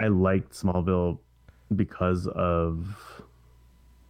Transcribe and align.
I 0.00 0.08
liked 0.08 0.52
Smallville 0.52 1.18
because 1.74 2.26
of 2.28 3.22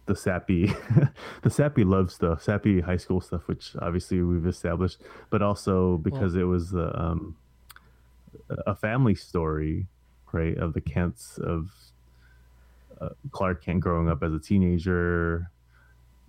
the 0.05 0.15
sappy 0.15 0.73
the 1.41 1.49
sappy 1.49 1.83
love 1.83 2.11
stuff, 2.11 2.43
sappy 2.43 2.81
high 2.81 2.97
school 2.97 3.21
stuff, 3.21 3.47
which 3.47 3.75
obviously 3.81 4.21
we've 4.21 4.47
established, 4.47 5.01
but 5.29 5.41
also 5.41 5.97
because 5.97 6.33
well, 6.33 6.43
it 6.43 6.45
was 6.45 6.71
the 6.71 6.99
um, 6.99 7.35
a 8.65 8.75
family 8.75 9.15
story, 9.15 9.87
right, 10.31 10.57
of 10.57 10.73
the 10.73 10.81
Kents 10.81 11.37
of 11.37 11.69
uh, 12.99 13.09
Clark 13.31 13.63
Kent 13.63 13.79
growing 13.79 14.09
up 14.09 14.23
as 14.23 14.33
a 14.33 14.39
teenager, 14.39 15.49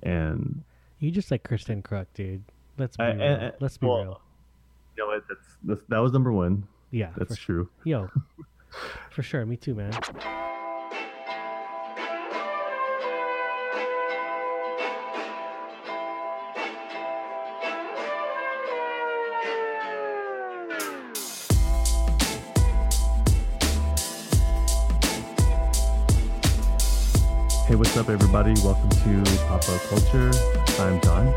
and 0.03 0.63
you 1.01 1.11
just 1.11 1.31
like 1.31 1.43
Kristin 1.43 1.83
Kreuk, 1.83 2.07
dude. 2.15 2.45
Let's 2.79 2.97
be 2.97 3.05
I, 3.05 3.13
real. 3.13 3.23
I, 3.23 3.53
Let's 3.61 3.77
be 3.77 3.87
well, 3.87 4.03
real. 4.03 4.21
You 4.97 5.05
know 5.05 5.07
what? 5.09 5.25
That's, 5.29 5.57
that's 5.65 5.83
that 5.89 5.99
was 5.99 6.13
number 6.13 6.33
one. 6.33 6.67
Yeah, 6.91 7.11
that's 7.17 7.37
true. 7.37 7.69
Yo, 7.85 8.09
for 9.11 9.23
sure. 9.23 9.45
Me 9.47 9.57
too, 9.57 9.75
man. 9.75 9.93
Hey, 27.73 27.77
what's 27.77 27.97
up, 27.97 28.11
everybody? 28.11 28.53
Welcome 28.63 28.91
to 28.91 29.23
Papa 29.47 29.81
Culture. 29.89 30.31
I'm 30.79 31.01
John. 31.01 31.35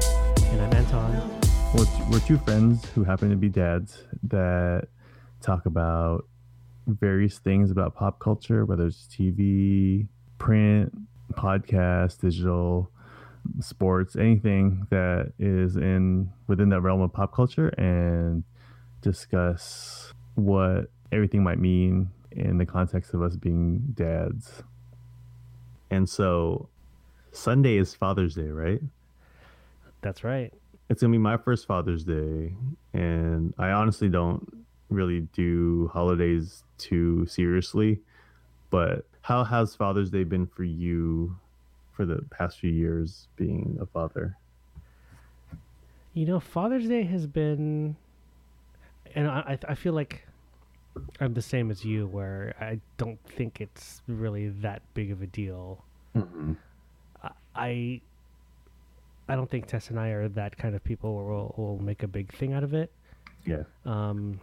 And 0.51 0.61
I'm 0.61 0.73
Anton. 0.73 1.39
We're, 1.73 1.85
we're 2.11 2.19
two 2.19 2.37
friends 2.39 2.85
who 2.89 3.05
happen 3.05 3.29
to 3.29 3.37
be 3.37 3.47
dads 3.47 4.03
that 4.23 4.89
talk 5.41 5.65
about 5.65 6.25
various 6.87 7.39
things 7.39 7.71
about 7.71 7.95
pop 7.95 8.19
culture, 8.19 8.65
whether 8.65 8.85
it's 8.87 9.07
TV, 9.07 10.07
print, 10.37 10.95
podcast, 11.33 12.21
digital, 12.21 12.89
sports, 13.59 14.15
anything 14.15 14.87
that 14.89 15.33
is 15.39 15.75
in 15.75 16.29
within 16.47 16.69
that 16.69 16.81
realm 16.81 17.01
of 17.01 17.13
pop 17.13 17.33
culture, 17.33 17.69
and 17.69 18.43
discuss 19.01 20.13
what 20.35 20.89
everything 21.11 21.43
might 21.43 21.59
mean 21.59 22.09
in 22.31 22.57
the 22.57 22.65
context 22.65 23.13
of 23.13 23.21
us 23.21 23.35
being 23.35 23.79
dads. 23.93 24.63
And 25.89 26.09
so 26.09 26.69
Sunday 27.31 27.77
is 27.77 27.93
Father's 27.93 28.35
Day, 28.35 28.49
right? 28.49 28.81
That's 30.01 30.23
right. 30.23 30.53
It's 30.89 31.01
going 31.01 31.11
to 31.11 31.17
be 31.17 31.21
my 31.21 31.37
first 31.37 31.67
Father's 31.67 32.03
Day. 32.03 32.53
And 32.93 33.53
I 33.57 33.69
honestly 33.71 34.09
don't 34.09 34.64
really 34.89 35.21
do 35.33 35.89
holidays 35.93 36.63
too 36.77 37.25
seriously. 37.25 37.99
But 38.69 39.05
how 39.21 39.43
has 39.43 39.75
Father's 39.75 40.09
Day 40.09 40.23
been 40.23 40.45
for 40.47 40.63
you 40.63 41.35
for 41.93 42.05
the 42.05 42.21
past 42.29 42.59
few 42.59 42.71
years 42.71 43.27
being 43.35 43.77
a 43.81 43.85
father? 43.85 44.37
You 46.13 46.25
know, 46.25 46.39
Father's 46.39 46.87
Day 46.87 47.03
has 47.03 47.27
been, 47.27 47.95
and 49.15 49.27
I, 49.27 49.57
I 49.67 49.75
feel 49.75 49.93
like 49.93 50.25
I'm 51.19 51.33
the 51.33 51.41
same 51.41 51.71
as 51.71 51.83
you, 51.83 52.07
where 52.07 52.55
I 52.59 52.79
don't 52.97 53.19
think 53.27 53.59
it's 53.59 54.01
really 54.07 54.49
that 54.49 54.81
big 54.93 55.11
of 55.11 55.21
a 55.21 55.27
deal. 55.27 55.83
Mm-hmm. 56.15 56.53
I 57.55 58.01
I 59.27 59.35
don't 59.35 59.49
think 59.49 59.65
Tess 59.65 59.89
and 59.89 59.99
I 59.99 60.09
are 60.09 60.27
that 60.29 60.57
kind 60.57 60.75
of 60.75 60.83
people 60.83 61.15
where 61.15 61.25
we'll, 61.25 61.55
we'll 61.57 61.79
make 61.79 62.03
a 62.03 62.07
big 62.07 62.31
thing 62.33 62.53
out 62.53 62.63
of 62.63 62.73
it. 62.73 62.91
Yeah. 63.45 63.63
Um, 63.85 64.39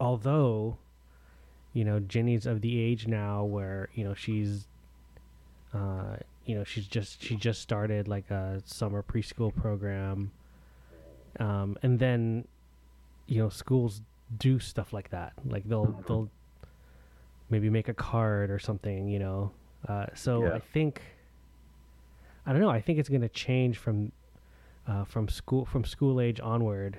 although, 0.00 0.78
you 1.72 1.84
know, 1.84 2.00
Ginny's 2.00 2.46
of 2.46 2.60
the 2.60 2.80
age 2.80 3.06
now 3.06 3.44
where 3.44 3.88
you 3.94 4.04
know 4.04 4.14
she's, 4.14 4.66
uh, 5.74 6.16
you 6.44 6.54
know, 6.54 6.64
she's 6.64 6.86
just 6.86 7.22
she 7.22 7.36
just 7.36 7.60
started 7.60 8.08
like 8.08 8.30
a 8.30 8.62
summer 8.64 9.02
preschool 9.02 9.54
program, 9.54 10.30
um, 11.38 11.76
and 11.82 11.98
then, 11.98 12.46
you 13.26 13.42
know, 13.42 13.48
schools 13.48 14.02
do 14.38 14.58
stuff 14.58 14.92
like 14.92 15.10
that. 15.10 15.32
Like 15.44 15.68
they'll 15.68 16.02
they'll 16.06 16.30
maybe 17.50 17.70
make 17.70 17.88
a 17.88 17.94
card 17.94 18.50
or 18.50 18.58
something, 18.58 19.08
you 19.08 19.18
know. 19.18 19.52
Uh, 19.88 20.06
so 20.14 20.44
yeah. 20.44 20.54
I 20.54 20.58
think 20.58 21.02
I 22.46 22.52
don't 22.52 22.60
know. 22.60 22.70
I 22.70 22.80
think 22.80 22.98
it's 22.98 23.08
going 23.08 23.22
to 23.22 23.28
change 23.28 23.78
from 23.78 24.12
uh, 24.86 25.04
from 25.04 25.28
school 25.28 25.64
from 25.64 25.84
school 25.84 26.20
age 26.20 26.40
onward. 26.40 26.98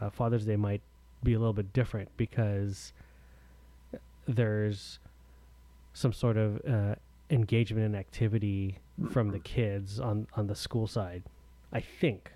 Uh, 0.00 0.10
Father's 0.10 0.44
Day 0.44 0.56
might 0.56 0.82
be 1.22 1.34
a 1.34 1.38
little 1.38 1.52
bit 1.52 1.72
different 1.72 2.10
because 2.16 2.92
there's 4.26 4.98
some 5.92 6.12
sort 6.12 6.36
of 6.36 6.60
uh, 6.68 6.94
engagement 7.30 7.86
and 7.86 7.96
activity 7.96 8.78
from 9.10 9.30
the 9.30 9.38
kids 9.38 9.98
on 9.98 10.26
on 10.34 10.46
the 10.46 10.54
school 10.54 10.86
side. 10.86 11.22
I 11.72 11.80
think. 11.80 12.32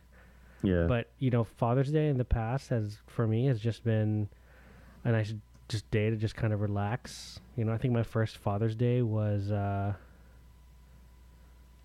Yeah. 0.62 0.86
But 0.86 1.08
you 1.18 1.30
know, 1.30 1.44
Father's 1.44 1.90
Day 1.90 2.08
in 2.08 2.18
the 2.18 2.24
past 2.24 2.68
has, 2.68 2.98
for 3.06 3.26
me, 3.26 3.46
has 3.46 3.60
just 3.60 3.84
been 3.84 4.28
a 5.04 5.12
nice 5.12 5.34
just 5.68 5.90
day 5.90 6.10
to 6.10 6.16
just 6.16 6.36
kind 6.36 6.52
of 6.52 6.60
relax. 6.60 7.40
You 7.56 7.64
know, 7.64 7.72
I 7.72 7.78
think 7.78 7.94
my 7.94 8.02
first 8.02 8.38
Father's 8.38 8.76
Day 8.76 9.02
was, 9.02 9.50
uh, 9.50 9.94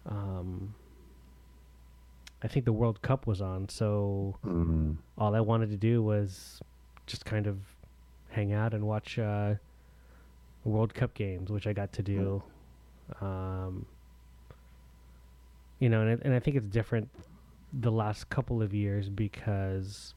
um, 0.06 0.76
I 2.44 2.48
think 2.48 2.66
the 2.66 2.74
World 2.74 3.02
Cup 3.02 3.26
was 3.26 3.42
on, 3.42 3.70
so 3.70 4.38
mm-hmm. 4.46 4.94
all 5.18 5.36
I 5.36 5.40
wanted 5.40 5.72
to 5.72 5.78
do 5.78 6.04
was 6.04 6.62
just 7.08 7.26
kind 7.26 7.48
of 7.48 7.58
hang 8.30 8.54
out 8.54 8.74
and 8.74 8.86
watch 8.86 9.18
uh, 9.18 9.56
World 10.64 10.94
Cup 10.94 11.14
games, 11.14 11.50
which 11.50 11.66
I 11.66 11.74
got 11.74 11.92
to 11.94 12.04
do. 12.04 12.44
Um, 13.22 13.86
you 15.80 15.90
know, 15.90 16.02
and 16.02 16.10
I, 16.10 16.26
and 16.26 16.34
I 16.34 16.40
think 16.40 16.58
it's 16.58 16.68
different 16.68 17.10
the 17.74 17.92
last 17.92 18.30
couple 18.30 18.62
of 18.62 18.74
years 18.74 19.10
because 19.10 20.14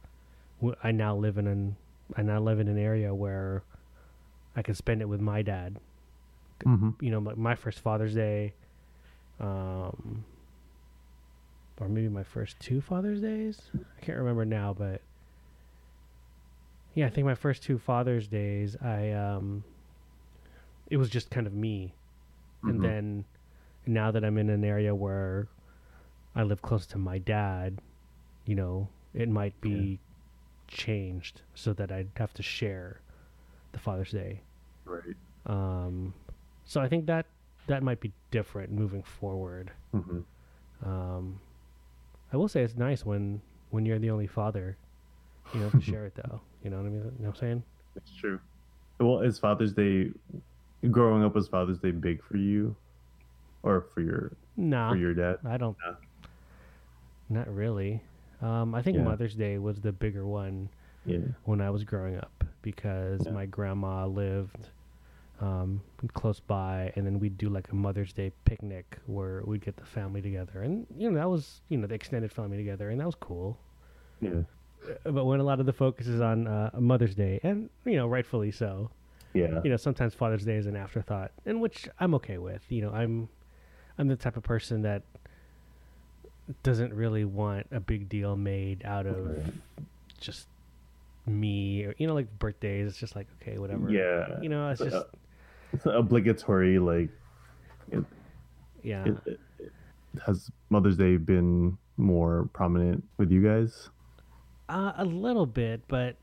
w- 0.60 0.76
I 0.82 0.92
now 0.92 1.16
live 1.16 1.38
in 1.38 1.46
an 1.46 1.76
I 2.16 2.22
now 2.22 2.40
live 2.40 2.58
in 2.58 2.68
an 2.68 2.78
area 2.78 3.14
where 3.14 3.62
I 4.56 4.62
can 4.62 4.74
spend 4.74 5.00
it 5.00 5.08
with 5.08 5.20
my 5.20 5.42
dad. 5.42 5.78
Mm-hmm. 6.64 7.04
You 7.04 7.10
know, 7.10 7.20
my, 7.20 7.34
my, 7.34 7.54
first 7.54 7.78
Father's 7.78 8.14
Day, 8.14 8.52
um, 9.38 10.24
or 11.78 11.88
maybe 11.88 12.08
my 12.08 12.24
first 12.24 12.58
two 12.60 12.80
Father's 12.80 13.20
Days. 13.20 13.62
I 13.74 14.04
can't 14.04 14.18
remember 14.18 14.44
now, 14.44 14.74
but 14.76 15.00
yeah, 16.94 17.06
I 17.06 17.10
think 17.10 17.26
my 17.26 17.34
first 17.34 17.62
two 17.62 17.78
Father's 17.78 18.26
Days, 18.26 18.76
I 18.82 19.10
um, 19.12 19.64
it 20.88 20.96
was 20.96 21.08
just 21.08 21.30
kind 21.30 21.46
of 21.46 21.54
me, 21.54 21.94
mm-hmm. 22.58 22.70
and 22.70 22.84
then 22.84 23.24
now 23.86 24.10
that 24.10 24.24
I'm 24.24 24.38
in 24.38 24.50
an 24.50 24.64
area 24.64 24.94
where 24.94 25.48
I 26.34 26.42
live 26.42 26.62
close 26.62 26.86
to 26.86 26.98
my 26.98 27.18
dad, 27.18 27.78
you 28.44 28.54
know, 28.54 28.88
it 29.14 29.28
might 29.28 29.58
be 29.60 29.70
yeah. 29.70 30.76
changed 30.76 31.42
so 31.54 31.72
that 31.74 31.90
I'd 31.90 32.08
have 32.16 32.34
to 32.34 32.42
share 32.42 33.00
the 33.72 33.78
Father's 33.78 34.10
Day. 34.10 34.40
Right. 34.84 35.16
Um, 35.46 36.14
so 36.64 36.80
I 36.80 36.88
think 36.88 37.06
that 37.06 37.26
that 37.66 37.82
might 37.82 38.00
be 38.00 38.12
different 38.30 38.72
moving 38.72 39.02
forward. 39.02 39.70
Mm-hmm. 39.94 40.20
Um, 40.88 41.40
I 42.32 42.36
will 42.36 42.48
say 42.48 42.62
it's 42.62 42.76
nice 42.76 43.04
when 43.04 43.40
when 43.70 43.86
you're 43.86 43.98
the 43.98 44.10
only 44.10 44.26
father, 44.26 44.76
you 45.54 45.60
know, 45.60 45.70
to 45.70 45.80
share 45.90 46.06
it 46.06 46.14
though. 46.16 46.40
You 46.62 46.70
know 46.70 46.76
what 46.78 46.86
I 46.86 46.88
mean? 46.90 46.94
You 46.94 47.04
know 47.04 47.12
what 47.18 47.28
I'm 47.28 47.36
saying? 47.36 47.62
It's 47.96 48.12
true. 48.14 48.40
Well, 48.98 49.20
is 49.20 49.38
Father's 49.38 49.72
Day 49.72 50.10
growing 50.90 51.24
up 51.24 51.34
was 51.34 51.48
Father's 51.48 51.78
Day 51.78 51.90
big 51.90 52.22
for 52.22 52.36
you, 52.36 52.76
or 53.62 53.86
for 53.94 54.00
your 54.00 54.32
no 54.56 54.90
for 54.90 54.96
your 54.96 55.14
dad? 55.14 55.38
I 55.46 55.56
don't. 55.56 55.76
Not 57.28 57.52
really. 57.54 58.02
Um, 58.42 58.74
I 58.74 58.82
think 58.82 58.96
yeah. 58.96 59.04
Mother's 59.04 59.34
Day 59.34 59.58
was 59.58 59.80
the 59.80 59.92
bigger 59.92 60.26
one 60.26 60.68
yeah. 61.06 61.18
when 61.44 61.60
I 61.60 61.70
was 61.70 61.84
growing 61.84 62.16
up 62.16 62.44
because 62.62 63.22
yeah. 63.24 63.32
my 63.32 63.46
grandma 63.46 64.06
lived 64.06 64.68
um, 65.40 65.80
close 66.12 66.40
by, 66.40 66.92
and 66.96 67.06
then 67.06 67.18
we'd 67.18 67.38
do 67.38 67.48
like 67.48 67.70
a 67.70 67.74
Mother's 67.74 68.12
Day 68.12 68.32
picnic 68.44 68.98
where 69.06 69.42
we'd 69.44 69.64
get 69.64 69.76
the 69.76 69.84
family 69.84 70.20
together, 70.20 70.62
and 70.62 70.86
you 70.96 71.10
know 71.10 71.18
that 71.18 71.28
was 71.28 71.62
you 71.68 71.78
know 71.78 71.86
the 71.86 71.94
extended 71.94 72.32
family 72.32 72.56
together, 72.56 72.90
and 72.90 73.00
that 73.00 73.06
was 73.06 73.14
cool. 73.14 73.58
Yeah. 74.20 74.42
But 75.04 75.24
when 75.24 75.40
a 75.40 75.44
lot 75.44 75.60
of 75.60 75.66
the 75.66 75.72
focus 75.72 76.06
is 76.06 76.20
on 76.20 76.46
uh, 76.46 76.70
Mother's 76.78 77.14
Day, 77.14 77.40
and 77.42 77.70
you 77.84 77.96
know 77.96 78.06
rightfully 78.06 78.50
so. 78.50 78.90
Yeah. 79.32 79.60
You 79.62 79.70
know 79.70 79.76
sometimes 79.76 80.14
Father's 80.14 80.44
Day 80.44 80.56
is 80.56 80.66
an 80.66 80.76
afterthought, 80.76 81.30
and 81.46 81.60
which 81.60 81.88
I'm 81.98 82.14
okay 82.16 82.38
with. 82.38 82.62
You 82.68 82.82
know 82.82 82.90
I'm 82.90 83.28
I'm 83.98 84.08
the 84.08 84.16
type 84.16 84.36
of 84.36 84.42
person 84.42 84.82
that 84.82 85.02
doesn't 86.62 86.92
really 86.94 87.24
want 87.24 87.66
a 87.70 87.80
big 87.80 88.08
deal 88.08 88.36
made 88.36 88.84
out 88.84 89.06
of 89.06 89.52
just 90.18 90.48
me 91.26 91.84
or 91.84 91.94
you 91.98 92.06
know 92.06 92.14
like 92.14 92.26
birthdays 92.38 92.88
it's 92.88 92.98
just 92.98 93.14
like 93.14 93.26
okay 93.40 93.58
whatever 93.58 93.88
yeah 93.90 94.40
you 94.42 94.48
know 94.48 94.68
it's, 94.70 94.80
it's 94.80 94.92
just 94.92 95.06
it's 95.72 95.86
obligatory 95.86 96.78
like 96.78 97.08
it, 97.92 98.04
yeah 98.82 99.04
it, 99.04 99.38
it, 99.58 99.72
has 100.26 100.50
mother's 100.70 100.96
day 100.96 101.16
been 101.16 101.76
more 101.96 102.48
prominent 102.52 103.04
with 103.16 103.30
you 103.30 103.42
guys 103.42 103.90
uh, 104.70 104.92
a 104.96 105.04
little 105.04 105.46
bit 105.46 105.80
but 105.88 106.16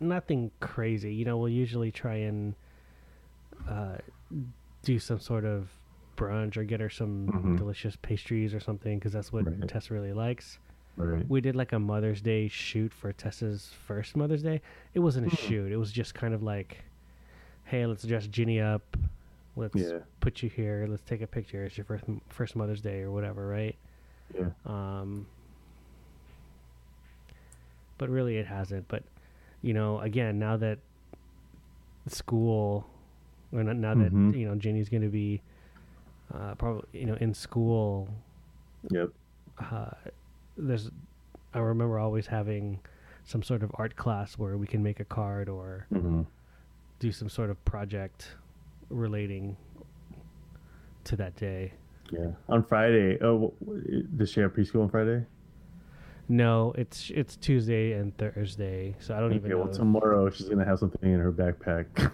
nothing 0.00 0.50
crazy 0.60 1.14
you 1.14 1.24
know 1.24 1.36
we'll 1.38 1.48
usually 1.48 1.90
try 1.90 2.14
and 2.16 2.54
uh, 3.68 3.96
do 4.82 4.98
some 4.98 5.18
sort 5.18 5.44
of 5.44 5.68
brunch 6.16 6.56
or 6.56 6.64
get 6.64 6.80
her 6.80 6.90
some 6.90 7.26
Mhm. 7.28 7.56
delicious 7.58 7.96
pastries 7.96 8.54
or 8.54 8.60
something 8.60 8.98
because 8.98 9.12
that's 9.12 9.32
what 9.32 9.46
Right. 9.46 9.68
Tessa 9.68 9.92
really 9.94 10.12
likes. 10.12 10.58
Right. 10.96 11.28
We 11.28 11.40
did 11.40 11.56
like 11.56 11.72
a 11.72 11.78
Mother's 11.78 12.20
Day 12.22 12.46
shoot 12.46 12.92
for 12.92 13.12
Tessa's 13.12 13.72
first 13.86 14.14
Mother's 14.16 14.42
Day. 14.42 14.60
It 14.92 15.00
wasn't 15.00 15.26
a 15.26 15.30
Hmm. 15.30 15.36
shoot. 15.36 15.72
It 15.72 15.76
was 15.76 15.90
just 15.90 16.14
kind 16.14 16.32
of 16.34 16.42
like, 16.42 16.84
hey, 17.64 17.84
let's 17.86 18.04
dress 18.04 18.28
Ginny 18.28 18.60
up. 18.60 18.96
Let's 19.56 19.74
Yeah. 19.76 20.00
put 20.20 20.42
you 20.42 20.50
here. 20.50 20.86
Let's 20.88 21.02
take 21.02 21.20
a 21.22 21.26
picture. 21.26 21.64
It's 21.64 21.76
your 21.76 21.84
first 21.84 22.04
first 22.28 22.54
Mother's 22.54 22.80
Day 22.82 23.00
or 23.02 23.10
whatever, 23.10 23.46
right? 23.48 23.74
Yeah. 24.38 24.50
Um, 24.66 25.26
but 27.98 28.08
really, 28.08 28.36
it 28.36 28.46
hasn't. 28.46 28.88
But 28.88 29.02
you 29.62 29.72
know, 29.74 29.98
again, 30.00 30.38
now 30.38 30.56
that 30.58 30.78
school, 32.06 32.86
or 33.52 33.62
not, 33.62 33.76
now 33.76 33.94
Mhm. 33.94 34.32
that 34.32 34.38
you 34.38 34.46
know 34.46 34.54
Ginny's 34.56 34.88
going 34.88 35.02
to 35.02 35.08
be 35.08 35.42
uh, 36.32 36.54
probably 36.56 36.84
you 36.92 37.06
know 37.06 37.14
in 37.14 37.34
school, 37.34 38.08
Yep. 38.90 39.10
uh, 39.58 39.90
there's 40.56 40.90
I 41.52 41.58
remember 41.60 41.98
always 41.98 42.26
having 42.26 42.80
some 43.24 43.42
sort 43.42 43.62
of 43.62 43.70
art 43.74 43.96
class 43.96 44.36
where 44.38 44.56
we 44.58 44.66
can 44.66 44.82
make 44.82 45.00
a 45.00 45.04
card 45.04 45.48
or 45.48 45.86
hmm 45.90 46.22
do 47.00 47.10
some 47.12 47.28
sort 47.28 47.50
of 47.50 47.62
project 47.64 48.36
relating 48.88 49.56
to 51.04 51.16
that 51.16 51.36
day. 51.36 51.72
Yeah. 52.10 52.30
On 52.48 52.62
Friday. 52.64 53.18
Oh, 53.22 53.52
does 54.16 54.30
she 54.30 54.40
have 54.40 54.52
preschool 54.54 54.82
on 54.84 54.88
Friday? 54.90 55.26
No, 56.28 56.72
it's 56.78 57.10
it's 57.14 57.36
Tuesday 57.36 57.92
and 57.92 58.16
Thursday, 58.16 58.96
so 58.98 59.14
I 59.14 59.20
don't 59.20 59.32
even 59.34 59.44
Okay, 59.44 59.50
know. 59.50 59.58
well, 59.58 59.68
if- 59.70 59.76
tomorrow 59.76 60.30
she's 60.30 60.48
gonna 60.48 60.64
have 60.64 60.78
something 60.78 61.12
in 61.12 61.20
her 61.20 61.30
backpack 61.32 61.86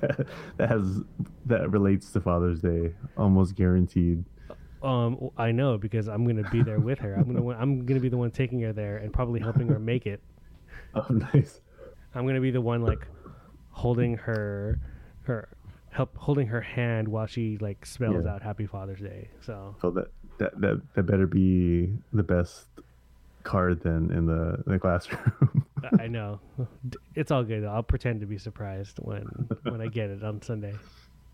that, 0.00 0.26
that 0.58 0.68
has 0.68 1.00
that 1.46 1.70
relates 1.70 2.10
to 2.12 2.20
Father's 2.20 2.60
Day, 2.60 2.92
almost 3.16 3.54
guaranteed. 3.56 4.24
Um, 4.82 5.30
I 5.38 5.52
know 5.52 5.78
because 5.78 6.08
I'm 6.08 6.26
gonna 6.26 6.48
be 6.50 6.62
there 6.62 6.80
with 6.80 6.98
her. 6.98 7.14
I'm 7.14 7.32
gonna 7.32 7.48
I'm 7.56 7.86
gonna 7.86 8.00
be 8.00 8.08
the 8.10 8.16
one 8.18 8.30
taking 8.32 8.60
her 8.62 8.72
there 8.72 8.98
and 8.98 9.12
probably 9.12 9.40
helping 9.40 9.68
her 9.68 9.78
make 9.78 10.06
it. 10.06 10.20
Oh, 10.94 11.06
nice. 11.32 11.62
I'm 12.14 12.26
gonna 12.26 12.40
be 12.42 12.50
the 12.50 12.60
one 12.60 12.82
like 12.82 13.06
holding 13.70 14.14
her 14.18 14.78
her 15.22 15.48
help 15.88 16.14
holding 16.18 16.46
her 16.48 16.60
hand 16.60 17.08
while 17.08 17.24
she 17.26 17.56
like 17.62 17.86
spells 17.86 18.24
Yeah. 18.26 18.34
out 18.34 18.42
Happy 18.42 18.66
Father's 18.66 19.00
Day. 19.00 19.28
So 19.40 19.74
So 19.80 19.90
that 19.92 20.08
that 20.38 20.60
that 20.60 20.82
that 20.94 21.02
better 21.04 21.26
be 21.26 21.94
the 22.12 22.22
best 22.22 22.66
card 23.44 23.80
then 23.82 24.10
in 24.10 24.26
the 24.26 24.62
in 24.66 24.72
the 24.72 24.78
classroom. 24.78 25.66
I 26.00 26.06
know 26.06 26.40
it's 27.14 27.30
all 27.30 27.42
good. 27.44 27.64
I'll 27.64 27.82
pretend 27.82 28.20
to 28.20 28.26
be 28.26 28.38
surprised 28.38 28.98
when 28.98 29.24
when 29.64 29.80
I 29.80 29.88
get 29.88 30.10
it 30.10 30.22
on 30.22 30.40
Sunday. 30.42 30.74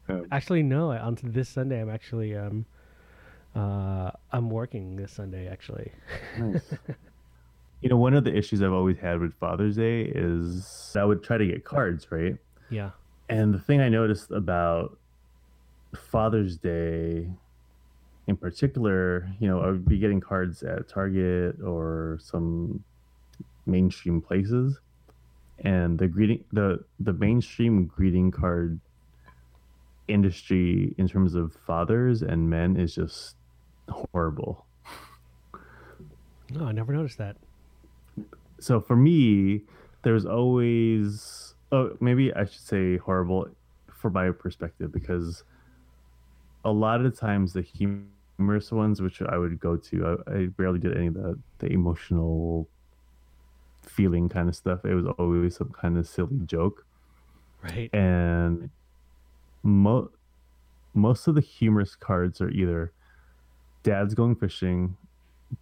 Um, 0.09 0.27
Actually, 0.33 0.63
no. 0.63 0.91
On 0.91 1.19
this 1.23 1.49
Sunday, 1.49 1.81
I'm 1.81 1.91
actually 1.91 2.35
um 2.37 2.65
uh 3.55 4.11
I'm 4.33 4.51
working 4.51 4.97
this 4.97 5.13
Sunday 5.13 5.49
actually. 5.49 5.93
nice. 6.39 6.63
You 7.81 7.89
know, 7.89 7.97
one 7.97 8.15
of 8.15 8.25
the 8.25 8.37
issues 8.37 8.61
I've 8.61 8.73
always 8.73 8.99
had 8.99 9.21
with 9.21 9.35
Father's 9.35 9.77
Day 9.77 10.03
is 10.03 10.97
I 10.99 11.05
would 11.05 11.23
try 11.23 11.39
to 11.39 11.47
get 11.47 11.65
cards, 11.65 12.11
right? 12.11 12.37
Yeah. 12.71 12.91
And 13.29 13.55
the 13.55 13.61
thing 13.61 13.81
I 13.81 13.89
noticed 13.89 14.33
about 14.33 14.99
Father's 15.95 16.57
Day 16.57 17.29
in 18.29 18.37
particular, 18.37 19.27
you 19.41 19.49
know, 19.49 19.61
I 19.61 19.69
would 19.69 19.89
be 19.89 19.99
getting 19.99 20.21
cards 20.21 20.63
at 20.63 20.87
Target 20.87 21.57
or 21.65 22.19
some 22.21 22.85
mainstream 23.65 24.21
places. 24.21 24.79
And 25.61 25.99
the 25.99 26.07
greeting 26.07 26.45
the 26.53 26.85
the 27.01 27.15
mainstream 27.15 27.87
greeting 27.87 28.31
card 28.31 28.79
industry 30.07 30.95
in 30.99 31.09
terms 31.09 31.35
of 31.35 31.57
fathers 31.67 32.23
and 32.23 32.49
men 32.49 32.77
is 32.77 32.95
just 32.95 33.35
horrible. 33.89 34.67
No, 36.51 36.67
I 36.67 36.73
never 36.73 36.93
noticed 36.93 37.19
that. 37.19 37.37
so 38.61 38.81
for 38.81 38.95
me, 38.95 39.63
there's 40.03 40.27
always 40.27 41.55
oh 41.73 41.97
maybe 41.99 42.33
I 42.35 42.45
should 42.45 42.61
say 42.61 42.99
horrible 42.99 43.49
for 43.93 44.11
my 44.11 44.31
perspective 44.31 44.93
because 44.93 45.45
a 46.65 46.71
lot 46.71 47.01
of 47.01 47.11
the 47.11 47.19
times 47.19 47.55
the 47.55 47.63
humorous 48.39 48.71
ones, 48.73 49.03
which 49.03 49.21
I 49.21 49.37
would 49.37 49.59
go 49.61 49.77
to, 49.77 50.23
I, 50.29 50.33
I 50.33 50.47
barely 50.47 50.79
did 50.79 50.97
any 50.97 51.09
of 51.09 51.15
the 51.15 51.39
the 51.59 51.67
emotional 51.67 52.69
feeling 53.83 54.29
kind 54.29 54.49
of 54.49 54.57
stuff. 54.57 54.85
It 54.85 54.95
was 54.95 55.07
always 55.19 55.57
some 55.57 55.71
kind 55.71 55.99
of 55.99 56.07
silly 56.09 56.39
joke, 56.47 56.87
Right. 57.63 57.93
and 57.93 58.71
mo- 59.63 60.11
most 60.95 61.27
of 61.27 61.35
the 61.35 61.41
humorous 61.41 61.95
cards 61.97 62.41
are 62.41 62.51
either 62.51 62.93
dad's 63.83 64.15
going 64.15 64.37
fishing, 64.37 64.97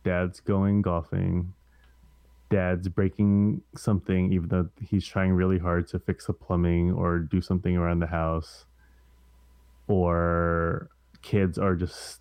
dad's 0.04 0.40
going 0.40 0.82
golfing, 0.82 1.54
dad's 2.50 2.88
breaking 2.88 3.62
something 3.74 4.32
even 4.32 4.48
though 4.48 4.68
he's 4.80 5.06
trying 5.06 5.32
really 5.32 5.58
hard 5.58 5.86
to 5.88 5.98
fix 5.98 6.26
the 6.26 6.32
plumbing 6.32 6.92
or 6.92 7.18
do 7.18 7.40
something 7.40 7.76
around 7.76 8.00
the 8.00 8.06
house 8.06 8.66
or 9.88 10.88
kids 11.22 11.58
are 11.58 11.74
just 11.74 12.20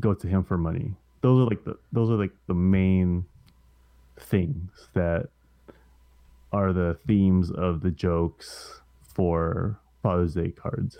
go 0.00 0.14
to 0.14 0.26
him 0.26 0.44
for 0.44 0.58
money. 0.58 0.94
Those 1.20 1.40
are 1.40 1.48
like 1.50 1.64
the 1.64 1.78
those 1.92 2.10
are 2.10 2.16
like 2.16 2.32
the 2.46 2.54
main 2.54 3.26
things 4.18 4.88
that 4.94 5.28
are 6.52 6.72
the 6.72 6.98
themes 7.06 7.50
of 7.50 7.80
the 7.80 7.90
jokes 7.90 8.80
for 9.14 9.78
father's 10.02 10.34
day 10.34 10.50
cards. 10.50 10.98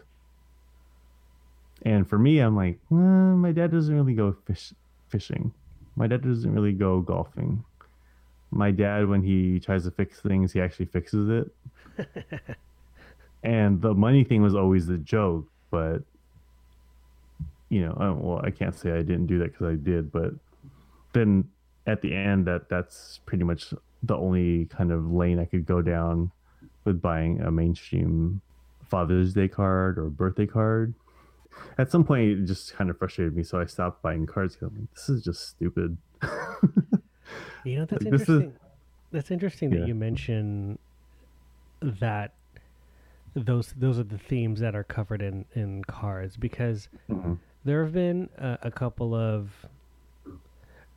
And 1.83 2.09
for 2.09 2.19
me 2.19 2.39
i'm 2.41 2.57
like 2.57 2.79
"Uh, 2.91 2.95
my 3.37 3.53
dad 3.53 3.71
doesn't 3.71 3.95
really 3.95 4.15
go 4.15 4.33
fish 4.47 4.73
fishing. 5.09 5.53
My 5.97 6.07
dad 6.07 6.23
doesn't 6.23 6.53
really 6.53 6.73
go 6.73 7.01
golfing. 7.01 7.65
My 8.51 8.71
dad 8.71 9.09
when 9.09 9.23
he 9.23 9.61
tries 9.61 9.85
to 9.85 9.91
fix 9.91 10.21
things 10.21 10.53
he 10.53 10.61
actually 10.61 10.87
fixes 10.87 11.29
it. 11.29 12.07
And 13.43 13.83
the 13.83 13.95
money 13.95 14.25
thing 14.25 14.43
was 14.43 14.55
always 14.55 14.87
the 14.87 14.99
joke 14.99 15.47
but 15.71 16.03
you 17.75 17.81
know 17.85 17.95
I, 18.05 18.11
well 18.11 18.41
i 18.45 18.51
can't 18.51 18.77
say 18.83 18.91
i 18.93 19.03
didn't 19.11 19.27
do 19.27 19.39
that 19.41 19.51
because 19.53 19.67
i 19.75 19.77
did 19.91 20.13
but 20.13 20.31
then 21.13 21.31
at 21.87 22.03
the 22.03 22.15
end 22.15 22.47
that 22.47 22.69
that's 22.69 23.21
pretty 23.27 23.45
much 23.45 23.75
the 24.03 24.17
only 24.17 24.67
kind 24.67 24.91
of 24.93 25.11
lane 25.11 25.39
i 25.39 25.45
could 25.45 25.67
go 25.67 25.83
down 25.83 26.31
with 26.85 27.01
buying 27.03 27.41
a 27.41 27.51
mainstream 27.51 28.41
father's 28.89 29.35
day 29.35 29.49
card 29.49 29.99
or 29.99 30.07
birthday 30.23 30.47
card 30.47 30.95
at 31.79 31.91
some 31.91 32.05
point 32.05 32.23
it 32.31 32.45
just 32.45 32.75
kind 32.75 32.91
of 32.91 32.99
frustrated 32.99 33.35
me 33.35 33.43
so 33.43 33.59
i 33.61 33.65
stopped 33.65 34.03
buying 34.03 34.25
cards 34.27 34.55
'cause 34.57 34.69
I'm 34.71 34.79
like, 34.81 34.95
this 34.95 35.09
is 35.09 35.25
just 35.25 35.49
stupid 35.49 35.97
You 37.65 37.79
know, 37.79 37.85
that's 37.87 38.05
Like, 38.05 38.13
this 38.19 38.23
is- 38.23 38.29
interesting. 38.29 38.53
That's 39.11 39.31
interesting 39.31 39.73
Yeah. 39.73 39.79
that 39.81 39.89
you 39.89 39.95
mention 39.95 40.79
that 41.81 42.35
those 43.35 43.73
those 43.85 43.99
are 43.99 44.05
the 44.17 44.19
themes 44.19 44.61
that 44.61 44.75
are 44.75 44.85
covered 44.85 45.23
in 45.23 45.45
in 45.55 45.83
cards 45.85 46.37
because 46.37 46.89
Mhm. 47.11 47.39
There 47.65 47.83
have 47.85 47.93
been 47.93 48.29
a, 48.39 48.59
a 48.63 48.71
couple 48.71 49.15
of 49.15 49.67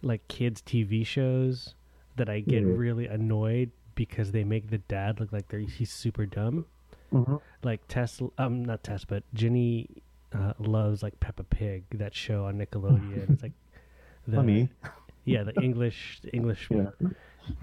like 0.02 0.28
kids 0.28 0.62
TV 0.62 1.06
shows 1.06 1.74
that 2.16 2.30
I 2.30 2.40
get 2.40 2.64
Mhm. 2.64 2.78
really 2.78 3.08
annoyed 3.08 3.72
because 3.96 4.32
they 4.32 4.44
make 4.44 4.70
the 4.70 4.78
dad 4.78 5.20
look 5.20 5.32
like 5.32 5.48
they're 5.50 5.60
he's 5.60 5.92
super 5.92 6.26
dumb. 6.26 6.66
Mhm. 7.12 7.42
Like 7.64 7.88
Tess, 7.88 8.22
um, 8.38 8.64
not 8.66 8.84
Tess, 8.84 9.06
but 9.06 9.24
Ginny 9.34 9.90
uh, 10.34 10.54
loves 10.60 11.02
like 11.02 11.20
Peppa 11.20 11.44
Pig, 11.44 11.86
that 11.92 12.14
show 12.14 12.46
on 12.46 12.58
Nickelodeon. 12.58 13.30
it's 13.32 13.42
like 13.42 13.54
the 14.28 14.36
funny 14.36 14.70
yeah, 15.26 15.44
the 15.44 15.54
English 15.62 16.20
the 16.22 16.34
English 16.36 16.68
yeah 16.70 16.90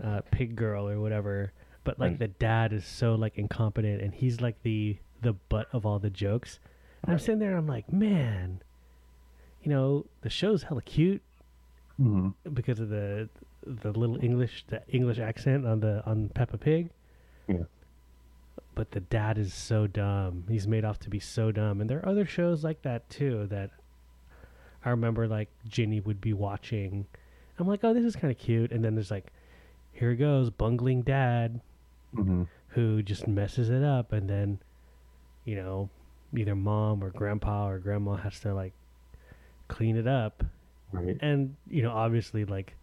uh, 0.02 0.22
pig 0.30 0.56
girl 0.56 0.88
or 0.88 0.98
whatever. 1.00 1.52
But 1.84 1.98
like 1.98 2.12
Right. 2.12 2.18
the 2.20 2.28
dad 2.28 2.72
is 2.72 2.84
so 2.86 3.14
like 3.14 3.36
incompetent, 3.38 4.00
and 4.02 4.14
he's 4.14 4.40
like 4.40 4.62
the 4.62 4.96
the 5.20 5.34
butt 5.34 5.68
of 5.72 5.84
all 5.86 5.98
the 5.98 6.10
jokes. 6.10 6.58
And 7.02 7.12
I'm 7.12 7.18
sitting 7.18 7.38
there, 7.38 7.50
and 7.50 7.58
I'm 7.58 7.66
like, 7.66 7.92
man, 7.92 8.62
you 9.64 9.70
know, 9.70 10.04
the 10.20 10.30
show's 10.30 10.62
hella 10.62 10.82
cute 10.82 11.22
hmm 11.96 12.30
because 12.52 12.80
of 12.80 12.88
the 12.88 13.28
the 13.66 13.92
little 13.92 14.22
English 14.22 14.64
the 14.68 14.82
English 14.88 15.18
accent 15.18 15.66
on 15.66 15.80
the 15.80 16.02
on 16.06 16.28
Peppa 16.28 16.58
Pig. 16.58 16.90
Yeah. 17.48 17.64
But 18.74 18.90
the 18.90 19.00
dad 19.00 19.38
is 19.38 19.54
so 19.54 19.86
dumb. 19.86 20.44
He's 20.48 20.66
made 20.66 20.84
off 20.84 20.98
to 21.00 21.10
be 21.10 21.20
so 21.20 21.50
dumb, 21.52 21.80
and 21.80 21.88
there 21.88 21.98
are 21.98 22.08
other 22.08 22.26
shows 22.26 22.64
like 22.64 22.82
that 22.82 23.08
too 23.08 23.46
that 23.46 23.70
I 24.84 24.90
remember 24.90 25.26
like 25.26 25.48
Ginny 25.66 26.00
would 26.00 26.20
be 26.20 26.32
watching. 26.32 27.06
I'm 27.58 27.68
like, 27.68 27.84
oh, 27.84 27.94
this 27.94 28.04
is 28.04 28.16
kind 28.16 28.32
of 28.32 28.38
cute, 28.38 28.72
and 28.72 28.84
then 28.84 28.96
there's 28.96 29.12
like, 29.12 29.32
here 29.92 30.14
goes 30.14 30.50
bungling 30.50 31.02
dad 31.02 31.60
hmm 32.14 32.44
who 32.68 33.00
just 33.04 33.28
messes 33.28 33.70
it 33.70 33.84
up, 33.84 34.12
and 34.12 34.28
then, 34.28 34.58
you 35.44 35.54
know, 35.54 35.88
either 36.36 36.56
mom 36.56 37.04
or 37.04 37.10
grandpa 37.10 37.68
or 37.68 37.78
grandma 37.78 38.16
has 38.16 38.40
to 38.40 38.52
like 38.52 38.72
clean 39.68 39.96
it 39.96 40.06
up, 40.06 40.44
right. 40.92 41.16
And 41.20 41.56
you 41.68 41.82
know 41.82 41.92
obviously 41.92 42.44
like 42.44 42.74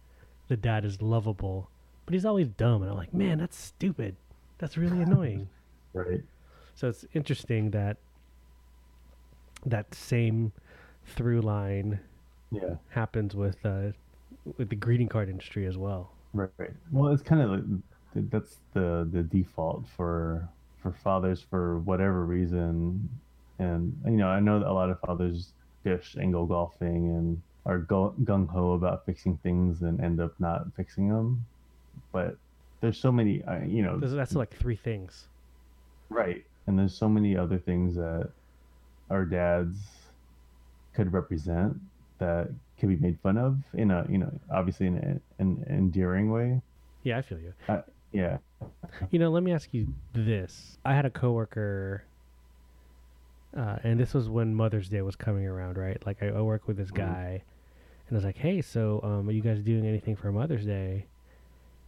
the 0.48 0.56
dad 0.56 0.84
is 0.84 1.00
lovable 1.00 1.70
but 2.04 2.14
he's 2.14 2.26
always 2.26 2.48
dumb 2.48 2.82
and 2.82 2.90
i'm 2.90 2.96
like 2.96 3.14
man 3.14 3.38
that's 3.38 3.56
stupid. 3.56 4.16
That's 4.58 4.76
really 4.76 5.02
annoying. 5.02 5.48
Right. 5.92 6.22
So 6.74 6.88
it's 6.88 7.04
interesting 7.14 7.70
that 7.72 7.96
that 9.66 9.94
same 9.94 10.52
through 11.04 11.40
line 11.40 12.00
yeah. 12.50 12.76
happens 12.88 13.34
with 13.34 13.64
uh, 13.64 13.88
with 14.56 14.68
the 14.70 14.76
greeting 14.76 15.08
card 15.08 15.28
industry 15.28 15.66
as 15.66 15.76
well. 15.76 16.12
Right, 16.32 16.48
right. 16.58 16.70
Well, 16.90 17.12
it's 17.12 17.22
kind 17.22 17.42
of 17.42 17.50
like 18.14 18.30
that's 18.30 18.58
the 18.72 19.08
the 19.12 19.22
default 19.22 19.84
for 19.96 20.48
for 20.80 20.92
fathers 20.92 21.44
for 21.48 21.78
whatever 21.80 22.24
reason, 22.24 23.08
and 23.58 23.96
you 24.04 24.12
know 24.12 24.28
I 24.28 24.40
know 24.40 24.60
that 24.60 24.68
a 24.68 24.72
lot 24.72 24.90
of 24.90 25.00
fathers 25.00 25.52
dish 25.84 26.14
and 26.14 26.32
go 26.32 26.46
golfing 26.46 27.08
and 27.10 27.42
are 27.64 27.80
gung 27.80 28.48
ho 28.48 28.72
about 28.72 29.06
fixing 29.06 29.36
things 29.38 29.82
and 29.82 30.00
end 30.00 30.20
up 30.20 30.34
not 30.40 30.66
fixing 30.74 31.08
them, 31.08 31.44
but 32.12 32.36
there's 32.80 32.98
so 32.98 33.12
many 33.12 33.42
uh, 33.44 33.60
you 33.64 33.82
know 33.82 33.98
that's 33.98 34.34
like 34.34 34.54
three 34.56 34.76
things, 34.76 35.28
right? 36.08 36.44
And 36.66 36.78
there's 36.78 36.96
so 36.96 37.08
many 37.08 37.36
other 37.36 37.58
things 37.58 37.94
that 37.96 38.30
our 39.10 39.24
dads 39.24 39.78
could 40.94 41.12
represent 41.12 41.76
that 42.18 42.48
can 42.78 42.88
be 42.88 42.96
made 42.96 43.18
fun 43.20 43.38
of 43.38 43.58
in 43.74 43.90
a 43.90 44.04
you 44.08 44.18
know 44.18 44.32
obviously 44.52 44.86
in 44.88 44.96
an, 44.96 45.20
an 45.38 45.64
endearing 45.68 46.32
way. 46.32 46.60
Yeah, 47.04 47.18
I 47.18 47.22
feel 47.22 47.38
you. 47.38 47.52
Uh, 47.68 47.82
yeah. 48.12 48.38
You 49.10 49.18
know, 49.18 49.30
let 49.30 49.42
me 49.42 49.52
ask 49.52 49.72
you 49.72 49.88
this: 50.12 50.78
I 50.84 50.94
had 50.94 51.06
a 51.06 51.10
coworker, 51.10 52.04
uh, 53.56 53.76
and 53.82 53.98
this 53.98 54.14
was 54.14 54.28
when 54.28 54.54
Mother's 54.54 54.88
Day 54.88 55.02
was 55.02 55.16
coming 55.16 55.46
around, 55.46 55.76
right? 55.76 56.00
Like 56.04 56.22
I, 56.22 56.28
I 56.28 56.40
work 56.40 56.66
with 56.66 56.76
this 56.76 56.90
mm-hmm. 56.90 57.12
guy, 57.12 57.42
and 58.08 58.12
I 58.12 58.14
was 58.14 58.24
like, 58.24 58.38
"Hey, 58.38 58.62
so 58.62 59.00
um, 59.02 59.28
are 59.28 59.32
you 59.32 59.42
guys 59.42 59.60
doing 59.60 59.86
anything 59.86 60.16
for 60.16 60.32
Mother's 60.32 60.66
Day?" 60.66 61.06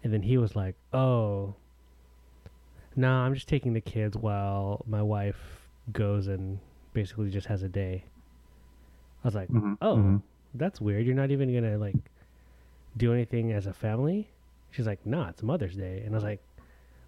And 0.03 0.13
then 0.13 0.23
he 0.23 0.37
was 0.39 0.55
like, 0.55 0.77
"Oh, 0.93 1.55
no, 2.97 3.09
nah, 3.09 3.25
I'm 3.25 3.35
just 3.35 3.49
taking 3.49 3.73
the 3.73 3.81
kids 3.81 4.17
while 4.17 4.85
my 4.87 5.03
wife 5.03 5.69
goes 5.93 6.27
and 6.27 6.59
basically 6.93 7.31
just 7.31 7.47
has 7.47 7.63
a 7.63 7.69
day." 7.69 8.05
I 9.23 9.29
was 9.29 9.35
like, 9.35 9.49
mm-hmm. 9.49 9.75
"Oh." 9.81 9.97
Mm-hmm 9.97 10.17
that's 10.55 10.81
weird. 10.81 11.05
You're 11.05 11.15
not 11.15 11.31
even 11.31 11.53
gonna 11.53 11.77
like 11.79 11.97
do 12.97 13.13
anything 13.13 13.53
as 13.53 13.67
a 13.67 13.73
family. 13.73 14.31
She's 14.71 14.87
like, 14.87 15.05
nah, 15.05 15.29
it's 15.29 15.43
Mother's 15.43 15.77
Day, 15.77 16.03
and 16.05 16.15
I 16.15 16.17
was 16.17 16.25
like, 16.25 16.43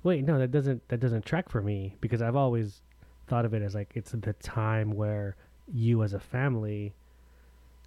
wait, 0.02 0.25
no, 0.25 0.38
that 0.38 0.50
doesn't 0.50 0.86
that 0.88 1.00
doesn't 1.00 1.25
track 1.25 1.48
for 1.48 1.62
me 1.62 1.96
because 2.00 2.20
I've 2.20 2.36
always 2.36 2.82
thought 3.26 3.45
of 3.45 3.54
it 3.54 3.62
as 3.62 3.75
like 3.75 3.92
it's 3.95 4.12
the 4.12 4.33
time 4.35 4.92
where 4.92 5.37
you 5.73 6.02
as 6.02 6.14
a 6.14 6.21
family 6.21 6.95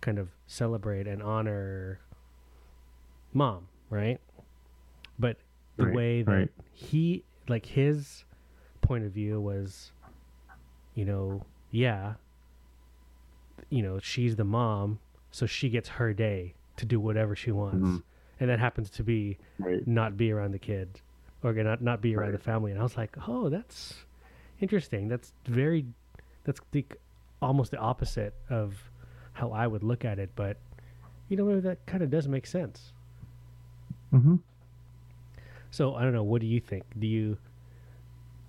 kind 0.01 0.17
of 0.17 0.29
celebrate 0.47 1.07
and 1.07 1.21
honor 1.21 1.99
mom, 3.33 3.67
right? 3.89 4.19
But 5.17 5.37
the 5.77 5.85
right, 5.85 5.95
way 5.95 6.21
that 6.23 6.31
right. 6.31 6.49
he 6.73 7.23
like 7.47 7.65
his 7.65 8.23
point 8.81 9.05
of 9.05 9.11
view 9.11 9.39
was, 9.39 9.91
you 10.95 11.05
know, 11.05 11.45
yeah, 11.71 12.13
you 13.69 13.83
know, 13.83 13.99
she's 13.99 14.35
the 14.35 14.43
mom, 14.43 14.99
so 15.31 15.45
she 15.45 15.69
gets 15.69 15.89
her 15.89 16.13
day 16.13 16.53
to 16.77 16.85
do 16.85 16.99
whatever 16.99 17.35
she 17.35 17.51
wants, 17.51 17.77
mm-hmm. 17.77 17.97
and 18.39 18.49
that 18.49 18.59
happens 18.59 18.89
to 18.89 19.03
be 19.03 19.37
right. 19.57 19.85
not 19.87 20.17
be 20.17 20.31
around 20.31 20.51
the 20.51 20.59
kid 20.59 21.01
or 21.43 21.53
not 21.53 21.81
not 21.81 22.01
be 22.01 22.15
around 22.15 22.33
the 22.33 22.39
family. 22.39 22.71
And 22.71 22.79
I 22.79 22.83
was 22.83 22.97
like, 22.97 23.15
oh, 23.27 23.49
that's 23.49 23.93
interesting. 24.61 25.07
That's 25.07 25.33
very 25.45 25.85
that's 26.43 26.59
the 26.71 26.85
almost 27.41 27.71
the 27.71 27.77
opposite 27.77 28.33
of 28.49 28.75
how 29.33 29.51
I 29.51 29.67
would 29.67 29.83
look 29.83 30.05
at 30.05 30.19
it, 30.19 30.29
but 30.35 30.57
you 31.29 31.37
know, 31.37 31.45
maybe 31.45 31.61
that 31.61 31.85
kind 31.85 32.03
of 32.03 32.09
does 32.09 32.27
make 32.27 32.47
sense. 32.47 32.91
Mm-hmm. 34.13 34.37
So 35.71 35.95
I 35.95 36.03
don't 36.03 36.13
know. 36.13 36.23
What 36.23 36.41
do 36.41 36.47
you 36.47 36.59
think? 36.59 36.83
Do 36.97 37.07
you 37.07 37.37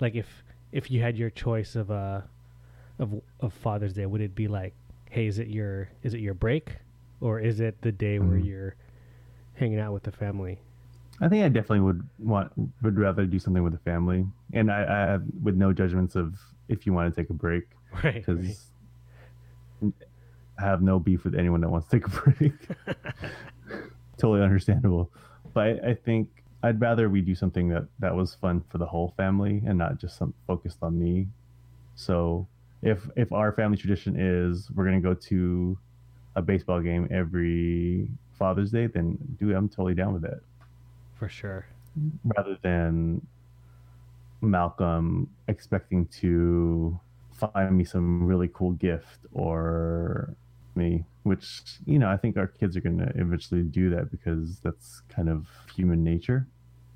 like 0.00 0.14
if 0.14 0.26
if 0.72 0.90
you 0.90 1.02
had 1.02 1.16
your 1.16 1.30
choice 1.30 1.76
of 1.76 1.90
uh 1.90 2.22
of 2.98 3.20
of 3.40 3.52
Father's 3.52 3.92
Day, 3.92 4.06
would 4.06 4.20
it 4.20 4.34
be 4.34 4.48
like 4.48 4.74
hey, 5.10 5.26
is 5.26 5.38
it 5.38 5.48
your 5.48 5.90
is 6.02 6.14
it 6.14 6.20
your 6.20 6.34
break, 6.34 6.76
or 7.20 7.40
is 7.40 7.60
it 7.60 7.82
the 7.82 7.92
day 7.92 8.16
mm-hmm. 8.16 8.28
where 8.28 8.38
you're 8.38 8.74
hanging 9.54 9.78
out 9.78 9.92
with 9.92 10.04
the 10.04 10.12
family? 10.12 10.58
I 11.20 11.28
think 11.28 11.44
I 11.44 11.48
definitely 11.48 11.80
would 11.80 12.08
want 12.18 12.52
would 12.82 12.98
rather 12.98 13.26
do 13.26 13.38
something 13.38 13.62
with 13.62 13.72
the 13.72 13.78
family, 13.80 14.26
and 14.54 14.70
I, 14.70 14.84
I 14.84 15.10
have 15.10 15.22
with 15.42 15.54
no 15.54 15.72
judgments 15.72 16.16
of 16.16 16.34
if 16.68 16.86
you 16.86 16.94
want 16.94 17.14
to 17.14 17.20
take 17.20 17.28
a 17.30 17.34
break, 17.34 17.64
right? 18.04 18.14
Because 18.14 18.70
right. 19.82 19.92
I 20.58 20.62
have 20.62 20.82
no 20.82 20.98
beef 20.98 21.24
with 21.24 21.34
anyone 21.34 21.60
that 21.60 21.68
wants 21.68 21.88
to 21.88 21.98
take 21.98 22.06
a 22.06 22.10
break. 22.10 22.52
totally 24.18 24.42
understandable, 24.42 25.10
but 25.52 25.60
I, 25.66 25.90
I, 25.90 25.94
think 25.94 26.28
I'd 26.62 26.80
rather 26.80 27.08
we 27.08 27.20
do 27.20 27.34
something 27.34 27.68
that 27.68 27.86
that 27.98 28.14
was 28.14 28.34
fun 28.34 28.62
for 28.68 28.78
the 28.78 28.86
whole 28.86 29.12
family 29.16 29.62
and 29.66 29.76
not 29.78 29.98
just 29.98 30.16
some 30.16 30.32
focused 30.46 30.78
on 30.82 30.98
me. 30.98 31.26
So 31.96 32.46
if 32.82 33.08
if 33.16 33.30
our 33.32 33.52
family 33.52 33.76
tradition 33.76 34.16
is 34.18 34.70
we're 34.74 34.84
gonna 34.84 35.00
go 35.00 35.12
to 35.14 35.78
a 36.36 36.40
baseball 36.40 36.80
game 36.80 37.08
every 37.10 38.08
Father's 38.38 38.70
Day, 38.70 38.86
then 38.86 39.18
dude, 39.38 39.54
I'm 39.54 39.68
totally 39.68 39.94
down 39.94 40.14
with 40.14 40.22
that. 40.22 40.40
For 41.20 41.28
sure. 41.28 41.66
Rather 42.24 42.58
than 42.62 43.24
Malcolm 44.40 45.28
expecting 45.46 46.06
to 46.20 46.98
find 47.32 47.76
me 47.76 47.84
some 47.84 48.26
really 48.26 48.48
cool 48.52 48.72
gift 48.72 49.20
or 49.32 50.34
me, 50.74 51.04
which 51.24 51.62
you 51.86 51.98
know 51.98 52.08
I 52.08 52.16
think 52.16 52.36
our 52.36 52.46
kids 52.46 52.76
are 52.76 52.80
gonna 52.80 53.12
eventually 53.14 53.62
do 53.62 53.90
that 53.90 54.10
because 54.10 54.58
that's 54.60 55.02
kind 55.08 55.28
of 55.28 55.46
human 55.76 56.02
nature. 56.02 56.48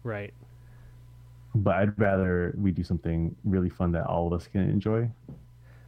Right. 0.03 0.35
But 1.55 1.77
I'd 1.77 2.01
rather 2.01 2.55
we 2.57 2.73
do 2.73 2.83
something 2.83 3.37
really 3.45 3.71
fun 3.71 3.93
that 3.93 4.07
all 4.07 4.27
of 4.27 4.33
us 4.33 4.49
can 4.49 4.63
enjoy 4.63 5.11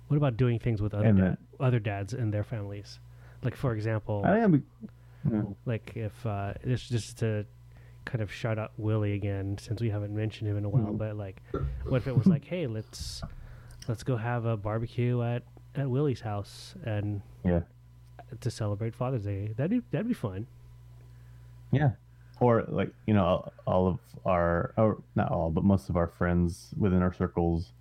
what 0.08 0.16
about 0.16 0.36
doing 0.36 0.58
things 0.58 0.80
with 0.80 0.94
other 0.94 1.12
dad, 1.12 1.38
other 1.58 1.78
dads 1.80 2.12
and 2.14 2.32
their 2.32 2.44
families? 2.44 3.00
Like 3.42 3.56
for 3.56 3.74
example, 3.74 4.22
I 4.24 4.38
am. 4.38 4.64
Yeah. 5.30 5.42
Like 5.64 5.92
if 5.96 6.24
uh, 6.24 6.54
this 6.62 6.88
just 6.88 7.18
to 7.18 7.44
kind 8.06 8.22
of 8.22 8.32
shout 8.32 8.58
out 8.58 8.72
Willie 8.78 9.12
again 9.12 9.58
since 9.60 9.82
we 9.82 9.90
haven't 9.90 10.14
mentioned 10.14 10.48
him 10.48 10.56
in 10.56 10.64
a 10.64 10.68
while, 10.68 10.84
mm-hmm. 10.84 10.96
but 10.96 11.16
like, 11.16 11.42
what 11.84 11.98
if 11.98 12.06
it 12.06 12.16
was 12.16 12.26
like, 12.26 12.44
hey, 12.44 12.66
let's 12.66 13.20
let's 13.88 14.02
go 14.02 14.16
have 14.16 14.46
a 14.46 14.56
barbecue 14.56 15.22
at 15.22 15.42
at 15.74 15.90
Willie's 15.90 16.20
house 16.20 16.74
and 16.84 17.20
yeah, 17.44 17.60
to 18.40 18.50
celebrate 18.50 18.94
Father's 18.94 19.24
Day. 19.24 19.52
That'd 19.56 19.70
be 19.70 19.82
that'd 19.90 20.08
be 20.08 20.14
fun. 20.14 20.46
Yeah, 21.72 21.90
or 22.40 22.64
like 22.68 22.90
you 23.06 23.12
know 23.12 23.50
all 23.66 23.88
of 23.88 23.98
our 24.24 24.72
or 24.78 25.02
not 25.14 25.30
all 25.30 25.50
but 25.50 25.64
most 25.64 25.90
of 25.90 25.96
our 25.96 26.06
friends 26.06 26.70
within 26.78 27.02
our 27.02 27.12
circles 27.12 27.72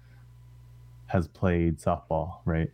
has 1.08 1.28
played 1.28 1.78
softball, 1.78 2.40
right? 2.46 2.72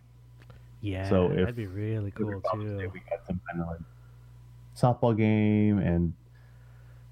Yeah, 0.81 1.07
so 1.09 1.25
if 1.27 1.37
that'd 1.37 1.55
be 1.55 1.67
really 1.67 2.11
cool 2.11 2.41
too. 2.53 2.89
We 2.93 3.01
got 3.09 3.25
some 3.27 3.39
kind 3.51 3.61
of 3.61 3.67
like 3.67 3.79
softball 4.75 5.15
game, 5.15 5.79
and 5.79 6.13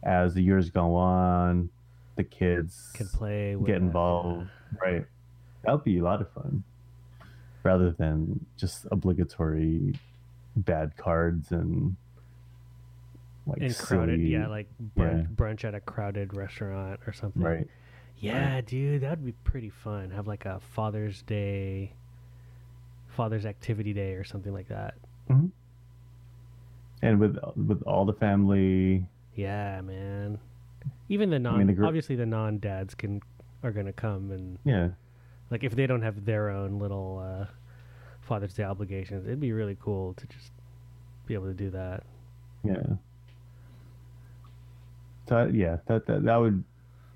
as 0.03 0.33
the 0.33 0.41
years 0.41 0.69
go 0.69 0.95
on, 0.95 1.69
the 2.15 2.23
kids 2.23 2.91
can 2.93 3.07
play, 3.07 3.55
get 3.65 3.77
involved, 3.77 4.47
right? 4.81 5.05
That 5.63 5.71
would 5.73 5.83
be 5.83 5.99
a 5.99 6.03
lot 6.03 6.21
of 6.21 6.31
fun, 6.31 6.63
rather 7.63 7.91
than 7.91 8.45
just 8.57 8.87
obligatory 8.91 9.93
bad 10.55 10.95
cards 10.97 11.51
and 11.51 11.95
like 13.45 13.61
and 13.61 13.77
crowded, 13.77 14.19
silly, 14.19 14.31
yeah, 14.31 14.47
like 14.47 14.67
brunch, 14.97 15.21
yeah. 15.21 15.35
brunch 15.35 15.63
at 15.65 15.75
a 15.75 15.79
crowded 15.79 16.33
restaurant 16.33 16.99
or 17.07 17.13
something, 17.13 17.41
right? 17.41 17.67
Yeah, 18.17 18.55
right. 18.55 18.65
dude, 18.65 19.01
that 19.01 19.11
would 19.11 19.25
be 19.25 19.31
pretty 19.43 19.69
fun. 19.69 20.11
Have 20.11 20.27
like 20.27 20.45
a 20.45 20.59
Father's 20.59 21.21
Day, 21.21 21.93
Father's 23.07 23.45
Activity 23.45 23.93
Day, 23.93 24.13
or 24.13 24.23
something 24.23 24.53
like 24.53 24.67
that. 24.69 24.95
Mm-hmm. 25.29 25.47
And 27.01 27.19
with 27.19 27.37
with 27.55 27.81
all 27.83 28.05
the 28.05 28.13
family. 28.13 29.05
Yeah, 29.39 29.79
man. 29.79 30.37
Even 31.07 31.29
the 31.29 31.39
non, 31.39 31.55
I 31.55 31.57
mean, 31.59 31.67
the 31.67 31.73
gr- 31.73 31.85
obviously 31.85 32.17
the 32.17 32.25
non 32.25 32.59
dads 32.59 32.93
can 32.93 33.21
are 33.63 33.71
gonna 33.71 33.93
come 33.93 34.31
and 34.31 34.59
yeah, 34.65 34.89
like 35.49 35.63
if 35.63 35.75
they 35.75 35.87
don't 35.87 36.01
have 36.01 36.25
their 36.25 36.49
own 36.49 36.77
little 36.77 37.23
uh, 37.23 37.45
Father's 38.19 38.53
Day 38.53 38.63
obligations, 38.63 39.25
it'd 39.25 39.39
be 39.39 39.53
really 39.53 39.77
cool 39.79 40.13
to 40.15 40.27
just 40.27 40.51
be 41.25 41.35
able 41.35 41.45
to 41.45 41.53
do 41.53 41.69
that. 41.69 42.03
Yeah. 42.65 42.83
That 45.27 45.53
yeah, 45.53 45.77
that 45.87 46.05
that, 46.07 46.23
that 46.23 46.35
would 46.35 46.61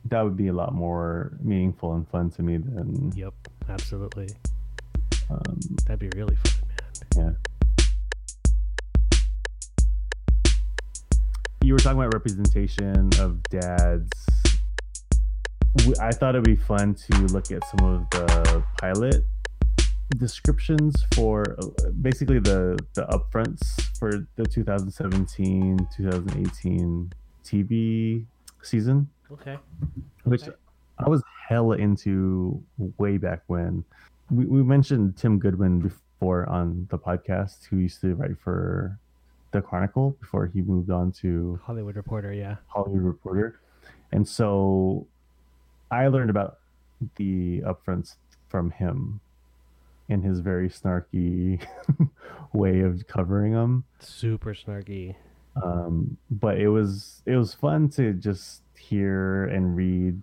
that 0.05 0.21
would 0.21 0.37
be 0.37 0.47
a 0.47 0.53
lot 0.53 0.73
more 0.73 1.33
meaningful 1.41 1.93
and 1.93 2.07
fun 2.07 2.29
to 2.31 2.41
me 2.41 2.55
than. 2.55 3.11
Yep, 3.17 3.33
absolutely. 3.67 4.29
Um, 5.29 5.59
That'd 5.87 5.99
be 5.99 6.17
really 6.17 6.37
fun, 6.37 6.53
man. 7.17 7.17
Yeah. 7.17 7.49
You 11.63 11.73
were 11.73 11.79
talking 11.79 11.97
about 11.97 12.13
representation 12.13 13.09
of 13.19 13.41
dads. 13.43 14.11
I 15.99 16.11
thought 16.11 16.35
it'd 16.35 16.43
be 16.43 16.55
fun 16.55 16.93
to 16.93 17.17
look 17.27 17.51
at 17.51 17.63
some 17.65 17.87
of 17.87 18.09
the 18.11 18.63
pilot 18.79 19.25
descriptions 20.17 20.93
for 21.15 21.55
uh, 21.59 21.89
basically 22.01 22.39
the 22.39 22.77
the 22.93 23.05
upfronts 23.07 23.81
for 23.97 24.27
the 24.35 24.45
2017 24.45 25.87
2018 25.97 27.11
TV 27.43 28.25
season 28.61 29.09
Okay. 29.33 29.57
Which 30.25 30.43
I 30.99 31.09
was 31.09 31.23
hella 31.47 31.77
into 31.77 32.61
way 32.97 33.17
back 33.17 33.41
when. 33.47 33.83
We, 34.29 34.45
we 34.45 34.63
mentioned 34.63 35.17
Tim 35.17 35.39
Goodman 35.39 35.79
before 35.79 36.47
on 36.47 36.87
the 36.91 36.99
podcast, 36.99 37.65
who 37.65 37.77
used 37.77 38.01
to 38.01 38.15
write 38.15 38.37
for 38.37 38.99
the 39.53 39.61
Chronicle 39.61 40.17
before 40.19 40.47
he 40.47 40.61
moved 40.61 40.89
on 40.91 41.11
to 41.13 41.59
Hollywood 41.63 41.95
Reporter. 41.95 42.33
Yeah, 42.33 42.57
Hollywood 42.67 43.03
Reporter, 43.03 43.59
and 44.11 44.27
so 44.27 45.07
I 45.89 46.07
learned 46.07 46.29
about 46.29 46.59
the 47.15 47.61
upfronts 47.61 48.15
from 48.49 48.71
him 48.71 49.21
in 50.09 50.21
his 50.21 50.39
very 50.39 50.69
snarky 50.69 51.65
way 52.53 52.81
of 52.81 53.07
covering 53.07 53.53
them. 53.53 53.85
Super 53.99 54.53
snarky. 54.53 55.15
Um, 55.63 56.17
but 56.29 56.57
it 56.57 56.67
was 56.67 57.21
it 57.25 57.37
was 57.37 57.53
fun 57.53 57.89
to 57.91 58.13
just 58.13 58.63
hear 58.75 59.45
and 59.45 59.75
read 59.75 60.21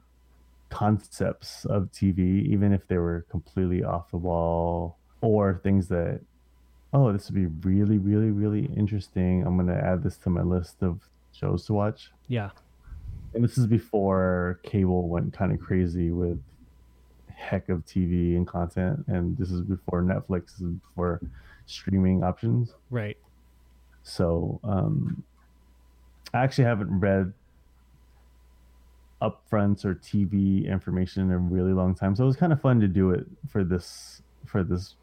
concepts 0.71 1.65
of 1.65 1.91
TV, 1.93 2.45
even 2.47 2.73
if 2.73 2.87
they 2.89 2.99
were 2.99 3.27
completely 3.31 3.83
off 3.83 4.11
the 4.11 4.17
wall 4.17 4.97
or 5.21 5.61
things 5.63 5.89
that, 5.89 6.21
oh, 6.93 7.13
this 7.13 7.31
would 7.31 7.35
be 7.35 7.69
really, 7.69 7.99
really, 7.99 8.31
really 8.31 8.67
interesting. 8.77 9.45
I'm 9.47 9.57
gonna 9.57 9.75
add 9.75 10.03
this 10.03 10.17
to 10.19 10.31
my 10.31 10.43
list 10.43 10.83
of 10.83 11.01
shows 11.33 11.67
to 11.67 11.73
watch. 11.73 12.11
Yeah. 12.29 12.51
And 13.35 13.45
this 13.45 13.59
is 13.59 13.67
before 13.67 14.61
cable 14.63 15.09
went 15.09 15.33
kind 15.33 15.53
of 15.53 15.61
crazy 15.61 16.11
with 16.11 16.41
heck 17.29 17.69
of 17.69 17.85
TV 17.87 18.37
and 18.37 18.47
content, 18.47 19.05
and 19.07 19.37
this 19.39 19.51
is 19.51 19.63
before 19.63 20.03
Netflix, 20.03 20.53
this 20.53 20.61
is 20.61 20.75
before 20.75 21.21
streaming 21.67 22.25
options. 22.25 22.75
Right. 22.91 23.17
So 24.03 24.61
um, 24.65 25.23
I 26.35 26.43
actually 26.43 26.65
haven't 26.65 27.01
read 27.01 27.33
upfronts 29.23 29.85
or 29.85 29.95
TV 29.97 30.67
information 30.67 31.25
in 31.25 31.31
a 31.31 31.39
really 31.39 31.73
long 31.73 31.95
time. 31.95 32.17
So 32.17 32.25
it 32.25 32.27
was 32.27 32.37
kind 32.37 32.53
of 32.53 32.61
fun 32.61 32.81
to 32.81 32.89
do 32.89 33.11
it 33.11 33.27
for 33.49 33.65
this 33.65 34.23
for 34.47 34.65
this 34.65 34.95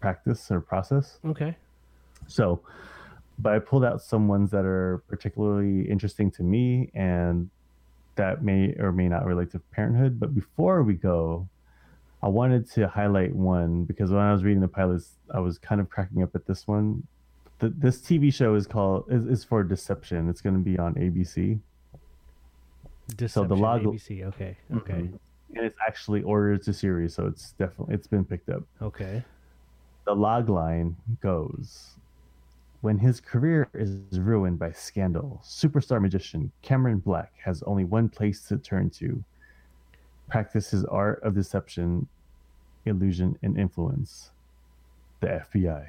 practice 0.00 0.50
or 0.50 0.60
process. 0.60 1.18
Okay. 1.24 1.56
So, 2.26 2.60
but 3.38 3.52
I 3.52 3.58
pulled 3.58 3.84
out 3.84 4.02
some 4.02 4.28
ones 4.28 4.50
that 4.50 4.64
are 4.64 5.02
particularly 5.08 5.88
interesting 5.88 6.30
to 6.32 6.42
me 6.42 6.90
and 6.94 7.50
that 8.16 8.42
may 8.42 8.74
or 8.78 8.92
may 8.92 9.08
not 9.08 9.24
relate 9.24 9.52
to 9.52 9.60
parenthood. 9.72 10.18
But 10.20 10.34
before 10.34 10.82
we 10.82 10.94
go, 10.94 11.48
I 12.22 12.28
wanted 12.28 12.68
to 12.72 12.88
highlight 12.88 13.34
one 13.34 13.84
because 13.84 14.10
when 14.10 14.20
I 14.20 14.32
was 14.32 14.44
reading 14.44 14.60
the 14.60 14.68
pilots, 14.68 15.12
I 15.32 15.40
was 15.40 15.56
kind 15.56 15.80
of 15.80 15.88
cracking 15.88 16.22
up 16.22 16.34
at 16.34 16.46
this 16.46 16.66
one. 16.66 17.06
The, 17.60 17.70
this 17.70 18.00
TV 18.00 18.32
show 18.32 18.54
is 18.54 18.66
called 18.66 19.04
is, 19.08 19.24
is 19.26 19.44
for 19.44 19.62
Deception. 19.62 20.28
It's 20.28 20.40
going 20.40 20.54
to 20.54 20.60
be 20.60 20.78
on 20.78 20.94
ABC. 20.94 21.58
Deception, 23.16 23.28
so 23.28 23.44
the 23.44 23.56
log 23.56 23.82
ABC. 23.82 24.24
Okay. 24.26 24.56
Okay. 24.76 24.92
Mm-hmm. 24.92 25.16
And 25.56 25.64
it's 25.64 25.78
actually 25.86 26.22
ordered 26.22 26.62
to 26.64 26.72
series, 26.74 27.14
so 27.14 27.26
it's 27.26 27.52
definitely 27.52 27.94
it's 27.94 28.06
been 28.06 28.24
picked 28.24 28.50
up. 28.50 28.62
Okay. 28.82 29.22
The 30.08 30.14
log 30.14 30.48
line 30.48 30.96
goes 31.20 31.98
when 32.80 32.96
his 32.96 33.20
career 33.20 33.68
is 33.74 34.18
ruined 34.18 34.58
by 34.58 34.72
scandal, 34.72 35.38
superstar 35.44 36.00
magician 36.00 36.50
Cameron 36.62 37.00
Black 37.00 37.30
has 37.44 37.62
only 37.64 37.84
one 37.84 38.08
place 38.08 38.40
to 38.48 38.56
turn 38.56 38.88
to 38.88 39.22
practice 40.26 40.70
his 40.70 40.86
art 40.86 41.22
of 41.22 41.34
deception, 41.34 42.08
illusion, 42.86 43.38
and 43.42 43.58
influence 43.58 44.30
the 45.20 45.26
FBI. 45.26 45.84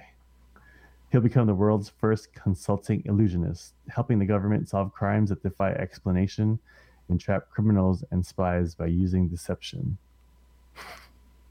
He'll 1.14 1.22
become 1.22 1.48
the 1.48 1.56
world's 1.56 1.88
first 1.88 2.34
consulting 2.34 3.02
illusionist, 3.06 3.74
helping 3.88 4.20
the 4.20 4.26
government 4.26 4.68
solve 4.68 4.92
crimes 4.92 5.30
that 5.30 5.44
defy 5.44 5.72
explanation 5.72 6.60
and 7.08 7.22
trap 7.22 7.50
criminals 7.52 8.04
and 8.12 8.26
spies 8.26 8.76
by 8.76 8.88
using 8.88 9.30
deception. 9.30 9.98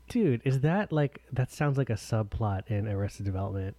Dude, 0.09 0.41
is 0.45 0.61
that 0.61 0.91
like 0.91 1.21
that 1.33 1.51
sounds 1.51 1.77
like 1.77 1.91
a 1.91 1.95
subplot 1.95 2.69
in 2.69 2.89
Arrested 2.89 3.27
Development? 3.27 3.77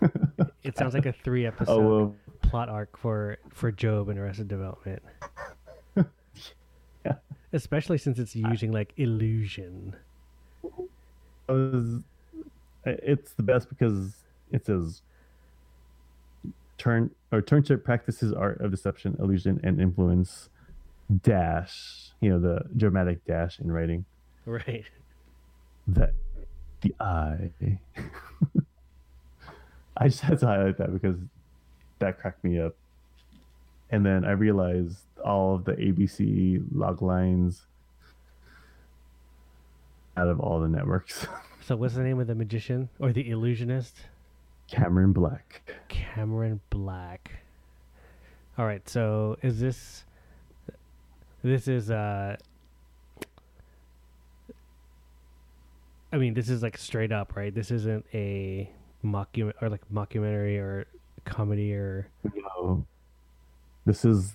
it 0.62 0.76
sounds 0.76 0.92
like 0.92 1.06
a 1.06 1.12
three 1.12 1.46
oh, 1.46 1.48
episode 1.48 1.80
oh, 1.80 2.14
plot 2.42 2.68
arc 2.68 2.96
for 2.98 3.38
for 3.48 3.70
Gob 3.70 4.10
and 4.10 4.18
Arrested 4.18 4.48
Development. 4.48 5.02
yeah. 7.06 7.14
Especially 7.52 7.96
since 7.96 8.18
it's 8.18 8.36
using 8.36 8.70
like 8.70 8.92
illusion. 8.96 9.96
It's 12.84 13.32
the 13.32 13.42
best 13.42 13.68
because 13.68 14.24
it 14.52 14.66
says 14.66 15.02
turn 16.76 17.10
or 17.32 17.40
turnship 17.40 17.82
practices 17.82 18.32
art 18.32 18.60
of 18.60 18.70
deception, 18.70 19.16
illusion, 19.18 19.60
and 19.62 19.80
influence. 19.80 20.48
Dash, 21.22 22.10
you 22.20 22.30
know 22.30 22.38
the 22.38 22.60
dramatic 22.76 23.24
dash 23.24 23.58
in 23.58 23.72
writing. 23.72 24.04
Right. 24.46 24.86
That 25.94 26.14
the 26.80 26.94
eye. 27.00 27.50
I 29.96 30.08
just 30.08 30.20
had 30.22 30.38
to 30.40 30.46
highlight 30.46 30.78
that 30.78 30.92
because 30.92 31.16
that 31.98 32.18
cracked 32.18 32.42
me 32.42 32.58
up. 32.58 32.74
And 33.90 34.06
then 34.06 34.24
I 34.24 34.30
realized 34.32 34.98
all 35.24 35.56
of 35.56 35.64
the 35.64 35.72
ABC 35.72 36.64
log 36.72 37.02
lines 37.02 37.66
out 40.16 40.28
of 40.28 40.40
all 40.40 40.60
the 40.60 40.68
networks. 40.68 41.26
so 41.60 41.76
what's 41.76 41.94
the 41.94 42.02
name 42.02 42.20
of 42.20 42.26
the 42.26 42.34
magician 42.34 42.88
or 42.98 43.12
the 43.12 43.28
illusionist? 43.28 43.96
Cameron 44.68 45.12
Black. 45.12 45.62
Cameron 45.88 46.60
Black. 46.70 47.42
All 48.56 48.66
right, 48.66 48.88
so 48.88 49.36
is 49.42 49.60
this 49.60 50.04
this 51.42 51.66
is 51.66 51.90
uh 51.90 52.36
I 56.12 56.18
mean, 56.18 56.34
this 56.34 56.48
is 56.48 56.62
like 56.62 56.76
straight 56.76 57.12
up, 57.12 57.36
right? 57.36 57.54
This 57.54 57.70
isn't 57.70 58.04
a 58.12 58.70
mockument 59.04 59.52
or 59.60 59.68
like 59.68 59.82
mockumentary 59.92 60.58
or 60.58 60.86
comedy 61.24 61.72
or 61.74 62.08
no. 62.34 62.84
This 63.86 64.04
is 64.04 64.34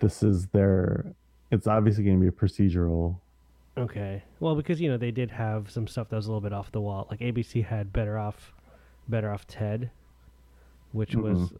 this 0.00 0.22
is 0.22 0.46
their 0.48 1.14
it's 1.50 1.66
obviously 1.66 2.04
going 2.04 2.18
to 2.18 2.20
be 2.20 2.28
a 2.28 2.32
procedural. 2.32 3.16
Okay. 3.76 4.22
Well, 4.38 4.54
because 4.54 4.80
you 4.80 4.88
know 4.88 4.96
they 4.96 5.10
did 5.10 5.30
have 5.32 5.70
some 5.70 5.86
stuff 5.86 6.08
that 6.10 6.16
was 6.16 6.26
a 6.26 6.28
little 6.28 6.40
bit 6.40 6.52
off 6.52 6.70
the 6.70 6.80
wall. 6.80 7.06
Like 7.10 7.20
ABC 7.20 7.64
had 7.64 7.92
Better 7.92 8.18
Off 8.18 8.52
Better 9.08 9.32
Off 9.32 9.46
Ted, 9.46 9.90
which 10.92 11.10
mm-hmm. 11.10 11.22
was 11.22 11.52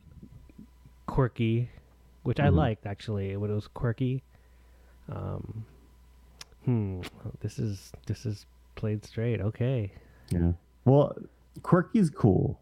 quirky, 1.07 1.71
which 2.23 2.39
mm-hmm. 2.39 2.47
I 2.47 2.51
liked 2.51 2.87
actually. 2.87 3.37
When 3.37 3.51
it 3.51 3.55
was 3.55 3.69
quirky. 3.69 4.23
Um 5.11 5.67
hmm, 6.65 7.01
this 7.41 7.59
is 7.59 7.93
this 8.07 8.25
is 8.25 8.47
played 8.75 9.05
straight. 9.05 9.41
Okay. 9.41 9.93
Yeah. 10.31 10.53
Well, 10.85 11.17
quirky's 11.63 12.11
cool. 12.11 12.59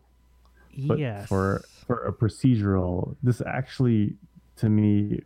But 0.86 0.98
yes. 0.98 1.28
For 1.28 1.62
for 1.86 2.04
a 2.04 2.12
procedural, 2.12 3.16
this 3.22 3.42
actually 3.44 4.14
to 4.56 4.68
me 4.68 5.20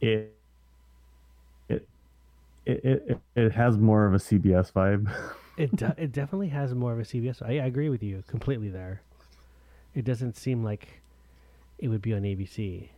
it 0.00 0.36
it 1.68 1.88
it 2.66 2.84
it, 2.84 3.20
it 3.34 3.52
has 3.52 3.78
more 3.78 4.06
of 4.06 4.14
a 4.14 4.18
CBS 4.18 4.72
vibe. 4.72 5.10
it 5.56 5.74
de- 5.74 5.94
it 5.96 6.12
definitely 6.12 6.48
has 6.48 6.74
more 6.74 6.92
of 6.92 6.98
a 6.98 7.04
CBS. 7.04 7.42
I, 7.42 7.58
I 7.58 7.66
agree 7.66 7.88
with 7.88 8.02
you 8.02 8.22
completely 8.26 8.68
there. 8.68 9.02
It 9.94 10.04
doesn't 10.04 10.36
seem 10.36 10.62
like 10.62 11.00
it 11.78 11.88
would 11.88 12.02
be 12.02 12.12
on 12.12 12.22
ABC. 12.22 12.88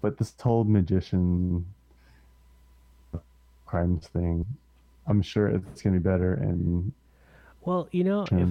But 0.00 0.18
this 0.18 0.34
whole 0.40 0.64
magician 0.64 1.66
crimes 3.72 4.06
thing, 4.08 4.44
I'm 5.06 5.22
sure 5.22 5.48
it's 5.48 5.80
going 5.80 5.94
to 5.94 6.00
be 6.00 6.02
better 6.02 6.34
and 6.34 6.92
well, 7.62 7.88
you 7.90 8.04
know, 8.04 8.26
if 8.30 8.48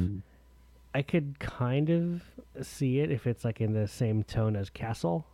I 0.95 1.03
could 1.03 1.37
kind 1.39 1.89
of 1.89 2.65
see 2.65 2.99
it 2.99 3.11
if 3.11 3.27
it's 3.27 3.45
like 3.45 3.61
in 3.61 3.73
the 3.73 3.87
same 3.87 4.23
tone 4.23 4.55
as 4.55 4.69
Castle. 4.69 5.27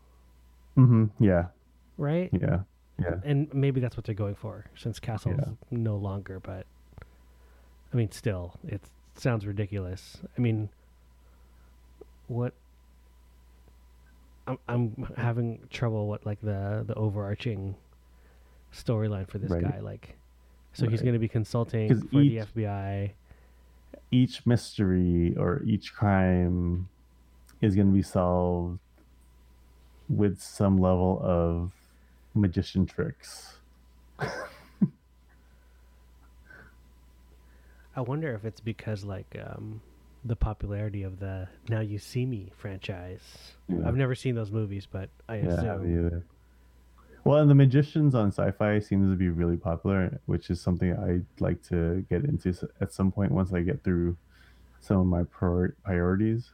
Mm-hmm. 0.77 1.23
Yeah. 1.23 1.45
Right. 1.97 2.29
Yeah. 2.33 2.59
Yeah. 2.99 3.15
And 3.23 3.53
maybe 3.53 3.79
that's 3.79 3.95
what 3.95 4.05
they're 4.05 4.15
going 4.15 4.35
for, 4.35 4.65
since 4.75 4.99
Castle 4.99 5.35
yeah. 5.37 5.51
no 5.71 5.95
longer. 5.95 6.39
But 6.39 6.65
I 7.93 7.95
mean, 7.95 8.11
still, 8.11 8.55
it 8.67 8.81
sounds 9.15 9.45
ridiculous. 9.45 10.17
I 10.37 10.41
mean, 10.41 10.69
what? 12.27 12.53
I'm 14.47 14.57
I'm 14.67 15.13
having 15.15 15.59
trouble. 15.69 16.07
What 16.07 16.25
like 16.25 16.41
the 16.41 16.83
the 16.85 16.95
overarching 16.95 17.75
storyline 18.81 19.27
for 19.27 19.37
this 19.37 19.51
right. 19.51 19.63
guy? 19.63 19.79
Like, 19.81 20.15
so 20.73 20.83
right. 20.83 20.91
he's 20.91 21.01
going 21.01 21.13
to 21.13 21.19
be 21.19 21.27
consulting 21.27 21.89
for 21.89 22.19
each, 22.19 22.45
the 22.53 22.61
FBI 22.61 23.11
each 24.11 24.45
mystery 24.45 25.33
or 25.37 25.61
each 25.65 25.93
crime 25.93 26.87
is 27.61 27.75
going 27.75 27.87
to 27.87 27.93
be 27.93 28.01
solved 28.01 28.79
with 30.09 30.41
some 30.41 30.77
level 30.77 31.19
of 31.21 31.71
magician 32.33 32.85
tricks. 32.85 33.57
I 34.19 34.31
wonder 38.01 38.33
if 38.35 38.45
it's 38.45 38.61
because 38.61 39.03
like 39.03 39.35
um, 39.43 39.81
the 40.23 40.35
popularity 40.35 41.01
of 41.03 41.19
the 41.19 41.47
Now 41.67 41.81
You 41.81 41.97
See 41.97 42.25
Me 42.25 42.51
franchise. 42.55 43.21
Yeah. 43.67 43.87
I've 43.87 43.97
never 43.97 44.15
seen 44.15 44.35
those 44.35 44.51
movies, 44.51 44.87
but 44.89 45.09
I 45.27 45.37
yeah, 45.37 45.47
assume. 45.47 46.23
Well, 47.27 47.39
and 47.39 47.49
the 47.49 47.55
magicians 47.55 48.15
on 48.15 48.31
Syfy 48.31 48.81
seems 48.81 49.11
to 49.11 49.17
be 49.17 49.27
really 49.27 49.57
popular, 49.57 50.17
which 50.27 50.49
is 50.49 50.61
something 50.61 50.93
I'd 50.93 51.25
like 51.41 51.61
to 51.63 52.05
get 52.09 52.23
into 52.23 52.55
at 52.79 52.93
some 52.93 53.11
point 53.11 53.33
once 53.33 53.51
I 53.51 53.63
get 53.63 53.83
through 53.83 54.15
some 54.79 54.99
of 54.99 55.07
my 55.07 55.23
priorities. 55.83 56.51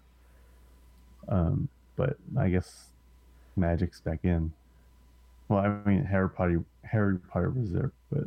Um, 1.27 1.69
but 1.95 2.17
I 2.35 2.49
guess 2.49 2.87
magic's 3.55 4.01
back 4.01 4.21
in. 4.23 4.51
Well, 5.47 5.59
I 5.59 5.87
mean 5.87 6.05
Harry 6.05 6.27
Potter, 6.27 6.63
Harry 6.81 7.19
Potter 7.19 7.51
was 7.51 7.71
there, 7.71 7.91
but 8.11 8.23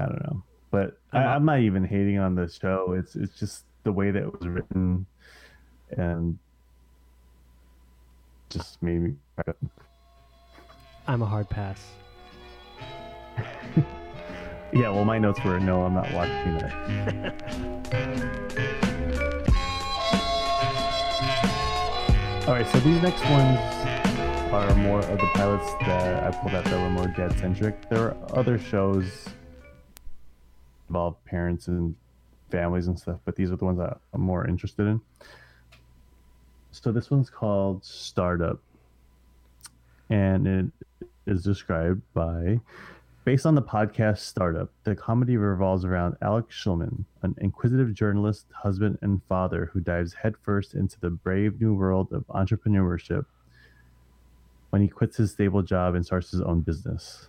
I 0.00 0.06
don't 0.06 0.24
know. 0.24 0.42
But 0.72 0.98
I, 1.12 1.18
I'm 1.18 1.44
not 1.44 1.60
even 1.60 1.84
hating 1.84 2.18
on 2.18 2.34
the 2.34 2.48
show. 2.48 2.96
It's 2.98 3.14
it's 3.14 3.38
just 3.38 3.62
the 3.84 3.92
way 3.92 4.10
that 4.10 4.24
it 4.24 4.40
was 4.40 4.48
written, 4.48 5.06
and 5.90 6.36
just 8.50 8.82
made 8.82 9.00
me. 9.00 9.14
I'm 11.06 11.22
a 11.22 11.26
hard 11.26 11.48
pass. 11.48 11.80
yeah, 14.72 14.90
well, 14.90 15.04
my 15.04 15.18
notes 15.18 15.42
were 15.44 15.60
no, 15.60 15.82
I'm 15.84 15.94
not 15.94 16.12
watching 16.12 16.58
that. 16.58 16.74
All 22.48 22.54
right, 22.54 22.66
so 22.68 22.80
these 22.80 23.02
next 23.02 23.22
ones 23.24 23.58
are 24.52 24.74
more 24.76 25.00
of 25.00 25.18
the 25.18 25.30
pilots 25.34 25.70
that 25.80 26.24
I 26.24 26.30
pulled 26.30 26.54
out 26.54 26.64
that 26.64 26.80
were 26.80 26.88
more 26.88 27.06
dad 27.08 27.38
centric. 27.38 27.88
There 27.90 28.00
are 28.00 28.16
other 28.32 28.58
shows 28.58 29.28
involve 30.88 31.22
parents 31.26 31.68
and 31.68 31.94
families 32.50 32.86
and 32.86 32.98
stuff, 32.98 33.20
but 33.26 33.36
these 33.36 33.50
are 33.50 33.56
the 33.56 33.64
ones 33.66 33.78
that 33.78 33.98
I'm 34.14 34.22
more 34.22 34.46
interested 34.46 34.86
in. 34.86 35.00
So 36.82 36.92
this 36.92 37.10
one's 37.10 37.30
called 37.30 37.84
Startup, 37.84 38.60
and 40.10 40.46
it 40.46 40.66
is 41.26 41.42
described 41.42 42.02
by 42.14 42.60
Based 43.28 43.44
on 43.44 43.54
the 43.54 43.60
podcast 43.60 44.20
Startup, 44.20 44.70
the 44.84 44.96
comedy 44.96 45.36
revolves 45.36 45.84
around 45.84 46.16
Alex 46.22 46.56
Shulman, 46.56 47.04
an 47.20 47.34
inquisitive 47.42 47.92
journalist, 47.92 48.46
husband, 48.54 48.96
and 49.02 49.20
father 49.28 49.68
who 49.70 49.80
dives 49.80 50.14
headfirst 50.14 50.72
into 50.72 50.98
the 51.00 51.10
brave 51.10 51.60
new 51.60 51.74
world 51.74 52.10
of 52.10 52.26
entrepreneurship 52.28 53.26
when 54.70 54.80
he 54.80 54.88
quits 54.88 55.18
his 55.18 55.32
stable 55.32 55.60
job 55.60 55.94
and 55.94 56.06
starts 56.06 56.30
his 56.30 56.40
own 56.40 56.60
business. 56.60 57.28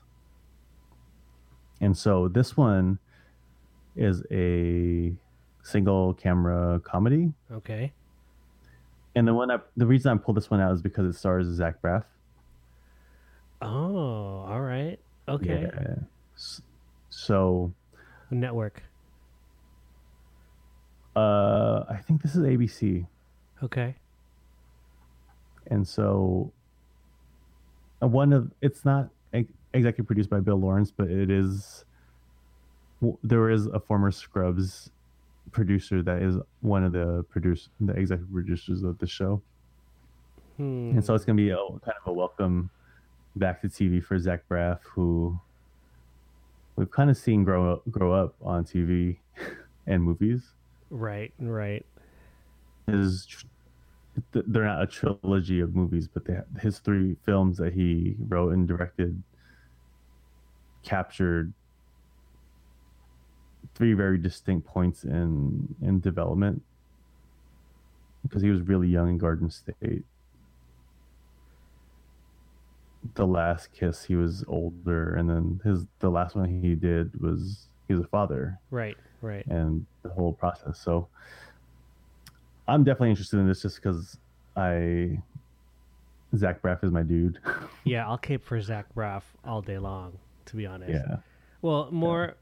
And 1.81 1.97
so 1.97 2.29
this 2.29 2.55
one 2.55 2.97
is 3.97 4.23
a 4.31 5.11
single 5.63 6.13
camera 6.13 6.79
comedy. 6.79 7.33
Okay. 7.51 7.91
And 9.15 9.27
the 9.27 9.33
one 9.33 9.51
I, 9.51 9.57
the 9.75 9.85
reason 9.85 10.11
I 10.11 10.17
pulled 10.21 10.37
this 10.37 10.49
one 10.49 10.61
out 10.61 10.71
is 10.73 10.81
because 10.81 11.05
it 11.13 11.17
stars 11.17 11.47
Zach 11.47 11.81
Braff. 11.81 12.03
Oh, 13.61 14.45
all 14.47 14.61
right. 14.61 14.97
Okay. 15.27 15.69
Yeah. 15.73 15.95
So. 17.09 17.73
Network. 18.31 18.83
Uh, 21.15 21.83
I 21.89 21.97
think 21.97 22.21
this 22.21 22.35
is 22.35 22.43
ABC. 22.43 23.05
Okay. 23.63 23.95
And 25.67 25.87
so, 25.87 26.51
uh, 28.01 28.07
one 28.07 28.31
of 28.31 28.51
it's 28.61 28.85
not 28.85 29.09
exactly 29.73 30.03
produced 30.03 30.29
by 30.29 30.39
Bill 30.39 30.55
Lawrence, 30.55 30.91
but 30.91 31.09
it 31.09 31.29
is. 31.29 31.83
There 33.23 33.49
is 33.49 33.67
a 33.67 33.79
former 33.79 34.11
Scrubs 34.11 34.91
producer 35.51 36.01
that 36.01 36.21
is 36.21 36.35
one 36.61 36.83
of 36.83 36.91
the 36.91 37.25
produce 37.29 37.69
the 37.79 37.93
executive 37.93 38.31
producers 38.31 38.83
of 38.83 38.97
the 38.99 39.07
show. 39.07 39.41
Hmm. 40.57 40.91
And 40.91 41.05
so 41.05 41.13
it's 41.15 41.25
gonna 41.25 41.35
be 41.37 41.49
a 41.49 41.57
kind 41.57 41.97
of 42.01 42.07
a 42.07 42.13
welcome 42.13 42.69
back 43.35 43.61
to 43.61 43.67
TV 43.67 44.03
for 44.03 44.17
Zach 44.19 44.43
Braff, 44.49 44.79
who 44.83 45.39
we've 46.75 46.91
kind 46.91 47.09
of 47.09 47.17
seen 47.17 47.43
grow 47.43 47.73
up, 47.73 47.83
grow 47.89 48.13
up 48.13 48.35
on 48.41 48.63
TV 48.63 49.17
and 49.87 50.03
movies. 50.03 50.53
Right, 50.89 51.33
right. 51.39 51.85
His 52.87 53.27
they're 54.31 54.65
not 54.65 54.81
a 54.81 54.87
trilogy 54.87 55.61
of 55.61 55.75
movies, 55.75 56.07
but 56.07 56.25
they, 56.25 56.37
his 56.61 56.79
three 56.79 57.15
films 57.25 57.57
that 57.57 57.73
he 57.73 58.15
wrote 58.27 58.53
and 58.53 58.67
directed 58.67 59.21
captured 60.83 61.53
three 63.79 63.93
very 63.93 64.17
distinct 64.19 64.67
points 64.67 65.03
in 65.03 65.73
in 65.81 65.99
development. 66.01 66.61
Because 68.21 68.43
he 68.43 68.51
was 68.51 68.61
really 68.61 68.89
young 68.89 69.09
in 69.09 69.17
Garden 69.17 69.49
State. 69.49 70.03
The 73.15 73.25
last 73.25 73.71
kiss 73.71 74.03
he 74.03 74.15
was 74.15 74.43
older 74.47 75.15
and 75.15 75.29
then 75.29 75.61
his 75.63 75.85
the 75.99 76.09
last 76.11 76.35
one 76.35 76.61
he 76.61 76.75
did 76.75 77.19
was 77.19 77.69
he 77.87 77.93
was 77.95 78.03
a 78.03 78.07
father. 78.07 78.59
Right 78.69 78.97
right. 79.21 79.45
And 79.47 79.85
the 80.03 80.09
whole 80.09 80.33
process. 80.33 80.79
So 80.79 81.07
i'm 82.67 82.83
definitely 82.83 83.09
interested 83.09 83.39
in 83.39 83.47
this 83.47 83.63
just 83.63 83.77
because 83.77 84.19
i 84.55 85.17
zach 86.35 86.61
braff 86.61 86.83
is 86.83 86.91
my 86.91 87.01
dude. 87.01 87.39
Yeah 87.85 88.07
i'll 88.07 88.17
cape 88.17 88.43
for 88.43 88.61
zach 88.61 88.85
braff 88.93 89.23
all 89.43 89.61
day 89.61 89.79
long 89.79 90.19
to 90.47 90.55
be 90.57 90.65
honest. 90.67 90.91
Yeah. 90.91 91.17
Well 91.61 91.89
more. 91.91 92.35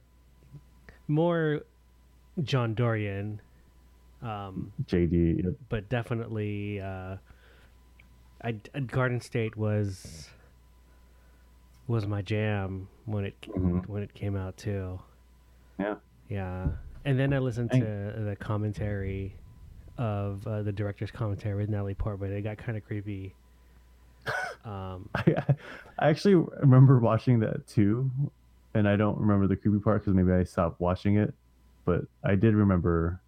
More 1.07 1.61
john 2.43 2.73
dorian 2.73 3.41
um 4.21 4.71
jd 4.85 5.43
yep. 5.43 5.53
but 5.69 5.87
definitely 5.89 6.79
uh 6.81 7.15
I, 8.41 8.51
Garden 8.51 9.19
State 9.19 9.55
was 9.55 10.29
was 11.87 12.05
my 12.05 12.21
jam 12.21 12.87
when 13.05 13.25
it 13.25 13.35
mm-hmm. 13.41 13.79
when 13.91 14.03
it 14.03 14.13
came 14.13 14.35
out 14.35 14.57
too. 14.57 14.99
Yeah. 15.79 15.95
Yeah, 16.29 16.67
and 17.05 17.17
then 17.17 17.33
I 17.33 17.39
listened 17.39 17.71
to 17.71 17.79
the 17.79 18.35
commentary 18.37 19.35
of 19.97 20.45
uh, 20.45 20.61
the 20.61 20.73
director's 20.73 21.09
commentary 21.09 21.55
with 21.55 21.69
Natalie 21.69 21.93
Portman. 21.93 22.33
It 22.33 22.41
got 22.41 22.57
kind 22.57 22.77
of 22.77 22.85
creepy. 22.85 23.35
Um, 24.65 25.07
I, 25.15 25.23
I 25.97 26.09
actually 26.09 26.35
remember 26.35 26.99
watching 26.99 27.39
that 27.39 27.65
too, 27.67 28.11
and 28.73 28.87
I 28.87 28.95
don't 28.95 29.17
remember 29.17 29.47
the 29.47 29.55
creepy 29.55 29.79
part 29.79 30.01
because 30.01 30.13
maybe 30.13 30.31
I 30.31 30.43
stopped 30.43 30.79
watching 30.79 31.17
it, 31.17 31.33
but 31.85 32.01
I 32.23 32.35
did 32.35 32.53
remember 32.53 33.21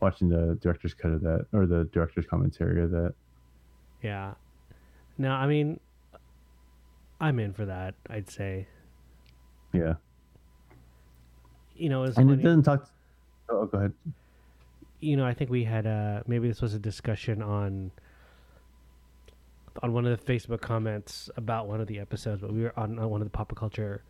watching 0.00 0.28
the 0.28 0.58
director's 0.60 0.94
cut 0.94 1.12
of 1.12 1.20
that 1.22 1.46
or 1.52 1.66
the 1.66 1.84
director's 1.92 2.26
commentary 2.26 2.82
of 2.82 2.90
that. 2.90 3.14
Yeah. 4.02 4.34
No, 5.16 5.30
I 5.30 5.46
mean, 5.46 5.80
I'm 7.20 7.38
in 7.38 7.52
for 7.52 7.66
that. 7.66 7.94
I'd 8.08 8.30
say. 8.30 8.66
Yeah. 9.72 9.94
You 11.74 11.88
know, 11.88 12.04
and 12.04 12.14
funny. 12.14 12.32
it 12.34 12.42
doesn't 12.42 12.62
talk. 12.62 12.84
To... 12.84 12.90
Oh, 13.50 13.66
go 13.66 13.78
ahead. 13.78 13.92
You 15.00 15.16
know, 15.16 15.24
I 15.24 15.34
think 15.34 15.50
we 15.50 15.64
had 15.64 15.86
uh 15.86 16.22
maybe 16.26 16.48
this 16.48 16.60
was 16.60 16.74
a 16.74 16.78
discussion 16.78 17.42
on 17.42 17.90
on 19.82 19.92
one 19.92 20.06
of 20.06 20.18
the 20.18 20.32
Facebook 20.32 20.60
comments 20.60 21.30
about 21.36 21.66
one 21.66 21.80
of 21.80 21.86
the 21.86 21.98
episodes, 21.98 22.40
but 22.40 22.52
we 22.52 22.62
were 22.62 22.78
on, 22.78 22.98
on 22.98 23.10
one 23.10 23.20
of 23.20 23.26
the 23.26 23.30
pop 23.30 23.54
culture 23.54 24.02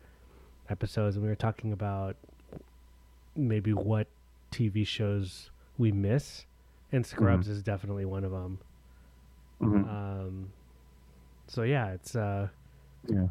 episodes, 0.69 1.15
and 1.15 1.23
we 1.23 1.29
were 1.29 1.35
talking 1.35 1.71
about 1.71 2.15
maybe 3.35 3.73
what 3.73 4.07
TV 4.51 4.85
shows 4.85 5.49
we 5.77 5.91
miss, 5.91 6.45
and 6.91 7.05
Scrubs 7.05 7.47
mm-hmm. 7.47 7.55
is 7.55 7.63
definitely 7.63 8.05
one 8.05 8.23
of 8.23 8.31
them. 8.31 8.59
Mm-hmm. 9.61 9.89
Um, 9.89 10.51
so 11.47 11.63
yeah, 11.63 11.91
it's 11.91 12.15
uh, 12.15 12.47
yeah. 13.07 13.27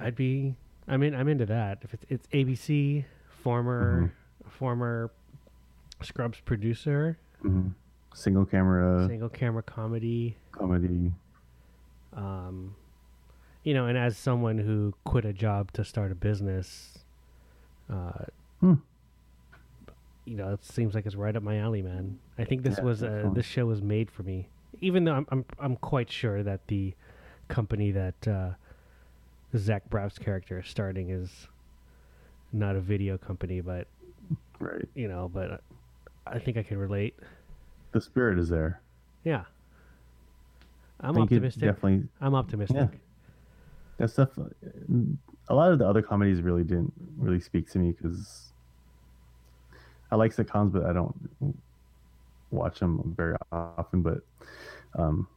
I'd 0.00 0.16
be. 0.16 0.54
I 0.86 0.96
mean, 0.96 1.14
I'm 1.14 1.28
into 1.28 1.46
that. 1.46 1.78
If 1.82 1.94
it's 1.94 2.04
it's 2.08 2.26
ABC, 2.28 3.04
former 3.42 4.02
mm-hmm. 4.02 4.48
former 4.50 5.10
Scrubs 6.02 6.40
producer, 6.40 7.18
mm-hmm. 7.42 7.68
single 8.14 8.44
camera, 8.44 9.06
single 9.08 9.28
camera 9.28 9.62
comedy, 9.62 10.36
comedy. 10.52 11.12
Um, 12.14 12.76
you 13.62 13.74
know, 13.74 13.86
and 13.86 13.96
as 13.96 14.16
someone 14.16 14.58
who 14.58 14.94
quit 15.04 15.24
a 15.24 15.32
job 15.32 15.72
to 15.72 15.84
start 15.84 16.12
a 16.12 16.14
business, 16.14 16.98
uh, 17.90 18.24
hmm. 18.60 18.74
you 20.24 20.36
know, 20.36 20.52
it 20.52 20.64
seems 20.64 20.94
like 20.94 21.06
it's 21.06 21.14
right 21.14 21.34
up 21.34 21.42
my 21.42 21.58
alley, 21.58 21.82
man. 21.82 22.18
I 22.38 22.44
think 22.44 22.62
this 22.62 22.78
yeah, 22.78 22.84
was 22.84 23.02
uh, 23.02 23.30
this 23.32 23.46
show 23.46 23.66
was 23.66 23.82
made 23.82 24.10
for 24.10 24.22
me. 24.22 24.48
Even 24.80 25.04
though 25.04 25.14
I'm 25.14 25.26
I'm 25.30 25.44
I'm 25.58 25.76
quite 25.76 26.10
sure 26.10 26.42
that 26.42 26.66
the 26.68 26.94
company 27.48 27.90
that 27.92 28.28
uh, 28.28 28.50
Zach 29.56 29.88
Braff's 29.88 30.18
character 30.18 30.58
is 30.60 30.68
starting 30.68 31.10
is 31.10 31.48
not 32.52 32.76
a 32.76 32.80
video 32.80 33.16
company, 33.16 33.60
but 33.60 33.86
right, 34.58 34.88
you 34.94 35.08
know, 35.08 35.30
but 35.32 35.62
I 36.26 36.38
think 36.38 36.56
I 36.56 36.62
can 36.62 36.78
relate. 36.78 37.14
The 37.92 38.00
spirit 38.00 38.38
is 38.38 38.48
there. 38.48 38.80
Yeah, 39.24 39.44
I'm 41.00 41.18
optimistic. 41.18 41.62
Definitely, 41.62 42.08
I'm 42.20 42.34
optimistic. 42.34 42.76
Yeah. 42.76 42.98
That 43.98 44.08
stuff. 44.10 44.30
A 45.48 45.54
lot 45.54 45.72
of 45.72 45.78
the 45.78 45.86
other 45.86 46.02
comedies 46.02 46.40
really 46.40 46.64
didn't 46.64 46.92
really 47.18 47.40
speak 47.40 47.70
to 47.72 47.78
me 47.78 47.92
because 47.92 48.52
I 50.10 50.16
like 50.16 50.34
sitcoms, 50.34 50.72
but 50.72 50.84
I 50.84 50.92
don't 50.92 51.14
watch 52.50 52.80
them 52.80 53.14
very 53.16 53.36
often. 53.52 54.02
But 54.02 54.20
um, 54.98 55.28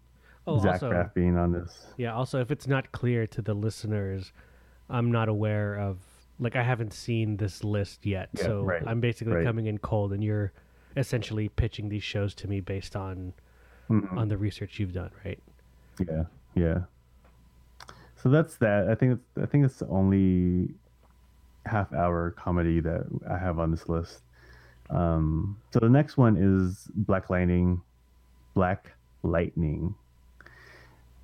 Oh, 0.50 0.60
Zach 0.60 0.74
also, 0.82 0.89
Braff 0.91 1.13
being 1.13 1.38
on 1.38 1.52
this. 1.52 1.88
yeah. 1.98 2.13
Also, 2.13 2.39
if 2.39 2.52
it's 2.52 2.67
not 2.67 2.93
clear 2.93 3.28
to 3.28 3.41
the 3.41 3.54
listeners, 3.54 4.32
I'm 4.89 5.12
not 5.12 5.28
aware 5.28 5.76
of 5.78 5.98
like 6.39 6.56
I 6.56 6.63
haven't 6.63 6.93
seen 6.93 7.36
this 7.38 7.63
list 7.65 8.06
yet, 8.06 8.30
Yeah, 8.34 8.43
so 8.43 8.62
right, 8.63 8.82
I'm 8.88 9.02
basically 9.02 9.34
right. 9.34 9.46
coming 9.46 9.65
in 9.65 9.78
cold, 9.80 10.13
and 10.13 10.24
you're 10.24 10.54
essentially 10.96 11.50
pitching 11.50 11.89
these 11.89 12.04
shows 12.04 12.34
to 12.36 12.48
me 12.48 12.62
based 12.62 12.96
on 12.96 13.34
Mhm. 13.89 14.17
on 14.17 14.28
the 14.28 14.38
research 14.38 14.80
you've 14.80 14.93
done, 14.93 15.12
right? 15.26 15.41
Yeah, 16.00 16.26
yeah. 16.56 16.84
So 18.17 18.30
that's 18.30 18.58
that. 18.58 18.89
I 18.89 18.95
think 18.95 19.13
it's 19.13 19.38
I 19.41 19.45
think 19.45 19.65
it's 19.65 19.80
the 19.80 19.88
only 19.88 20.73
half 21.65 21.91
hour 21.93 22.32
comedy 22.32 22.80
that 22.82 23.06
I 23.30 23.38
have 23.38 23.60
on 23.60 23.71
this 23.71 23.88
list. 23.89 24.21
Um, 24.89 25.58
so 25.71 25.80
the 25.80 25.89
next 25.89 26.17
one 26.17 26.38
is 26.38 26.89
Black 26.95 27.30
Lightning, 27.30 27.82
Black 28.54 28.93
Lightning, 29.23 29.95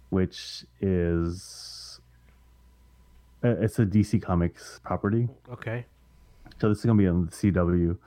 which 0.09 0.65
is 0.81 1.99
uh, 3.43 3.55
it's 3.59 3.79
a 3.79 3.85
DC 3.85 4.21
Comics 4.21 4.79
property. 4.83 5.27
Okay. 5.49 5.85
So 6.59 6.69
this 6.69 6.79
is 6.79 6.85
gonna 6.85 6.97
be 6.97 7.07
on 7.07 7.25
the 7.25 7.31
CW. 7.31 7.97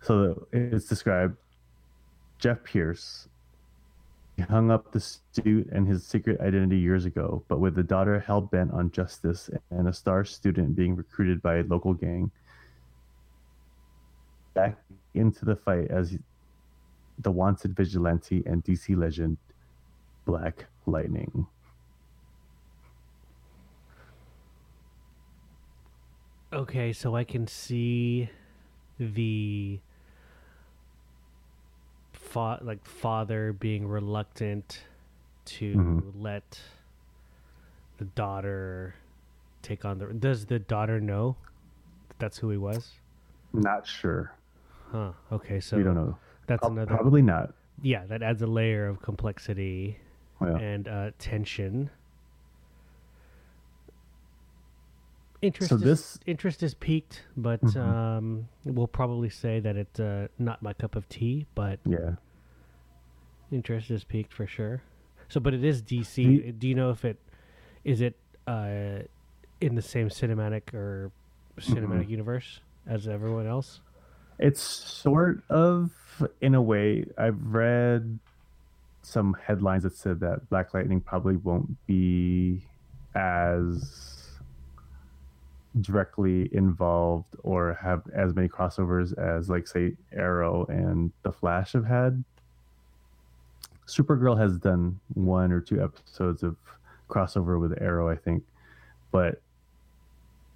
So 0.00 0.46
it's 0.52 0.86
described 0.88 1.36
Jeff 2.38 2.62
Pierce 2.64 3.28
hung 4.42 4.70
up 4.70 4.90
the 4.92 5.00
suit 5.00 5.68
and 5.72 5.86
his 5.86 6.04
secret 6.04 6.40
identity 6.40 6.78
years 6.78 7.04
ago, 7.04 7.44
but 7.48 7.60
with 7.60 7.78
a 7.78 7.82
daughter 7.82 8.18
hell 8.18 8.40
bent 8.40 8.72
on 8.72 8.90
justice 8.90 9.48
and 9.70 9.88
a 9.88 9.92
star 9.92 10.24
student 10.24 10.74
being 10.74 10.96
recruited 10.96 11.40
by 11.40 11.56
a 11.56 11.62
local 11.64 11.94
gang, 11.94 12.30
back 14.54 14.78
into 15.14 15.44
the 15.44 15.56
fight 15.56 15.88
as 15.90 16.16
the 17.18 17.30
wanted 17.30 17.76
vigilante 17.76 18.42
and 18.46 18.64
DC 18.64 18.96
legend 18.96 19.36
Black 20.24 20.66
Lightning. 20.86 21.46
Okay, 26.52 26.92
so 26.92 27.16
I 27.16 27.24
can 27.24 27.46
see 27.46 28.30
the 28.98 29.80
fa- 32.34 32.58
like 32.62 32.84
father 32.84 33.52
being 33.52 33.86
reluctant 33.86 34.84
to 35.44 35.74
Mhm. 35.74 36.12
let 36.20 36.60
the 37.98 38.04
daughter 38.06 38.94
take 39.62 39.84
on 39.84 39.98
the. 39.98 40.06
Does 40.06 40.46
the 40.46 40.58
daughter 40.58 41.00
know 41.00 41.36
that 42.08 42.18
that's 42.18 42.38
who 42.38 42.50
he 42.50 42.56
was? 42.56 42.94
Not 43.52 43.86
sure. 43.86 44.32
Huh. 44.90 45.12
Okay, 45.30 45.60
so 45.60 45.76
we 45.76 45.82
don't 45.84 45.94
know. 45.94 46.16
that's 46.46 46.60
Prob- 46.60 46.72
another. 46.72 46.94
Probably 46.94 47.22
not. 47.22 47.54
Yeah, 47.82 48.04
that 48.06 48.22
adds 48.22 48.42
a 48.42 48.46
layer 48.46 48.86
of 48.88 49.00
complexity 49.00 49.98
Yeah. 50.40 50.56
and 50.58 50.88
uh, 50.88 51.10
tension. 51.18 51.90
Interest 55.42 55.68
So 55.68 55.76
is, 55.76 55.82
this- 55.82 56.18
interest 56.26 56.62
is 56.62 56.74
peaked, 56.74 57.26
but 57.36 57.60
Mhm. 57.62 57.76
um, 57.76 58.48
we'll 58.64 58.86
probably 58.88 59.28
say 59.28 59.60
that 59.60 59.76
it's 59.76 60.00
uh, 60.00 60.28
not 60.38 60.62
my 60.62 60.72
cup 60.72 60.96
of 60.96 61.08
tea. 61.08 61.46
But 61.54 61.80
Yeah. 61.84 62.16
Interest 63.54 63.90
is 63.90 64.04
peaked 64.04 64.32
for 64.32 64.46
sure. 64.46 64.82
So, 65.28 65.40
but 65.40 65.54
it 65.54 65.64
is 65.64 65.82
DC. 65.82 66.58
Do 66.58 66.68
you 66.68 66.74
know 66.74 66.90
if 66.90 67.04
it 67.04 67.18
is 67.84 68.00
it 68.00 68.16
uh, 68.46 69.00
in 69.60 69.74
the 69.74 69.82
same 69.82 70.08
cinematic 70.08 70.74
or 70.74 71.10
cinematic 71.58 72.08
universe 72.08 72.60
as 72.86 73.08
everyone 73.08 73.46
else? 73.46 73.80
It's 74.38 74.60
sort 74.60 75.42
of 75.48 75.90
in 76.40 76.54
a 76.54 76.62
way. 76.62 77.06
I've 77.16 77.40
read 77.40 78.18
some 79.02 79.36
headlines 79.46 79.82
that 79.84 79.96
said 79.96 80.20
that 80.20 80.48
Black 80.50 80.74
Lightning 80.74 81.00
probably 81.00 81.36
won't 81.36 81.76
be 81.86 82.62
as 83.14 84.30
directly 85.80 86.48
involved 86.52 87.34
or 87.42 87.74
have 87.74 88.02
as 88.14 88.34
many 88.34 88.48
crossovers 88.48 89.16
as 89.18 89.48
like 89.48 89.66
say 89.66 89.92
Arrow 90.12 90.64
and 90.68 91.12
The 91.22 91.32
Flash 91.32 91.72
have 91.72 91.84
had. 91.84 92.24
Supergirl 93.86 94.38
has 94.38 94.58
done 94.58 94.98
one 95.14 95.52
or 95.52 95.60
two 95.60 95.82
episodes 95.82 96.42
of 96.42 96.56
crossover 97.08 97.60
with 97.60 97.80
Arrow, 97.80 98.08
I 98.08 98.16
think, 98.16 98.42
but 99.10 99.40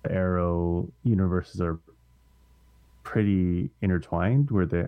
Arrow 0.09 0.91
universes 1.05 1.61
are 1.61 1.79
pretty 3.03 3.71
intertwined 3.81 4.51
where 4.51 4.67
they 4.67 4.87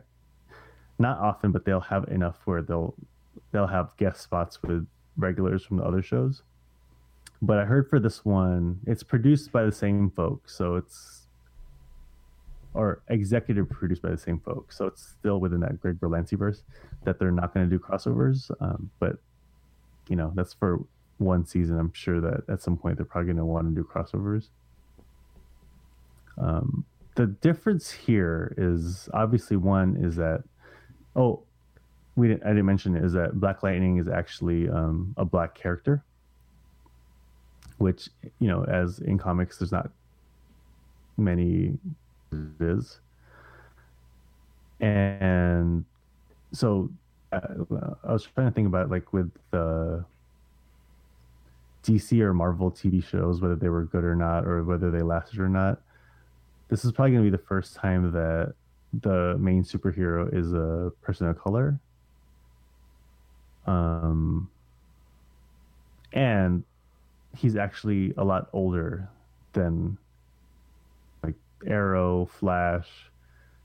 not 0.98 1.18
often 1.18 1.52
but 1.52 1.64
they'll 1.64 1.80
have 1.80 2.04
enough 2.08 2.36
where 2.44 2.60
they'll 2.60 2.94
they'll 3.50 3.66
have 3.66 3.96
guest 3.96 4.20
spots 4.20 4.62
with 4.62 4.86
regulars 5.16 5.64
from 5.64 5.78
the 5.78 5.82
other 5.82 6.02
shows. 6.02 6.42
But 7.42 7.58
i 7.58 7.64
heard 7.64 7.88
for 7.88 7.98
this 7.98 8.24
one 8.24 8.80
it's 8.86 9.02
produced 9.02 9.50
by 9.52 9.64
the 9.64 9.72
same 9.72 10.10
folks 10.10 10.54
so 10.54 10.76
it's 10.76 11.19
or 12.74 13.02
executive 13.08 13.68
produced 13.68 14.02
by 14.02 14.10
the 14.10 14.18
same 14.18 14.38
folks 14.38 14.76
so 14.76 14.86
it's 14.86 15.02
still 15.02 15.40
within 15.40 15.60
that 15.60 15.80
greg 15.80 15.98
berlanti 15.98 16.38
verse 16.38 16.62
that 17.04 17.18
they're 17.18 17.32
not 17.32 17.52
going 17.52 17.68
to 17.68 17.76
do 17.76 17.82
crossovers 17.82 18.50
um, 18.60 18.90
but 19.00 19.16
you 20.08 20.16
know 20.16 20.32
that's 20.34 20.52
for 20.52 20.80
one 21.20 21.44
season. 21.44 21.78
I'm 21.78 21.92
sure 21.92 22.20
that 22.20 22.42
at 22.48 22.62
some 22.62 22.76
point 22.76 22.96
they're 22.96 23.06
probably 23.06 23.26
going 23.26 23.36
to 23.36 23.44
want 23.44 23.68
to 23.68 23.74
do 23.74 23.86
crossovers. 23.86 24.48
Um, 26.38 26.84
the 27.14 27.26
difference 27.26 27.90
here 27.90 28.54
is 28.56 29.08
obviously 29.12 29.56
one 29.56 29.96
is 29.96 30.16
that 30.16 30.42
oh 31.14 31.42
we 32.16 32.28
didn't, 32.28 32.44
I 32.44 32.48
didn't 32.48 32.66
mention 32.66 32.96
it, 32.96 33.04
is 33.04 33.12
that 33.12 33.38
Black 33.38 33.62
Lightning 33.62 33.98
is 33.98 34.08
actually 34.08 34.68
um, 34.68 35.14
a 35.16 35.24
black 35.24 35.54
character, 35.54 36.02
which 37.78 38.08
you 38.38 38.48
know 38.48 38.64
as 38.64 38.98
in 39.00 39.18
comics 39.18 39.58
there's 39.58 39.72
not 39.72 39.90
many 41.16 41.78
is, 42.60 43.00
and 44.80 45.84
so 46.52 46.90
uh, 47.32 47.40
I 48.04 48.12
was 48.12 48.24
trying 48.34 48.48
to 48.48 48.54
think 48.54 48.66
about 48.66 48.90
like 48.90 49.12
with 49.12 49.30
the 49.50 50.04
DC 51.84 52.20
or 52.20 52.34
Marvel 52.34 52.70
TV 52.70 53.04
shows 53.04 53.40
whether 53.40 53.56
they 53.56 53.68
were 53.68 53.84
good 53.84 54.04
or 54.04 54.14
not 54.14 54.46
or 54.46 54.64
whether 54.64 54.90
they 54.90 55.02
lasted 55.02 55.38
or 55.38 55.48
not 55.48 55.80
this 56.70 56.84
is 56.84 56.92
probably 56.92 57.10
going 57.10 57.24
to 57.24 57.30
be 57.30 57.36
the 57.36 57.42
first 57.42 57.74
time 57.74 58.12
that 58.12 58.54
the 58.92 59.36
main 59.38 59.64
superhero 59.64 60.32
is 60.32 60.52
a 60.52 60.92
person 61.02 61.26
of 61.26 61.38
color. 61.38 61.78
Um, 63.66 64.48
and 66.12 66.62
he's 67.36 67.56
actually 67.56 68.14
a 68.16 68.24
lot 68.24 68.48
older 68.52 69.08
than 69.52 69.98
Arrow, 71.66 72.26
Flash, 72.26 72.88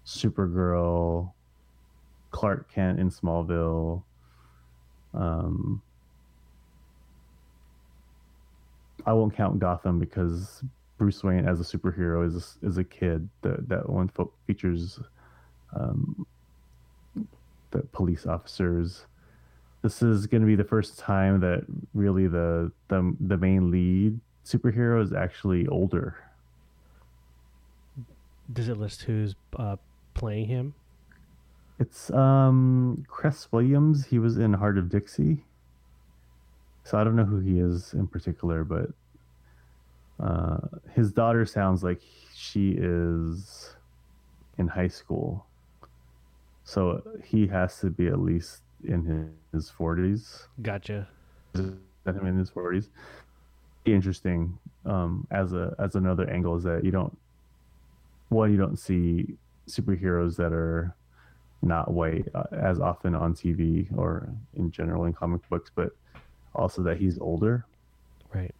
Supergirl, 0.06 1.32
Clark 2.32 2.72
Kent 2.72 3.00
in 3.00 3.10
Smallville. 3.10 4.04
Um, 5.14 5.82
I 9.06 9.14
won't 9.14 9.36
count 9.36 9.60
Gotham 9.60 10.00
because 10.00 10.64
Bruce 10.98 11.24
Wayne 11.24 11.48
as 11.48 11.60
a 11.60 11.64
superhero 11.64 12.26
is 12.26 12.58
is 12.62 12.78
a 12.78 12.84
kid. 12.84 13.30
That 13.42 13.68
that 13.70 13.90
one 13.90 14.10
fo- 14.10 14.34
features 14.48 15.00
um, 15.76 16.26
the 17.72 17.82
police 17.92 18.26
officers. 18.26 19.06
This 19.82 20.02
is 20.02 20.26
going 20.26 20.42
to 20.42 20.48
be 20.48 20.56
the 20.56 20.64
first 20.64 20.98
time 20.98 21.40
that 21.42 21.66
really 21.94 22.28
the 22.28 22.72
the 22.88 23.16
the 23.20 23.38
main 23.38 23.72
lead 23.72 24.20
superhero 24.46 25.02
is 25.02 25.14
actually 25.14 25.68
older. 25.68 26.16
Does 28.52 28.70
it 28.70 28.78
list 28.78 29.04
who's 29.04 29.36
uh, 29.58 29.78
playing 30.14 30.48
him? 30.48 30.74
It's 31.80 32.10
um 32.12 33.06
Cress 33.08 33.52
Williams. 33.52 34.06
He 34.06 34.20
was 34.20 34.38
in 34.38 34.54
Hart 34.54 34.78
of 34.78 34.90
Dixie. 34.90 35.44
So 36.84 36.98
I 36.98 37.04
don't 37.04 37.16
know 37.16 37.26
who 37.26 37.40
he 37.40 37.60
is 37.60 37.94
in 37.94 38.08
particular, 38.08 38.64
but 38.64 38.90
uh, 40.20 40.58
his 40.94 41.12
daughter 41.12 41.46
sounds 41.46 41.84
like 41.84 42.00
she 42.34 42.76
is 42.78 43.76
in 44.58 44.68
high 44.68 44.88
school. 44.88 45.46
So 46.64 47.02
he 47.24 47.48
has 47.48 47.80
to 47.80 47.90
be 47.90 48.08
at 48.08 48.20
least 48.20 48.62
in 48.84 49.34
his 49.52 49.70
forties. 49.70 50.48
Gotcha. 50.62 51.08
Him 51.56 51.80
in 52.06 52.38
his 52.38 52.50
forties. 52.50 52.90
Interesting. 53.86 54.58
Um, 54.86 55.28
as 55.32 55.54
a 55.54 55.76
as 55.80 55.96
another 55.96 56.30
angle 56.30 56.56
is 56.56 56.64
that 56.64 56.86
you 56.86 56.92
don't 56.92 57.18
one 58.30 58.52
you 58.52 58.58
don't 58.58 58.78
see 58.78 59.36
superheroes 59.68 60.36
that 60.38 60.54
are 60.54 60.96
not 61.62 61.92
white 61.92 62.28
uh, 62.36 62.44
as 62.52 62.80
often 62.80 63.16
on 63.16 63.34
TV 63.34 63.88
or 63.98 64.30
in 64.56 64.72
general 64.72 65.06
in 65.06 65.14
comic 65.14 65.48
books, 65.50 65.72
but 65.74 65.92
also 66.54 66.82
that 66.84 66.98
he's 66.98 67.18
older. 67.20 67.66
Right. 68.34 68.54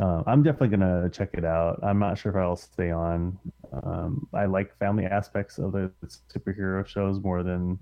Uh, 0.00 0.22
I'm 0.26 0.42
definitely 0.42 0.76
gonna 0.76 1.10
check 1.10 1.30
it 1.34 1.44
out. 1.44 1.78
I'm 1.82 1.98
not 1.98 2.16
sure 2.16 2.32
if 2.32 2.36
I'll 2.36 2.56
stay 2.56 2.90
on. 2.90 3.38
Um, 3.84 4.26
I 4.32 4.46
like 4.46 4.76
family 4.78 5.04
aspects 5.04 5.58
of 5.58 5.72
the 5.72 5.90
superhero 6.32 6.86
shows 6.86 7.20
more 7.20 7.42
than 7.42 7.78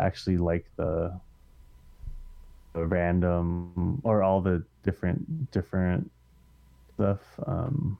actually 0.00 0.38
like 0.38 0.66
the 0.76 1.12
random 2.74 4.00
or 4.02 4.22
all 4.22 4.40
the 4.40 4.64
different 4.82 5.50
different 5.52 6.10
stuff. 6.94 7.20
Um, 7.46 7.98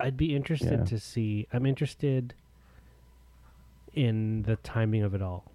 I'd 0.00 0.16
be 0.16 0.34
interested 0.34 0.80
Yeah. 0.80 0.84
to 0.84 0.98
see. 0.98 1.46
I'm 1.52 1.66
interested 1.66 2.34
in 3.94 4.42
the 4.42 4.56
timing 4.56 5.02
of 5.02 5.14
it 5.14 5.22
all, 5.22 5.50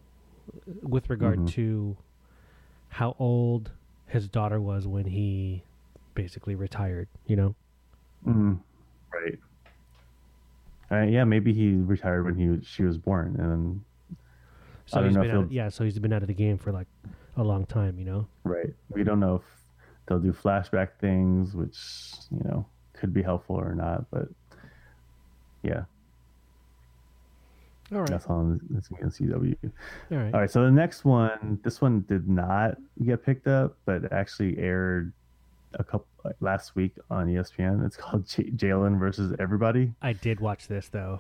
with 0.82 1.10
regard 1.10 1.40
Mhm. 1.40 1.50
to 1.52 1.98
how 2.90 3.16
old 3.20 3.72
his 4.08 4.28
daughter 4.28 4.60
was 4.62 4.88
when 4.88 5.06
he 5.06 5.64
basically 6.14 6.56
retired. 6.56 7.08
You 7.26 7.36
know, 7.38 7.56
mm, 8.26 8.60
right. 9.14 9.40
Uh, 10.92 11.06
yeah, 11.08 11.24
maybe 11.24 11.54
he 11.54 11.76
retired 11.76 12.24
when 12.26 12.36
he 12.36 12.50
was- 12.50 12.66
she 12.66 12.84
was 12.84 12.98
born, 12.98 13.36
and 13.38 13.84
so 14.86 15.04
he's 15.04 15.16
been 15.18 15.30
he'll- 15.30 15.52
yeah. 15.52 15.70
So 15.70 15.84
he's 15.84 15.98
been 16.00 16.14
out 16.14 16.22
of 16.22 16.28
the 16.28 16.34
game 16.34 16.58
for 16.58 16.72
like 16.72 16.88
a 17.36 17.44
long 17.44 17.66
time. 17.66 17.98
You 17.98 18.06
know. 18.06 18.28
right. 18.44 18.74
We 18.90 19.04
don't 19.04 19.20
know 19.20 19.36
if 19.38 19.44
they'll 20.06 20.20
do 20.20 20.32
flashback 20.32 20.94
things, 21.00 21.56
which 21.56 22.14
you 22.32 22.42
know 22.44 22.66
could 23.06 23.14
be 23.14 23.22
helpful 23.22 23.56
or 23.56 23.76
not, 23.76 24.10
but 24.10 24.28
yeah, 25.62 25.84
All 27.92 28.00
right. 28.00 28.10
that's 28.10 28.26
on 28.26 28.60
that's 28.72 28.90
on 28.92 29.12
CW. 29.12 29.56
All 29.64 30.18
right. 30.18 30.34
All 30.34 30.40
right, 30.42 30.50
so 30.50 30.64
the 30.66 30.72
next 30.72 31.06
one, 31.06 31.60
this 31.64 31.82
one 31.82 32.04
did 32.10 32.28
not 32.28 32.78
get 33.06 33.24
picked 33.24 33.46
up, 33.48 33.78
but 33.86 34.12
actually 34.12 34.58
aired 34.58 35.14
a 35.76 35.84
couple 35.84 36.08
like, 36.24 36.36
last 36.40 36.76
week 36.76 36.94
on 37.12 37.28
ESPN. 37.28 37.86
It's 37.86 37.96
called 37.98 38.28
J- 38.28 38.50
Jalen 38.50 38.98
versus 38.98 39.36
Everybody. 39.38 39.94
I 40.02 40.14
did 40.14 40.40
watch 40.40 40.68
this 40.68 40.90
though, 40.90 41.20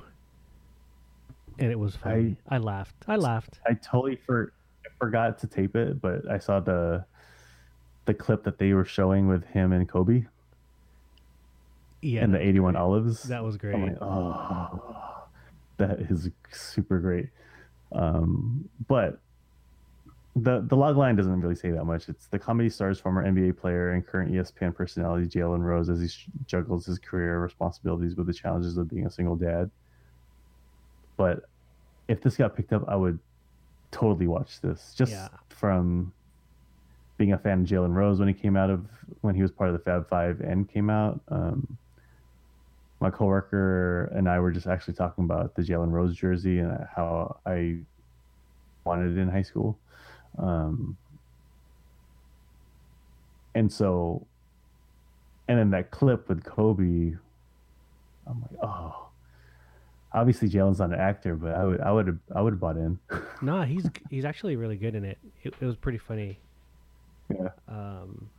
and 1.59 1.71
it 1.71 1.77
was 1.77 1.95
funny. 1.95 2.35
I, 2.49 2.57
laughed. 2.57 2.95
I 3.07 3.15
laughed. 3.17 3.59
I 3.67 3.75
totally 3.75 4.15
for 4.25 4.53
forgot 4.97 5.37
to 5.39 5.47
tape 5.47 5.75
it, 5.75 6.01
but 6.01 6.27
I 6.27 6.39
saw 6.39 6.59
the 6.59 7.05
the 8.05 8.13
clip 8.15 8.43
that 8.43 8.57
they 8.57 8.73
were 8.73 8.85
showing 8.85 9.27
with 9.27 9.43
him 9.45 9.71
and 9.71 9.87
Kobe 9.87 10.25
Yeah. 12.05 12.23
and 12.23 12.33
the 12.33 12.39
81 12.41 12.75
olives. 12.75 13.23
That 13.23 13.43
was 13.43 13.57
great. 13.57 13.77
Like, 13.79 13.97
oh, 14.01 15.23
that 15.77 15.99
is 15.99 16.29
super 16.51 16.99
great. 16.99 17.29
Um, 17.91 18.69
but 18.87 19.19
the 20.37 20.59
the 20.67 20.75
log 20.75 20.97
line 20.97 21.15
doesn't 21.15 21.39
really 21.41 21.55
say 21.55 21.71
that 21.71 21.85
much. 21.85 22.09
It's 22.09 22.27
the 22.27 22.37
comedy 22.37 22.69
stars 22.69 22.99
former 22.99 23.23
NBA 23.25 23.57
player 23.57 23.91
and 23.91 24.05
current 24.05 24.31
ESPN 24.33 24.75
personality 24.75 25.27
Jalen 25.27 25.61
Rose 25.61 25.89
as 25.89 26.01
he 26.01 26.09
juggles 26.45 26.85
his 26.85 26.99
career 26.99 27.39
responsibilities 27.39 28.15
with 28.15 28.27
the 28.27 28.33
challenges 28.33 28.75
of 28.77 28.89
being 28.89 29.05
a 29.05 29.09
single 29.11 29.35
dad. 29.37 29.71
But 31.17 31.45
if 32.09 32.21
this 32.21 32.35
got 32.35 32.55
picked 32.55 32.73
up, 32.73 32.83
I 32.87 32.95
would 32.97 33.17
totally 33.91 34.27
watch 34.27 34.59
this 34.61 34.93
just 34.93 35.13
Yeah. 35.13 35.29
from 35.47 36.11
being 37.17 37.31
a 37.31 37.37
fan 37.37 37.61
of 37.61 37.65
Jalen 37.67 37.93
Rose 37.95 38.19
when 38.19 38.27
he 38.27 38.33
came 38.33 38.57
out 38.57 38.69
of 38.69 38.85
when 39.21 39.35
he 39.35 39.41
was 39.41 39.51
part 39.51 39.69
of 39.69 39.73
the 39.73 39.79
Fab 39.79 40.09
Five 40.09 40.41
and 40.41 40.67
came 40.67 40.89
out. 40.89 41.21
Um, 41.29 41.77
my 42.99 43.09
coworker 43.09 44.05
and 44.15 44.29
I 44.29 44.39
were 44.39 44.51
just 44.51 44.67
actually 44.67 44.93
talking 44.93 45.25
about 45.25 45.55
the 45.55 45.61
Jalen 45.61 45.91
Rose 45.91 46.15
jersey 46.15 46.59
and 46.59 46.87
how 46.95 47.37
I 47.45 47.77
wanted 48.83 49.17
it 49.17 49.21
in 49.21 49.29
high 49.29 49.41
school. 49.41 49.77
Um, 50.37 50.97
and 53.53 53.71
so, 53.71 54.25
and 55.47 55.59
then 55.59 55.69
that 55.71 55.91
clip 55.91 56.29
with 56.29 56.43
Kobe, 56.43 57.15
I'm 58.27 58.41
like, 58.41 58.59
oh, 58.63 59.07
obviously 60.13 60.49
Jalen's 60.49 60.79
not 60.79 60.89
an 60.89 60.99
actor, 60.99 61.35
but 61.35 61.53
I 61.53 61.65
would, 61.65 61.81
I 61.81 61.91
would 61.91 62.07
have, 62.07 62.17
I 62.33 62.41
would 62.41 62.53
have 62.53 62.59
bought 62.59 62.77
in. 62.77 62.99
No, 63.41 63.63
he's 63.63 63.87
he's 64.09 64.23
actually 64.23 64.55
really 64.55 64.77
good 64.77 64.95
in 64.95 65.03
it. 65.03 65.17
It, 65.43 65.53
it 65.59 65.65
was 65.65 65.75
pretty 65.75 65.97
funny. 65.97 66.39
yeah. 67.29 67.49
Um, 67.67 68.29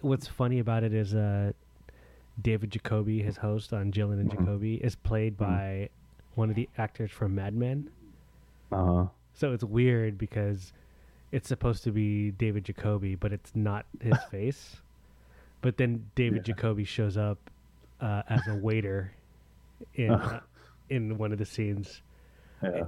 what's 0.00 0.26
funny 0.26 0.58
about 0.58 0.84
it 0.84 0.94
is 0.94 1.14
uh, 1.14 1.52
David 2.40 2.70
Jacoby, 2.70 3.22
his 3.22 3.36
host 3.38 3.72
on 3.72 3.90
Jalen 3.92 4.20
and 4.20 4.30
Mhm. 4.30 4.38
Jacoby, 4.38 4.74
is 4.76 4.94
played 4.94 5.34
Mhm. 5.34 5.38
by 5.38 5.88
one 6.34 6.50
of 6.50 6.56
the 6.56 6.68
actors 6.78 7.10
from 7.10 7.34
Mad 7.34 7.54
Men. 7.54 7.90
Uh 8.70 8.84
huh. 8.84 9.06
So 9.34 9.52
it's 9.52 9.64
weird 9.64 10.18
because 10.18 10.72
it's 11.32 11.48
supposed 11.48 11.84
to 11.84 11.90
be 11.92 12.30
David 12.32 12.64
Jacoby, 12.64 13.14
but 13.14 13.32
it's 13.32 13.54
not 13.56 13.86
his 14.00 14.16
face. 14.30 14.80
But 15.60 15.76
then 15.76 16.10
David 16.14 16.46
Yeah. 16.46 16.54
Jacoby 16.54 16.84
shows 16.84 17.16
up 17.16 17.38
uh, 18.00 18.22
as 18.28 18.46
a 18.46 18.54
waiter 18.54 19.10
in 19.94 20.12
uh, 20.12 20.40
in 20.88 21.18
one 21.18 21.32
of 21.32 21.38
the 21.38 21.44
scenes. 21.44 22.02
Yeah. 22.62 22.84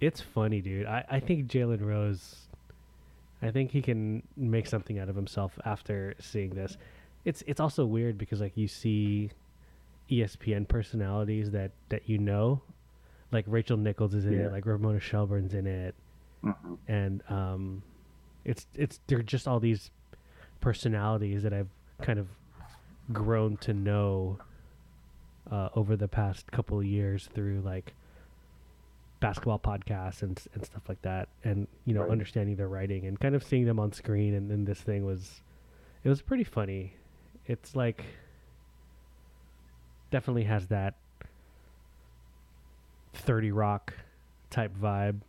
It's 0.00 0.20
funny, 0.20 0.60
dude. 0.60 0.86
I, 0.86 1.04
I 1.08 1.20
think 1.20 1.46
Jalen 1.48 1.80
Rose, 1.80 2.48
I 3.42 3.50
think 3.52 3.70
he 3.70 3.80
can 3.82 4.22
make 4.36 4.66
something 4.66 4.98
out 4.98 5.08
of 5.08 5.14
himself 5.16 5.58
after 5.64 6.14
seeing 6.18 6.50
this. 6.50 6.76
It's 7.28 7.42
it's 7.46 7.60
also 7.60 7.84
weird 7.84 8.16
because 8.16 8.40
like 8.40 8.56
you 8.56 8.68
see 8.68 9.30
ESPN 10.10 10.66
personalities 10.66 11.50
that 11.50 11.72
that 11.90 12.08
you 12.08 12.16
know, 12.16 12.62
like 13.32 13.44
Rachel 13.46 13.76
Nichols 13.76 14.14
is 14.14 14.24
in 14.24 14.32
Yeah. 14.32 14.46
it, 14.46 14.52
like 14.52 14.64
Ramona 14.64 14.98
Shelburne's 14.98 15.52
in 15.52 15.66
it, 15.66 15.94
Mhm. 16.42 16.78
and 16.88 17.22
um, 17.30 17.82
it's 18.46 18.66
it's 18.74 19.00
they're 19.08 19.20
just 19.22 19.46
all 19.46 19.60
these 19.60 19.90
personalities 20.62 21.42
that 21.42 21.52
I've 21.52 21.68
kind 22.00 22.18
of 22.18 22.28
grown 23.12 23.58
to 23.58 23.74
know 23.74 24.38
uh, 25.50 25.68
over 25.74 25.96
the 25.96 26.08
past 26.08 26.50
couple 26.50 26.78
of 26.78 26.86
years 26.86 27.28
through 27.34 27.60
like 27.60 27.92
basketball 29.20 29.58
podcasts 29.58 30.22
and 30.22 30.40
and 30.54 30.64
stuff 30.64 30.88
like 30.88 31.02
that, 31.02 31.28
and 31.44 31.68
you 31.84 31.92
know 31.92 32.02
Right. 32.04 32.10
understanding 32.10 32.56
their 32.56 32.68
writing 32.68 33.04
and 33.06 33.20
kind 33.20 33.34
of 33.34 33.42
seeing 33.44 33.66
them 33.66 33.78
on 33.78 33.92
screen. 33.92 34.32
And 34.32 34.50
then 34.50 34.64
this 34.64 34.80
thing 34.80 35.04
was, 35.04 35.42
it 36.04 36.08
was 36.08 36.22
pretty 36.22 36.44
funny. 36.44 36.94
It's 37.48 37.74
like 37.74 38.04
definitely 40.10 40.44
has 40.44 40.66
that 40.68 40.94
Thirty 43.14 43.50
Rock 43.50 43.94
type 44.50 44.72
vibe. 44.80 45.20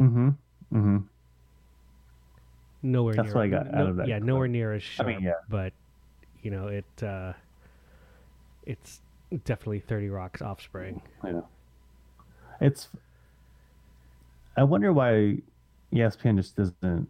Mm-hmm. 0.00 0.28
Mm-hmm. 0.72 0.96
Nowhere 2.82 3.14
That's 3.14 3.26
near. 3.28 3.34
what 3.36 3.42
I 3.44 3.48
got 3.48 3.66
out 3.68 3.74
no- 3.74 3.86
of 3.88 3.96
that 3.96 4.08
Yeah, 4.08 4.16
clip. 4.18 4.26
nowhere 4.26 4.48
near 4.48 4.72
as 4.72 4.82
I 4.98 5.04
mean, 5.04 5.20
yeah. 5.22 5.32
but 5.48 5.72
you 6.42 6.50
know 6.50 6.66
it. 6.68 7.02
Uh, 7.02 7.34
it's 8.66 9.00
definitely 9.44 9.80
Thirty 9.80 10.08
Rock's 10.08 10.42
offspring. 10.42 11.02
I 11.22 11.32
know. 11.32 11.46
It's. 12.60 12.88
I 14.56 14.64
wonder 14.64 14.92
why 14.92 15.38
ESPN 15.92 16.36
just 16.36 16.56
doesn't 16.56 17.08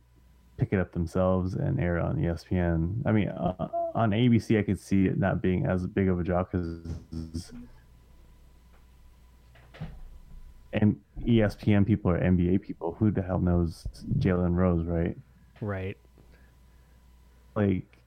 pick 0.62 0.72
it 0.72 0.78
up 0.78 0.92
themselves 0.92 1.54
and 1.54 1.80
air 1.80 1.96
it 1.96 2.04
on 2.04 2.14
ESPN. 2.14 3.02
I 3.04 3.10
mean, 3.10 3.28
uh, 3.30 3.66
on 3.96 4.12
ABC, 4.12 4.56
I 4.60 4.62
could 4.62 4.78
see 4.78 5.06
it 5.06 5.18
not 5.18 5.42
being 5.42 5.66
as 5.66 5.88
big 5.88 6.08
of 6.08 6.20
a 6.20 6.22
job 6.22 6.52
because. 6.52 7.52
And 10.72 11.00
ESPN 11.20 11.84
people 11.84 12.12
are 12.12 12.20
NBA 12.20 12.62
people. 12.62 12.94
Who 13.00 13.10
the 13.10 13.22
hell 13.22 13.40
knows 13.40 13.88
Jalen 14.20 14.54
Rose, 14.54 14.86
right? 14.86 15.16
Right. 15.60 15.98
Like, 17.56 17.98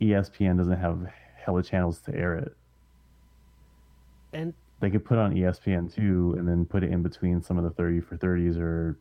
ESPN 0.00 0.56
doesn't 0.56 0.78
have 0.78 1.12
hella 1.44 1.62
channels 1.62 2.00
to 2.00 2.14
air 2.14 2.36
it. 2.36 2.56
And 4.32 4.54
they 4.80 4.88
could 4.88 5.04
put 5.04 5.18
on 5.18 5.34
ESPN 5.34 5.94
two 5.94 6.34
and 6.38 6.48
then 6.48 6.64
put 6.64 6.82
it 6.82 6.90
in 6.90 7.02
between 7.02 7.42
some 7.42 7.58
of 7.58 7.64
the 7.64 7.70
thirty 7.70 8.00
for 8.00 8.16
thirties 8.16 8.56
or 8.56 8.98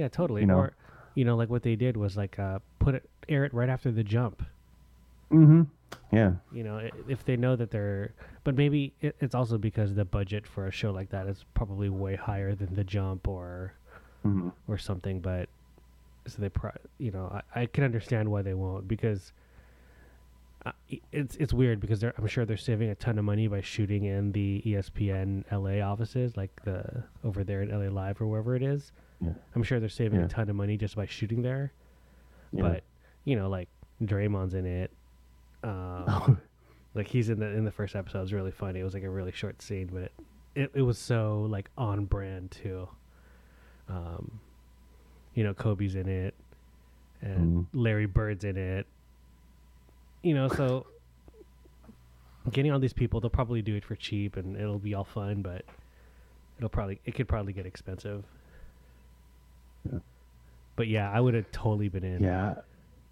yeah, 0.00 0.08
totally. 0.08 0.40
You 0.40 0.46
know? 0.46 0.56
Or 0.56 0.72
you 1.14 1.24
know, 1.26 1.36
like 1.36 1.50
what 1.50 1.62
they 1.62 1.76
did 1.76 1.96
was 1.96 2.16
like 2.16 2.38
uh, 2.38 2.60
put 2.78 2.94
it 2.94 3.08
air 3.28 3.44
it 3.44 3.52
right 3.52 3.68
after 3.68 3.90
the 3.92 4.02
jump. 4.02 4.42
mm-hmm. 5.30 5.62
yeah 6.10 6.32
You 6.52 6.64
know, 6.64 6.88
if 7.06 7.24
they 7.24 7.36
know 7.36 7.54
that 7.56 7.70
they're, 7.70 8.14
but 8.42 8.54
maybe 8.56 8.94
it's 9.02 9.34
also 9.34 9.58
because 9.58 9.94
the 9.94 10.06
budget 10.06 10.46
for 10.46 10.66
a 10.66 10.70
show 10.70 10.90
like 10.90 11.10
that 11.10 11.26
is 11.26 11.44
probably 11.52 11.90
way 11.90 12.16
higher 12.16 12.54
than 12.54 12.74
the 12.74 12.84
jump 12.84 13.28
or 13.28 13.74
mm-hmm. 14.26 14.48
or 14.66 14.78
something. 14.78 15.20
But 15.20 15.50
so 16.26 16.40
they, 16.40 16.48
pro- 16.48 16.72
you 16.98 17.10
know, 17.10 17.42
I, 17.54 17.62
I 17.62 17.66
can 17.66 17.84
understand 17.84 18.30
why 18.30 18.40
they 18.40 18.54
won't 18.54 18.88
because 18.88 19.32
uh, 20.64 20.72
it's 21.12 21.36
it's 21.36 21.52
weird 21.52 21.80
because 21.80 22.00
they're 22.00 22.14
I'm 22.16 22.26
sure 22.26 22.46
they're 22.46 22.56
saving 22.56 22.88
a 22.88 22.94
ton 22.94 23.18
of 23.18 23.26
money 23.26 23.46
by 23.46 23.60
shooting 23.60 24.04
in 24.04 24.32
the 24.32 24.62
ESPN 24.64 25.44
LA 25.52 25.84
offices, 25.86 26.36
like 26.36 26.50
the 26.64 27.04
over 27.24 27.44
there 27.44 27.62
in 27.62 27.70
LA 27.70 27.90
Live 27.90 28.22
or 28.22 28.26
wherever 28.26 28.56
it 28.56 28.62
is. 28.62 28.92
Yeah. 29.20 29.32
I'm 29.54 29.62
sure 29.62 29.80
they're 29.80 29.88
saving 29.88 30.20
Yeah. 30.20 30.26
a 30.26 30.28
ton 30.28 30.48
of 30.48 30.56
money 30.56 30.76
just 30.76 30.96
by 30.96 31.06
shooting 31.06 31.42
there. 31.42 31.72
yeah. 32.52 32.62
But 32.62 32.84
you 33.24 33.36
know, 33.36 33.48
like 33.48 33.68
Draymond's 34.02 34.54
in 34.54 34.64
it. 34.66 34.90
Um, 35.62 36.40
like 36.94 37.06
he's 37.06 37.28
in 37.28 37.38
the 37.38 37.46
in 37.46 37.64
the 37.64 37.70
first 37.72 37.94
episode. 37.94 38.18
It 38.18 38.22
was 38.22 38.32
really 38.32 38.50
funny. 38.50 38.80
It 38.80 38.84
was 38.84 38.94
like 38.94 39.02
a 39.04 39.10
really 39.10 39.32
short 39.32 39.60
scene, 39.62 39.90
but 39.92 40.10
it 40.54 40.70
it, 40.74 40.82
was 40.82 40.98
so 40.98 41.46
like 41.50 41.70
on 41.76 42.06
brand 42.06 42.50
too. 42.50 42.88
Um, 43.88 44.40
you 45.34 45.44
know, 45.44 45.52
Kobe's 45.54 45.94
in 45.96 46.08
it, 46.08 46.34
and 47.20 47.58
Mhm. 47.58 47.66
Larry 47.72 48.06
Bird's 48.06 48.44
in 48.44 48.56
it. 48.56 48.86
You 50.22 50.34
know, 50.34 50.48
so 50.48 50.86
getting 52.50 52.72
all 52.72 52.78
these 52.78 52.92
people, 52.92 53.20
they'll 53.20 53.30
probably 53.30 53.62
do 53.62 53.74
it 53.76 53.84
for 53.84 53.94
cheap, 53.96 54.36
and 54.36 54.56
it'll 54.56 54.78
be 54.78 54.94
all 54.94 55.04
fun. 55.04 55.42
But 55.42 55.64
it'll 56.56 56.68
probably 56.70 57.00
it 57.04 57.14
could 57.14 57.28
probably 57.28 57.52
get 57.52 57.66
expensive. 57.66 58.24
Yeah. 59.90 59.98
But 60.76 60.88
yeah, 60.88 61.10
I 61.10 61.20
would 61.20 61.34
have 61.34 61.50
totally 61.52 61.88
been 61.88 62.04
in. 62.04 62.22
Yeah, 62.22 62.54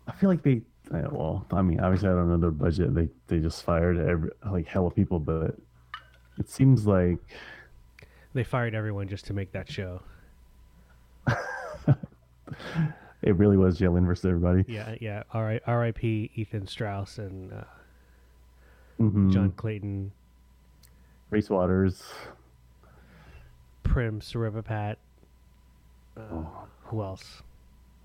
I 0.06 0.12
feel 0.12 0.30
like 0.30 0.42
they. 0.42 0.62
Well, 0.90 1.44
I 1.52 1.60
mean, 1.60 1.80
obviously, 1.80 2.08
I 2.08 2.12
don't 2.12 2.28
know 2.30 2.38
their 2.38 2.50
budget. 2.50 2.94
They 2.94 3.08
they 3.26 3.40
just 3.40 3.62
fired 3.62 3.98
every 3.98 4.30
like 4.50 4.66
hella 4.66 4.90
people, 4.90 5.18
but 5.20 5.56
it 6.38 6.48
seems 6.48 6.86
like 6.86 7.18
they 8.32 8.44
fired 8.44 8.74
everyone 8.74 9.08
just 9.08 9.26
to 9.26 9.34
make 9.34 9.52
that 9.52 9.70
show. 9.70 10.00
it 13.22 13.36
really 13.36 13.56
was 13.56 13.78
Jalen 13.78 14.06
versus 14.06 14.24
everybody. 14.24 14.64
Yeah, 14.66 14.94
yeah. 15.00 15.22
R.I.P. 15.32 16.30
Ethan 16.34 16.66
Strauss 16.66 17.18
and 17.18 17.52
uh, 17.52 17.64
mm-hmm. 19.00 19.30
John 19.30 19.52
Clayton, 19.52 20.12
Reese 21.30 21.50
Waters, 21.50 22.02
Prim 23.82 24.20
Siripipat. 24.20 24.96
Uh, 26.18 26.22
oh. 26.32 26.48
Who 26.84 27.02
else? 27.02 27.42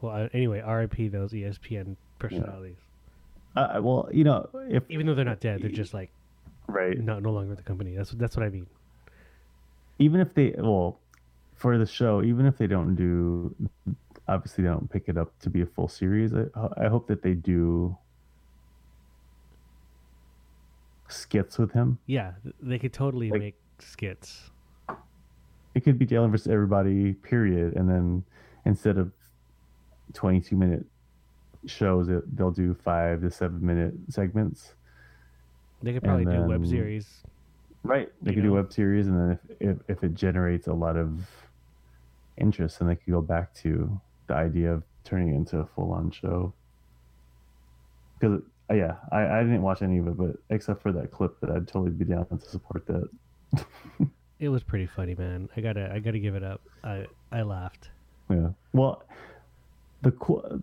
Well, 0.01 0.29
anyway, 0.33 0.59
R.I.P. 0.59 1.07
those 1.07 1.31
ESPN 1.31 1.95
personalities. 2.19 2.75
Yeah. 3.55 3.61
Uh, 3.61 3.81
well, 3.81 4.09
you 4.11 4.23
know, 4.23 4.49
if 4.69 4.83
even 4.89 5.05
though 5.05 5.15
they're 5.15 5.25
not 5.25 5.39
dead, 5.39 5.61
they're 5.61 5.69
just 5.69 5.93
like 5.93 6.09
right, 6.67 6.97
no, 6.97 7.19
no 7.19 7.31
longer 7.31 7.49
with 7.49 7.59
the 7.59 7.63
company. 7.63 7.95
That's 7.95 8.11
that's 8.11 8.35
what 8.35 8.45
I 8.45 8.49
mean. 8.49 8.67
Even 9.99 10.19
if 10.19 10.33
they, 10.33 10.53
well, 10.57 10.99
for 11.55 11.77
the 11.77 11.85
show, 11.85 12.23
even 12.23 12.45
if 12.45 12.57
they 12.57 12.67
don't 12.67 12.95
do, 12.95 13.55
obviously 14.27 14.63
they 14.63 14.69
don't 14.69 14.89
pick 14.89 15.03
it 15.07 15.17
up 15.17 15.37
to 15.39 15.49
be 15.49 15.61
a 15.61 15.65
full 15.65 15.87
series. 15.87 16.33
I, 16.33 16.45
I 16.77 16.87
hope 16.87 17.07
that 17.07 17.21
they 17.21 17.33
do 17.33 17.95
skits 21.07 21.57
with 21.57 21.71
him. 21.71 21.99
Yeah, 22.07 22.33
they 22.61 22.79
could 22.79 22.91
totally 22.91 23.29
like, 23.29 23.39
make 23.39 23.55
skits. 23.79 24.49
It 25.75 25.83
could 25.83 25.97
be 25.97 26.05
Jalen 26.05 26.31
versus 26.31 26.47
everybody, 26.47 27.13
period, 27.13 27.75
and 27.75 27.89
then 27.89 28.23
instead 28.65 28.97
of 28.97 29.11
twenty-two 30.13 30.55
minute 30.55 30.85
shows, 31.65 32.09
it, 32.09 32.35
they'll 32.35 32.51
do 32.51 32.73
five 32.73 33.21
to 33.21 33.31
seven 33.31 33.65
minute 33.65 33.93
segments. 34.09 34.73
They 35.81 35.93
could 35.93 36.03
probably 36.03 36.25
then, 36.25 36.43
do 36.43 36.47
web 36.47 36.65
series. 36.67 37.23
Right, 37.83 38.09
they 38.21 38.33
could 38.33 38.43
know? 38.43 38.51
do 38.51 38.55
web 38.55 38.71
series, 38.71 39.07
and 39.07 39.19
then 39.19 39.39
if, 39.49 39.61
if 39.69 39.97
if 39.97 40.03
it 40.03 40.13
generates 40.13 40.67
a 40.67 40.73
lot 40.73 40.95
of 40.95 41.25
interest, 42.37 42.79
then 42.79 42.87
they 42.87 42.95
could 42.95 43.11
go 43.11 43.21
back 43.21 43.53
to 43.55 43.99
the 44.27 44.33
idea 44.33 44.71
of 44.73 44.83
turning 45.03 45.29
it 45.29 45.35
into 45.35 45.57
a 45.57 45.65
full 45.65 45.91
on 45.91 46.11
show. 46.11 46.53
Because 48.19 48.41
uh, 48.69 48.73
yeah, 48.73 48.95
I, 49.11 49.39
I 49.39 49.43
didn't 49.43 49.61
watch 49.61 49.81
any 49.81 49.97
of 49.97 50.07
it, 50.07 50.17
but 50.17 50.37
except 50.49 50.81
for 50.81 50.91
that 50.93 51.11
clip, 51.11 51.39
that 51.41 51.49
I'd 51.49 51.67
totally 51.67 51.91
be 51.91 52.05
down 52.05 52.25
to 52.27 52.39
support 52.39 52.85
that. 52.87 53.09
it 54.43 54.49
was 54.49 54.61
pretty 54.61 54.87
funny, 54.87 55.15
man. 55.15 55.47
I 55.55 55.61
gotta 55.61 55.89
I 55.93 55.99
gotta 55.99 56.19
give 56.19 56.35
it 56.35 56.43
up. 56.43 56.61
I 56.83 57.05
I 57.31 57.43
laughed. 57.43 57.89
Yeah. 58.29 58.49
Well, 58.73 59.03
the 60.01 60.09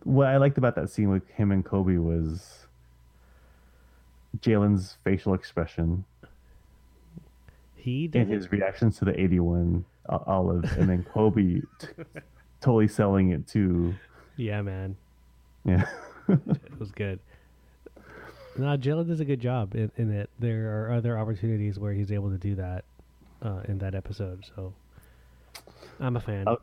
what 0.04 0.26
I 0.28 0.36
liked 0.36 0.58
about 0.58 0.74
that 0.76 0.90
scene 0.90 1.08
with 1.08 1.26
him 1.28 1.50
and 1.50 1.64
Kobe 1.64 1.96
was 1.96 2.66
Jalen's 4.38 4.98
facial 5.02 5.32
expression. 5.32 6.04
He 7.74 8.06
did 8.06 8.22
and 8.22 8.30
his 8.30 8.52
reactions 8.52 8.98
to 8.98 9.06
the 9.06 9.18
eighty-one 9.18 9.86
olive, 10.08 10.64
and 10.76 10.88
then 10.88 11.02
Kobe 11.02 11.62
t- 11.78 11.86
totally 12.60 12.88
selling 12.88 13.30
it 13.30 13.48
too. 13.48 13.94
Yeah, 14.36 14.60
man. 14.60 14.96
Yeah, 15.64 15.86
it 16.28 16.78
was 16.78 16.90
good. 16.90 17.18
Now 18.58 18.76
Jalen 18.76 19.08
does 19.08 19.20
a 19.20 19.24
good 19.24 19.40
job 19.40 19.74
in, 19.74 19.90
in 19.96 20.12
it. 20.12 20.28
There 20.38 20.84
are 20.84 20.92
other 20.92 21.18
opportunities 21.18 21.78
where 21.78 21.94
he's 21.94 22.12
able 22.12 22.30
to 22.30 22.36
do 22.36 22.56
that 22.56 22.84
uh, 23.42 23.60
in 23.68 23.78
that 23.78 23.94
episode. 23.94 24.44
So 24.54 24.72
I'm 25.98 26.16
a 26.16 26.20
fan. 26.20 26.48
I, 26.48 26.56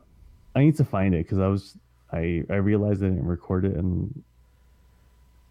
I 0.54 0.60
need 0.60 0.76
to 0.76 0.84
find 0.84 1.14
it 1.14 1.24
because 1.24 1.38
I 1.38 1.46
was 1.46 1.76
I 2.12 2.44
I 2.50 2.56
realized 2.56 3.02
I 3.02 3.08
didn't 3.08 3.26
record 3.26 3.64
it 3.64 3.76
and 3.76 4.22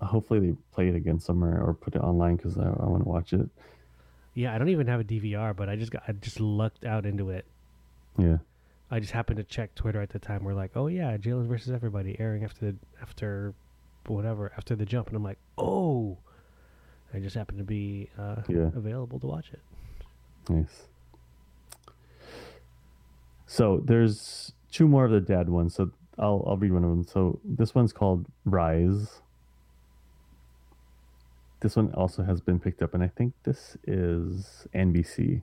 hopefully 0.02 0.40
they 0.40 0.56
play 0.74 0.88
it 0.88 0.96
again 0.96 1.20
somewhere 1.20 1.62
or 1.62 1.74
put 1.74 1.96
it 1.96 2.00
online 2.00 2.36
because 2.36 2.58
I, 2.58 2.64
I 2.64 2.86
want 2.86 3.04
to 3.04 3.10
watch 3.10 3.34
it. 3.34 3.50
Yeah, 4.34 4.54
I 4.54 4.58
don't 4.58 4.70
even 4.70 4.88
have 4.88 5.00
a 5.00 5.04
DVR, 5.04 5.56
but 5.56 5.70
I 5.70 5.76
just 5.76 5.92
got 5.92 6.04
I 6.08 6.12
just 6.12 6.40
lucked 6.40 6.86
out 6.86 7.06
into 7.06 7.32
it. 7.32 7.46
Yeah. 8.18 8.38
I 8.90 9.00
just 9.00 9.12
happened 9.12 9.38
to 9.38 9.44
check 9.44 9.76
Twitter 9.76 10.02
at 10.02 10.10
the 10.10 10.20
time. 10.20 10.44
We're 10.44 10.54
like, 10.54 10.72
oh 10.76 10.88
yeah, 10.88 11.18
Jalen 11.18 11.48
versus 11.48 11.72
everybody 11.72 12.16
airing 12.20 12.44
after 12.44 12.72
the 12.72 12.76
after 13.02 13.54
whatever 14.06 14.52
after 14.56 14.76
the 14.76 14.86
jump, 14.86 15.08
and 15.08 15.18
I'm 15.18 15.24
like, 15.24 15.40
oh, 15.58 16.18
I 17.14 17.20
just 17.20 17.36
happened 17.36 17.58
to 17.58 17.64
be 17.64 18.10
uh, 18.18 18.44
yeah. 18.48 18.70
available 18.76 19.20
to 19.20 19.28
watch 19.28 19.52
it. 19.52 19.60
Nice. 20.50 20.88
So 23.48 23.82
there's 23.84 24.54
two 24.72 24.88
more 24.88 25.06
of 25.06 25.12
the 25.12 25.22
dad 25.22 25.50
ones. 25.50 25.74
So 25.76 25.92
I'll 26.20 26.44
I'll 26.46 26.58
read 26.58 26.74
one 26.74 26.84
of 26.84 26.90
them. 26.90 27.06
So 27.06 27.40
this 27.44 27.74
one's 27.74 27.94
called 27.94 28.26
Rise. 28.46 29.22
This 31.62 31.76
one 31.76 31.92
also 31.94 32.22
has 32.24 32.40
been 32.40 32.60
picked 32.60 32.84
up, 32.84 32.94
and 32.94 33.02
I 33.02 33.08
think 33.08 33.34
this 33.44 33.78
is 33.88 34.68
NBC. 34.76 35.42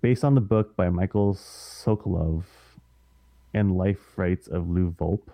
Based 0.00 0.24
on 0.24 0.34
the 0.34 0.40
book 0.40 0.76
by 0.76 0.88
Michael 0.88 1.34
Sokolove 1.34 2.44
and 3.52 3.76
life 3.76 4.16
rights 4.16 4.46
of 4.46 4.70
Lou 4.70 4.92
Volpe 4.92 5.32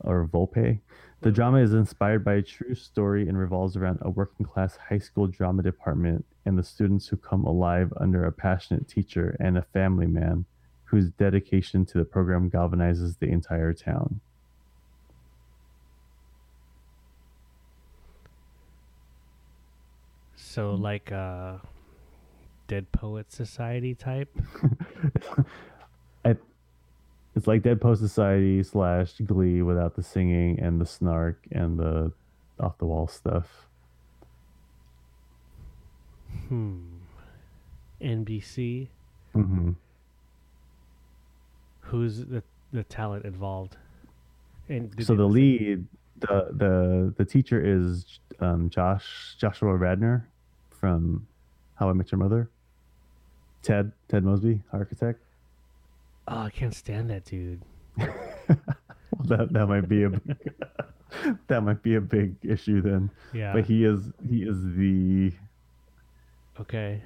or 0.00 0.26
Volpe. 0.26 0.80
The 1.20 1.30
drama 1.30 1.58
is 1.58 1.74
inspired 1.74 2.24
by 2.24 2.34
a 2.34 2.42
true 2.42 2.74
story 2.74 3.28
and 3.28 3.36
revolves 3.38 3.76
around 3.76 3.98
a 4.00 4.08
working 4.08 4.46
class 4.46 4.78
high 4.88 4.98
school 4.98 5.26
drama 5.26 5.62
department 5.62 6.24
and 6.44 6.58
the 6.58 6.62
students 6.62 7.08
who 7.08 7.16
come 7.16 7.44
alive 7.44 7.92
under 7.96 8.24
a 8.24 8.32
passionate 8.32 8.88
teacher 8.88 9.36
and 9.40 9.58
a 9.58 9.62
family 9.62 10.06
man 10.06 10.44
whose 10.84 11.10
dedication 11.10 11.84
to 11.86 11.98
the 11.98 12.04
program 12.04 12.50
galvanizes 12.50 13.18
the 13.18 13.28
entire 13.28 13.72
town. 13.72 14.20
So, 20.36 20.74
like 20.74 21.10
a 21.12 21.60
Dead 22.66 22.90
Poet 22.90 23.30
Society 23.30 23.94
type? 23.94 24.36
It's 27.36 27.46
like 27.46 27.62
Dead 27.62 27.80
Poet 27.80 27.98
Society 27.98 28.62
slash 28.62 29.12
Glee 29.24 29.62
without 29.62 29.94
the 29.94 30.02
singing 30.02 30.58
and 30.58 30.80
the 30.80 30.86
snark 30.86 31.46
and 31.52 31.78
the 31.78 32.12
off 32.58 32.76
the 32.78 32.86
wall 32.86 33.06
stuff. 33.06 33.66
Hmm. 36.48 36.78
NBC. 38.00 38.88
Mm-hmm 39.34 39.72
who's 41.90 42.24
the 42.24 42.42
the 42.72 42.84
talent 42.84 43.24
involved? 43.24 43.76
And 44.68 44.94
so 45.04 45.14
the 45.14 45.26
lead, 45.26 45.84
the 46.20 46.48
the 46.52 47.14
the 47.16 47.24
teacher 47.24 47.60
is 47.62 48.20
um, 48.38 48.70
Josh 48.70 49.36
Joshua 49.38 49.74
Radnor 49.74 50.26
from 50.70 51.26
How 51.74 51.90
I 51.90 51.92
Met 51.92 52.10
Your 52.12 52.18
Mother. 52.18 52.48
Ted 53.62 53.92
Ted 54.08 54.24
Mosby, 54.24 54.62
architect. 54.72 55.20
Oh, 56.28 56.42
I 56.42 56.50
can't 56.50 56.74
stand 56.74 57.10
that 57.10 57.24
dude. 57.24 57.62
well, 57.98 58.08
that 59.24 59.52
that 59.52 59.66
might 59.66 59.88
be 59.88 60.04
a 60.04 60.10
that 61.48 61.62
might 61.62 61.82
be 61.82 61.96
a 61.96 62.00
big 62.00 62.36
issue 62.42 62.80
then. 62.80 63.10
Yeah. 63.32 63.52
But 63.52 63.64
he 63.64 63.84
is 63.84 64.10
he 64.26 64.44
is 64.44 64.62
the 64.76 65.32
Okay. 66.60 67.02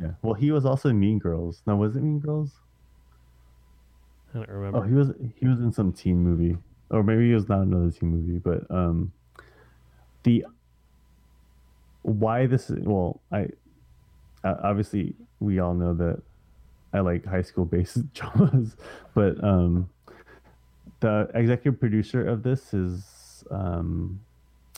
Yeah. 0.00 0.10
Well, 0.22 0.34
he 0.34 0.50
was 0.50 0.64
also 0.64 0.88
in 0.88 1.00
Mean 1.00 1.18
Girls. 1.18 1.62
Now, 1.66 1.76
was 1.76 1.96
it 1.96 2.02
Mean 2.02 2.20
Girls? 2.20 2.52
I 4.32 4.38
don't 4.38 4.48
remember. 4.48 4.78
Oh, 4.78 4.82
he 4.82 4.94
was 4.94 5.12
he 5.36 5.46
was 5.46 5.60
in 5.60 5.72
some 5.72 5.92
teen 5.92 6.18
movie, 6.18 6.56
or 6.90 7.02
maybe 7.02 7.28
he 7.28 7.34
was 7.34 7.48
not 7.48 7.60
another 7.60 7.90
teen 7.90 8.10
movie. 8.10 8.38
But 8.38 8.70
um, 8.70 9.12
the 10.22 10.44
why 12.02 12.46
this 12.46 12.70
well, 12.70 13.20
I 13.32 13.48
obviously 14.44 15.14
we 15.40 15.58
all 15.58 15.74
know 15.74 15.94
that 15.94 16.22
I 16.92 17.00
like 17.00 17.24
high 17.24 17.42
school 17.42 17.64
based 17.64 18.12
dramas, 18.14 18.76
but 19.14 19.42
um, 19.42 19.90
the 21.00 21.28
executive 21.34 21.80
producer 21.80 22.26
of 22.28 22.42
this 22.42 22.72
is 22.72 23.44
um, 23.50 24.20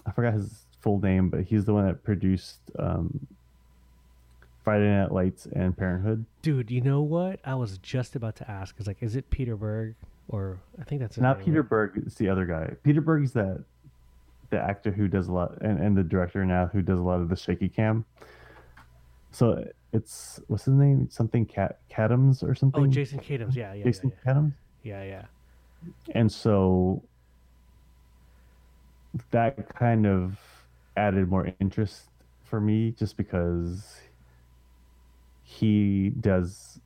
I 0.06 0.12
forgot 0.12 0.32
his 0.32 0.64
full 0.80 1.00
name, 1.00 1.28
but 1.28 1.42
he's 1.42 1.66
the 1.66 1.74
one 1.74 1.86
that 1.86 2.02
produced 2.02 2.60
um, 2.78 3.26
Friday 4.64 4.88
Night 4.88 5.12
Lights 5.12 5.46
and 5.46 5.76
Parenthood. 5.76 6.24
Dude, 6.42 6.70
you 6.70 6.80
know 6.80 7.02
what? 7.02 7.40
I 7.44 7.54
was 7.54 7.78
just 7.78 8.16
about 8.16 8.36
to 8.36 8.50
ask. 8.50 8.78
Is 8.78 8.86
like, 8.86 9.02
is 9.02 9.16
it 9.16 9.30
Peter 9.30 9.56
Berg 9.56 9.94
or 10.28 10.60
I 10.80 10.84
think 10.84 11.00
that's 11.00 11.18
not 11.18 11.40
Peter 11.40 11.62
Berg. 11.62 12.02
It's 12.06 12.14
the 12.16 12.28
other 12.28 12.46
guy. 12.46 12.74
Peter 12.82 13.00
Berg 13.00 13.24
is 13.24 13.32
that 13.32 13.64
the 14.50 14.60
actor 14.60 14.90
who 14.90 15.08
does 15.08 15.28
a 15.28 15.32
lot 15.32 15.60
and, 15.62 15.78
and 15.78 15.96
the 15.96 16.02
director 16.02 16.44
now 16.44 16.66
who 16.66 16.82
does 16.82 16.98
a 16.98 17.02
lot 17.02 17.20
of 17.20 17.28
the 17.28 17.36
shaky 17.36 17.68
cam. 17.68 18.04
So 19.30 19.66
it's 19.92 20.40
what's 20.48 20.64
his 20.64 20.74
name? 20.74 21.08
Something 21.10 21.46
Cat 21.46 21.78
Katims 21.90 22.42
or 22.42 22.50
oh, 22.50 22.54
something. 22.54 22.84
Oh, 22.84 22.86
Jason 22.86 23.18
Katims. 23.18 23.54
Yeah, 23.54 23.74
yeah. 23.74 23.84
Jason 23.84 24.12
yeah, 24.24 24.32
Katims. 24.32 24.52
Yeah, 24.82 25.04
yeah. 25.04 25.24
And 26.14 26.30
so 26.30 27.02
that 29.30 29.74
kind 29.74 30.06
of 30.06 30.38
added 30.96 31.28
more 31.28 31.52
interest 31.60 32.04
for 32.44 32.60
me, 32.60 32.92
just 32.92 33.16
because 33.16 34.00
he 35.58 36.10
does. 36.20 36.80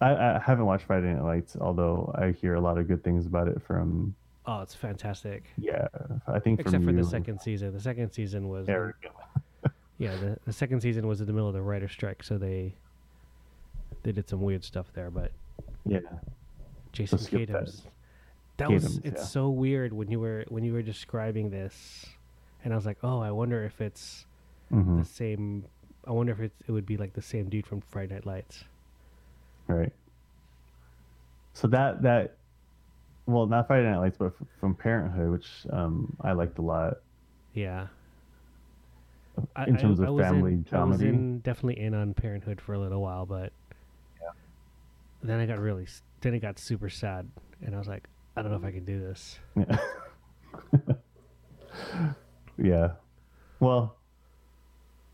I, 0.00 0.14
I 0.14 0.42
haven't 0.44 0.66
watched 0.66 0.84
Friday 0.84 1.12
Night 1.12 1.24
Lights, 1.24 1.56
although 1.60 2.14
I 2.16 2.30
hear 2.30 2.54
a 2.54 2.60
lot 2.60 2.78
of 2.78 2.86
good 2.86 3.02
things 3.02 3.26
about 3.26 3.48
it 3.48 3.60
from. 3.62 4.14
Oh, 4.46 4.60
it's 4.60 4.74
fantastic. 4.74 5.44
Yeah, 5.58 5.88
I 6.26 6.38
think 6.38 6.60
except 6.60 6.84
for 6.84 6.90
you, 6.90 6.96
the 6.96 7.04
second 7.04 7.40
season. 7.40 7.72
The 7.72 7.80
second 7.80 8.12
season 8.12 8.48
was 8.48 8.68
Eric. 8.68 9.10
yeah. 9.98 10.16
The, 10.16 10.38
the 10.46 10.52
second 10.52 10.80
season 10.80 11.06
was 11.06 11.20
in 11.20 11.26
the 11.26 11.32
middle 11.32 11.48
of 11.48 11.54
the 11.54 11.62
writer's 11.62 11.92
strike, 11.92 12.22
so 12.22 12.38
they 12.38 12.74
they 14.04 14.12
did 14.12 14.28
some 14.28 14.40
weird 14.40 14.64
stuff 14.64 14.86
there. 14.94 15.10
But 15.10 15.32
yeah, 15.84 16.00
Jason 16.92 17.18
skip 17.18 17.48
that. 17.48 17.62
Was 17.62 19.00
it's 19.04 19.20
yeah. 19.20 19.24
so 19.24 19.50
weird 19.50 19.92
when 19.92 20.10
you 20.10 20.20
were 20.20 20.44
when 20.48 20.64
you 20.64 20.72
were 20.72 20.82
describing 20.82 21.50
this, 21.50 22.06
and 22.64 22.72
I 22.72 22.76
was 22.76 22.86
like, 22.86 22.98
oh, 23.02 23.20
I 23.20 23.30
wonder 23.32 23.64
if 23.64 23.80
it's 23.80 24.24
hmm 24.70 24.98
the 24.98 25.04
same. 25.04 25.64
I 26.08 26.12
wonder 26.12 26.32
if 26.32 26.40
it's, 26.40 26.60
it 26.66 26.72
would 26.72 26.86
be 26.86 26.96
like 26.96 27.12
the 27.12 27.22
same 27.22 27.48
dude 27.50 27.66
from 27.66 27.82
Friday 27.82 28.14
Night 28.14 28.24
Lights. 28.26 28.64
right. 29.66 29.92
So 31.52 31.68
that 31.68 32.02
that, 32.02 32.36
well, 33.26 33.46
not 33.46 33.66
Friday 33.66 33.84
Night 33.90 33.98
Lights, 33.98 34.16
but 34.18 34.26
f- 34.40 34.46
from 34.58 34.74
Parenthood, 34.74 35.30
which 35.30 35.48
um, 35.70 36.16
I 36.22 36.32
liked 36.32 36.58
a 36.58 36.62
lot 36.62 36.94
Yeah. 37.52 37.88
in 39.66 39.76
terms 39.76 39.98
of 40.00 40.08
was 40.08 40.24
family 40.24 40.52
in, 40.54 40.66
I 40.72 40.84
was 40.84 40.96
comedy. 40.98 41.08
in, 41.10 41.38
definitely 41.40 41.80
in 41.82 41.94
on 41.94 42.14
Parenthood 42.14 42.60
for 42.60 42.72
a 42.74 42.78
little 42.78 43.02
while, 43.02 43.26
but 43.26 43.52
Yeah. 44.20 44.30
then 45.22 45.40
I 45.40 45.46
got 45.46 45.58
really 45.58 45.86
then 46.20 46.34
it 46.34 46.40
got 46.40 46.58
super 46.58 46.88
sad, 46.88 47.28
and 47.64 47.74
I 47.74 47.78
was 47.78 47.86
like, 47.88 48.08
I 48.36 48.42
don't 48.42 48.50
know 48.50 48.56
if 48.56 48.64
I 48.64 48.70
can 48.72 48.84
do 48.84 48.98
this. 49.00 49.38
Yeah. 49.56 49.78
yeah. 52.58 52.92
Well, 53.60 53.96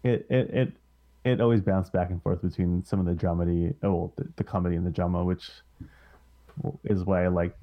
it 0.02 0.26
it 0.30 0.50
it 0.50 0.72
it 1.24 1.40
always 1.40 1.60
bounced 1.62 1.92
back 1.92 2.10
and 2.10 2.22
forth 2.22 2.42
between 2.42 2.84
some 2.84 3.00
of 3.00 3.06
the 3.06 3.12
dramedy, 3.14 3.74
oh, 3.82 4.12
the, 4.16 4.28
the 4.36 4.44
comedy 4.44 4.76
and 4.76 4.86
the 4.86 4.90
drama, 4.90 5.24
which 5.24 5.50
is 6.84 7.04
why 7.04 7.24
I 7.24 7.28
like 7.28 7.56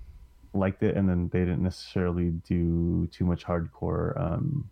liked 0.54 0.84
it. 0.84 0.98
And 0.98 1.08
then 1.08 1.30
they 1.32 1.40
didn't 1.40 1.64
necessarily 1.64 2.32
do 2.48 3.08
too 3.12 3.26
much 3.26 3.46
hardcore 3.46 4.20
um, 4.20 4.70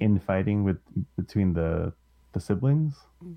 infighting 0.00 0.64
with 0.64 0.78
between 1.16 1.52
the 1.54 1.92
the 2.32 2.40
siblings. 2.40 2.94
yeah, 3.22 3.32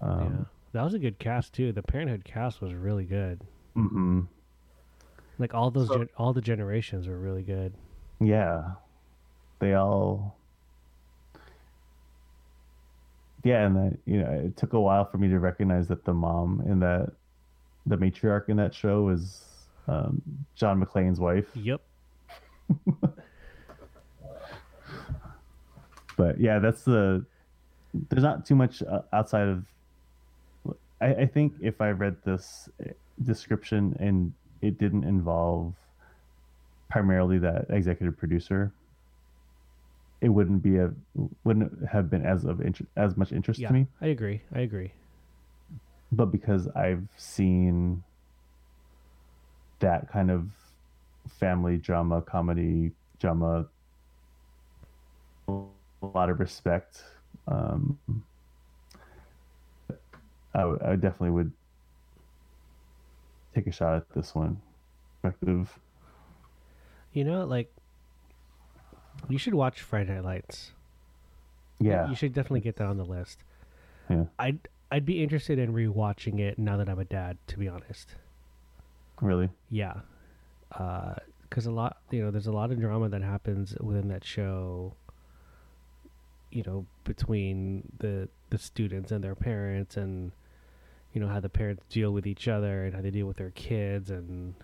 Um, 0.00 0.46
that 0.72 0.82
was 0.84 0.94
a 0.94 0.98
good 0.98 1.18
cast 1.18 1.52
too. 1.52 1.72
The 1.72 1.82
Parenthood 1.82 2.24
cast 2.24 2.60
was 2.60 2.72
really 2.74 3.04
good. 3.04 3.40
Mm-hmm. 3.76 4.20
Like 5.38 5.54
all 5.54 5.70
those 5.70 5.88
So- 5.88 5.98
gen- 5.98 6.08
all 6.16 6.32
the 6.32 6.40
generations 6.40 7.06
were 7.08 7.18
really 7.18 7.42
good. 7.42 7.72
Yeah. 8.20 8.72
They 9.60 9.74
all 9.74 10.36
Yeah, 13.44 13.66
and 13.66 13.76
that 13.76 13.98
you 14.04 14.18
know, 14.22 14.30
it 14.30 14.56
took 14.56 14.72
a 14.72 14.80
while 14.80 15.04
for 15.04 15.18
me 15.18 15.28
to 15.28 15.38
recognize 15.38 15.88
that 15.88 16.04
the 16.04 16.12
mom 16.12 16.62
in 16.66 16.80
that 16.80 17.12
the 17.86 17.96
matriarch 17.96 18.48
in 18.48 18.56
that 18.56 18.74
show 18.74 19.02
was 19.02 19.44
um, 19.86 20.20
John 20.54 20.82
McClane's 20.82 21.20
wife. 21.20 21.46
Yep. 21.54 21.80
But 26.18 26.40
yeah, 26.40 26.58
that's 26.58 26.82
the 26.82 27.24
there's 27.94 28.24
not 28.24 28.44
too 28.44 28.56
much 28.56 28.82
uh, 28.82 29.02
outside 29.12 29.48
of 29.48 29.64
I, 31.00 31.14
I 31.14 31.26
think 31.26 31.54
if 31.60 31.80
I 31.80 31.90
read 31.90 32.16
this 32.24 32.68
uh, 32.84 32.90
description 33.22 33.96
and 34.00 34.32
it 34.60 34.78
didn't 34.78 35.04
involve 35.04 35.72
primarily 36.90 37.38
that 37.38 37.66
executive 37.70 38.18
producer, 38.18 38.72
it 40.20 40.28
wouldn't 40.28 40.62
be 40.62 40.76
a 40.78 40.90
wouldn't 41.44 41.72
have 41.88 42.10
been 42.10 42.24
as 42.24 42.44
of 42.44 42.60
inter- 42.60 42.86
as 42.96 43.16
much 43.16 43.32
interest 43.32 43.60
Yeah, 43.60 43.68
to 43.68 43.74
me. 43.74 43.86
I 44.00 44.08
agree. 44.08 44.40
I 44.54 44.60
agree. 44.60 44.92
But 46.10 46.26
because 46.26 46.68
I've 46.68 47.06
seen 47.16 48.02
that 49.80 50.10
kind 50.10 50.30
of 50.30 50.48
family 51.38 51.76
drama, 51.76 52.22
comedy 52.22 52.92
drama, 53.20 53.66
a 55.48 55.52
lot 56.02 56.30
of 56.30 56.40
respect. 56.40 57.02
Um, 57.46 57.98
I, 60.54 60.60
w- 60.60 60.80
I 60.84 60.96
definitely 60.96 61.30
would 61.30 61.52
take 63.54 63.66
a 63.66 63.72
shot 63.72 63.96
at 63.96 64.10
this 64.14 64.34
one. 64.34 64.60
Perspective. 65.22 65.78
You 67.12 67.24
know, 67.24 67.44
like 67.44 67.70
you 69.28 69.38
should 69.38 69.54
watch 69.54 69.80
Friday 69.80 70.14
Night 70.14 70.24
Lights. 70.24 70.72
Yeah. 71.80 72.08
You 72.08 72.14
should 72.16 72.32
definitely 72.32 72.60
get 72.60 72.76
that 72.76 72.86
on 72.86 72.96
the 72.96 73.04
list. 73.04 73.44
Yeah. 74.10 74.24
I'd 74.38 74.58
I'd 74.90 75.04
be 75.04 75.22
interested 75.22 75.58
in 75.58 75.72
rewatching 75.72 76.40
it 76.40 76.58
now 76.58 76.76
that 76.78 76.88
I'm 76.88 76.98
a 76.98 77.04
dad. 77.04 77.36
To 77.48 77.58
be 77.58 77.68
honest, 77.68 78.14
Really. 79.20 79.50
yeah, 79.70 79.94
uh, 80.72 81.14
because 81.42 81.66
a 81.66 81.70
lot 81.70 81.98
you 82.10 82.22
know 82.24 82.30
there's 82.30 82.46
a 82.46 82.52
lot 82.52 82.70
of 82.70 82.80
drama 82.80 83.08
that 83.10 83.22
happens 83.22 83.74
within 83.80 84.08
that 84.08 84.24
show. 84.24 84.94
You 86.50 86.62
know, 86.66 86.86
between 87.04 87.82
the 87.98 88.28
the 88.48 88.56
students 88.58 89.12
and 89.12 89.22
their 89.22 89.34
parents, 89.34 89.96
and 89.98 90.32
you 91.12 91.20
know 91.20 91.28
how 91.28 91.40
the 91.40 91.50
parents 91.50 91.84
deal 91.90 92.10
with 92.10 92.26
each 92.26 92.48
other 92.48 92.86
and 92.86 92.94
how 92.94 93.02
they 93.02 93.10
deal 93.10 93.26
with 93.26 93.36
their 93.36 93.50
kids, 93.50 94.10
and 94.10 94.54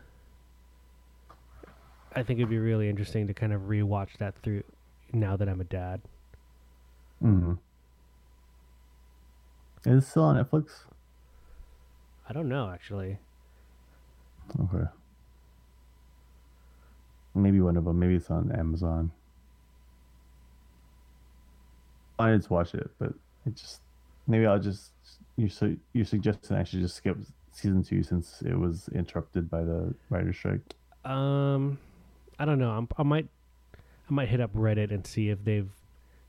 I 2.17 2.23
think 2.23 2.39
it'd 2.39 2.51
be 2.51 2.59
really 2.59 2.89
interesting 2.89 3.27
to 3.27 3.35
kind 3.35 3.53
of 3.53 3.63
rewatch 3.63 4.17
that 4.19 4.35
through 4.43 4.63
now 5.13 5.37
that 5.37 5.49
I'm 5.49 5.61
a 5.61 5.65
dad. 5.65 6.01
hmm 7.21 7.55
Is 9.85 10.05
it 10.05 10.07
still 10.07 10.25
on 10.25 10.37
Netflix? 10.43 10.85
I 12.29 12.33
don't 12.33 12.49
know 12.49 12.71
actually. 12.71 13.19
Okay. 14.61 14.85
Maybe 17.35 17.61
one 17.61 17.77
of 17.77 17.85
them. 17.85 17.99
Maybe 17.99 18.15
it's 18.15 18.31
on 18.31 18.53
Amazon. 18.53 19.11
I 22.19 22.27
wanted 22.27 22.43
to 22.43 22.53
watch 22.53 22.75
it, 22.75 22.91
but 22.99 23.13
it 23.45 23.57
just 23.57 23.81
maybe 24.29 24.47
I'll 24.47 24.61
just 24.61 24.93
you 25.37 25.49
so 25.49 25.75
you 25.93 26.05
suggesting 26.05 26.57
I 26.57 26.63
should 26.65 26.81
just 26.81 26.95
skip 26.97 27.19
season 27.51 27.83
two 27.83 28.03
since 28.03 28.41
it 28.43 28.55
was 28.55 28.89
interrupted 28.95 29.51
by 29.51 29.65
the 29.65 29.95
writer's 30.11 30.37
strike. 30.37 30.61
Um, 31.05 31.79
I 32.39 32.45
don't 32.45 32.59
know. 32.59 32.71
I'm, 32.71 32.89
I 32.97 33.03
might, 33.03 33.29
I 33.75 34.13
might 34.13 34.29
hit 34.29 34.41
up 34.41 34.53
Reddit 34.55 34.91
and 34.91 35.07
see 35.07 35.29
if 35.29 35.45
they've, 35.45 35.71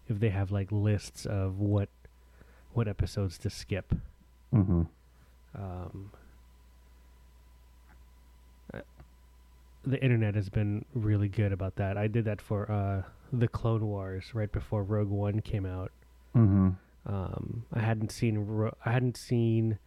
if 0.08 0.20
they 0.20 0.30
have 0.30 0.52
like 0.52 0.72
lists 0.72 1.26
of 1.26 1.60
what, 1.60 1.90
what 2.74 2.88
episodes 2.88 3.38
to 3.40 3.50
skip. 3.50 3.94
Mm-hmm. 4.54 4.84
Um, 5.58 6.12
uh, 8.74 8.80
the 9.86 10.02
internet 10.04 10.36
has 10.36 10.50
been 10.50 10.86
really 10.94 11.28
good 11.28 11.52
about 11.52 11.76
that. 11.78 11.98
I 11.98 12.08
did 12.08 12.26
that 12.26 12.42
for 12.42 12.72
uh, 12.72 13.10
the 13.32 13.48
Clone 13.48 13.86
Wars 13.86 14.32
right 14.34 14.52
before 14.52 14.84
Rogue 14.84 15.10
One 15.10 15.42
came 15.42 15.66
out. 15.66 15.92
Mm-hmm. 16.36 16.70
Um, 17.08 17.66
I 17.74 17.80
hadn't 17.80 18.12
seen 18.12 18.40
Ro- 18.40 18.76
I 18.86 18.92
hadn't 18.92 19.18
seen 19.18 19.80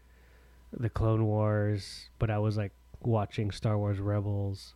the 0.72 0.88
Clone 0.88 1.26
Wars, 1.26 2.10
but 2.18 2.30
I 2.30 2.38
was 2.38 2.56
like 2.56 2.72
watching 3.00 3.50
Star 3.50 3.76
Wars 3.76 3.98
Rebels, 3.98 4.74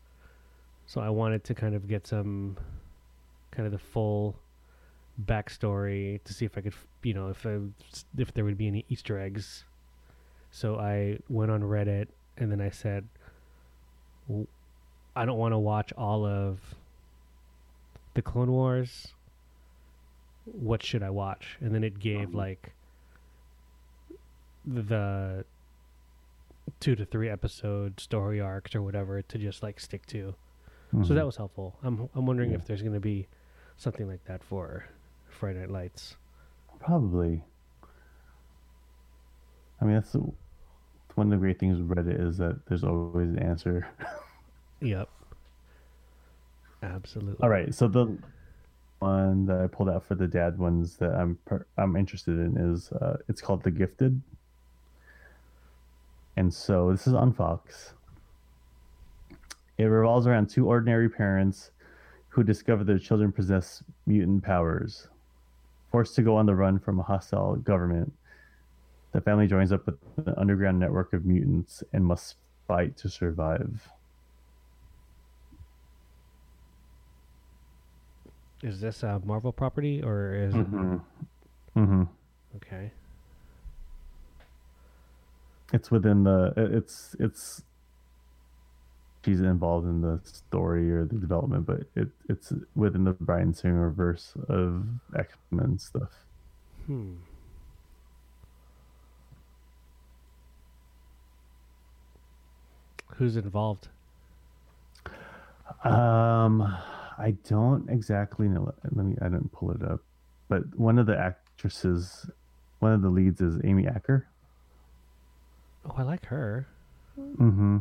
so 0.92 1.00
I 1.00 1.08
wanted 1.08 1.42
to 1.44 1.54
kind 1.54 1.74
of 1.74 1.88
get 1.88 2.06
some 2.06 2.58
kind 3.50 3.64
of 3.64 3.72
the 3.72 3.78
full 3.78 4.36
backstory 5.24 6.22
to 6.24 6.34
see 6.34 6.44
if 6.44 6.58
I 6.58 6.60
could, 6.60 6.74
you 7.02 7.14
know, 7.14 7.28
if 7.28 7.46
I, 7.46 7.58
if 8.18 8.34
there 8.34 8.44
would 8.44 8.58
be 8.58 8.66
any 8.66 8.84
Easter 8.90 9.18
eggs. 9.18 9.64
So 10.50 10.78
I 10.78 11.18
went 11.30 11.50
on 11.50 11.62
Reddit 11.62 12.08
and 12.36 12.52
then 12.52 12.60
I 12.60 12.68
said, 12.68 13.08
I 15.16 15.24
don't 15.24 15.38
want 15.38 15.52
to 15.52 15.58
watch 15.58 15.94
all 15.94 16.26
of 16.26 16.58
the 18.12 18.20
Clone 18.20 18.50
Wars 18.50 19.14
what 20.44 20.82
should 20.82 21.02
I 21.02 21.10
watch? 21.10 21.56
And 21.60 21.74
then 21.74 21.84
it 21.84 21.98
gave 21.98 22.28
um. 22.28 22.34
like 22.34 22.72
the 24.66 25.46
two 26.80 26.94
to 26.96 27.04
three 27.04 27.30
episode 27.30 27.98
story 27.98 28.40
arcs 28.40 28.74
or 28.74 28.82
whatever 28.82 29.22
to 29.22 29.38
just 29.38 29.62
like 29.62 29.80
stick 29.80 30.04
to. 30.06 30.34
So 31.04 31.14
that 31.14 31.24
was 31.24 31.36
helpful. 31.36 31.78
I'm 31.82 32.08
I'm 32.14 32.26
wondering 32.26 32.50
Yeah. 32.50 32.56
if 32.58 32.66
there's 32.66 32.82
going 32.82 32.92
to 32.94 33.00
be 33.00 33.26
something 33.78 34.06
like 34.06 34.22
that 34.26 34.44
for 34.44 34.84
Friday 35.28 35.60
Night 35.60 35.70
Lights. 35.70 36.16
probably. 36.80 37.42
I 39.80 39.84
mean, 39.84 39.94
that's 39.94 40.12
the, 40.12 40.20
one 41.16 41.26
of 41.26 41.30
the 41.30 41.36
great 41.38 41.58
things 41.58 41.78
with 41.78 41.88
Reddit 41.88 42.20
is 42.24 42.36
that 42.38 42.66
there's 42.66 42.84
always 42.84 43.28
an 43.30 43.38
answer. 43.38 43.88
Yep. 44.80 45.08
Absolutely. 46.82 47.36
All 47.40 47.48
right, 47.48 47.72
so 47.72 47.86
the 47.86 48.18
one 48.98 49.46
that 49.46 49.60
I 49.60 49.68
pulled 49.68 49.88
out 49.88 50.04
for 50.04 50.16
the 50.16 50.26
dad 50.26 50.58
ones 50.58 50.96
that 50.96 51.14
I'm 51.14 51.38
per, 51.44 51.64
I'm 51.78 51.94
interested 51.96 52.38
in 52.38 52.56
is 52.56 52.90
uh, 52.92 53.16
it's 53.28 53.40
called 53.40 53.62
The 53.62 53.70
Gifted, 53.70 54.20
and 56.36 56.52
so 56.52 56.90
this 56.90 57.06
is 57.06 57.14
on 57.14 57.32
Fox. 57.32 57.94
It 59.82 59.86
revolves 59.86 60.28
around 60.28 60.48
two 60.48 60.68
ordinary 60.68 61.08
parents 61.08 61.72
who 62.28 62.44
discover 62.44 62.84
their 62.84 63.00
children 63.00 63.32
possess 63.32 63.82
mutant 64.06 64.44
powers. 64.44 65.08
Forced 65.90 66.14
to 66.14 66.22
go 66.22 66.36
on 66.36 66.46
the 66.46 66.54
run 66.54 66.78
from 66.78 67.00
a 67.00 67.02
hostile 67.02 67.56
government, 67.56 68.12
The 69.12 69.20
family 69.20 69.46
joins 69.46 69.72
up 69.72 69.84
with 69.86 69.96
an 70.26 70.34
underground 70.38 70.78
network 70.78 71.12
of 71.12 71.26
mutants 71.26 71.84
and 71.92 72.04
must 72.04 72.36
fight 72.66 72.96
to 72.98 73.10
survive. 73.10 73.88
Is 78.62 78.80
this 78.80 79.02
a 79.02 79.20
Marvel 79.24 79.52
property 79.52 80.02
or 80.02 80.34
is 80.34 80.54
mm-hmm. 80.54 80.94
it? 80.94 81.00
Mm-hmm. 81.76 82.02
Okay. 82.56 82.92
It's 85.72 85.90
within 85.90 86.24
the. 86.24 86.52
It's 86.56 87.16
it's. 87.18 87.64
She's 89.24 89.40
involved 89.40 89.86
in 89.86 90.00
the 90.00 90.20
story 90.24 90.90
or 90.90 91.04
the 91.04 91.14
development, 91.14 91.64
but 91.66 91.82
it 91.94 92.08
it's 92.28 92.52
within 92.74 93.04
the 93.04 93.12
Bryan 93.12 93.54
Singer 93.54 93.90
verse 93.90 94.32
of 94.48 94.84
X 95.16 95.34
Men 95.52 95.78
stuff. 95.78 96.10
Hmm. 96.86 97.14
Who's 103.16 103.36
involved? 103.36 103.88
Um, 105.84 106.62
I 106.62 107.36
don't 107.48 107.88
exactly 107.88 108.48
know. 108.48 108.74
Let 108.82 109.06
me. 109.06 109.14
I 109.20 109.26
didn't 109.26 109.52
pull 109.52 109.70
it 109.70 109.82
up, 109.82 110.00
but 110.48 110.62
one 110.76 110.98
of 110.98 111.06
the 111.06 111.16
actresses, 111.16 112.28
one 112.80 112.92
of 112.92 113.02
the 113.02 113.10
leads 113.10 113.40
is 113.40 113.60
Amy 113.62 113.86
Acker. 113.86 114.26
Oh, 115.84 115.94
I 115.96 116.02
like 116.02 116.26
her. 116.26 116.66
Mm-hmm. 117.18 117.78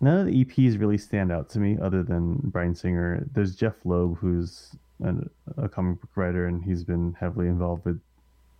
None 0.00 0.18
of 0.20 0.26
the 0.26 0.44
EPs 0.44 0.78
really 0.78 0.98
stand 0.98 1.32
out 1.32 1.48
to 1.50 1.58
me, 1.58 1.78
other 1.80 2.02
than 2.02 2.36
Bryan 2.44 2.74
Singer. 2.74 3.26
There's 3.32 3.56
Jeph 3.56 3.84
Loeb, 3.84 4.18
who's 4.18 4.76
an, 5.00 5.30
a 5.56 5.68
comic 5.68 6.00
book 6.00 6.10
writer, 6.14 6.46
and 6.46 6.62
he's 6.62 6.84
been 6.84 7.14
heavily 7.18 7.46
involved 7.48 7.84
with 7.84 8.00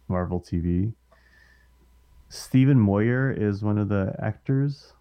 Marvel 0.08 0.40
TV. 0.40 0.92
Stephen 2.28 2.80
Moyer 2.80 3.30
is 3.30 3.62
one 3.62 3.78
of 3.78 3.88
the 3.88 4.14
actors. 4.18 4.94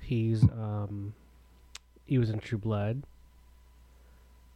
He's 0.00 0.42
um, 0.42 1.14
he 2.06 2.18
was 2.18 2.30
in 2.30 2.40
True 2.40 2.58
Blood, 2.58 3.04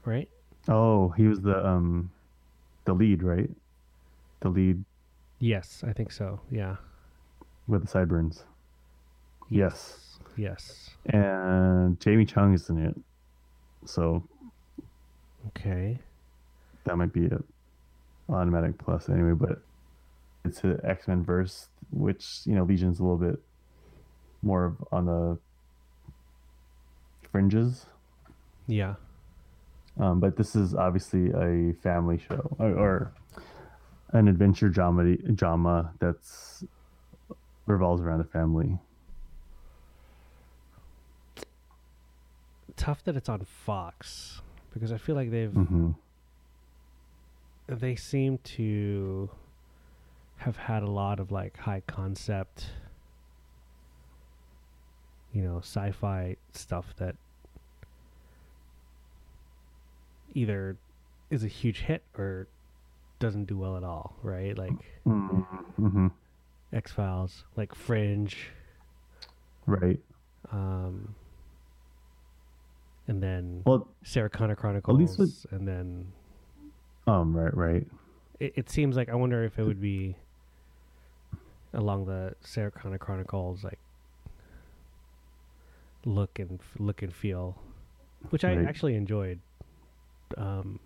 right? 0.04 0.28
Oh, 0.68 1.10
he 1.10 1.28
was 1.28 1.40
the 1.40 1.64
um, 1.64 2.10
the 2.84 2.92
lead, 2.92 3.22
right? 3.22 3.50
The 4.40 4.48
lead. 4.48 4.84
Yes, 5.38 5.84
I 5.86 5.92
think 5.92 6.10
so. 6.12 6.40
Yeah. 6.50 6.76
With 7.68 7.82
the 7.82 7.88
sideburns. 7.88 8.44
Yes. 9.48 10.18
Yes. 10.36 10.90
And 11.06 11.98
Jamie 12.00 12.24
Chung 12.24 12.54
is 12.54 12.68
in 12.68 12.78
it. 12.84 12.96
So. 13.84 14.22
Okay. 15.48 15.98
That 16.84 16.96
might 16.96 17.12
be 17.12 17.26
a 17.26 17.40
automatic 18.28 18.78
plus 18.78 19.08
anyway, 19.08 19.32
but 19.32 19.62
it's 20.44 20.62
an 20.64 20.80
X 20.84 21.08
Men 21.08 21.24
verse, 21.24 21.68
which 21.90 22.40
you 22.44 22.54
know 22.54 22.64
Legion's 22.64 23.00
a 23.00 23.02
little 23.02 23.18
bit 23.18 23.40
more 24.42 24.76
on 24.92 25.06
the 25.06 25.38
fringes. 27.30 27.86
Yeah. 28.66 28.94
Um, 29.98 30.20
but 30.20 30.36
this 30.36 30.54
is 30.54 30.74
obviously 30.74 31.30
a 31.30 31.72
family 31.82 32.18
show 32.18 32.54
or, 32.58 32.70
or 32.70 33.12
an 34.12 34.28
adventure 34.28 34.68
drama 34.68 35.16
drama 35.34 35.92
that's 35.98 36.64
revolves 37.66 38.02
around 38.02 38.20
a 38.20 38.24
family. 38.24 38.78
Tough 42.76 43.02
that 43.04 43.16
it's 43.16 43.28
on 43.28 43.44
Fox 43.44 44.42
because 44.72 44.92
I 44.92 44.98
feel 44.98 45.14
like 45.14 45.30
they've 45.30 45.50
mm-hmm. 45.50 45.92
they 47.68 47.96
seem 47.96 48.38
to 48.38 49.30
have 50.38 50.56
had 50.56 50.82
a 50.82 50.90
lot 50.90 51.18
of 51.18 51.32
like 51.32 51.56
high 51.56 51.82
concept 51.86 52.66
you 55.32 55.42
know 55.42 55.58
sci-fi 55.58 56.36
stuff 56.52 56.94
that 56.98 57.16
either 60.34 60.76
is 61.30 61.42
a 61.42 61.48
huge 61.48 61.80
hit 61.80 62.02
or 62.16 62.46
doesn't 63.18 63.46
do 63.46 63.56
well 63.56 63.76
at 63.76 63.84
all, 63.84 64.14
right? 64.22 64.56
Like 64.56 64.72
mm-hmm. 65.06 66.08
X 66.72 66.92
Files, 66.92 67.44
like 67.56 67.74
Fringe, 67.74 68.50
right? 69.66 69.98
Um, 70.52 71.14
and 73.08 73.22
then 73.22 73.62
well, 73.64 73.88
Sarah 74.04 74.30
Connor 74.30 74.56
Chronicles, 74.56 75.18
with, 75.18 75.46
and 75.50 75.66
then 75.66 76.06
um, 77.06 77.36
right, 77.36 77.56
right. 77.56 77.86
It, 78.40 78.52
it 78.56 78.70
seems 78.70 78.96
like 78.96 79.08
I 79.08 79.14
wonder 79.14 79.44
if 79.44 79.58
it 79.58 79.64
would 79.64 79.80
be 79.80 80.16
along 81.72 82.06
the 82.06 82.34
Sarah 82.40 82.70
Connor 82.70 82.98
Chronicles, 82.98 83.62
like 83.62 83.78
look 86.04 86.38
and 86.38 86.60
look 86.78 87.02
and 87.02 87.14
feel, 87.14 87.56
which 88.30 88.44
right. 88.44 88.58
I 88.58 88.64
actually 88.64 88.94
enjoyed 88.94 89.38
um, 90.36 90.80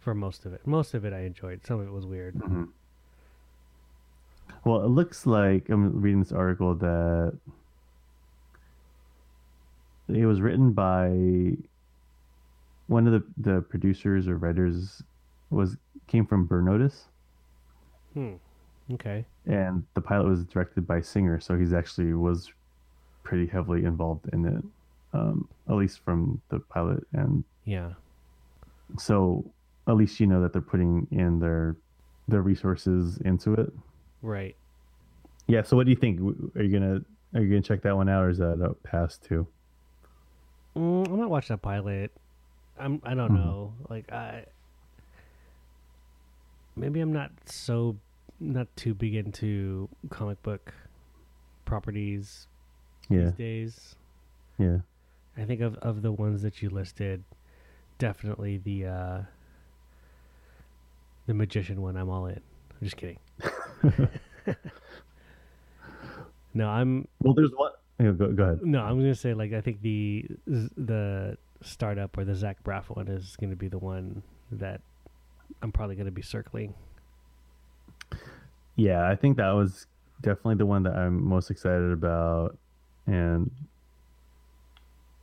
for 0.00 0.14
most 0.14 0.44
of 0.46 0.52
it. 0.52 0.66
Most 0.66 0.94
of 0.94 1.04
it 1.04 1.12
I 1.12 1.20
enjoyed. 1.20 1.66
Some 1.66 1.80
of 1.80 1.86
it 1.86 1.92
was 1.92 2.06
weird. 2.06 2.36
Mm-hmm. 2.36 2.64
Well, 4.64 4.82
it 4.84 4.88
looks 4.88 5.26
like 5.26 5.68
I'm 5.68 6.00
reading 6.00 6.20
this 6.20 6.32
article 6.32 6.74
that 6.76 7.38
it 10.08 10.26
was 10.26 10.40
written 10.40 10.72
by 10.72 11.56
one 12.86 13.06
of 13.06 13.12
the, 13.12 13.52
the 13.52 13.60
producers 13.62 14.28
or 14.28 14.36
writers 14.36 15.02
was 15.50 15.76
came 16.06 16.26
from 16.26 16.46
Burn 16.46 16.64
Notice. 16.64 17.04
Hmm. 18.14 18.34
Okay. 18.92 19.24
And 19.46 19.84
the 19.94 20.00
pilot 20.00 20.28
was 20.28 20.44
directed 20.44 20.86
by 20.86 21.02
Singer, 21.02 21.40
so 21.40 21.56
he's 21.56 21.74
actually 21.74 22.14
was 22.14 22.50
pretty 23.22 23.46
heavily 23.46 23.84
involved 23.84 24.28
in 24.32 24.46
it 24.46 24.64
um, 25.12 25.48
at 25.68 25.74
least 25.74 26.00
from 26.04 26.40
the 26.48 26.58
pilot. 26.58 27.06
And 27.12 27.44
yeah, 27.64 27.92
so 28.98 29.44
at 29.86 29.96
least 29.96 30.20
you 30.20 30.26
know 30.26 30.42
that 30.42 30.52
they're 30.52 30.62
putting 30.62 31.06
in 31.10 31.38
their 31.38 31.76
their 32.26 32.42
resources 32.42 33.18
into 33.24 33.54
it. 33.54 33.72
Right. 34.22 34.56
Yeah. 35.46 35.62
So 35.62 35.76
what 35.76 35.86
do 35.86 35.90
you 35.90 35.96
think? 35.96 36.20
Are 36.56 36.62
you 36.62 36.78
gonna 36.78 37.00
are 37.34 37.40
you 37.40 37.48
gonna 37.48 37.62
check 37.62 37.82
that 37.82 37.96
one 37.96 38.08
out, 38.08 38.24
or 38.24 38.30
is 38.30 38.38
that 38.38 38.60
a 38.62 38.74
pass 38.86 39.18
too? 39.18 39.46
Mm, 40.78 41.08
I 41.12 41.16
might 41.16 41.26
watch 41.26 41.48
that 41.48 41.60
pilot. 41.60 42.12
I'm. 42.78 43.02
I 43.04 43.14
don't 43.14 43.32
mm-hmm. 43.32 43.44
know. 43.44 43.72
Like 43.88 44.12
I. 44.12 44.44
Maybe 46.76 47.00
I'm 47.00 47.12
not 47.12 47.32
so 47.46 47.96
not 48.38 48.68
too 48.76 48.94
big 48.94 49.16
into 49.16 49.88
comic 50.10 50.40
book 50.44 50.72
properties 51.64 52.46
yeah. 53.10 53.24
these 53.24 53.32
days. 53.32 53.96
Yeah. 54.58 54.78
I 55.36 55.44
think 55.44 55.60
of 55.60 55.76
of 55.78 56.02
the 56.02 56.12
ones 56.12 56.42
that 56.42 56.62
you 56.62 56.70
listed, 56.70 57.24
definitely 57.98 58.58
the 58.58 58.86
uh, 58.86 59.22
the 61.26 61.34
magician 61.34 61.82
one. 61.82 61.96
I'm 61.96 62.08
all 62.08 62.26
in. 62.26 62.34
I'm 62.36 62.84
just 62.84 62.96
kidding. 62.96 63.18
no, 66.54 66.68
I'm. 66.68 67.08
Well, 67.20 67.34
there's 67.34 67.50
one. 67.56 67.72
Go, 68.00 68.12
go 68.12 68.42
ahead. 68.44 68.62
No, 68.62 68.80
I'm 68.80 68.98
gonna 68.98 69.14
say 69.14 69.34
like 69.34 69.52
I 69.52 69.60
think 69.60 69.82
the 69.82 70.26
the 70.46 71.36
startup 71.62 72.16
or 72.16 72.24
the 72.24 72.34
Zach 72.34 72.62
Braff 72.62 72.84
one 72.84 73.08
is 73.08 73.36
gonna 73.40 73.56
be 73.56 73.68
the 73.68 73.78
one 73.78 74.22
that 74.52 74.80
I'm 75.62 75.72
probably 75.72 75.96
gonna 75.96 76.12
be 76.12 76.22
circling. 76.22 76.74
Yeah, 78.76 79.08
I 79.08 79.16
think 79.16 79.36
that 79.38 79.50
was 79.50 79.86
definitely 80.20 80.54
the 80.56 80.66
one 80.66 80.84
that 80.84 80.94
I'm 80.94 81.24
most 81.24 81.50
excited 81.50 81.90
about, 81.90 82.56
and 83.06 83.50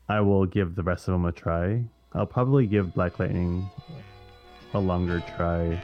I 0.10 0.20
will 0.20 0.46
give 0.46 0.76
the 0.76 0.84
rest 0.84 1.08
of 1.08 1.14
them 1.14 1.24
a 1.24 1.32
try. 1.32 1.86
I'll 2.14 2.26
probably 2.26 2.68
give 2.68 2.94
Black 2.94 3.20
Lightning 3.20 3.70
a 4.74 4.80
longer 4.80 5.24
try. 5.38 5.82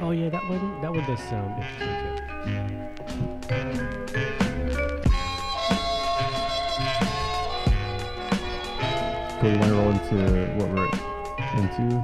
Oh 0.00 0.10
yeah, 0.10 0.28
that 0.28 0.42
one 0.50 0.82
that 0.82 0.92
one 0.92 1.04
does 1.06 1.20
sound 1.20 1.62
interesting 1.62 2.90
too. 3.48 4.03
You 9.44 9.50
want 9.58 9.64
to 9.64 9.74
roll 9.74 9.90
into 9.90 10.16
what 10.56 10.70
we're 10.70 10.88
into? 11.58 12.02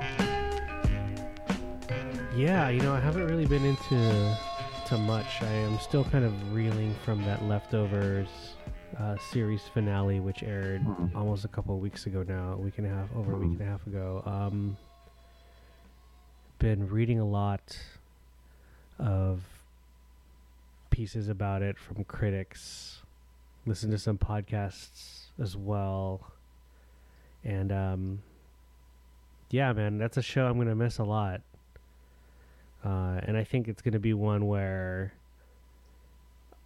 Yeah, 2.37 2.69
you 2.69 2.83
know, 2.83 2.93
I 2.93 3.01
haven't 3.01 3.27
really 3.27 3.47
been 3.47 3.65
into 3.65 4.37
to 4.85 4.99
much. 4.99 5.41
I 5.41 5.47
am 5.47 5.79
still 5.79 6.05
kind 6.05 6.27
of 6.27 6.53
reeling 6.53 6.95
from 7.03 7.25
that 7.25 7.43
leftovers 7.47 8.29
uh, 8.99 9.17
series 9.33 9.63
finale, 9.73 10.21
which 10.21 10.43
aired 10.43 10.85
mm-hmm. 10.85 11.17
almost 11.17 11.47
a 11.47 11.49
couple 11.49 11.75
of 11.75 11.81
weeks 11.81 12.05
ago 12.05 12.23
now, 12.29 12.53
a 12.53 12.57
week 12.59 12.77
and 12.77 12.87
a 12.87 12.91
half, 12.91 13.09
over 13.17 13.33
mm-hmm. 13.33 13.43
a 13.43 13.47
week 13.47 13.59
and 13.59 13.67
a 13.67 13.71
half 13.71 13.87
ago. 13.87 14.23
Um, 14.27 14.77
been 16.59 16.91
reading 16.91 17.21
a 17.21 17.27
lot 17.27 17.79
of 18.99 19.41
pieces 20.91 21.31
about 21.31 21.63
it 21.63 21.79
from 21.79 22.05
critics, 22.05 22.99
listen 23.65 23.91
to 23.93 23.99
some 23.99 24.19
podcasts 24.19 25.29
as 25.41 25.57
well, 25.57 26.33
and 27.45 27.73
um, 27.73 28.23
yeah, 29.51 29.73
man, 29.73 29.99
that's 29.99 30.17
a 30.17 30.23
show 30.23 30.47
I'm 30.47 30.59
gonna 30.59 30.75
miss 30.75 30.99
a 30.99 31.05
lot. 31.05 31.43
Uh, 32.85 33.21
and 33.23 33.37
I 33.37 33.45
think 33.45 33.69
it's 33.69 33.83
gonna 33.83 33.99
be 33.99 34.15
one 34.15 34.47
where 34.47 35.13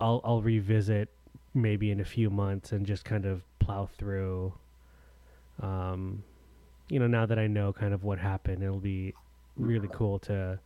I'll 0.01 0.21
I'll 0.25 0.43
revisit 0.43 1.09
maybe 1.55 1.91
in 1.91 2.01
a 2.01 2.05
few 2.05 2.31
months 2.31 2.73
and 2.73 2.85
just 2.85 3.05
kind 3.05 3.25
of 3.25 3.43
plow 3.59 3.89
through. 3.99 4.53
Um, 5.61 6.25
you 6.89 6.99
know, 6.99 7.07
now 7.07 7.27
that 7.27 7.39
I 7.39 7.47
know 7.47 7.73
kind 7.73 7.95
of 7.95 8.05
what 8.05 8.19
happened, 8.19 8.63
it'll 8.63 8.79
be 8.79 9.15
really 9.57 9.89
cool 9.93 10.19
to 10.21 10.59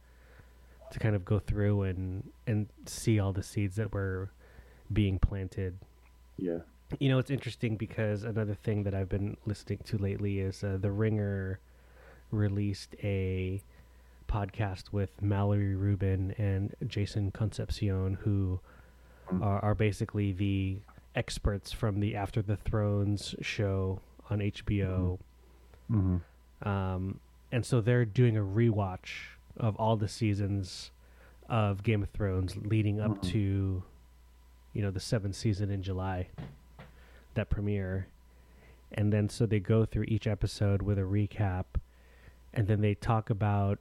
to 0.91 0.99
kind 0.99 1.15
of 1.15 1.25
go 1.25 1.39
through 1.39 1.83
and 1.83 2.31
and 2.47 2.67
see 2.87 3.21
all 3.21 3.33
the 3.33 3.43
seeds 3.43 3.77
that 3.77 3.93
were 3.93 4.31
being 4.93 5.19
planted. 5.19 5.79
Yeah. 6.37 6.59
You 6.99 7.11
know, 7.11 7.19
it's 7.19 7.31
interesting 7.31 7.77
because 7.77 8.25
another 8.25 8.55
thing 8.55 8.85
that 8.85 8.95
I've 8.95 9.11
been 9.11 9.37
listening 9.45 9.81
to 9.85 9.99
lately 9.99 10.41
is 10.41 10.65
uh, 10.65 10.79
The 10.81 10.91
Ringer 10.91 11.61
released 12.31 12.97
a 13.03 13.63
podcast 14.29 14.93
with 14.93 15.11
Mallory 15.21 15.75
Rubin 15.75 16.35
and 16.39 16.75
Jason 16.87 17.31
Concepcion, 17.31 18.15
who 18.23 18.61
mm. 19.31 19.43
are, 19.43 19.63
are 19.63 19.75
basically 19.75 20.33
the 20.33 20.79
experts 21.15 21.73
from 21.73 22.01
the 22.01 22.17
After 22.17 22.41
the 22.41 22.57
Thrones 22.57 23.35
show 23.43 24.01
on 24.31 24.39
HBO. 24.39 25.19
Mm-hmm. 25.91 25.99
Mm-hmm. 25.99 26.69
Um, 26.69 27.21
and 27.53 27.65
so 27.65 27.81
they're 27.81 28.05
doing 28.05 28.37
a 28.37 28.43
rewatch 28.43 29.11
of 29.57 29.77
all 29.77 29.97
the 29.97 30.09
seasons 30.09 30.91
of 31.49 31.83
Game 31.83 32.03
of 32.03 32.11
Thrones 32.11 32.57
leading 32.57 33.01
up 33.01 33.11
mm-hmm. 33.11 33.31
to, 33.31 33.83
you 34.73 34.83
know, 34.83 34.91
the 34.91 35.01
seventh 35.01 35.37
season 35.37 35.71
in 35.71 35.83
July 35.83 36.29
that 37.39 37.51
premiere. 37.51 38.09
And 38.93 39.13
then 39.13 39.29
so 39.29 39.47
they 39.47 39.61
go 39.61 39.85
through 39.85 40.05
each 40.09 40.27
episode 40.27 40.83
with 40.83 40.99
a 40.99 41.03
recap 41.03 41.65
and 42.55 42.67
then 42.67 42.81
they 42.81 42.95
talk 42.95 43.31
about 43.31 43.79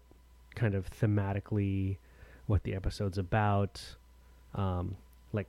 kind 0.55 0.75
of 0.75 0.89
thematically 0.89 1.97
what 2.45 2.63
the 2.63 2.73
episode's 2.73 3.17
about. 3.17 3.95
Um, 4.55 4.97
like 5.33 5.47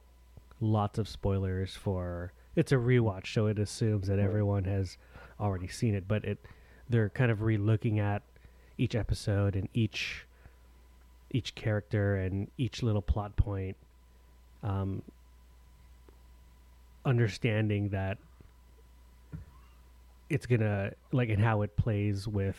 lots 0.60 0.98
of 0.98 1.08
spoilers 1.08 1.74
for 1.74 2.32
it's 2.56 2.72
a 2.72 2.76
rewatch, 2.76 3.32
so 3.32 3.46
it 3.46 3.58
assumes 3.58 4.08
that 4.08 4.18
everyone 4.18 4.64
has 4.64 4.98
already 5.40 5.68
seen 5.68 5.94
it, 5.94 6.08
but 6.08 6.24
it 6.24 6.38
they're 6.88 7.10
kind 7.10 7.30
of 7.30 7.42
re-looking 7.42 7.98
at 7.98 8.22
each 8.76 8.94
episode 8.94 9.54
and 9.54 9.68
each 9.74 10.26
each 11.30 11.54
character 11.54 12.16
and 12.16 12.50
each 12.56 12.82
little 12.82 13.02
plot 13.02 13.36
point 13.36 13.76
um, 14.62 15.02
understanding 17.08 17.88
that 17.90 18.18
it's 20.28 20.46
gonna 20.46 20.92
like 21.12 21.30
and 21.30 21.42
how 21.42 21.62
it 21.62 21.76
plays 21.76 22.28
with 22.28 22.58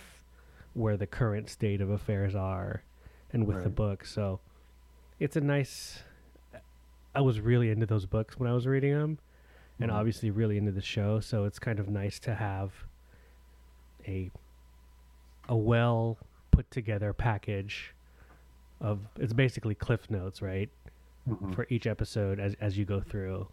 where 0.74 0.97
the 0.97 1.08
current 1.08 1.50
state 1.50 1.82
of 1.82 1.89
affairs 1.89 2.36
are 2.36 2.84
and 3.32 3.45
with 3.45 3.58
right. 3.58 3.64
the 3.64 3.70
book 3.70 4.06
so 4.06 4.39
it's 5.20 5.36
a 5.36 5.41
nice 5.41 6.00
i 7.14 7.22
was 7.22 7.39
really 7.39 7.70
into 7.70 7.86
those 7.86 8.06
books 8.06 8.39
when 8.39 8.50
i 8.50 8.54
was 8.54 8.66
reading 8.66 8.93
them 8.93 9.18
mm-hmm. 9.18 9.84
and 9.84 9.91
obviously 9.91 10.32
really 10.32 10.58
into 10.58 10.72
the 10.72 10.82
show 10.82 11.20
so 11.20 11.45
it's 11.45 11.60
kind 11.60 11.80
of 11.80 11.88
nice 11.88 12.18
to 12.20 12.34
have 12.34 12.72
a 14.08 14.32
a 15.47 15.56
well 15.56 16.18
put 16.52 16.70
together 16.72 17.14
package 17.14 17.93
of 18.82 19.00
it's 19.18 19.34
basically 19.34 19.76
cliff 19.76 20.10
notes, 20.10 20.41
right? 20.41 20.70
Mm-hmm. 21.28 21.52
For 21.52 21.68
each 21.70 21.86
episode 21.86 22.39
as 22.39 22.56
as 22.62 22.78
you 22.78 22.86
go 22.86 23.02
through. 23.02 23.47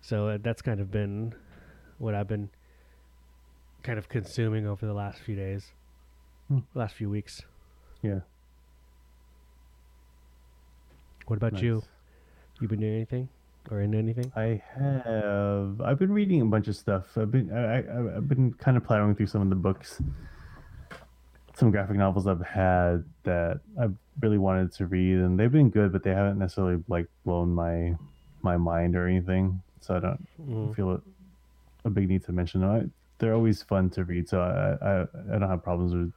So 0.00 0.28
uh, 0.28 0.38
that's 0.40 0.62
kind 0.62 0.80
of 0.80 0.90
been 0.90 1.34
what 1.98 2.14
I've 2.14 2.28
been 2.28 2.50
kind 3.82 3.98
of 3.98 4.08
consuming 4.08 4.66
over 4.66 4.86
the 4.86 4.94
last 4.94 5.18
few 5.18 5.36
days, 5.36 5.72
hmm. 6.48 6.60
last 6.74 6.94
few 6.94 7.10
weeks. 7.10 7.42
Yeah. 8.02 8.20
What 11.26 11.36
about 11.36 11.54
nice. 11.54 11.62
you? 11.62 11.82
You 12.60 12.68
been 12.68 12.80
doing 12.80 12.94
anything? 12.94 13.28
or 13.70 13.80
in 13.80 13.94
anything? 13.94 14.32
I 14.36 14.62
have. 14.74 15.80
I've 15.80 15.98
been 15.98 16.12
reading 16.12 16.40
a 16.42 16.46
bunch 16.46 16.68
of 16.68 16.76
stuff. 16.76 17.16
I've 17.16 17.30
been 17.30 17.52
I, 17.52 17.78
I 17.78 18.14
have 18.14 18.28
been 18.28 18.52
kind 18.54 18.76
of 18.76 18.84
plowing 18.84 19.14
through 19.14 19.26
some 19.26 19.42
of 19.42 19.50
the 19.50 19.56
books, 19.56 20.00
some 21.54 21.70
graphic 21.70 21.96
novels 21.96 22.26
I've 22.26 22.40
had 22.42 23.04
that 23.24 23.60
I've 23.80 23.94
really 24.20 24.38
wanted 24.38 24.72
to 24.74 24.86
read, 24.86 25.18
and 25.18 25.38
they've 25.38 25.52
been 25.52 25.70
good, 25.70 25.92
but 25.92 26.02
they 26.02 26.10
haven't 26.10 26.38
necessarily 26.38 26.82
like 26.88 27.06
blown 27.24 27.54
my 27.54 27.94
my 28.42 28.56
mind 28.56 28.96
or 28.96 29.06
anything. 29.06 29.62
So 29.80 29.96
I 29.96 30.00
don't 30.00 30.26
mm. 30.40 30.74
feel 30.74 31.00
a 31.84 31.90
big 31.90 32.08
need 32.08 32.24
to 32.24 32.32
mention 32.32 32.60
them. 32.60 32.70
I, 32.70 32.82
they're 33.18 33.34
always 33.34 33.62
fun 33.62 33.90
to 33.90 34.04
read, 34.04 34.28
so 34.28 34.40
I, 34.40 34.86
I 34.86 35.02
I 35.34 35.38
don't 35.38 35.48
have 35.48 35.62
problems 35.62 35.94
with 35.94 36.12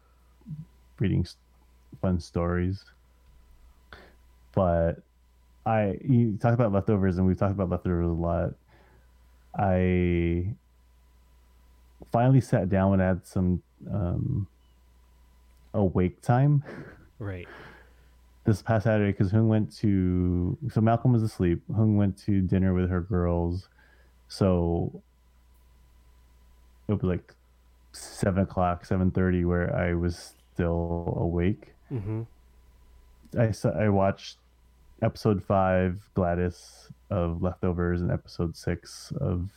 reading 0.99 1.26
fun 2.01 2.20
stories. 2.20 2.84
But 4.53 5.01
I 5.66 5.97
you 6.03 6.38
talk 6.41 6.53
about 6.53 6.72
leftovers, 6.74 7.18
and 7.18 7.28
we've 7.28 7.38
talked 7.38 7.53
about 7.53 7.70
leftovers 7.70 8.07
a 8.07 8.12
lot. 8.12 8.53
I 9.57 10.53
finally 12.12 12.41
sat 12.41 12.70
down 12.70 12.93
and 12.93 13.01
had 13.01 13.28
some 13.28 13.62
um, 13.91 14.47
awake 15.74 16.22
time. 16.22 16.64
Right. 17.20 17.47
This 18.46 18.62
past 18.62 18.86
Saturday, 18.86 19.12
because 19.12 19.32
Hung 19.32 19.48
went 19.48 19.76
to 19.78 20.58
so 20.72 20.82
Malcolm 20.82 21.14
was 21.14 21.22
asleep. 21.22 21.62
Hung 21.76 21.98
went 21.98 22.18
to 22.26 22.42
dinner 22.42 22.74
with 22.74 22.90
her 22.90 23.02
girls, 23.02 23.70
so 24.28 25.04
it 26.88 26.94
was 26.94 27.04
like 27.04 27.36
seven 27.92 28.42
o'clock, 28.44 28.86
seven 28.86 29.12
thirty, 29.12 29.46
where 29.46 29.76
I 29.76 29.94
was 29.94 30.34
still 30.54 31.14
awake. 31.20 31.74
Mm-hmm. 31.92 32.22
I 33.38 33.52
saw, 33.52 33.70
I 33.70 33.90
watched 33.90 34.38
episode 35.04 35.44
five 35.44 36.00
Gladys 36.16 36.90
of 37.12 37.44
Leftovers 37.44 38.02
and 38.02 38.10
episode 38.10 38.56
six 38.56 39.14
of 39.20 39.50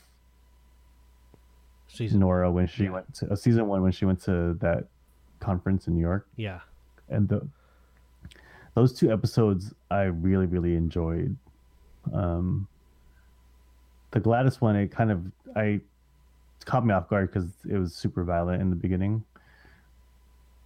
season 1.88 2.20
Nora 2.20 2.50
when 2.50 2.66
she 2.66 2.84
yeah. 2.84 2.90
went 2.90 3.14
to 3.14 3.32
uh, 3.32 3.36
season 3.36 3.68
one 3.68 3.82
when 3.82 3.92
she 3.92 4.04
went 4.04 4.22
to 4.24 4.54
that 4.60 4.84
conference 5.40 5.86
in 5.86 5.94
New 5.94 6.00
York. 6.00 6.26
Yeah, 6.36 6.60
and 7.08 7.28
the 7.28 7.46
those 8.74 8.92
two 8.92 9.12
episodes 9.12 9.74
I 9.90 10.02
really 10.02 10.46
really 10.46 10.74
enjoyed. 10.76 11.36
Um, 12.12 12.66
the 14.10 14.20
Gladys 14.20 14.60
one, 14.60 14.76
it 14.76 14.90
kind 14.90 15.10
of 15.10 15.24
I 15.56 15.80
caught 16.64 16.86
me 16.86 16.94
off 16.94 17.08
guard 17.08 17.32
because 17.32 17.50
it 17.68 17.76
was 17.76 17.94
super 17.94 18.24
violent 18.24 18.62
in 18.62 18.70
the 18.70 18.76
beginning, 18.76 19.24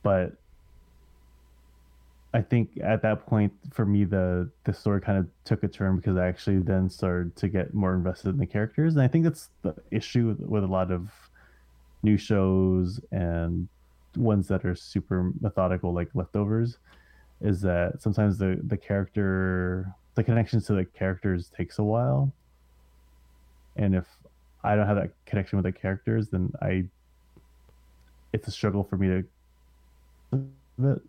but 0.02 0.32
I 2.34 2.42
think 2.42 2.78
at 2.82 3.02
that 3.02 3.26
point 3.26 3.52
for 3.72 3.86
me 3.86 4.04
the 4.04 4.50
the 4.64 4.72
story 4.72 5.00
kind 5.00 5.18
of 5.18 5.26
took 5.44 5.62
a 5.62 5.68
turn 5.68 5.96
because 5.96 6.16
I 6.16 6.26
actually 6.26 6.58
then 6.58 6.90
started 6.90 7.34
to 7.36 7.48
get 7.48 7.72
more 7.72 7.94
invested 7.94 8.30
in 8.30 8.38
the 8.38 8.46
characters, 8.46 8.94
and 8.94 9.02
I 9.02 9.08
think 9.08 9.24
that's 9.24 9.48
the 9.62 9.74
issue 9.90 10.28
with, 10.28 10.40
with 10.40 10.64
a 10.64 10.68
lot 10.68 10.90
of 10.90 11.10
new 12.02 12.16
shows 12.16 13.00
and 13.10 13.68
ones 14.16 14.48
that 14.48 14.64
are 14.64 14.74
super 14.74 15.32
methodical 15.40 15.92
like 15.92 16.08
leftovers 16.14 16.78
is 17.40 17.60
that 17.60 18.00
sometimes 18.00 18.38
the 18.38 18.60
the 18.64 18.76
character 18.76 19.94
the 20.14 20.24
connections 20.24 20.66
to 20.66 20.74
the 20.74 20.84
characters 20.84 21.50
takes 21.56 21.78
a 21.78 21.82
while 21.84 22.32
and 23.76 23.94
if 23.94 24.06
i 24.64 24.74
don't 24.74 24.86
have 24.86 24.96
that 24.96 25.10
connection 25.26 25.56
with 25.56 25.64
the 25.64 25.72
characters 25.72 26.28
then 26.28 26.50
i 26.62 26.84
it's 28.32 28.48
a 28.48 28.50
struggle 28.50 28.82
for 28.82 28.96
me 28.96 29.08
to 29.08 30.44
it 30.82 31.02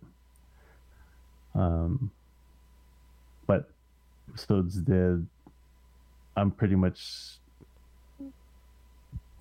um, 1.54 2.10
but 3.46 3.70
episodes 4.28 4.76
did. 4.76 5.26
I'm 6.36 6.50
pretty 6.50 6.76
much. 6.76 7.38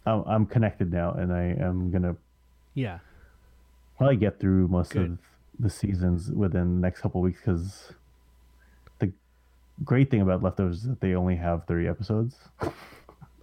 I'm, 0.05 0.23
I'm 0.25 0.45
connected 0.45 0.91
now, 0.91 1.11
and 1.11 1.31
I 1.31 1.55
am 1.59 1.91
gonna. 1.91 2.15
Yeah. 2.73 2.99
Probably 3.97 4.15
get 4.15 4.39
through 4.39 4.67
most 4.67 4.91
Good. 4.91 5.11
of 5.11 5.17
the 5.59 5.69
seasons 5.69 6.31
within 6.31 6.75
the 6.75 6.81
next 6.81 7.01
couple 7.01 7.21
weeks 7.21 7.39
because 7.39 7.91
the 8.99 9.11
great 9.83 10.11
thing 10.11 10.21
about 10.21 10.43
leftovers 10.43 10.77
is 10.77 10.83
that 10.83 11.01
they 11.01 11.15
only 11.15 11.35
have 11.35 11.65
30 11.65 11.87
episodes. 11.87 12.35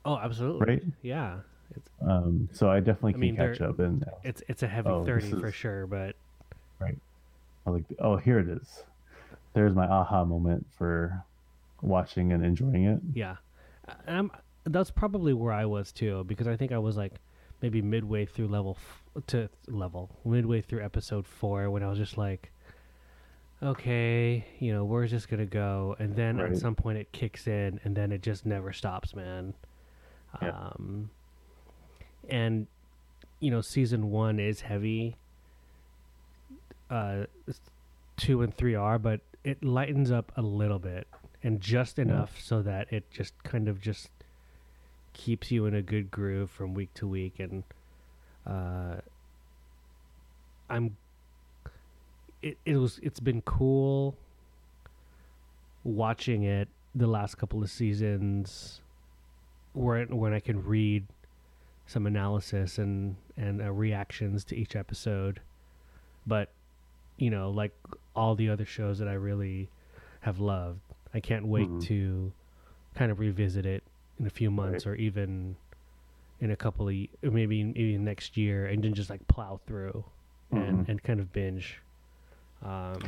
Oh, 0.05 0.19
absolutely. 0.19 0.67
Right? 0.67 0.83
Yeah. 1.03 1.39
It's, 1.75 1.89
um, 2.07 2.49
so 2.53 2.71
I 2.71 2.81
definitely 2.81 3.15
I 3.15 3.17
mean, 3.17 3.37
can 3.37 3.53
catch 3.53 3.61
up 3.61 3.79
and 3.79 4.05
it's 4.23 4.43
it's 4.49 4.63
a 4.63 4.69
heavy 4.69 4.91
oh, 4.91 5.05
30 5.05 5.27
is, 5.27 5.41
for 5.41 5.51
sure, 5.51 5.87
but 5.87 6.15
right. 6.79 6.97
I 7.67 7.71
like, 7.71 7.85
oh, 7.99 8.17
here 8.17 8.39
it 8.39 8.49
is. 8.49 8.85
There's 9.55 9.75
my 9.75 9.87
aha 9.87 10.25
moment 10.25 10.67
for 10.77 11.25
watching 11.81 12.33
and 12.33 12.45
enjoying 12.45 12.85
it. 12.85 13.01
Yeah, 13.15 13.37
I'm, 14.07 14.31
that's 14.65 14.91
probably 14.91 15.33
where 15.33 15.53
I 15.53 15.65
was 15.65 15.91
too 15.93 16.25
because 16.25 16.47
I 16.47 16.57
think 16.57 16.73
I 16.73 16.79
was 16.79 16.97
like 16.97 17.15
maybe 17.63 17.83
midway 17.83 18.27
through 18.27 18.49
level 18.49 18.77
f- 18.79 19.04
to 19.29 19.49
level 19.69 20.11
midway 20.25 20.61
through 20.61 20.83
episode 20.85 21.27
four 21.27 21.71
when 21.71 21.83
I 21.83 21.89
was 21.89 21.99
just 21.99 22.19
like, 22.19 22.51
okay, 23.63 24.47
you 24.59 24.73
know, 24.73 24.85
where's 24.85 25.11
this 25.11 25.27
gonna 25.27 25.47
go? 25.47 25.97
And 25.99 26.17
then 26.17 26.39
right. 26.39 26.53
at 26.53 26.59
some 26.59 26.75
point 26.75 26.99
it 26.99 27.13
kicks 27.13 27.47
in, 27.47 27.81
and 27.85 27.97
then 27.97 28.13
it 28.13 28.23
just 28.23 28.45
never 28.45 28.73
stops, 28.73 29.15
man. 29.15 29.55
Yeah. 30.43 30.51
Um, 30.51 31.11
and 32.29 32.67
you 33.41 33.51
know, 33.51 33.61
season 33.61 34.11
one 34.11 34.41
is 34.41 34.63
heavy 34.63 35.17
uh, 36.91 37.25
two 38.17 38.43
and 38.43 38.55
three 38.55 38.75
are, 38.75 38.99
but 38.99 39.21
it 39.43 39.63
lightens 39.65 40.11
up 40.11 40.33
a 40.37 40.43
little 40.43 40.79
bit 40.79 41.07
and 41.43 41.61
just 41.61 41.99
enough 41.99 42.41
so 42.41 42.63
that 42.63 42.91
it 42.93 43.11
just 43.11 43.35
kind 43.43 43.69
of 43.69 43.81
just 43.81 44.09
keeps 45.13 45.51
you 45.51 45.67
in 45.67 45.75
a 45.75 45.83
good 45.83 46.11
groove 46.11 46.51
from 46.51 46.75
week 46.75 46.93
to 46.95 47.07
week 47.07 47.39
and 47.39 47.65
uh, 48.47 48.97
I'm 50.69 50.97
it, 52.43 52.59
it 52.65 52.77
was 52.77 53.01
it's 53.03 53.21
been 53.21 53.43
cool 53.43 54.17
watching 55.83 56.43
it 56.43 56.69
the 56.95 57.07
last 57.07 57.37
couple 57.37 57.63
of 57.63 57.71
seasons 57.71 58.81
where 59.73 60.05
when 60.07 60.33
I 60.33 60.41
can 60.41 60.65
read 60.65 61.05
some 61.87 62.07
analysis 62.07 62.79
and 62.79 63.17
and 63.37 63.61
uh, 63.61 63.71
reactions 63.71 64.45
to 64.45 64.57
each 64.57 64.77
episode 64.77 65.41
but 66.27 66.51
you 67.17 67.31
know 67.31 67.51
like 67.51 67.73
all 68.15 68.35
the 68.35 68.49
other 68.49 68.65
shows 68.65 68.99
that 68.99 69.09
I 69.09 69.15
really 69.15 69.69
have 70.21 70.39
loved 70.39 70.81
I 71.13 71.21
can't 71.21 71.47
wait 71.47 71.69
mm-hmm. 71.69 71.81
to 71.81 72.33
kind 72.95 73.11
of 73.11 73.19
revisit 73.19 73.67
it 73.67 73.83
in 74.19 74.27
a 74.27 74.31
few 74.31 74.51
months 74.51 74.87
right. 74.87 74.93
or 74.93 74.95
even 74.97 75.57
in 76.41 76.51
a 76.51 76.57
couple 76.57 76.89
of 76.89 76.95
maybe 77.23 77.65
maybe 77.65 77.99
next 77.99 78.37
year 78.37 78.67
and 78.67 78.83
then 78.83 78.95
just 78.95 79.11
like 79.11 79.27
plow 79.29 79.61
through 79.67 80.05
mm-hmm. 80.53 80.63
and 80.63 80.89
and 80.89 81.03
kind 81.03 81.21
of 81.21 81.33
binge 81.33 81.81
um 82.65 82.99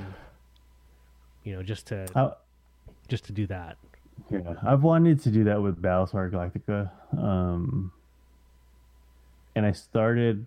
you 1.44 1.54
know 1.54 1.62
just 1.62 1.86
to 1.86 2.06
uh, 2.14 2.32
just 3.08 3.24
to 3.24 3.32
do 3.32 3.46
that 3.46 3.76
yeah 4.30 4.54
i've 4.66 4.82
wanted 4.82 5.20
to 5.20 5.30
do 5.30 5.44
that 5.44 5.60
with 5.60 5.80
battlestar 5.80 6.30
galactica 6.30 6.90
um 7.18 7.92
and 9.54 9.66
i 9.66 9.72
started 9.72 10.46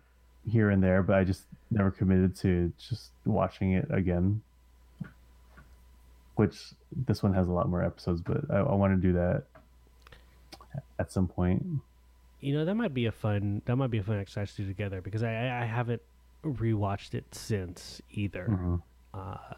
here 0.50 0.70
and 0.70 0.82
there 0.82 1.04
but 1.04 1.16
i 1.16 1.24
just 1.24 1.44
never 1.72 1.92
committed 1.92 2.36
to 2.36 2.72
just 2.80 3.12
watching 3.26 3.74
it 3.74 3.88
again 3.92 4.42
which 6.36 6.74
this 7.06 7.22
one 7.22 7.34
has 7.34 7.48
a 7.48 7.52
lot 7.52 7.70
more 7.70 7.84
episodes 7.84 8.22
but 8.22 8.42
i, 8.50 8.58
I 8.58 8.74
want 8.74 9.00
to 9.00 9.08
do 9.08 9.14
that 9.14 9.44
at 10.98 11.12
some 11.12 11.28
point. 11.28 11.66
You 12.42 12.54
know, 12.54 12.66
that 12.66 12.76
might 12.76 12.94
be 12.94 13.06
a 13.06 13.12
fun 13.12 13.62
that 13.66 13.76
might 13.76 13.92
be 13.92 13.98
a 13.98 14.04
fun 14.04 14.20
exercise 14.20 14.54
to 14.56 14.62
do 14.62 14.68
together 14.68 15.02
because 15.02 15.24
I 15.24 15.62
I 15.62 15.66
haven't 15.66 16.02
rewatched 16.44 17.14
it 17.14 17.26
since 17.34 18.02
either. 18.12 18.48
Mm-hmm. 18.50 18.76
Uh, 19.14 19.56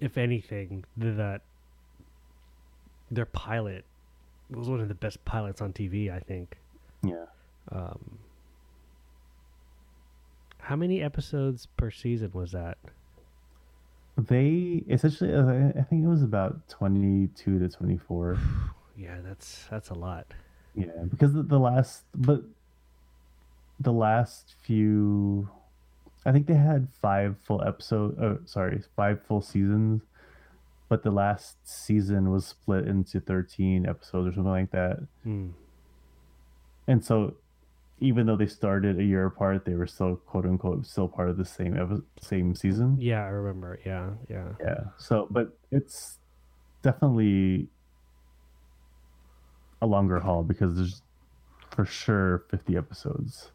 if 0.00 0.18
anything, 0.18 0.84
that 0.96 1.42
their 3.10 3.26
pilot 3.26 3.84
was 4.50 4.68
one 4.68 4.80
of 4.80 4.88
the 4.88 4.94
best 4.94 5.24
pilots 5.24 5.60
on 5.62 5.72
TV. 5.72 6.12
I 6.12 6.20
think. 6.20 6.58
Yeah. 7.02 7.26
Um, 7.70 8.18
how 10.58 10.76
many 10.76 11.02
episodes 11.02 11.66
per 11.76 11.90
season 11.90 12.30
was 12.32 12.52
that? 12.52 12.78
They 14.16 14.84
essentially, 14.88 15.32
uh, 15.32 15.70
I 15.78 15.82
think 15.82 16.04
it 16.04 16.08
was 16.08 16.22
about 16.22 16.68
twenty-two 16.68 17.58
to 17.58 17.68
twenty-four. 17.68 18.38
yeah, 18.96 19.16
that's 19.24 19.66
that's 19.70 19.90
a 19.90 19.94
lot. 19.94 20.26
Yeah, 20.74 21.04
because 21.08 21.32
the, 21.34 21.42
the 21.42 21.58
last 21.58 22.04
but 22.14 22.42
the 23.80 23.92
last 23.92 24.54
few 24.62 25.48
I 26.24 26.32
think 26.32 26.46
they 26.46 26.54
had 26.54 26.88
five 27.00 27.36
full 27.42 27.62
episode 27.62 28.18
oh 28.20 28.38
sorry, 28.44 28.82
five 28.96 29.22
full 29.22 29.42
seasons. 29.42 30.02
But 30.88 31.02
the 31.02 31.10
last 31.10 31.56
season 31.64 32.30
was 32.30 32.44
split 32.44 32.86
into 32.86 33.18
13 33.18 33.86
episodes 33.86 34.28
or 34.28 34.34
something 34.34 34.50
like 34.50 34.72
that. 34.72 34.98
Hmm. 35.22 35.48
And 36.86 37.02
so 37.02 37.36
even 38.02 38.26
though 38.26 38.36
they 38.36 38.46
started 38.46 38.98
a 38.98 39.04
year 39.04 39.26
apart, 39.26 39.64
they 39.64 39.74
were 39.74 39.86
still 39.86 40.16
quote 40.16 40.44
unquote 40.44 40.84
still 40.84 41.08
part 41.08 41.30
of 41.30 41.36
the 41.36 41.44
same 41.44 42.04
same 42.20 42.54
season. 42.54 42.98
Yeah, 43.00 43.24
I 43.24 43.28
remember. 43.28 43.78
Yeah, 43.86 44.10
yeah. 44.28 44.48
Yeah. 44.60 44.80
So, 44.98 45.28
but 45.30 45.56
it's 45.70 46.18
definitely 46.82 47.68
a 49.82 49.86
longer 49.86 50.20
haul 50.20 50.44
because 50.44 50.76
there's 50.76 51.02
for 51.70 51.84
sure 51.84 52.44
50 52.50 52.76
episodes 52.76 53.50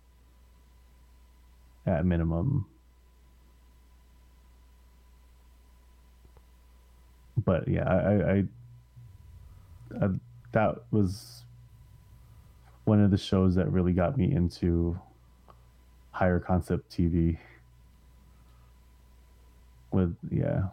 at 1.86 2.06
minimum. 2.06 2.66
But 7.44 7.68
yeah, 7.68 7.88
I, 7.88 8.32
I, 8.32 8.44
I, 10.06 10.10
that 10.52 10.76
was 10.92 11.44
one 12.84 13.02
of 13.02 13.10
the 13.10 13.18
shows 13.18 13.56
that 13.56 13.72
really 13.72 13.94
got 13.94 14.18
me 14.18 14.32
into 14.32 15.00
higher 16.12 16.40
concept 16.40 16.92
TV. 16.92 17.38
With 19.92 20.16
yeah, 20.30 20.64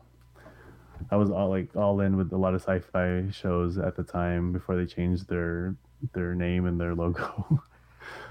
I 1.11 1.16
was 1.16 1.30
all 1.30 1.48
like 1.48 1.74
all 1.76 2.00
in 2.00 2.16
with 2.16 2.32
a 2.32 2.36
lot 2.36 2.55
of 2.55 2.62
sci-fi 2.62 3.30
shows 3.30 3.78
at 3.78 3.96
the 3.96 4.02
time 4.02 4.52
before 4.52 4.76
they 4.76 4.86
changed 4.86 5.28
their 5.28 5.74
their 6.12 6.34
name 6.34 6.66
and 6.66 6.80
their 6.80 6.94
logo. 6.94 7.62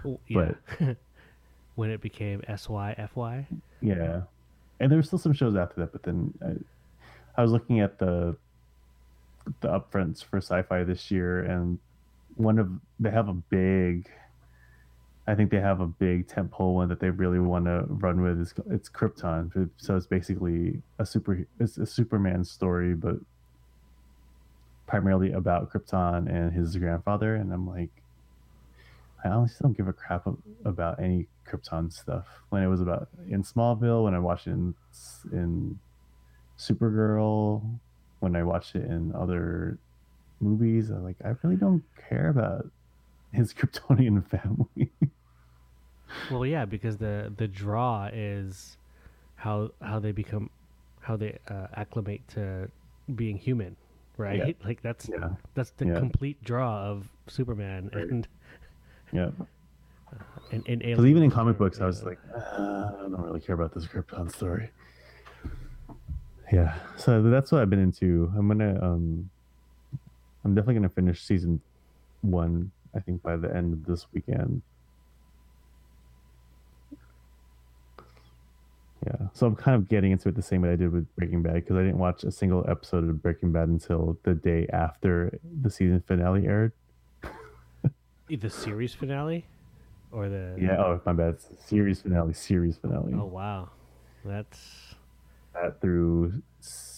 yeah. 0.28 0.52
But 0.80 0.98
when 1.76 1.90
it 1.90 2.02
became 2.02 2.42
SYFY. 2.42 3.46
Yeah, 3.82 4.22
and 4.80 4.92
there 4.92 4.98
were 4.98 5.04
still 5.04 5.20
some 5.20 5.34
shows 5.34 5.56
after 5.56 5.82
that, 5.82 5.92
but 5.92 6.04
then 6.04 6.34
I, 6.46 7.40
I 7.40 7.42
was 7.42 7.52
looking 7.52 7.80
at 7.80 8.00
the 8.00 8.36
the 9.62 9.68
upfronts 9.68 10.24
for 10.24 10.38
sci-fi 10.38 10.84
this 10.84 11.12
year, 11.12 11.44
and 11.44 11.80
one 12.36 12.60
of 12.60 12.70
they 13.00 13.12
have 13.12 13.30
a 13.30 13.34
big 13.34 14.10
I 15.26 15.36
think 15.36 15.52
they 15.52 15.60
have 15.60 15.80
a 15.80 15.88
big 15.88 16.28
tentpole 16.28 16.74
one 16.74 16.90
that 16.90 17.00
they 17.00 17.10
really 17.10 17.40
want 17.40 17.66
to 17.66 17.86
run 17.88 18.22
with. 18.22 18.42
It's, 18.42 18.54
it's 18.70 18.90
Krypton, 18.90 19.70
so 19.78 19.96
it's 19.96 20.08
basically 20.08 20.82
a 21.00 21.06
super 21.06 21.48
it's 21.60 21.78
a 21.78 21.86
Superman 21.86 22.44
story, 22.44 22.94
but 22.94 23.16
primarily 24.86 25.32
about 25.32 25.72
Krypton 25.72 26.30
and 26.30 26.52
his 26.52 26.76
grandfather. 26.76 27.36
And 27.36 27.54
I'm 27.54 27.68
like, 27.68 27.90
I 29.24 29.30
honestly 29.30 29.60
don't 29.62 29.78
give 29.78 29.88
a 29.88 29.94
crap 29.94 30.28
about 30.66 31.00
any 31.00 31.28
Krypton 31.48 31.92
stuff. 31.92 32.28
When 32.50 32.62
it 32.62 32.68
was 32.68 32.82
about 32.82 33.08
in 33.30 33.44
Smallville, 33.44 34.04
when 34.04 34.16
I 34.16 34.20
watched 34.20 34.48
it 34.48 34.52
in 34.52 34.76
in 35.32 35.80
Supergirl, 36.60 37.80
when 38.20 38.36
I 38.36 38.44
watched 38.44 38.76
it 38.76 38.84
in 38.84 39.14
other 39.16 39.78
movies, 40.42 40.92
I 40.92 40.96
like 40.96 41.16
I 41.24 41.34
really 41.44 41.56
don't 41.56 41.84
care 42.10 42.28
about 42.28 42.70
his 43.34 43.54
Kryptonian 43.54 44.26
family. 44.26 44.92
well, 46.32 46.46
yeah, 46.46 46.66
because 46.66 46.98
the 46.98 47.34
the 47.38 47.48
draw 47.48 48.10
is 48.14 48.78
how 49.36 49.72
how 49.82 50.00
they 50.00 50.12
become 50.12 50.50
how 51.02 51.18
they 51.18 51.38
uh, 51.50 51.68
acclimate 51.76 52.26
to 52.30 52.70
being 53.16 53.38
human, 53.38 53.76
right? 54.18 54.38
Yeah. 54.40 54.54
Like 54.64 54.82
that's 54.82 55.10
yeah. 55.10 55.30
that's 55.54 55.72
the 55.72 55.88
yeah. 55.88 56.00
complete 56.00 56.42
draw 56.44 56.84
of 56.86 57.10
Superman 57.28 57.90
right. 57.94 58.08
and 58.08 58.28
yeah. 59.12 59.30
Uh, 59.40 59.46
and, 60.52 60.64
and 60.68 60.80
because 60.80 61.06
even 61.06 61.24
in 61.24 61.32
comic 61.32 61.58
books, 61.58 61.82
I 61.82 61.86
was 61.86 62.04
like, 62.04 62.20
uh, 62.36 62.92
I 63.00 63.02
don't 63.02 63.22
really 63.22 63.40
care 63.40 63.56
about 63.56 63.74
this 63.74 63.86
Krypton 63.86 64.34
story. 64.34 64.70
Yeah, 66.52 66.76
so 66.98 67.24
that's 67.24 67.52
what 67.52 67.62
I've 67.62 67.70
been 67.70 67.80
into. 67.80 68.32
I'm 68.38 68.48
gonna, 68.48 68.80
um, 68.80 69.30
I'm 70.46 70.54
definitely 70.54 70.76
gonna 70.76 70.90
finish 70.90 71.24
season 71.24 71.60
one. 72.22 72.72
I 72.96 73.00
think 73.00 73.22
by 73.22 73.38
the 73.38 73.54
end 73.56 73.74
of 73.74 73.86
this 73.86 74.06
weekend. 74.14 74.62
Yeah, 79.06 79.28
so 79.34 79.48
I'm 79.48 79.56
kind 79.56 79.76
of 79.76 79.90
getting 79.90 80.12
into 80.12 80.30
it 80.30 80.36
the 80.36 80.42
same 80.42 80.62
way 80.62 80.72
I 80.72 80.76
did 80.78 80.92
with 80.92 81.14
Breaking 81.18 81.42
Bad 81.42 81.56
because 81.56 81.76
I 81.76 81.82
didn't 81.82 81.98
watch 81.98 82.24
a 82.24 82.32
single 82.32 82.64
episode 82.70 83.10
of 83.10 83.22
Breaking 83.22 83.52
Bad 83.52 83.68
until 83.68 84.18
the 84.24 84.34
day 84.34 84.66
after 84.72 85.38
the 85.62 85.70
season 85.70 86.02
finale 86.08 86.48
aired. 86.48 86.72
the 88.30 88.50
series 88.50 88.94
finale, 88.94 89.46
or 90.12 90.30
the 90.30 90.56
yeah. 90.58 90.78
Oh, 90.78 91.02
my 91.06 91.14
bad. 91.14 91.38
Series 91.66 92.02
finale. 92.02 92.34
Series 92.34 92.78
finale. 92.78 93.14
Oh 93.14 93.26
wow, 93.26 93.70
that's 94.24 94.96
that 95.54 95.82
through 95.82 96.42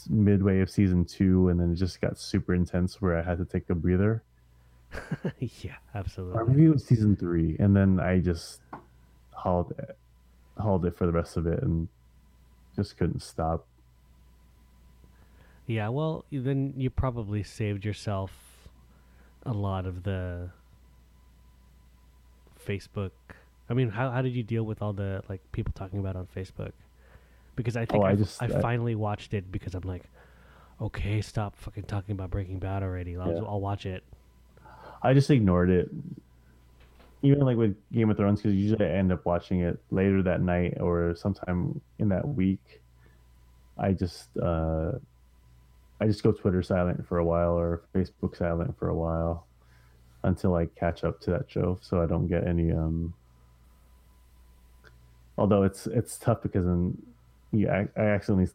midway 0.09 0.59
of 0.59 0.69
season 0.69 1.05
two, 1.05 1.49
and 1.49 1.59
then 1.59 1.71
it 1.71 1.75
just 1.75 2.01
got 2.01 2.19
super 2.19 2.53
intense 2.53 3.01
where 3.01 3.17
I 3.17 3.23
had 3.23 3.37
to 3.39 3.45
take 3.45 3.69
a 3.69 3.75
breather. 3.75 4.23
yeah, 5.39 5.75
absolutely. 5.93 6.37
I 6.37 6.41
reviewed 6.41 6.81
season 6.81 7.15
three, 7.15 7.55
and 7.59 7.75
then 7.75 7.99
I 7.99 8.19
just 8.19 8.61
hauled 9.31 9.73
it, 9.77 9.97
hauled 10.57 10.85
it 10.85 10.97
for 10.97 11.05
the 11.05 11.11
rest 11.11 11.37
of 11.37 11.47
it, 11.47 11.61
and 11.61 11.87
just 12.75 12.97
couldn't 12.97 13.21
stop. 13.21 13.65
Yeah, 15.67 15.89
well, 15.89 16.25
then 16.31 16.73
you 16.77 16.89
probably 16.89 17.41
saved 17.41 17.85
yourself 17.85 18.31
a 19.45 19.53
lot 19.53 19.85
of 19.85 20.03
the 20.03 20.49
Facebook. 22.65 23.11
I 23.69 23.73
mean, 23.73 23.89
how 23.89 24.11
how 24.11 24.21
did 24.21 24.35
you 24.35 24.43
deal 24.43 24.63
with 24.63 24.81
all 24.81 24.93
the 24.93 25.23
like 25.27 25.41
people 25.51 25.73
talking 25.75 25.99
about 25.99 26.15
on 26.15 26.27
Facebook? 26.35 26.71
Because 27.55 27.77
I 27.77 27.85
think 27.85 28.03
oh, 28.03 28.07
I, 28.07 28.11
I, 28.11 28.15
just, 28.15 28.43
I, 28.43 28.47
I, 28.47 28.61
finally 28.61 28.95
watched 28.95 29.33
it 29.33 29.49
because 29.49 29.75
I'm 29.75 29.83
like, 29.83 30.03
okay, 30.81 31.21
stop 31.21 31.55
fucking 31.55 31.83
talking 31.83 32.11
about 32.11 32.29
Breaking 32.29 32.59
Bad 32.59 32.83
already. 32.83 33.15
I'll, 33.15 33.31
yeah. 33.31 33.39
I'll 33.47 33.61
watch 33.61 33.85
it. 33.85 34.03
I 35.05 35.13
just 35.13 35.29
ignored 35.31 35.69
it 35.69 35.89
even 37.25 37.39
like 37.39 37.57
with 37.57 37.75
Game 37.91 38.09
of 38.09 38.17
Thrones, 38.17 38.41
because 38.41 38.55
usually 38.55 38.85
I 38.85 38.89
end 38.89 39.11
up 39.11 39.25
watching 39.25 39.61
it 39.61 39.79
later 39.91 40.21
that 40.23 40.41
night 40.41 40.77
or 40.79 41.15
sometime 41.15 41.81
in 41.99 42.09
that 42.09 42.27
week. 42.27 42.81
I 43.77 43.93
just 43.93 44.29
uh, 44.37 44.91
I 45.99 46.07
just 46.07 46.23
go 46.23 46.31
Twitter 46.31 46.61
silent 46.61 47.07
for 47.07 47.17
a 47.17 47.25
while 47.25 47.57
or 47.57 47.83
Facebook 47.95 48.37
silent 48.37 48.77
for 48.77 48.89
a 48.89 48.95
while 48.95 49.47
until 50.23 50.55
I 50.55 50.67
catch 50.67 51.03
up 51.03 51.19
to 51.21 51.31
that 51.31 51.49
show, 51.49 51.79
so 51.81 52.01
I 52.01 52.05
don't 52.05 52.27
get 52.27 52.47
any. 52.47 52.71
um 52.71 53.13
Although 55.37 55.63
it's 55.63 55.87
it's 55.87 56.17
tough 56.17 56.41
because 56.43 56.65
then 56.65 56.97
yeah, 57.51 57.85
I, 57.97 58.01
I 58.01 58.05
accidentally 58.07 58.49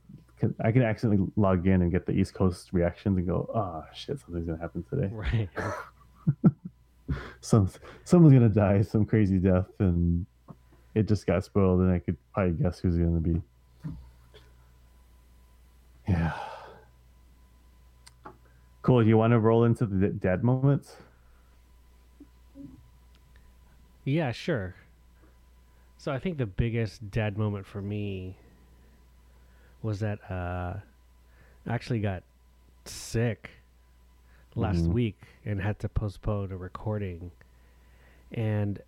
I 0.60 0.72
can 0.72 0.82
accidentally 0.82 1.28
log 1.36 1.66
in 1.66 1.82
and 1.82 1.90
get 1.90 2.06
the 2.06 2.12
East 2.12 2.34
Coast 2.34 2.72
reactions 2.72 3.18
and 3.18 3.26
go, 3.26 3.50
oh 3.54 3.84
shit, 3.94 4.20
something's 4.20 4.46
gonna 4.46 4.60
happen 4.60 4.84
today. 4.88 5.08
Right. 5.12 5.48
Some 7.40 7.68
someone's 8.04 8.34
gonna 8.34 8.48
die, 8.48 8.82
some 8.82 9.04
crazy 9.04 9.38
death, 9.38 9.66
and 9.78 10.26
it 10.94 11.08
just 11.08 11.26
got 11.26 11.44
spoiled, 11.44 11.80
and 11.80 11.90
I 11.90 11.98
could 11.98 12.16
probably 12.32 12.52
guess 12.52 12.78
who's 12.78 12.96
gonna 12.96 13.20
be. 13.20 13.40
Yeah. 16.08 16.32
Cool. 18.82 19.06
You 19.06 19.16
want 19.16 19.32
to 19.32 19.38
roll 19.38 19.64
into 19.64 19.86
the 19.86 20.08
dad 20.08 20.42
moments? 20.42 20.96
Yeah, 24.04 24.32
sure. 24.32 24.74
So 25.98 26.12
I 26.12 26.18
think 26.18 26.38
the 26.38 26.46
biggest 26.46 27.10
dad 27.10 27.36
moment 27.36 27.66
for 27.66 27.82
me 27.82 28.36
was 29.82 30.00
that 30.00 30.18
uh, 30.30 30.74
I 31.66 31.74
actually 31.74 32.00
got 32.00 32.22
sick 32.84 33.50
last 34.54 34.82
mm-hmm. 34.82 34.92
week 34.92 35.20
and 35.44 35.60
had 35.60 35.78
to 35.80 35.88
postpone 35.88 36.52
a 36.52 36.56
recording. 36.56 37.30
And 38.32 38.80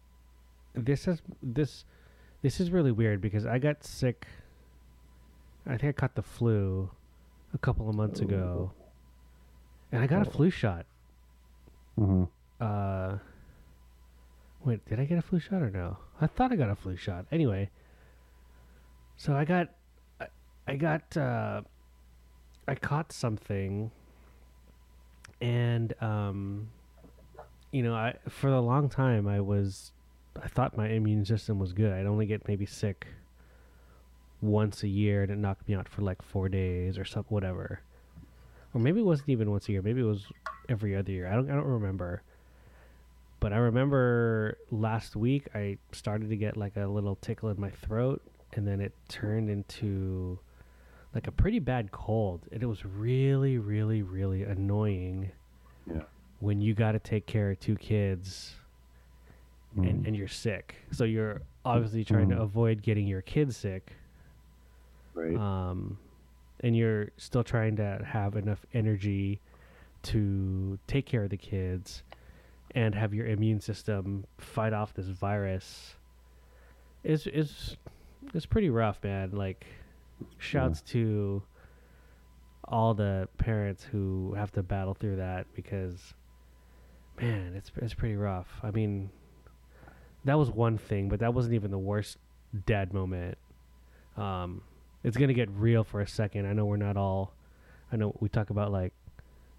this 0.75 1.07
is 1.07 1.23
this 1.43 1.85
this 2.43 2.61
is 2.61 2.71
really 2.71 2.93
weird 2.93 3.21
because 3.21 3.47
I 3.47 3.59
got 3.59 3.85
sick. 3.85 4.27
I 5.67 5.77
think 5.77 5.85
I 5.85 5.93
caught 5.93 6.15
the 6.15 6.23
flu 6.23 6.91
a 7.55 7.59
couple 7.59 7.89
of 7.89 7.95
months 7.95 8.21
ago, 8.21 8.73
and 9.93 10.03
I 10.03 10.07
got 10.07 10.27
a 10.27 10.31
flu 10.31 10.51
shot. 10.51 10.87
Mm-hmm. 11.99 12.25
Uh, 12.61 13.19
wait, 14.65 14.85
did 14.89 14.99
I 14.99 15.05
get 15.05 15.19
a 15.19 15.23
flu 15.23 15.39
shot 15.39 15.63
or 15.63 15.71
no? 15.71 15.99
I 16.21 16.27
thought 16.27 16.53
I 16.53 16.57
got 16.57 16.71
a 16.71 16.75
flu 16.75 16.97
shot. 16.97 17.27
Anyway, 17.31 17.71
so 19.17 19.35
I 19.37 19.45
got 19.45 19.69
I 20.67 20.77
got 20.77 21.17
uh, 21.17 21.63
I 22.67 22.75
caught 22.75 23.13
something, 23.13 23.91
and 25.43 25.93
um, 26.01 26.69
you 27.73 27.83
know, 27.83 27.95
I 27.95 28.15
for 28.29 28.49
a 28.49 28.61
long 28.61 28.89
time 28.89 29.27
I 29.27 29.41
was 29.41 29.93
I 30.43 30.49
thought 30.49 30.77
my 30.77 30.89
immune 30.89 31.27
system 31.27 31.59
was 31.59 31.73
good. 31.73 31.93
I'd 31.93 32.07
only 32.07 32.25
get 32.25 32.47
maybe 32.49 32.65
sick 32.65 33.07
once 34.41 34.83
a 34.83 34.89
year, 34.89 35.23
and 35.23 35.33
it 35.33 35.39
knocked 35.39 35.69
me 35.69 35.75
out 35.75 35.89
for 35.89 36.03
like 36.03 36.23
four 36.23 36.49
days 36.49 36.97
or 36.97 37.05
something, 37.05 37.35
whatever. 37.35 37.81
Or 38.73 38.81
maybe 38.81 39.01
it 39.01 39.05
wasn't 39.05 39.29
even 39.29 39.51
once 39.51 39.69
a 39.69 39.73
year. 39.73 39.83
Maybe 39.83 40.01
it 40.01 40.05
was 40.05 40.25
every 40.69 40.97
other 40.97 41.13
year. 41.13 41.27
I 41.27 41.35
don't 41.35 41.51
I 41.51 41.55
don't 41.55 41.67
remember. 41.67 42.23
But 43.41 43.53
I 43.53 43.57
remember 43.57 44.57
last 44.71 45.17
week 45.17 45.49
I 45.53 45.79
started 45.91 46.31
to 46.31 46.37
get 46.37 46.57
like 46.57 46.77
a 46.77 46.87
little 46.87 47.17
tickle 47.17 47.51
in 47.51 47.61
my 47.61 47.71
throat, 47.71 48.23
and 48.53 48.67
then 48.67 48.81
it 48.81 48.93
turned 49.09 49.51
into 49.51 50.39
like 51.15 51.27
a 51.27 51.33
pretty 51.33 51.59
bad 51.59 51.91
cold, 51.93 52.43
and 52.53 52.63
it 52.63 52.67
was 52.67 52.85
really, 52.85 53.59
really, 53.59 54.03
really 54.03 54.45
annoying. 54.45 55.31
Yeah. 55.87 56.03
When 56.41 56.61
you 56.61 56.75
got 56.75 56.93
to 56.93 56.99
take 56.99 57.27
care 57.27 57.51
of 57.51 57.61
two 57.61 57.77
kids, 57.77 58.55
mm. 59.77 59.89
and 59.89 60.07
and 60.07 60.17
you're 60.17 60.29
sick, 60.29 60.77
so 60.91 61.05
you're 61.05 61.43
obviously 61.65 62.05
trying 62.05 62.29
mm. 62.29 62.37
to 62.37 62.43
avoid 62.43 62.83
getting 62.83 63.07
your 63.07 63.23
kids 63.23 63.57
sick. 63.57 63.93
Right. 65.15 65.37
Um, 65.37 65.99
and 66.61 66.77
you're 66.77 67.11
still 67.17 67.45
trying 67.45 67.77
to 67.77 68.03
have 68.05 68.37
enough 68.37 68.65
energy 68.73 69.41
to 70.05 70.79
take 70.87 71.07
care 71.07 71.25
of 71.25 71.31
the 71.31 71.37
kids 71.37 72.03
and 72.75 72.95
have 72.95 73.13
your 73.13 73.27
immune 73.27 73.61
system 73.61 74.25
fight 74.39 74.73
off 74.73 74.95
this 74.95 75.07
virus 75.07 75.97
is 77.05 77.27
is 77.27 77.77
is 78.35 78.47
pretty 78.47 78.71
rough, 78.71 79.03
man. 79.03 79.31
Like 79.33 79.67
shouts 80.39 80.83
yeah. 80.87 80.93
to 80.93 81.43
all 82.65 82.95
the 82.95 83.29
parents 83.39 83.85
who 83.85 84.35
have 84.35 84.53
to 84.53 84.63
battle 84.63 84.95
through 84.95 85.17
that 85.17 85.47
because 85.55 86.15
man, 87.21 87.53
it's 87.55 87.71
it's 87.77 87.95
pretty 87.95 88.17
rough. 88.17 88.49
I 88.63 88.71
mean, 88.71 89.11
that 90.25 90.39
was 90.39 90.51
one 90.51 90.79
thing, 90.79 91.09
but 91.09 91.21
that 91.21 91.35
wasn't 91.35 91.55
even 91.55 91.71
the 91.71 91.79
worst 91.79 92.19
dad 92.67 92.93
moment. 92.93 93.39
Um, 94.17 94.63
it's 95.05 95.17
gonna 95.17 95.35
get 95.35 95.49
real 95.51 95.85
for 95.85 96.01
a 96.01 96.07
second. 96.07 96.47
I 96.47 96.53
know 96.53 96.65
we're 96.65 96.77
not 96.77 96.97
all. 96.97 97.35
I 97.93 97.97
know 97.97 98.17
we 98.21 98.29
talk 98.29 98.51
about 98.51 98.73
like 98.73 98.93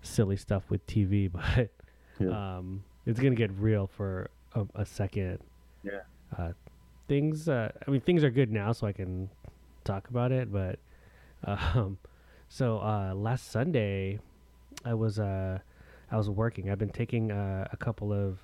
silly 0.01 0.37
stuff 0.37 0.63
with 0.69 0.85
TV, 0.87 1.31
but 1.31 1.69
yeah. 2.19 2.57
um, 2.57 2.83
it's 3.05 3.19
gonna 3.19 3.35
get 3.35 3.51
real 3.57 3.87
for 3.87 4.29
a, 4.55 4.65
a 4.75 4.85
second. 4.85 5.39
Yeah. 5.83 6.01
Uh, 6.37 6.53
things. 7.07 7.49
Uh, 7.49 7.71
I 7.85 7.91
mean, 7.91 8.01
things 8.01 8.23
are 8.23 8.31
good 8.31 8.51
now, 8.51 8.71
so 8.71 8.87
I 8.87 8.93
can 8.93 9.29
talk 9.83 10.09
about 10.09 10.31
it, 10.31 10.51
but 10.51 10.79
um, 11.43 11.97
so 12.47 12.77
uh, 12.77 13.13
last 13.15 13.51
Sunday, 13.51 14.19
I 14.85 14.93
was 14.93 15.19
uh, 15.19 15.59
I 16.11 16.17
was 16.17 16.29
working. 16.29 16.69
I've 16.69 16.79
been 16.79 16.89
taking 16.89 17.31
uh, 17.31 17.67
a 17.71 17.77
couple 17.77 18.13
of 18.13 18.39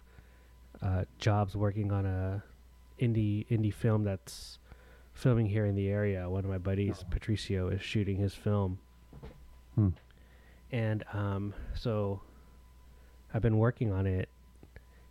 uh, 0.82 1.06
jobs 1.18 1.56
working 1.56 1.92
on 1.92 2.06
a 2.06 2.44
indie 3.00 3.48
indie 3.50 3.74
film 3.74 4.04
that's 4.04 4.60
filming 5.14 5.46
here 5.46 5.66
in 5.66 5.76
the 5.76 5.90
area. 5.90 6.30
One 6.30 6.44
of 6.44 6.50
my 6.50 6.58
buddies, 6.58 7.04
Patricio, 7.10 7.70
is 7.70 7.82
shooting 7.82 8.18
his 8.18 8.34
film, 8.34 8.80
hmm. 9.76 9.90
and 10.72 11.04
um, 11.14 11.54
so 11.76 12.22
I've 13.34 13.42
been 13.42 13.58
working 13.58 13.92
on 13.92 14.08
it, 14.08 14.30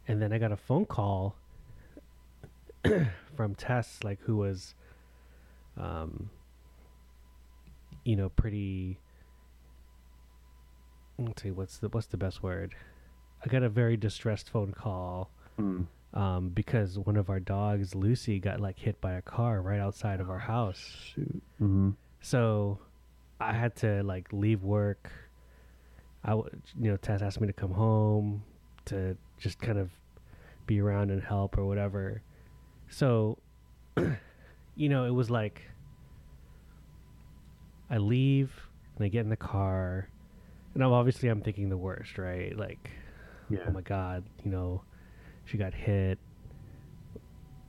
and 0.07 0.21
then 0.21 0.33
I 0.33 0.39
got 0.39 0.53
a 0.53 0.57
phone 0.57 0.87
call 0.87 1.37
from 3.37 3.55
Tess, 3.55 4.01
like 4.03 4.21
who 4.23 4.37
was 4.37 4.75
um, 5.79 6.31
you 8.05 8.17
know, 8.17 8.29
pretty. 8.29 8.99
Let's 11.19 11.43
see, 11.43 11.51
what's 11.51 11.79
the 11.79 11.89
what's 11.89 12.07
the 12.07 12.17
best 12.17 12.43
word? 12.43 12.75
I 13.45 13.49
got 13.49 13.63
a 13.63 13.69
very 13.69 13.97
distressed 13.97 14.51
phone 14.51 14.73
call 14.73 15.31
mm. 15.61 15.87
um, 16.15 16.49
because 16.51 16.99
one 16.99 17.17
of 17.17 17.31
our 17.31 17.41
dogs, 17.41 17.95
Lucy, 17.95 18.39
got 18.41 18.61
like 18.61 18.79
hit 18.79 19.01
by 19.01 19.13
a 19.13 19.23
car 19.23 19.63
right 19.63 19.81
outside 19.81 20.21
of 20.21 20.31
our 20.31 20.39
house. 20.39 21.13
Shoot. 21.15 21.43
Mm-hmm. 21.61 21.91
So 22.21 22.79
I 23.41 23.53
had 23.53 23.77
to 23.77 24.03
like 24.03 24.33
leave 24.33 24.63
work. 24.63 25.11
I, 26.25 26.31
w- 26.31 26.51
you 26.81 26.91
know, 26.91 26.97
Tess 26.97 27.23
asked 27.23 27.41
me 27.41 27.47
to 27.47 27.53
come 27.53 27.73
home 27.73 28.43
to 28.87 29.17
just 29.39 29.61
kind 29.61 29.79
of 29.79 29.91
be 30.67 30.81
around 30.81 31.11
and 31.11 31.23
help 31.23 31.57
or 31.57 31.65
whatever. 31.65 32.23
So, 32.89 33.39
you 34.79 34.89
know, 34.89 35.05
it 35.05 35.11
was 35.11 35.29
like 35.29 35.63
I 37.91 37.99
leave 37.99 38.53
and 38.97 39.05
I 39.05 39.09
get 39.09 39.21
in 39.21 39.29
the 39.29 39.37
car, 39.37 40.09
and 40.73 40.83
I'm 40.83 40.93
obviously 40.93 41.29
I'm 41.29 41.43
thinking 41.43 41.69
the 41.69 41.77
worst, 41.77 42.17
right? 42.17 42.57
Like, 42.57 42.91
yeah. 43.51 43.59
oh 43.67 43.73
my 43.73 43.83
god, 43.83 44.25
you 44.45 44.51
know, 44.51 44.83
she 45.45 45.59
got 45.59 45.75
hit. 45.75 46.19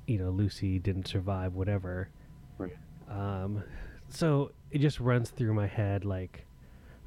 You 0.05 0.20
know, 0.20 0.30
Lucy 0.30 0.80
didn't 0.80 1.07
survive, 1.07 1.53
whatever. 1.53 2.10
Right. 2.57 2.76
Um, 3.10 3.64
so 4.07 4.51
it 4.72 4.80
just 4.80 4.99
runs 4.99 5.32
through 5.32 5.53
my 5.53 5.68
head 5.68 6.05
like, 6.05 6.45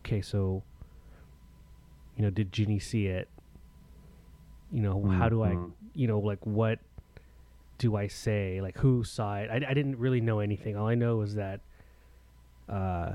okay, 0.00 0.20
so, 0.20 0.62
you 2.16 2.22
know, 2.22 2.30
did 2.30 2.52
Ginny 2.52 2.78
see 2.78 3.06
it? 3.06 3.28
You 4.72 4.82
know, 4.82 4.96
mm-hmm. 4.96 5.18
how 5.18 5.28
do 5.28 5.42
I, 5.42 5.50
mm-hmm. 5.50 5.70
you 5.94 6.06
know, 6.06 6.20
like 6.20 6.44
what 6.46 6.78
do 7.82 7.96
I 7.96 8.06
say? 8.06 8.60
Like 8.60 8.78
who 8.78 9.02
saw 9.02 9.34
it? 9.34 9.50
I, 9.50 9.56
I 9.56 9.74
didn't 9.74 9.98
really 9.98 10.20
know 10.20 10.38
anything. 10.38 10.76
All 10.76 10.86
I 10.86 10.94
know 10.94 11.16
was 11.16 11.34
that 11.34 11.60
uh, 12.68 13.14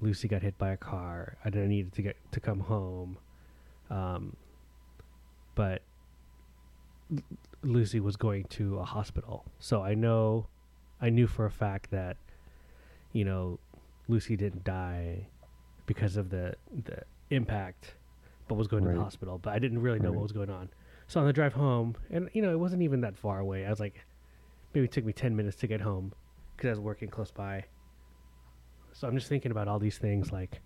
Lucy 0.00 0.28
got 0.28 0.42
hit 0.42 0.56
by 0.56 0.70
a 0.70 0.76
car. 0.76 1.36
I 1.44 1.50
needed 1.50 1.92
to 1.94 2.02
get 2.02 2.16
to 2.30 2.38
come 2.38 2.60
home, 2.60 3.18
um, 3.90 4.36
but 5.56 5.82
L- 7.12 7.24
Lucy 7.64 7.98
was 7.98 8.14
going 8.14 8.44
to 8.50 8.78
a 8.78 8.84
hospital. 8.84 9.44
So 9.58 9.82
I 9.82 9.94
know, 9.94 10.46
I 11.02 11.10
knew 11.10 11.26
for 11.26 11.44
a 11.44 11.50
fact 11.50 11.90
that, 11.90 12.18
you 13.12 13.24
know, 13.24 13.58
Lucy 14.06 14.36
didn't 14.36 14.62
die 14.62 15.26
because 15.86 16.16
of 16.16 16.30
the 16.30 16.54
the 16.84 17.02
impact, 17.30 17.94
but 18.46 18.54
was 18.54 18.68
going 18.68 18.84
right. 18.84 18.92
to 18.92 18.98
the 18.98 19.02
hospital. 19.02 19.38
But 19.38 19.54
I 19.54 19.58
didn't 19.58 19.80
really 19.80 19.98
know 19.98 20.10
right. 20.10 20.18
what 20.18 20.22
was 20.22 20.32
going 20.32 20.50
on. 20.50 20.68
So 21.10 21.18
on 21.18 21.26
the 21.26 21.32
drive 21.32 21.54
home, 21.54 21.96
and 22.08 22.30
you 22.32 22.40
know, 22.40 22.52
it 22.52 22.60
wasn't 22.60 22.82
even 22.82 23.00
that 23.00 23.18
far 23.18 23.40
away. 23.40 23.66
I 23.66 23.70
was 23.70 23.80
like, 23.80 24.04
maybe 24.72 24.84
it 24.84 24.92
took 24.92 25.04
me 25.04 25.12
ten 25.12 25.34
minutes 25.34 25.56
to 25.56 25.66
get 25.66 25.80
home 25.80 26.12
because 26.56 26.68
I 26.68 26.70
was 26.70 26.78
working 26.78 27.08
close 27.08 27.32
by. 27.32 27.64
So 28.92 29.08
I'm 29.08 29.16
just 29.16 29.28
thinking 29.28 29.50
about 29.50 29.66
all 29.66 29.80
these 29.80 29.98
things 29.98 30.30
like, 30.30 30.60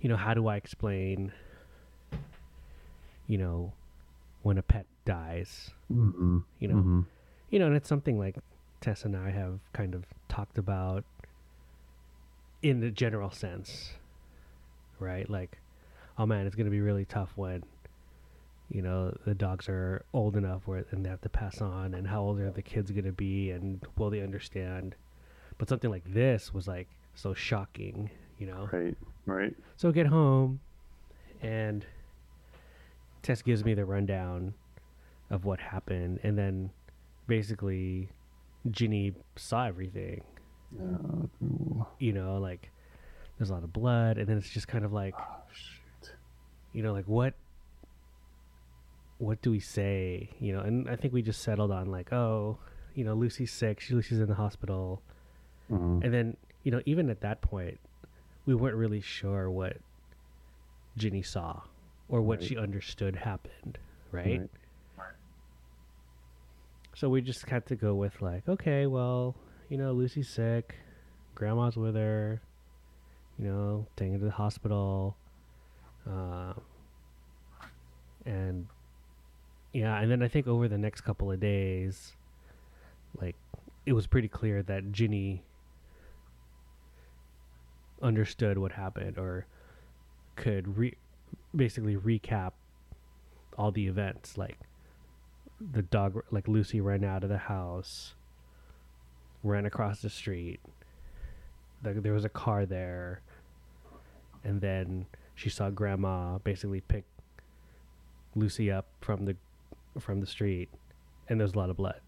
you 0.00 0.08
know, 0.08 0.14
how 0.14 0.34
do 0.34 0.46
I 0.46 0.54
explain, 0.54 1.32
you 3.26 3.38
know, 3.38 3.72
when 4.42 4.56
a 4.56 4.62
pet 4.62 4.86
dies. 5.04 5.70
Mm-hmm. 5.92 6.38
You 6.60 6.68
know, 6.68 6.74
Mm-hmm. 6.76 7.00
you 7.50 7.58
know, 7.58 7.66
and 7.66 7.74
it's 7.74 7.88
something 7.88 8.20
like 8.20 8.36
Tess 8.80 9.04
and 9.04 9.16
I 9.16 9.30
have 9.30 9.58
kind 9.72 9.96
of 9.96 10.04
talked 10.28 10.58
about 10.58 11.02
in 12.62 12.78
the 12.78 12.92
general 12.92 13.32
sense, 13.32 13.94
right? 15.00 15.28
Like, 15.28 15.58
oh 16.16 16.24
man, 16.24 16.46
it's 16.46 16.54
gonna 16.54 16.70
be 16.70 16.80
really 16.80 17.04
tough 17.04 17.32
when 17.34 17.64
you 18.70 18.82
know 18.82 19.16
the 19.24 19.34
dogs 19.34 19.68
are 19.68 20.04
old 20.12 20.36
enough 20.36 20.62
where 20.66 20.84
and 20.90 21.04
they 21.04 21.08
have 21.10 21.20
to 21.22 21.28
pass 21.28 21.60
on, 21.60 21.94
and 21.94 22.06
how 22.06 22.20
old 22.22 22.38
are 22.40 22.50
the 22.50 22.62
kids 22.62 22.90
gonna 22.90 23.12
be, 23.12 23.50
and 23.50 23.82
will 23.96 24.10
they 24.10 24.20
understand? 24.20 24.94
But 25.58 25.68
something 25.68 25.90
like 25.90 26.04
this 26.12 26.52
was 26.54 26.68
like 26.68 26.88
so 27.14 27.34
shocking, 27.34 28.10
you 28.38 28.46
know. 28.46 28.68
Right. 28.72 28.96
Right. 29.26 29.54
So 29.76 29.88
I 29.88 29.92
get 29.92 30.06
home, 30.06 30.60
and 31.42 31.84
Tess 33.22 33.42
gives 33.42 33.64
me 33.64 33.74
the 33.74 33.84
rundown 33.84 34.54
of 35.30 35.44
what 35.44 35.60
happened, 35.60 36.20
and 36.22 36.38
then 36.38 36.70
basically 37.26 38.08
Ginny 38.70 39.12
saw 39.36 39.66
everything. 39.66 40.22
Oh, 40.80 41.28
ooh. 41.42 41.86
You 41.98 42.12
know, 42.12 42.38
like 42.38 42.70
there's 43.38 43.50
a 43.50 43.54
lot 43.54 43.64
of 43.64 43.72
blood, 43.72 44.18
and 44.18 44.26
then 44.26 44.38
it's 44.38 44.50
just 44.50 44.68
kind 44.68 44.84
of 44.84 44.92
like, 44.92 45.14
Oh, 45.18 45.36
shoot. 45.52 46.12
you 46.72 46.82
know, 46.82 46.92
like 46.92 47.06
what, 47.06 47.34
what 49.18 49.42
do 49.42 49.50
we 49.50 49.60
say? 49.60 50.30
You 50.40 50.52
know, 50.52 50.60
and 50.60 50.88
I 50.88 50.96
think 50.96 51.12
we 51.12 51.22
just 51.22 51.42
settled 51.42 51.70
on 51.70 51.86
like, 51.90 52.12
oh, 52.12 52.58
you 52.94 53.04
know, 53.04 53.14
Lucy's 53.14 53.52
sick. 53.52 53.80
She, 53.80 53.94
Lucy's 53.94 54.20
in 54.20 54.26
the 54.28 54.34
hospital, 54.34 55.02
Mhm. 55.70 56.02
and 56.04 56.12
then 56.14 56.36
you 56.64 56.70
know, 56.72 56.82
even 56.86 57.08
at 57.10 57.20
that 57.20 57.40
point, 57.40 57.78
we 58.46 58.54
weren't 58.54 58.76
really 58.76 59.00
sure 59.00 59.50
what 59.50 59.76
Ginny 60.96 61.22
saw 61.22 61.62
or 62.08 62.20
what 62.20 62.40
Right. 62.40 62.48
she 62.48 62.56
understood 62.56 63.16
happened, 63.16 63.78
right? 64.10 64.40
Right. 64.96 65.12
So 66.94 67.08
we 67.08 67.20
just 67.22 67.48
had 67.48 67.64
to 67.66 67.76
go 67.76 67.94
with 67.94 68.20
like, 68.20 68.48
okay, 68.48 68.86
well, 68.86 69.36
you 69.68 69.78
know, 69.78 69.92
Lucy's 69.92 70.28
sick, 70.28 70.74
grandma's 71.34 71.76
with 71.76 71.94
her, 71.94 72.40
you 73.38 73.44
know, 73.44 73.86
taking 73.96 74.14
her 74.14 74.18
to 74.18 74.24
the 74.24 74.30
hospital, 74.32 75.16
uh, 76.10 76.54
and 78.26 78.66
yeah, 79.72 80.00
and 80.00 80.10
then 80.10 80.22
I 80.22 80.28
think 80.28 80.46
over 80.46 80.68
the 80.68 80.78
next 80.78 81.02
couple 81.02 81.30
of 81.30 81.40
days, 81.40 82.16
like, 83.20 83.36
it 83.86 83.92
was 83.92 84.06
pretty 84.06 84.28
clear 84.28 84.62
that 84.62 84.92
Ginny 84.92 85.42
understood 88.02 88.58
what 88.58 88.72
happened 88.72 89.18
or 89.18 89.46
could 90.36 90.78
re- 90.78 90.96
basically 91.54 91.96
recap 91.96 92.52
all 93.56 93.72
the 93.72 93.88
events 93.88 94.38
like 94.38 94.58
the 95.60 95.82
dog 95.82 96.22
like 96.30 96.46
Lucy 96.46 96.80
ran 96.80 97.02
out 97.02 97.24
of 97.24 97.28
the 97.28 97.38
house 97.38 98.14
ran 99.42 99.66
across 99.66 100.00
the 100.00 100.10
street 100.10 100.60
there 101.82 102.12
was 102.12 102.24
a 102.24 102.28
car 102.28 102.66
there 102.66 103.20
and 104.44 104.60
then 104.60 105.06
she 105.34 105.48
saw 105.48 105.70
grandma 105.70 106.38
basically 106.38 106.80
pick 106.80 107.04
Lucy 108.36 108.70
up 108.70 108.86
from 109.00 109.24
the 109.24 109.36
from 110.00 110.20
the 110.20 110.26
street 110.26 110.68
and 111.28 111.38
there 111.40 111.44
was 111.44 111.54
a 111.54 111.58
lot 111.58 111.70
of 111.70 111.76
blood 111.76 112.00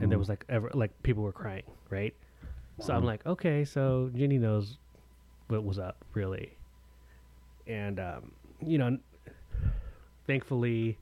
and 0.00 0.10
there 0.10 0.16
Mhm. 0.16 0.18
was 0.18 0.28
like 0.28 0.44
ever 0.48 0.70
like 0.74 0.90
people 1.02 1.22
were 1.22 1.32
crying 1.32 1.64
right 1.90 2.14
so 2.80 2.94
i'm 2.94 3.02
Mhm. 3.02 3.06
like 3.06 3.26
okay 3.26 3.64
so 3.64 4.10
ginny 4.14 4.38
knows 4.38 4.78
what 5.48 5.64
was 5.64 5.78
up 5.78 6.04
really 6.14 6.56
and 7.66 7.98
um 8.00 8.32
you 8.64 8.78
know 8.78 8.98
thankfully 10.26 10.98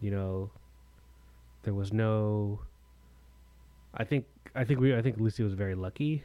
you 0.00 0.10
know 0.10 0.50
there 1.62 1.74
was 1.74 1.92
no 1.92 2.60
i 3.94 4.04
think 4.04 4.26
i 4.54 4.64
think 4.64 4.80
we 4.80 4.94
i 4.94 5.02
think 5.02 5.16
lucy 5.18 5.42
was 5.42 5.54
very 5.54 5.74
lucky 5.74 6.22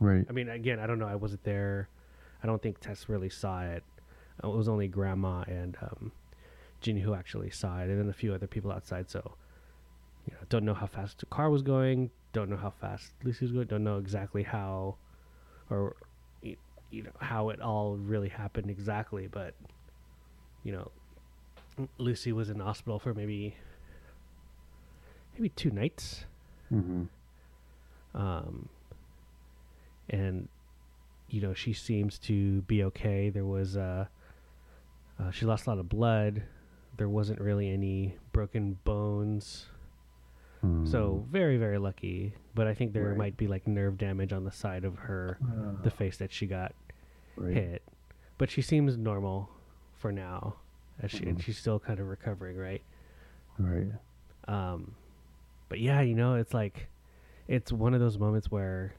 Right. 0.00 0.24
i 0.28 0.32
mean 0.32 0.48
again 0.48 0.78
i 0.80 0.86
don't 0.86 0.98
know 0.98 1.06
i 1.08 1.14
wasn't 1.14 1.42
there 1.44 1.88
i 2.42 2.46
don't 2.46 2.60
think 2.62 2.78
tess 2.80 3.08
really 3.08 3.30
saw 3.30 3.62
it 3.62 3.82
it 4.42 4.46
was 4.46 4.68
only 4.68 4.88
grandma 4.88 5.42
and 5.42 5.76
um 5.82 6.12
ginny 6.80 7.00
who 7.00 7.14
actually 7.14 7.50
saw 7.50 7.78
it 7.80 7.88
and 7.88 7.98
then 7.98 8.08
a 8.08 8.12
few 8.12 8.32
other 8.32 8.46
people 8.46 8.70
outside 8.70 9.10
so 9.10 9.34
you 10.26 10.32
know, 10.34 10.40
don't 10.48 10.64
know 10.64 10.74
how 10.74 10.86
fast 10.86 11.18
the 11.20 11.26
car 11.26 11.48
was 11.48 11.62
going, 11.62 12.10
don't 12.34 12.50
know 12.50 12.56
how 12.56 12.70
fast 12.70 13.12
Lucy 13.24 13.46
was 13.46 13.52
going, 13.52 13.66
don't 13.66 13.82
know 13.84 13.96
exactly 13.98 14.42
how, 14.42 14.96
or 15.70 15.96
you 16.90 17.02
know 17.02 17.12
how 17.18 17.48
it 17.48 17.60
all 17.62 17.96
really 17.96 18.28
happened 18.28 18.70
exactly. 18.70 19.26
But 19.26 19.54
you 20.64 20.72
know, 20.72 20.90
Lucy 21.96 22.32
was 22.32 22.50
in 22.50 22.58
the 22.58 22.64
hospital 22.64 22.98
for 22.98 23.14
maybe 23.14 23.56
maybe 25.34 25.48
two 25.50 25.70
nights, 25.70 26.24
Mm-hmm. 26.72 27.04
um, 28.14 28.68
and 30.10 30.48
you 31.30 31.40
know 31.40 31.54
she 31.54 31.72
seems 31.72 32.18
to 32.18 32.60
be 32.62 32.84
okay. 32.84 33.30
There 33.30 33.46
was 33.46 33.78
uh, 33.78 34.06
uh, 35.18 35.30
she 35.30 35.46
lost 35.46 35.66
a 35.66 35.70
lot 35.70 35.78
of 35.78 35.88
blood. 35.88 36.42
There 36.98 37.08
wasn't 37.08 37.40
really 37.40 37.70
any 37.70 38.16
broken 38.32 38.78
bones. 38.84 39.66
So 40.84 41.24
very 41.30 41.56
very 41.56 41.78
lucky, 41.78 42.34
but 42.56 42.66
I 42.66 42.74
think 42.74 42.92
there 42.92 43.04
Mm. 43.04 43.08
Right. 43.10 43.18
might 43.18 43.36
be 43.36 43.46
like 43.46 43.68
nerve 43.68 43.96
damage 43.96 44.32
on 44.32 44.42
the 44.44 44.50
side 44.50 44.84
of 44.84 44.96
her 44.98 45.38
Uh, 45.40 45.80
the 45.82 45.90
face 45.90 46.16
that 46.18 46.32
she 46.32 46.46
got 46.48 46.74
right. 47.36 47.54
hit. 47.54 47.82
But 48.38 48.50
she 48.50 48.60
seems 48.60 48.96
normal 48.98 49.50
for 49.94 50.10
now, 50.10 50.56
as 51.00 51.12
she 51.12 51.24
and 51.26 51.38
Mhm. 51.38 51.42
she's 51.42 51.58
still 51.58 51.78
kind 51.78 52.00
of 52.00 52.08
recovering, 52.08 52.56
right? 52.56 52.82
Right. 53.56 53.92
Um, 54.48 54.96
but 55.68 55.78
yeah, 55.78 56.00
you 56.00 56.16
know, 56.16 56.34
it's 56.34 56.52
like 56.52 56.88
it's 57.46 57.70
one 57.72 57.94
of 57.94 58.00
those 58.00 58.18
moments 58.18 58.50
where 58.50 58.94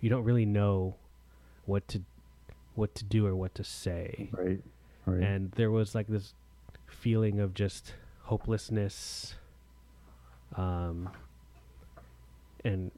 you 0.00 0.08
don't 0.08 0.24
really 0.24 0.46
know 0.46 0.96
what 1.66 1.86
to 1.88 2.02
what 2.74 2.94
to 2.94 3.04
do 3.04 3.26
or 3.26 3.36
what 3.36 3.54
to 3.56 3.62
say, 3.64 4.30
Right. 4.32 4.62
Right. 5.06 5.22
and 5.22 5.50
there 5.52 5.70
was 5.70 5.94
like 5.94 6.06
this 6.06 6.34
feeling 6.86 7.40
of 7.40 7.54
just 7.54 7.94
hopelessness 8.22 9.34
um 10.56 11.08
and 12.64 12.92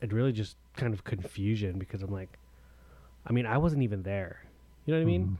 it 0.00 0.12
really 0.12 0.32
just 0.32 0.56
kind 0.76 0.94
of 0.94 1.04
confusion 1.04 1.78
because 1.78 2.02
i'm 2.02 2.10
like 2.12 2.38
i 3.26 3.32
mean 3.32 3.44
i 3.46 3.58
wasn't 3.58 3.82
even 3.82 4.02
there 4.04 4.40
you 4.86 4.94
know 4.94 5.00
what 5.00 5.02
i 5.02 5.06
mean 5.06 5.38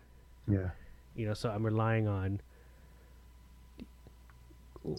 Mhm. 0.48 0.55
Yeah. 0.62 0.70
you 1.14 1.26
know 1.26 1.35
so 1.35 1.48
i'm 1.51 1.64
relying 1.64 2.06
on 2.06 2.40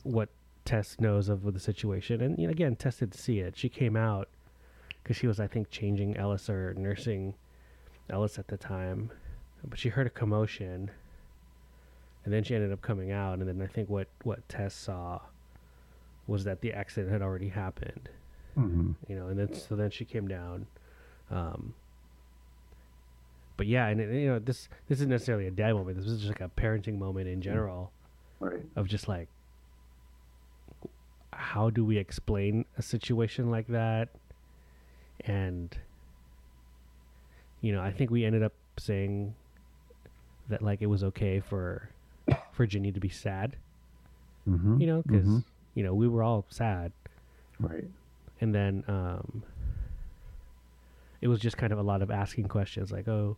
what 0.03 0.29
tess 0.65 0.97
knows 0.99 1.29
of 1.29 1.53
the 1.53 1.59
situation 1.59 2.21
and 2.21 2.37
you 2.37 2.47
know, 2.47 2.51
again 2.51 2.75
tess 2.75 2.97
did 2.97 3.13
see 3.13 3.39
it 3.39 3.55
she 3.55 3.69
came 3.69 3.95
out 3.95 4.27
because 5.03 5.15
she 5.15 5.27
was 5.27 5.39
i 5.39 5.47
think 5.47 5.69
changing 5.69 6.17
ellis 6.17 6.49
or 6.49 6.73
nursing 6.73 7.33
ellis 8.09 8.37
at 8.37 8.47
the 8.47 8.57
time 8.57 9.09
but 9.63 9.77
she 9.79 9.89
heard 9.89 10.07
a 10.07 10.09
commotion 10.09 10.91
and 12.25 12.33
then 12.33 12.43
she 12.43 12.53
ended 12.55 12.71
up 12.71 12.81
coming 12.81 13.11
out 13.11 13.39
and 13.39 13.47
then 13.47 13.61
i 13.61 13.67
think 13.71 13.89
what 13.89 14.07
what 14.23 14.47
tess 14.49 14.73
saw 14.73 15.19
was 16.27 16.43
that 16.43 16.61
the 16.61 16.73
accident 16.73 17.11
had 17.11 17.21
already 17.21 17.49
happened 17.49 18.09
Mm-hmm. 18.57 18.91
you 19.07 19.15
know 19.15 19.27
and 19.27 19.37
then 19.37 19.53
so 19.53 19.75
then 19.75 19.91
she 19.91 20.03
came 20.03 20.27
down 20.27 20.65
um 21.29 21.75
but 23.55 23.67
yeah 23.67 23.85
and 23.87 24.01
it, 24.01 24.11
you 24.19 24.27
know 24.27 24.39
this 24.39 24.67
this 24.87 24.97
isn't 24.97 25.09
necessarily 25.09 25.45
a 25.45 25.51
dad 25.51 25.73
moment 25.73 25.95
this 25.97 26.07
is 26.07 26.19
just 26.21 26.29
like 26.29 26.41
a 26.41 26.49
parenting 26.59 26.97
moment 26.97 27.27
in 27.27 27.39
general 27.41 27.91
Right. 28.39 28.61
of 28.75 28.87
just 28.87 29.07
like 29.07 29.27
how 31.33 31.69
do 31.69 31.85
we 31.85 31.97
explain 31.97 32.65
a 32.77 32.81
situation 32.81 33.51
like 33.51 33.67
that 33.67 34.09
and 35.21 35.77
you 37.61 37.71
know 37.71 37.81
i 37.81 37.91
think 37.91 38.09
we 38.09 38.25
ended 38.25 38.41
up 38.43 38.53
saying 38.79 39.35
that 40.49 40.61
like 40.61 40.81
it 40.81 40.87
was 40.87 41.03
okay 41.03 41.39
for 41.39 41.89
for 42.51 42.65
ginny 42.65 42.91
to 42.91 42.99
be 42.99 43.09
sad 43.09 43.55
Mm-hmm. 44.47 44.79
you 44.79 44.87
know 44.87 45.01
because 45.01 45.25
Mhm. 45.27 45.43
you 45.75 45.83
know 45.83 45.93
we 45.93 46.07
were 46.07 46.23
all 46.23 46.45
sad 46.49 46.91
Right. 47.59 47.83
and 48.39 48.55
then 48.55 48.83
um 48.87 49.43
it 51.21 51.27
was 51.27 51.39
just 51.39 51.57
kind 51.57 51.73
of 51.73 51.79
a 51.79 51.83
lot 51.83 52.01
of 52.01 52.09
asking 52.11 52.47
questions 52.47 52.91
like 52.91 53.07
oh 53.07 53.37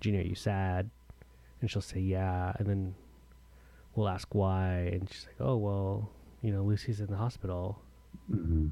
Ginny, 0.00 0.18
are 0.18 0.22
you 0.22 0.34
sad 0.34 0.90
and 1.60 1.70
she'll 1.70 1.80
say 1.80 2.00
yeah 2.00 2.52
and 2.58 2.66
then 2.68 2.94
we'll 3.94 4.08
ask 4.08 4.34
why 4.34 4.90
and 4.92 5.08
she's 5.10 5.26
like 5.26 5.40
oh 5.48 5.56
well 5.56 6.10
you 6.42 6.52
know 6.52 6.62
lucy's 6.62 7.00
in 7.00 7.06
the 7.06 7.16
hospital 7.16 7.80
Mm-hmm. 8.30 8.68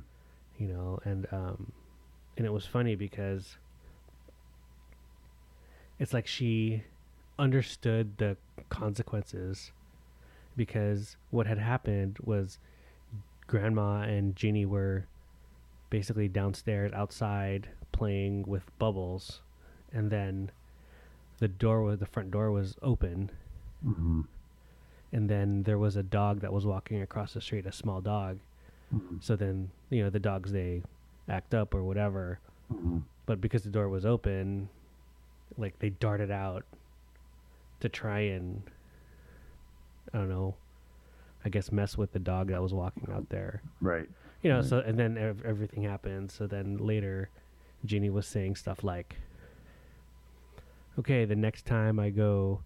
you 0.59 0.67
know 0.69 0.99
and 1.05 1.27
um 1.33 1.73
and 2.37 2.47
it 2.47 2.53
was 2.53 2.67
funny 2.67 2.95
because 2.97 3.57
it's 5.99 6.13
like 6.13 6.27
she 6.27 6.83
understood 7.43 8.17
the 8.19 8.37
consequences 8.69 9.73
because 10.57 11.17
what 11.31 11.47
had 11.47 11.59
happened 11.59 12.17
was 12.23 12.59
grandma 13.47 14.03
and 14.03 14.37
Ginny 14.37 14.65
were 14.65 15.07
basically 15.91 16.29
downstairs 16.29 16.93
outside 16.93 17.69
playing 17.91 18.45
with 18.47 18.63
bubbles 18.79 19.41
and 19.93 20.11
then 20.11 20.51
the 21.39 21.49
door 21.49 21.83
was 21.83 21.99
the 21.99 22.07
front 22.07 22.31
door 22.31 22.51
was 22.51 22.77
open 22.83 23.31
Mm-hmm. 23.87 24.23
And 25.13 25.29
then 25.29 25.63
there 25.65 25.79
was 25.79 25.97
a 25.97 26.03
dog 26.03 26.41
that 26.41 26.53
was 26.53 26.65
walking 26.65 27.03
across 27.03 27.35
the 27.35 27.41
street, 27.41 27.67
a 27.67 27.73
small 27.73 28.01
dog. 28.01 28.39
Mm-hmm. 28.95 29.17
So 29.21 29.37
then, 29.37 29.71
you 29.91 30.03
know, 30.05 30.11
the 30.11 30.19
dogs, 30.19 30.53
they 30.53 30.83
act 31.29 31.55
up 31.55 31.75
or 31.75 31.83
whatever. 31.83 32.39
Mm-hmm. 32.73 32.99
But 33.27 33.41
because 33.41 33.63
the 33.63 33.71
door 33.71 33.89
was 33.89 34.07
open, 34.07 34.69
like 35.59 35.79
they 35.79 35.91
darted 35.91 36.31
out 36.31 36.65
to 37.83 37.89
try 37.89 38.21
and, 38.21 38.63
I 40.15 40.19
don't 40.19 40.29
know, 40.29 40.55
I 41.45 41.49
guess 41.49 41.73
mess 41.73 41.99
with 41.99 42.13
the 42.13 42.21
dog 42.21 42.49
that 42.49 42.63
was 42.63 42.73
walking 42.73 43.09
out 43.13 43.29
there. 43.29 43.61
Right. 43.81 44.09
You 44.43 44.51
know, 44.51 44.61
right. 44.61 44.65
so, 44.65 44.79
and 44.79 44.97
then 44.99 45.19
ev- 45.19 45.45
everything 45.45 45.83
happened. 45.83 46.31
So 46.31 46.47
then 46.47 46.79
later, 46.79 47.29
Ginny 47.85 48.09
was 48.09 48.27
saying 48.27 48.55
stuff 48.57 48.85
like, 48.85 49.17
okay, 50.97 51.25
the 51.25 51.35
next 51.35 51.67
time 51.67 51.99
I 51.99 52.11
go 52.11 52.63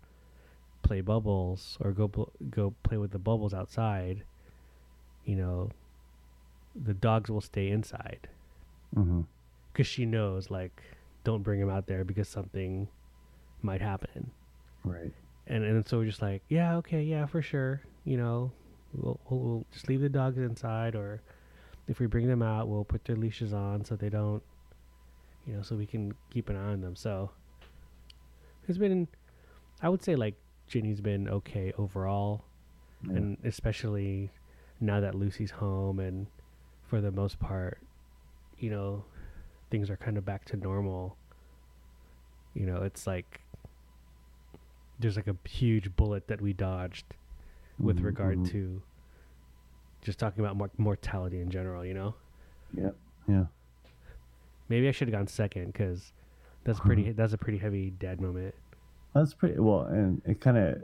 play 0.82 1.00
bubbles 1.00 1.78
or 1.80 1.92
go 1.92 2.08
bl- 2.08 2.24
go 2.50 2.74
play 2.82 2.98
with 2.98 3.12
the 3.12 3.18
bubbles 3.18 3.54
outside, 3.54 4.22
you 5.24 5.36
know, 5.36 5.70
the 6.74 6.94
dogs 6.94 7.30
will 7.30 7.40
stay 7.40 7.68
inside. 7.68 8.28
Because 8.90 9.06
mm-hmm. 9.08 9.82
she 9.82 10.04
knows, 10.04 10.50
like, 10.50 10.82
don't 11.24 11.42
bring 11.42 11.58
him 11.58 11.70
out 11.70 11.86
there 11.86 12.04
because 12.04 12.28
something 12.28 12.88
might 13.62 13.80
happen. 13.80 14.30
Right. 14.86 15.12
And 15.46 15.64
and 15.64 15.86
so 15.86 15.98
we're 15.98 16.06
just 16.06 16.22
like, 16.22 16.42
yeah, 16.48 16.76
okay, 16.76 17.02
yeah, 17.02 17.26
for 17.26 17.42
sure. 17.42 17.82
You 18.04 18.16
know, 18.16 18.52
we'll, 18.94 19.20
we'll, 19.28 19.40
we'll 19.40 19.66
just 19.72 19.88
leave 19.88 20.00
the 20.00 20.08
dogs 20.08 20.38
inside, 20.38 20.94
or 20.94 21.20
if 21.88 22.00
we 22.00 22.06
bring 22.06 22.26
them 22.26 22.42
out, 22.42 22.68
we'll 22.68 22.84
put 22.84 23.04
their 23.04 23.16
leashes 23.16 23.52
on 23.52 23.84
so 23.84 23.96
they 23.96 24.08
don't, 24.08 24.42
you 25.46 25.54
know, 25.54 25.62
so 25.62 25.76
we 25.76 25.86
can 25.86 26.14
keep 26.30 26.48
an 26.48 26.56
eye 26.56 26.72
on 26.72 26.80
them. 26.80 26.96
So 26.96 27.30
it's 28.68 28.78
been, 28.78 29.08
I 29.82 29.88
would 29.88 30.02
say, 30.02 30.16
like 30.16 30.34
Ginny's 30.68 31.00
been 31.00 31.28
okay 31.28 31.72
overall, 31.78 32.44
yeah. 33.06 33.16
and 33.16 33.38
especially 33.44 34.30
now 34.80 35.00
that 35.00 35.14
Lucy's 35.14 35.50
home, 35.50 36.00
and 36.00 36.26
for 36.88 37.00
the 37.00 37.12
most 37.12 37.38
part, 37.38 37.78
you 38.58 38.70
know, 38.70 39.04
things 39.70 39.90
are 39.90 39.96
kind 39.96 40.16
of 40.16 40.24
back 40.24 40.44
to 40.46 40.56
normal. 40.56 41.16
You 42.54 42.66
know, 42.66 42.82
it's 42.82 43.06
like 43.06 43.40
there's 44.98 45.16
like 45.16 45.26
a 45.26 45.36
huge 45.48 45.94
bullet 45.96 46.28
that 46.28 46.40
we 46.40 46.52
dodged 46.52 47.04
with 47.78 47.96
mm-hmm. 47.96 48.06
regard 48.06 48.38
mm-hmm. 48.38 48.52
to 48.52 48.82
just 50.02 50.18
talking 50.18 50.44
about 50.44 50.56
mor- 50.56 50.70
mortality 50.78 51.40
in 51.40 51.50
general, 51.50 51.84
you 51.84 51.94
know? 51.94 52.14
Yeah. 52.76 52.90
Yeah. 53.28 53.44
Maybe 54.68 54.88
I 54.88 54.92
should 54.92 55.08
have 55.08 55.14
gone 55.14 55.26
second 55.26 55.66
because 55.66 56.12
that's 56.64 56.80
pretty. 56.80 57.12
that's 57.12 57.32
a 57.32 57.38
pretty 57.38 57.58
heavy 57.58 57.90
dad 57.90 58.20
moment. 58.20 58.54
That's 59.14 59.32
pretty 59.32 59.60
well, 59.60 59.82
and 59.82 60.20
it 60.24 60.40
kind 60.40 60.58
of 60.58 60.82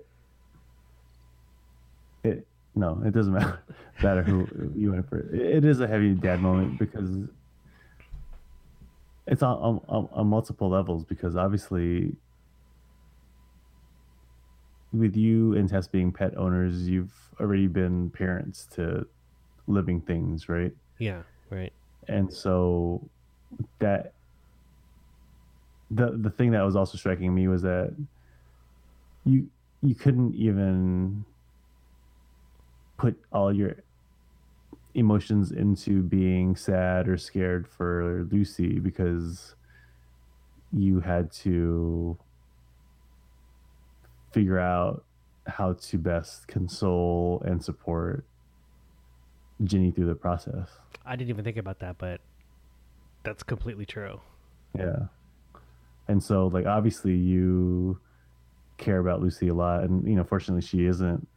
it. 2.22 2.46
No, 2.74 3.02
it 3.04 3.12
doesn't 3.12 3.32
matter. 3.34 3.60
matter 4.02 4.22
who 4.22 4.46
you 4.76 4.92
went 4.92 5.08
for. 5.08 5.18
It 5.34 5.64
is 5.64 5.80
a 5.80 5.88
heavy 5.88 6.14
dad 6.14 6.40
moment 6.40 6.78
because 6.78 7.10
it's 9.26 9.42
on, 9.42 9.80
on, 9.88 10.08
on 10.12 10.26
multiple 10.28 10.70
levels. 10.70 11.04
Because 11.04 11.36
obviously, 11.36 12.12
with 14.92 15.16
you 15.16 15.54
and 15.54 15.68
Tess 15.68 15.86
being 15.86 16.12
pet 16.12 16.36
owners, 16.36 16.88
you've 16.88 17.14
already 17.40 17.66
been 17.66 18.10
parents 18.10 18.66
to 18.72 19.06
living 19.66 20.00
things, 20.00 20.48
right? 20.48 20.72
Yeah, 20.98 21.22
right. 21.50 21.72
And 22.08 22.32
so 22.32 23.08
that 23.78 24.12
the 25.90 26.16
the 26.16 26.30
thing 26.30 26.50
that 26.52 26.62
was 26.62 26.76
also 26.76 26.96
striking 26.96 27.34
me 27.34 27.48
was 27.48 27.62
that 27.62 27.94
you 29.24 29.48
you 29.82 29.94
couldn't 29.94 30.34
even 30.34 31.24
put 32.96 33.18
all 33.32 33.52
your 33.52 33.76
emotions 34.94 35.52
into 35.52 36.02
being 36.02 36.54
sad 36.54 37.08
or 37.08 37.16
scared 37.16 37.66
for 37.66 38.26
Lucy 38.30 38.78
because 38.78 39.54
you 40.72 41.00
had 41.00 41.32
to 41.32 42.16
figure 44.32 44.58
out 44.58 45.04
how 45.46 45.74
to 45.74 45.98
best 45.98 46.48
console 46.48 47.42
and 47.44 47.62
support 47.62 48.24
Ginny 49.64 49.90
through 49.90 50.06
the 50.06 50.14
process. 50.14 50.68
I 51.04 51.16
didn't 51.16 51.30
even 51.30 51.44
think 51.44 51.56
about 51.56 51.80
that, 51.80 51.98
but 51.98 52.20
that's 53.24 53.42
completely 53.42 53.86
true. 53.86 54.20
Yeah. 54.76 55.06
And 56.08 56.22
so 56.22 56.48
like 56.48 56.66
obviously 56.66 57.14
you 57.14 58.00
care 58.78 58.98
about 58.98 59.20
Lucy 59.20 59.48
a 59.48 59.54
lot 59.54 59.84
and 59.84 60.06
you 60.08 60.16
know 60.16 60.24
fortunately 60.24 60.62
she 60.62 60.86
isn't 60.86 61.28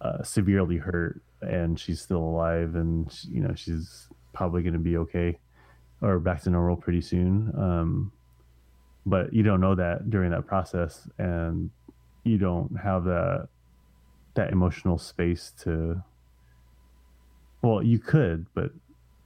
uh, 0.00 0.22
severely 0.22 0.76
hurt 0.76 1.20
and 1.40 1.78
she's 1.78 2.00
still 2.00 2.22
alive 2.22 2.76
and 2.76 3.10
she, 3.12 3.28
you 3.28 3.40
know 3.40 3.54
she's 3.54 4.08
probably 4.32 4.62
going 4.62 4.74
to 4.74 4.78
be 4.78 4.96
okay 4.96 5.38
or 6.00 6.20
back 6.20 6.42
to 6.42 6.50
normal 6.50 6.76
pretty 6.76 7.00
soon. 7.00 7.52
Um, 7.56 8.12
but 9.08 9.32
you 9.32 9.42
don't 9.42 9.60
know 9.60 9.74
that 9.74 10.10
during 10.10 10.30
that 10.30 10.46
process 10.46 11.08
and 11.18 11.70
you 12.24 12.38
don't 12.38 12.70
have 12.82 13.04
that 13.04 13.48
that 14.34 14.52
emotional 14.52 14.98
space 14.98 15.52
to 15.62 16.02
well 17.62 17.82
you 17.82 17.98
could 17.98 18.46
but 18.54 18.70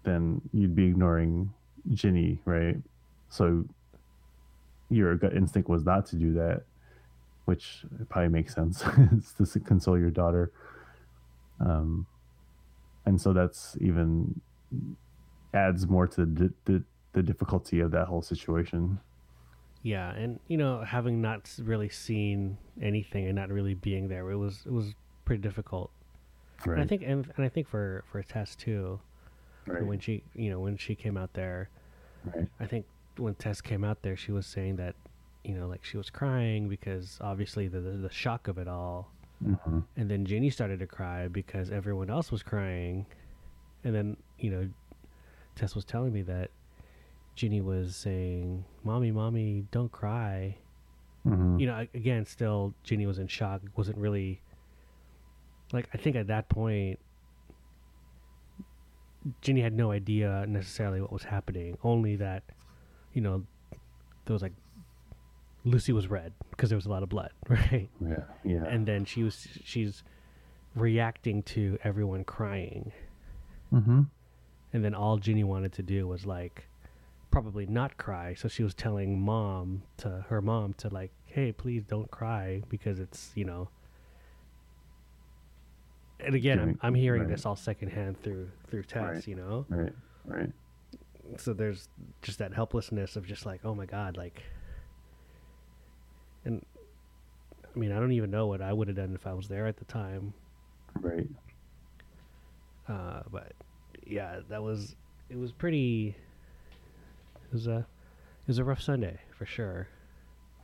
then 0.05 0.41
you'd 0.53 0.75
be 0.75 0.87
ignoring 0.87 1.53
ginny 1.91 2.39
right? 2.45 2.77
So 3.29 3.65
your 4.91 5.17
gut 5.17 5.35
instinct 5.35 5.69
was 5.69 5.85
not 5.85 6.07
to 6.07 6.17
do 6.17 6.33
that 6.35 6.63
which 7.45 7.85
probably 8.09 8.29
makes 8.29 8.55
sense 8.55 8.85
it's 9.13 9.53
to 9.53 9.61
console 9.61 9.99
your 9.99 10.11
daughter. 10.11 10.53
Um 11.61 12.07
and 13.05 13.21
so 13.21 13.33
that's 13.33 13.77
even 13.81 14.41
adds 15.55 15.87
more 15.87 16.07
to 16.07 16.25
the, 16.25 16.53
the, 16.65 16.83
the 17.13 17.23
difficulty 17.23 17.81
of 17.81 17.91
that 17.91 18.07
whole 18.07 18.23
situation 18.23 18.99
yeah, 19.83 20.13
and 20.13 20.39
you 20.47 20.57
know, 20.57 20.83
having 20.83 21.21
not 21.21 21.51
really 21.61 21.89
seen 21.89 22.57
anything 22.81 23.27
and 23.27 23.35
not 23.35 23.51
really 23.51 23.75
being 23.75 24.09
there, 24.09 24.31
it 24.31 24.37
was 24.37 24.63
it 24.65 24.73
was 24.73 24.95
pretty 25.25 25.43
difficult. 25.43 25.91
Right. 26.65 26.75
And 26.75 26.85
I 26.85 26.87
think, 26.87 27.03
and, 27.03 27.29
and 27.37 27.45
I 27.45 27.49
think 27.49 27.69
for 27.69 28.05
for 28.11 28.23
Tess 28.23 28.55
too, 28.55 29.01
right. 29.67 29.85
when 29.85 29.99
she 29.99 30.23
you 30.35 30.51
know 30.51 30.61
when 30.61 30.77
she 30.77 30.95
came 30.95 31.17
out 31.17 31.33
there, 31.35 31.69
right. 32.35 32.47
I 32.61 32.67
think 32.67 32.87
when 33.17 33.35
Tess 33.35 33.61
came 33.61 33.83
out 33.83 34.03
there, 34.03 34.17
she 34.17 34.31
was 34.31 34.47
saying 34.47 34.77
that 34.77 34.95
you 35.45 35.55
know 35.55 35.67
like 35.67 35.85
she 35.85 35.97
was 35.97 36.11
crying 36.11 36.69
because 36.69 37.19
obviously 37.21 37.67
the 37.67 37.81
the, 37.81 37.91
the 37.91 38.11
shock 38.11 38.47
of 38.47 38.59
it 38.59 38.69
all, 38.69 39.11
mm-hmm. 39.45 39.81
and 39.97 40.09
then 40.09 40.25
Ginny 40.25 40.51
started 40.51 40.79
to 40.79 40.87
cry 40.87 41.27
because 41.27 41.73
everyone 41.73 42.09
else 42.09 42.31
was 42.31 42.45
crying, 42.45 43.05
and 43.83 43.93
then 43.93 44.17
you 44.39 44.51
know, 44.51 44.69
Tess 45.57 45.75
was 45.75 45.85
telling 45.85 46.13
me 46.13 46.23
that 46.23 46.51
Ginny 47.35 47.61
was 47.61 47.97
saying, 47.97 48.65
"Mommy, 48.85 49.11
mommy, 49.11 49.67
don't 49.71 49.91
cry." 49.91 50.57
Mm-hmm. 51.27 51.59
You 51.59 51.67
know, 51.67 51.87
again, 51.95 52.27
still 52.27 52.75
Ginny 52.83 53.07
was 53.07 53.19
in 53.19 53.29
shock. 53.29 53.63
wasn't 53.77 53.99
really 53.99 54.41
like 55.73 55.89
I 55.95 55.97
think 55.97 56.17
at 56.17 56.27
that 56.29 56.49
point, 56.49 56.99
Ginny 59.41 59.61
had 59.61 59.73
no 59.73 59.93
idea 59.93 60.45
necessarily 60.49 61.01
what 61.01 61.13
was 61.13 61.25
happening. 61.25 61.79
Only 61.83 62.17
that, 62.17 62.43
you 63.13 63.23
know, 63.23 63.45
there 64.25 64.33
was 64.35 64.43
like 64.43 64.53
Lucy 65.65 65.93
was 65.93 66.09
red 66.09 66.33
because 66.51 66.71
there 66.71 66.77
was 66.77 66.87
a 66.87 66.91
lot 66.91 67.03
of 67.03 67.09
blood, 67.09 67.31
right? 67.49 67.89
Yeah, 68.01 68.25
yeah. 68.45 68.65
And 68.65 68.87
then 68.87 69.05
she 69.05 69.23
was 69.23 69.47
she's 69.65 70.03
reacting 70.75 71.43
to 71.45 71.79
everyone 71.85 72.25
crying. 72.25 72.93
Mm-hmm. 73.73 74.03
And 74.75 74.85
then 74.85 74.95
all 74.95 75.19
Ginny 75.19 75.45
wanted 75.45 75.73
to 75.75 75.83
do 75.83 76.07
was 76.07 76.27
like 76.27 76.67
probably 77.33 77.67
not 77.67 77.97
cry. 77.97 78.35
So 78.35 78.47
she 78.47 78.63
was 78.63 78.75
telling 78.75 79.21
mom 79.21 79.83
to 79.97 80.25
her 80.29 80.41
mom 80.41 80.75
to 80.75 80.89
like, 80.89 81.11
hey, 81.25 81.51
please 81.51 81.83
don't 81.85 82.09
cry 82.11 82.63
because 82.69 83.01
it's 83.01 83.33
you 83.35 83.45
know. 83.45 83.69
And 86.21 86.37
again, 86.37 86.61
I'm, 86.61 86.79
I'm 86.83 86.95
hearing 86.95 87.23
right. 87.23 87.31
this 87.31 87.45
all 87.45 87.57
secondhand 87.57 88.23
through 88.23 88.49
through 88.71 88.85
text, 88.85 89.15
right. 89.15 89.27
you 89.27 89.35
know. 89.35 89.67
Right. 89.69 89.93
Right. 90.25 90.53
So 91.39 91.53
there's 91.53 91.89
just 92.21 92.39
that 92.39 92.53
helplessness 92.53 93.17
of 93.17 93.27
just 93.27 93.45
like, 93.45 93.61
oh 93.65 93.75
my 93.75 93.87
god, 93.87 94.17
like. 94.17 94.45
And, 96.45 96.65
I 97.65 97.79
mean, 97.79 97.93
I 97.93 98.01
don't 98.01 98.11
even 98.13 98.31
know 98.33 98.49
what 98.49 98.61
I 98.61 98.73
would 98.73 98.89
have 98.89 98.97
done 98.97 99.15
if 99.15 99.29
I 99.29 99.33
was 99.33 99.47
there 99.47 99.67
at 99.67 99.77
the 99.77 99.85
time. 99.85 100.35
Right. 101.01 101.29
Uh, 102.89 103.23
but 103.31 103.53
yeah, 104.07 104.41
that 104.49 104.63
was 104.63 104.97
it 105.31 105.39
was 105.39 105.53
pretty 105.53 106.17
it 107.53 107.57
was 107.57 107.67
a 107.67 107.79
it 107.79 108.49
was 108.49 108.59
a 108.59 108.65
rough 108.65 108.81
Sunday 108.81 109.19
for 109.37 109.45
sure. 109.45 109.89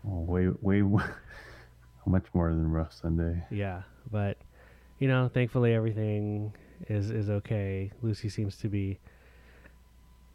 Oh, 0.06 0.20
way 0.20 0.48
way 0.62 0.82
much 2.06 2.24
more 2.32 2.48
than 2.48 2.70
rough 2.70 2.94
Sunday. 2.94 3.44
Yeah, 3.50 3.82
but 4.10 4.38
you 4.98 5.06
know, 5.06 5.28
thankfully 5.28 5.74
everything 5.74 6.54
is 6.88 7.10
is 7.10 7.28
okay. 7.28 7.92
Lucy 8.00 8.30
seems 8.30 8.56
to 8.56 8.68
be, 8.68 8.98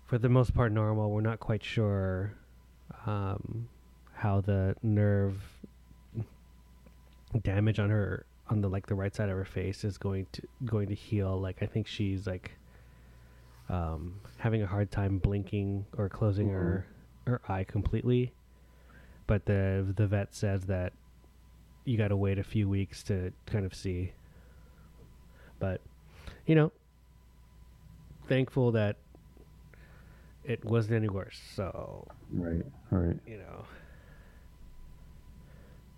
for 0.05 0.19
the 0.19 0.29
most 0.29 0.53
part, 0.53 0.71
normal. 0.71 1.09
We're 1.09 1.21
not 1.21 1.39
quite 1.39 1.63
sure 1.63 2.33
um, 3.07 3.67
how 4.13 4.41
the 4.41 4.75
nerve 4.83 5.41
damage 7.41 7.79
on 7.79 7.89
her 7.89 8.27
on 8.49 8.61
the 8.61 8.69
like 8.69 8.85
the 8.85 8.93
right 8.93 9.15
side 9.15 9.29
of 9.29 9.35
her 9.35 9.45
face 9.45 9.83
is 9.83 9.97
going 9.97 10.27
to 10.33 10.43
going 10.65 10.87
to 10.89 10.95
heal. 10.95 11.39
Like 11.41 11.63
I 11.63 11.65
think 11.65 11.87
she's 11.87 12.27
like 12.27 12.51
um, 13.73 14.19
having 14.37 14.61
a 14.61 14.67
hard 14.67 14.91
time 14.91 15.17
blinking 15.17 15.85
or 15.97 16.07
closing 16.07 16.47
mm-hmm. 16.47 16.55
her 16.55 16.85
her 17.25 17.41
eye 17.47 17.63
completely. 17.63 18.33
But 19.25 19.45
the 19.45 19.93
the 19.95 20.05
vet 20.05 20.35
says 20.35 20.65
that 20.65 20.93
you 21.85 21.97
got 21.97 22.09
to 22.09 22.17
wait 22.17 22.37
a 22.37 22.43
few 22.43 22.69
weeks 22.69 23.01
to 23.03 23.33
kind 23.45 23.65
of 23.65 23.73
see. 23.73 24.11
But 25.59 25.81
you 26.45 26.55
know, 26.55 26.71
thankful 28.27 28.71
that 28.73 28.97
it 30.43 30.63
wasn't 30.63 30.95
any 30.95 31.09
worse. 31.09 31.39
So 31.55 32.07
right, 32.31 32.65
right, 32.91 33.17
you 33.25 33.37
know, 33.37 33.65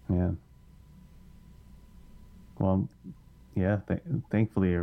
yeah. 0.10 0.31
Well, 2.57 2.88
yeah. 3.53 3.80
Th- 3.88 4.02
thankfully, 4.31 4.77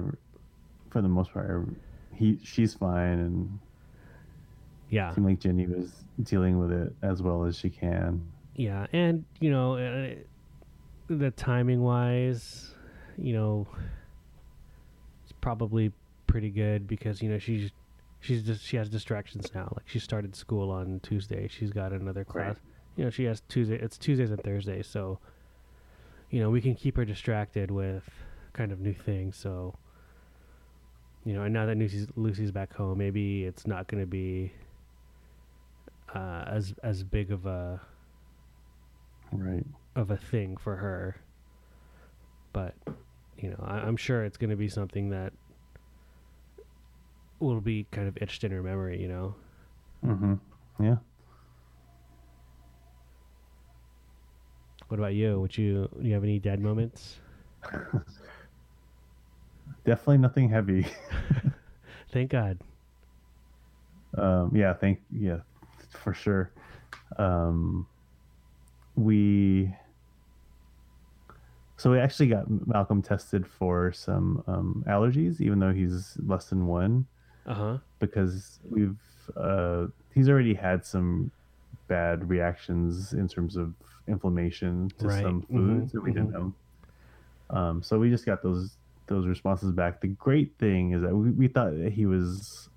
for 0.91 1.01
the 1.01 1.09
most 1.09 1.33
part, 1.33 1.67
he 2.15 2.39
she's 2.43 2.75
fine, 2.75 3.19
and 3.19 3.59
yeah, 4.91 5.15
seemed 5.15 5.27
like 5.27 5.41
Ginny 5.41 5.67
was 5.67 5.93
dealing 6.23 6.59
with 6.59 6.73
it 6.73 6.95
as 7.03 7.23
well 7.23 7.45
as 7.45 7.57
she 7.57 7.71
can. 7.71 8.23
Yeah, 8.55 8.87
and 8.93 9.25
you 9.41 9.51
know, 9.51 9.77
uh, 9.77 10.15
the 11.09 11.31
timing 11.31 11.83
wise, 11.83 12.75
you 13.19 13.33
know, 13.33 13.67
it's 15.25 15.33
probably 15.41 15.93
pretty 16.27 16.51
good 16.51 16.87
because 16.87 17.23
you 17.23 17.31
know 17.31 17.39
she's 17.39 17.71
she's 18.21 18.43
just 18.43 18.65
she 18.65 18.77
has 18.77 18.89
distractions 18.89 19.51
now. 19.55 19.73
Like 19.77 19.89
she 19.89 19.99
started 19.99 20.35
school 20.37 20.71
on 20.71 21.01
Tuesday. 21.03 21.49
She's 21.49 21.71
got 21.73 21.93
another 21.93 22.25
class. 22.25 22.47
Right. 22.47 22.57
You 22.97 23.05
know, 23.05 23.11
she 23.11 23.25
has 23.25 23.43
Tuesday. 23.49 23.77
It's 23.77 23.97
Tuesdays 23.97 24.31
and 24.31 24.43
Thursdays, 24.43 24.87
so 24.87 25.19
you 26.31 26.41
know 26.41 26.51
we 26.51 26.61
can 26.61 26.75
keep 26.75 26.97
her 26.97 27.05
distracted 27.05 27.71
with 27.71 28.09
kind 28.53 28.73
of 28.73 28.81
new 28.81 28.95
things. 28.95 29.37
So 29.37 29.75
you 31.25 31.35
know, 31.35 31.43
and 31.43 31.55
now 31.55 31.67
that 31.67 31.79
Lucy's 31.79 32.07
Lucy's 32.17 32.51
back 32.51 32.75
home, 32.75 32.99
maybe 32.99 33.45
it's 33.45 33.67
not 33.67 33.87
going 33.87 34.03
to 34.03 34.07
be 34.07 34.53
uh, 36.15 36.45
as 36.47 36.75
as 36.83 37.05
big 37.05 37.31
of 37.31 37.47
a 37.47 37.81
right 39.33 39.67
of 39.95 40.11
a 40.11 40.17
thing 40.17 40.57
for 40.57 40.77
her. 40.77 41.17
But 42.53 42.75
you 43.39 43.51
know, 43.51 43.65
I, 43.65 43.79
I'm 43.79 43.97
sure 43.97 44.25
it's 44.25 44.37
going 44.37 44.51
to 44.51 44.57
be 44.57 44.69
something 44.69 45.11
that 45.11 45.33
will 47.39 47.61
be 47.61 47.87
kind 47.91 48.09
of 48.09 48.19
etched 48.21 48.43
in 48.45 48.51
her 48.51 48.63
memory. 48.63 49.01
You 49.01 49.09
know. 49.09 49.35
Mm-hmm. 50.05 50.35
Yeah. 50.85 50.97
What 54.89 54.99
about 54.99 55.15
you? 55.15 55.41
Would 55.41 55.57
you 55.57 55.89
do 56.01 56.09
you 56.09 56.15
have 56.15 56.25
any 56.25 56.41
dead 56.41 56.61
moments? 56.61 57.21
Definitely 59.85 60.19
nothing 60.19 60.49
heavy. 60.49 60.87
thank 62.13 62.31
God. 62.31 62.59
Um, 64.17 64.53
yeah, 64.55 64.75
thank 64.75 65.01
yeah, 65.11 65.39
for 65.91 66.13
sure. 66.13 66.53
Um, 67.17 67.87
we 68.95 69.75
so 71.77 71.91
we 71.91 71.99
actually 71.99 72.29
got 72.29 72.45
Malcolm 72.69 73.03
tested 73.03 73.45
for 73.47 73.91
some 73.91 74.45
um, 74.47 74.85
allergies, 74.87 75.41
even 75.41 75.59
though 75.59 75.73
he's 75.73 76.17
less 76.25 76.45
than 76.45 76.67
one. 76.67 77.07
Uh 77.45 77.55
huh. 77.55 77.79
Because 77.99 78.61
we've 78.71 78.97
uh, 79.37 79.87
he's 80.15 80.29
already 80.29 80.55
had 80.55 80.85
some 80.85 81.33
bad 81.89 82.29
reactions 82.29 83.15
in 83.15 83.27
terms 83.27 83.57
of 83.57 83.75
inflammation 84.07 84.91
to 84.99 85.09
right. 85.09 85.23
some 85.23 85.43
mm-hmm. 85.43 85.57
foods 85.57 85.93
mm-hmm. 85.93 85.97
that 85.97 86.03
we 86.03 86.11
mm-hmm. 86.13 86.27
didn't 86.27 86.33
know. 86.33 86.55
Um, 87.51 87.83
so 87.83 87.99
we 87.99 88.11
just 88.11 88.27
got 88.27 88.43
those 88.43 88.77
those 89.07 89.27
responses 89.27 89.73
back. 89.73 90.01
The 90.01 90.09
great 90.09 90.53
thing 90.59 90.93
is 90.93 91.03
that 91.03 91.15
we, 91.15 91.31
we 91.31 91.49
thought 91.49 91.77
that 91.77 91.93
he 91.93 92.07
was 92.07 92.69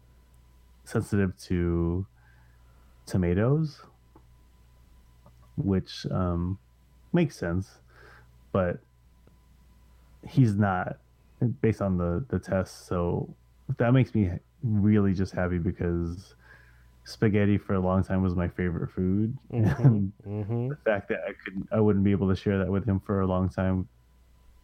sensitive 0.83 1.37
to 1.43 2.05
tomatoes, 3.05 3.81
which 5.57 6.05
um, 6.11 6.57
makes 7.13 7.37
sense, 7.37 7.69
but 8.51 8.79
he's 10.27 10.55
not 10.55 10.97
based 11.61 11.81
on 11.81 11.97
the 11.97 12.25
the 12.29 12.39
test. 12.39 12.87
So 12.87 13.33
that 13.77 13.93
makes 13.93 14.13
me 14.15 14.31
really 14.63 15.13
just 15.13 15.33
happy 15.33 15.57
because 15.57 16.35
spaghetti 17.03 17.57
for 17.57 17.75
a 17.75 17.79
long 17.79 18.03
time 18.03 18.23
was 18.23 18.35
my 18.35 18.47
favorite 18.47 18.89
food, 18.91 19.37
mm-hmm, 19.51 19.83
and 19.83 20.11
mm-hmm. 20.27 20.67
the 20.69 20.77
fact 20.77 21.09
that 21.09 21.19
I 21.27 21.33
could 21.43 21.67
I 21.71 21.79
wouldn't 21.79 22.03
be 22.03 22.11
able 22.11 22.29
to 22.29 22.35
share 22.35 22.57
that 22.59 22.69
with 22.69 22.85
him 22.85 22.99
for 22.99 23.21
a 23.21 23.27
long 23.27 23.49
time 23.49 23.87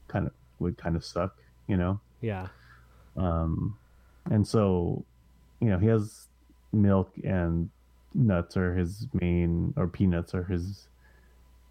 kind 0.07 0.27
of 0.27 0.33
would 0.59 0.77
kind 0.77 0.95
of 0.95 1.05
suck 1.05 1.35
you 1.71 1.77
know? 1.77 2.01
Yeah. 2.19 2.47
Um, 3.15 3.77
and 4.29 4.45
so, 4.45 5.05
you 5.61 5.69
know, 5.69 5.79
he 5.79 5.87
has 5.87 6.27
milk 6.73 7.13
and 7.23 7.69
nuts 8.13 8.57
are 8.57 8.75
his 8.75 9.07
main, 9.13 9.73
or 9.77 9.87
peanuts 9.87 10.35
are 10.35 10.43
his 10.43 10.89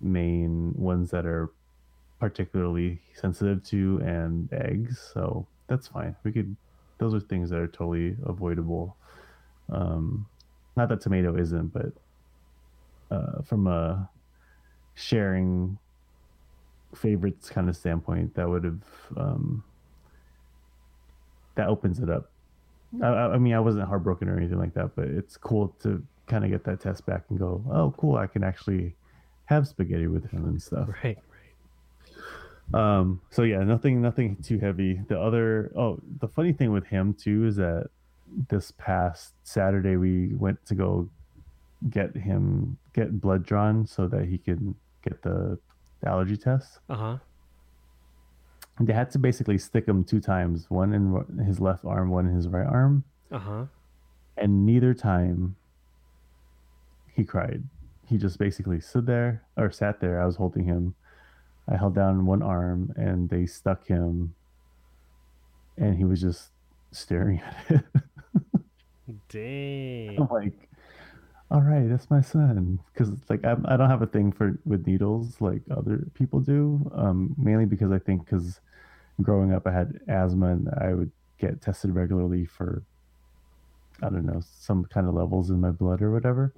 main 0.00 0.72
ones 0.74 1.10
that 1.10 1.26
are 1.26 1.50
particularly 2.18 2.98
sensitive 3.14 3.62
to, 3.64 4.00
and 4.02 4.50
eggs. 4.54 5.10
So 5.12 5.46
that's 5.66 5.86
fine. 5.86 6.16
We 6.24 6.32
could, 6.32 6.56
those 6.96 7.12
are 7.12 7.20
things 7.20 7.50
that 7.50 7.58
are 7.58 7.68
totally 7.68 8.16
avoidable. 8.24 8.96
Um, 9.70 10.26
not 10.78 10.88
that 10.88 11.02
tomato 11.02 11.36
isn't, 11.36 11.74
but 11.74 11.92
uh, 13.10 13.42
from 13.42 13.66
a 13.66 14.08
sharing 14.94 15.76
favorites 16.94 17.50
kind 17.50 17.68
of 17.68 17.76
standpoint, 17.76 18.34
that 18.36 18.48
would 18.48 18.64
have 18.64 18.82
um, 19.18 19.62
that 21.54 21.68
opens 21.68 22.00
it 22.00 22.10
up. 22.10 22.30
I, 23.02 23.06
I 23.06 23.38
mean, 23.38 23.54
I 23.54 23.60
wasn't 23.60 23.86
heartbroken 23.86 24.28
or 24.28 24.36
anything 24.36 24.58
like 24.58 24.74
that, 24.74 24.96
but 24.96 25.06
it's 25.06 25.36
cool 25.36 25.74
to 25.82 26.02
kind 26.26 26.44
of 26.44 26.50
get 26.50 26.64
that 26.64 26.80
test 26.80 27.06
back 27.06 27.24
and 27.30 27.38
go, 27.38 27.62
oh, 27.70 27.94
cool, 27.96 28.16
I 28.16 28.26
can 28.26 28.42
actually 28.42 28.94
have 29.46 29.66
spaghetti 29.66 30.06
with 30.06 30.28
him 30.30 30.44
and 30.44 30.60
stuff. 30.60 30.88
Right, 31.04 31.18
right. 32.72 32.98
Um, 32.98 33.20
so 33.30 33.42
yeah, 33.42 33.62
nothing, 33.64 34.00
nothing 34.00 34.36
too 34.36 34.58
heavy. 34.58 35.00
The 35.08 35.20
other, 35.20 35.72
oh, 35.76 36.00
the 36.20 36.28
funny 36.28 36.52
thing 36.52 36.72
with 36.72 36.86
him 36.86 37.14
too 37.14 37.46
is 37.46 37.56
that 37.56 37.88
this 38.48 38.72
past 38.72 39.34
Saturday 39.42 39.96
we 39.96 40.34
went 40.34 40.64
to 40.66 40.74
go 40.74 41.08
get 41.88 42.14
him 42.14 42.76
get 42.92 43.20
blood 43.20 43.44
drawn 43.44 43.86
so 43.86 44.06
that 44.06 44.26
he 44.26 44.38
can 44.38 44.74
get 45.02 45.20
the, 45.22 45.58
the 46.00 46.08
allergy 46.08 46.36
test. 46.36 46.78
Uh 46.88 46.96
huh 46.96 47.16
they 48.86 48.92
had 48.92 49.10
to 49.10 49.18
basically 49.18 49.58
stick 49.58 49.86
him 49.86 50.04
two 50.04 50.20
times, 50.20 50.66
one 50.70 50.92
in 50.94 51.44
his 51.44 51.60
left 51.60 51.84
arm, 51.84 52.10
one 52.10 52.26
in 52.26 52.34
his 52.34 52.48
right 52.48 52.66
arm. 52.66 53.04
Uh 53.30 53.38
huh. 53.38 53.64
And 54.36 54.64
neither 54.64 54.94
time 54.94 55.56
he 57.12 57.24
cried. 57.24 57.62
He 58.06 58.16
just 58.16 58.38
basically 58.38 58.80
stood 58.80 59.06
there 59.06 59.44
or 59.56 59.70
sat 59.70 60.00
there. 60.00 60.20
I 60.20 60.26
was 60.26 60.36
holding 60.36 60.64
him. 60.64 60.94
I 61.68 61.76
held 61.76 61.94
down 61.94 62.26
one 62.26 62.42
arm 62.42 62.92
and 62.96 63.28
they 63.28 63.46
stuck 63.46 63.86
him 63.86 64.34
and 65.76 65.96
he 65.96 66.04
was 66.04 66.20
just 66.20 66.50
staring 66.92 67.40
at 67.70 67.76
it. 67.76 67.84
Dang. 69.28 70.20
I'm 70.20 70.28
like, 70.28 70.68
all 71.50 71.60
right, 71.60 71.88
that's 71.88 72.10
my 72.10 72.20
son. 72.20 72.78
Because 72.92 73.10
like 73.28 73.44
I, 73.44 73.56
I 73.64 73.76
don't 73.76 73.90
have 73.90 74.02
a 74.02 74.06
thing 74.06 74.32
for 74.32 74.58
with 74.64 74.86
needles 74.86 75.40
like 75.40 75.62
other 75.70 76.06
people 76.14 76.40
do. 76.40 76.90
Um, 76.94 77.34
mainly 77.36 77.64
because 77.64 77.90
I 77.90 77.98
think 77.98 78.24
because 78.24 78.60
growing 79.22 79.52
up, 79.52 79.66
I 79.66 79.72
had 79.72 80.00
asthma 80.08 80.52
and 80.52 80.68
I 80.80 80.94
would 80.94 81.10
get 81.38 81.60
tested 81.62 81.94
regularly 81.94 82.44
for, 82.44 82.82
I 84.02 84.10
don't 84.10 84.26
know, 84.26 84.42
some 84.58 84.84
kind 84.84 85.06
of 85.06 85.14
levels 85.14 85.50
in 85.50 85.60
my 85.60 85.70
blood 85.70 86.02
or 86.02 86.12
whatever. 86.12 86.52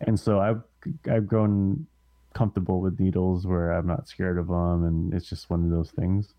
And 0.00 0.18
so 0.18 0.40
I've, 0.40 0.62
I've 1.10 1.26
grown 1.26 1.86
comfortable 2.34 2.80
with 2.80 2.98
needles 2.98 3.46
where 3.46 3.72
I'm 3.72 3.86
not 3.86 4.08
scared 4.08 4.38
of 4.38 4.48
them. 4.48 4.84
And 4.84 5.14
it's 5.14 5.28
just 5.28 5.50
one 5.50 5.64
of 5.64 5.70
those 5.70 5.90
things. 5.90 6.34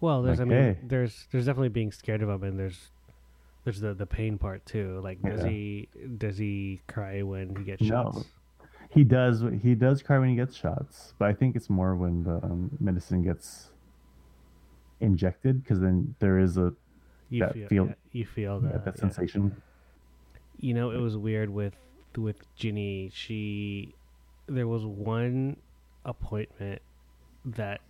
Well, 0.00 0.22
there's, 0.22 0.38
like, 0.38 0.46
I 0.46 0.50
mean, 0.50 0.62
hey. 0.62 0.78
there's, 0.82 1.26
there's 1.30 1.46
definitely 1.46 1.68
being 1.68 1.92
scared 1.92 2.22
of 2.22 2.28
them 2.28 2.42
and 2.42 2.58
there's, 2.58 2.90
there's 3.64 3.80
the, 3.80 3.92
the 3.92 4.06
pain 4.06 4.38
part 4.38 4.64
too. 4.64 5.00
Like, 5.04 5.20
does 5.22 5.42
yeah. 5.42 5.48
he, 5.48 5.88
does 6.16 6.38
he 6.38 6.80
cry 6.88 7.22
when 7.22 7.54
he 7.54 7.64
gets 7.64 7.84
shots? 7.84 8.24
He 8.90 9.04
does. 9.04 9.42
He 9.62 9.74
does 9.74 10.02
cry 10.02 10.18
when 10.18 10.28
he 10.28 10.36
gets 10.36 10.56
shots, 10.56 11.14
but 11.18 11.28
I 11.28 11.32
think 11.32 11.54
it's 11.54 11.70
more 11.70 11.94
when 11.94 12.24
the 12.24 12.36
um, 12.44 12.76
medicine 12.80 13.22
gets 13.22 13.70
injected 15.00 15.62
because 15.62 15.80
then 15.80 16.14
there 16.18 16.38
is 16.38 16.56
a 16.56 16.72
you 17.30 17.40
that 17.40 17.54
feel, 17.54 17.68
feel 17.68 17.86
yeah, 17.86 17.94
you 18.12 18.26
feel 18.26 18.60
that, 18.60 18.84
that 18.84 18.98
sensation. 18.98 19.62
You 20.58 20.74
know, 20.74 20.90
it 20.90 20.98
was 20.98 21.16
weird 21.16 21.50
with 21.50 21.76
with 22.16 22.36
Ginny. 22.56 23.10
She 23.14 23.94
there 24.46 24.66
was 24.66 24.84
one 24.84 25.56
appointment 26.04 26.82
that 27.44 27.80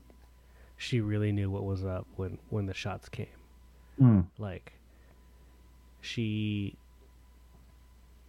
she 0.77 1.01
really 1.01 1.33
knew 1.33 1.51
what 1.51 1.65
was 1.65 1.85
up 1.85 2.07
when 2.17 2.39
when 2.51 2.67
the 2.67 2.75
shots 2.75 3.09
came. 3.09 3.27
Mm. 3.99 4.27
Like 4.39 4.75
she 6.03 6.77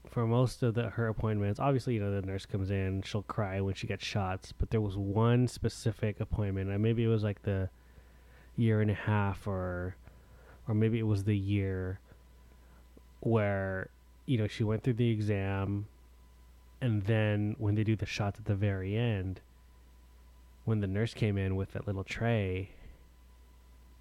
for 0.10 0.26
most 0.26 0.64
of 0.64 0.74
the 0.74 0.90
her 0.90 1.08
appointments, 1.08 1.60
obviously, 1.60 1.94
you 1.96 2.00
know, 2.00 2.12
the 2.12 2.26
nurse 2.26 2.46
comes 2.46 2.70
in, 2.72 3.02
she'll 3.04 3.24
cry 3.24 3.62
when 3.62 3.76
she 3.76 3.88
gets 3.88 4.06
shots, 4.06 4.52
but 4.52 4.70
there 4.70 4.82
was 4.82 4.98
one 4.98 5.48
specific 5.48 6.20
appointment, 6.20 6.70
and 6.70 6.82
maybe 6.82 7.04
it 7.04 7.08
was 7.08 7.24
like 7.24 7.44
the 7.44 7.70
year 8.58 8.82
and 8.82 8.92
a 8.92 8.96
half 8.96 9.48
or 9.48 9.96
or 10.68 10.74
maybe 10.76 11.00
it 11.00 11.08
was 11.08 11.24
the 11.24 11.38
year 11.38 12.00
where 13.22 13.90
you 14.26 14.38
know 14.38 14.48
she 14.48 14.64
went 14.64 14.84
through 14.84 14.94
the 14.94 15.10
exam 15.10 15.88
and 16.82 17.04
then 17.04 17.56
when 17.60 17.76
they 17.76 17.84
do 17.84 17.96
the 17.96 18.06
shots 18.06 18.40
at 18.40 18.46
the 18.46 18.56
very 18.56 18.96
end 18.96 19.40
when 20.66 20.80
the 20.80 20.88
nurse 20.88 21.14
came 21.14 21.38
in 21.38 21.56
with 21.56 21.72
that 21.72 21.88
little 21.88 22.04
tray 22.04 22.70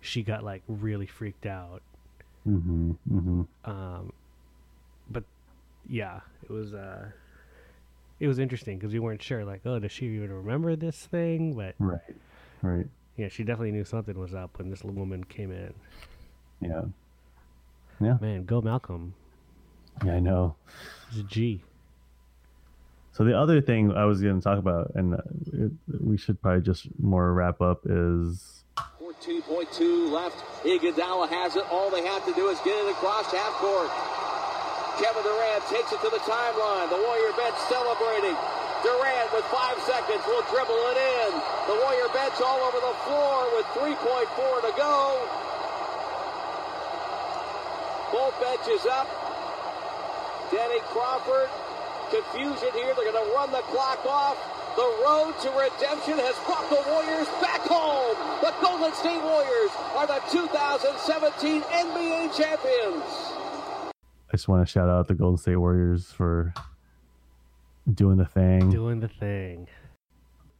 she 0.01 0.23
got 0.23 0.43
like 0.43 0.63
really 0.67 1.07
freaked 1.07 1.47
out 1.47 1.83
Mm-hmm. 2.49 2.93
Mm-hmm. 3.13 3.71
um 3.71 4.13
yeah 5.89 6.21
it 6.43 6.51
was 6.51 6.73
uh 6.75 7.07
it 8.21 8.27
was 8.29 8.39
interesting 8.39 8.79
because 8.79 8.93
we 8.93 8.99
weren't 8.99 9.23
sure 9.23 9.45
like 9.45 9.63
oh 9.65 9.79
does 9.79 9.91
she 9.93 10.07
even 10.07 10.33
remember 10.33 10.77
this 10.77 11.07
thing 11.07 11.55
but 11.55 11.75
Right. 11.79 11.99
Right. 12.63 12.87
yeah 13.17 13.29
she 13.29 13.45
definitely 13.45 13.73
knew 13.73 13.85
something 13.85 14.19
was 14.19 14.35
up 14.35 14.59
when 14.59 14.71
this 14.71 14.85
little 14.85 14.99
woman 14.99 15.25
came 15.25 15.51
in 15.53 15.73
Yeah. 16.61 16.83
Yeah, 18.01 18.19
man 18.21 18.45
go 18.45 18.61
malcolm 18.61 19.15
Yeah, 20.05 20.15
I 20.15 20.21
know. 20.21 20.57
He's 21.11 21.21
a 21.21 21.25
G. 21.25 21.63
So 23.13 23.25
the 23.25 23.37
other 23.39 23.61
thing 23.61 23.93
I 23.93 24.05
was 24.05 24.23
going 24.23 24.37
to 24.39 24.43
talk 24.43 24.59
about, 24.59 24.93
and 24.95 25.15
uh, 25.15 25.19
it, 25.53 25.73
we 26.01 26.17
should 26.17 26.41
probably 26.41 26.63
just 26.63 26.87
more 26.99 27.35
wrap 27.35 27.61
up, 27.61 27.81
is 27.85 28.65
14.2 29.03 30.11
left. 30.11 30.39
Iguodala 30.65 31.29
has 31.29 31.57
it. 31.57 31.65
All 31.71 31.91
they 31.91 32.07
have 32.07 32.25
to 32.25 32.33
do 32.33 32.49
is 32.49 32.59
get 32.61 32.77
it 32.87 32.91
across 32.93 33.31
half 33.33 33.53
court. 33.55 33.91
Kevin 35.01 35.25
Durant 35.25 35.65
takes 35.73 35.97
it 35.97 36.01
to 36.05 36.13
the 36.13 36.21
timeline. 36.29 36.93
The 36.93 37.01
Warrior 37.01 37.33
bench 37.33 37.57
celebrating. 37.73 38.37
Durant 38.85 39.33
with 39.33 39.49
five 39.49 39.81
seconds 39.89 40.21
will 40.29 40.45
dribble 40.53 40.77
it 40.93 40.99
in. 41.01 41.31
The 41.73 41.77
Warrior 41.81 42.13
bench 42.13 42.37
all 42.45 42.61
over 42.69 42.85
the 42.85 42.97
floor 43.09 43.49
with 43.57 43.65
3.4 43.81 43.97
to 44.61 44.73
go. 44.77 45.25
Both 48.13 48.37
benches 48.45 48.85
up. 48.93 49.09
Danny 50.53 50.85
Crawford. 50.93 51.49
Confusion 52.13 52.69
here. 52.77 52.93
They're 52.93 53.09
going 53.09 53.25
to 53.25 53.33
run 53.33 53.53
the 53.53 53.65
clock 53.73 54.05
off. 54.05 54.37
The 54.77 54.85
road 55.01 55.33
to 55.41 55.49
redemption 55.57 56.21
has 56.21 56.37
brought 56.45 56.69
the 56.69 56.85
Warriors 56.93 57.29
back 57.41 57.65
home. 57.65 58.21
The 58.45 58.53
Golden 58.61 58.93
State 58.93 59.23
Warriors 59.25 59.73
are 59.97 60.07
the 60.07 60.21
2017 60.29 61.63
NBA 61.63 62.37
champions. 62.37 63.30
I 64.33 64.37
just 64.37 64.49
want 64.49 64.67
to 64.67 64.71
shout 64.71 64.89
out 64.89 65.09
the 65.09 65.15
Golden 65.15 65.39
State 65.39 65.57
Warriors 65.57 66.13
for 66.13 66.55
doing 67.93 68.17
the 68.17 68.25
thing. 68.25 68.71
Doing 68.71 69.01
the 69.01 69.09
thing. 69.09 69.67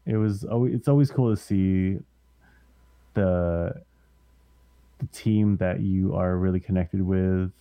it 0.07 0.17
was 0.17 0.45
always 0.45 0.75
it's 0.75 0.89
always 0.89 1.11
cool 1.11 1.35
to 1.35 1.41
see 1.41 1.99
the 3.15 3.73
the 4.99 5.07
team 5.13 5.57
that 5.59 5.81
you 5.81 6.15
are 6.15 6.37
really 6.37 6.61
connected 6.61 7.01
with 7.03 7.53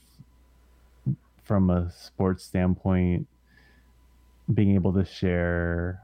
from 1.43 1.69
a 1.69 1.91
sports 1.91 2.43
standpoint 2.43 3.27
being 4.53 4.73
able 4.75 4.93
to 4.93 5.05
share 5.05 5.99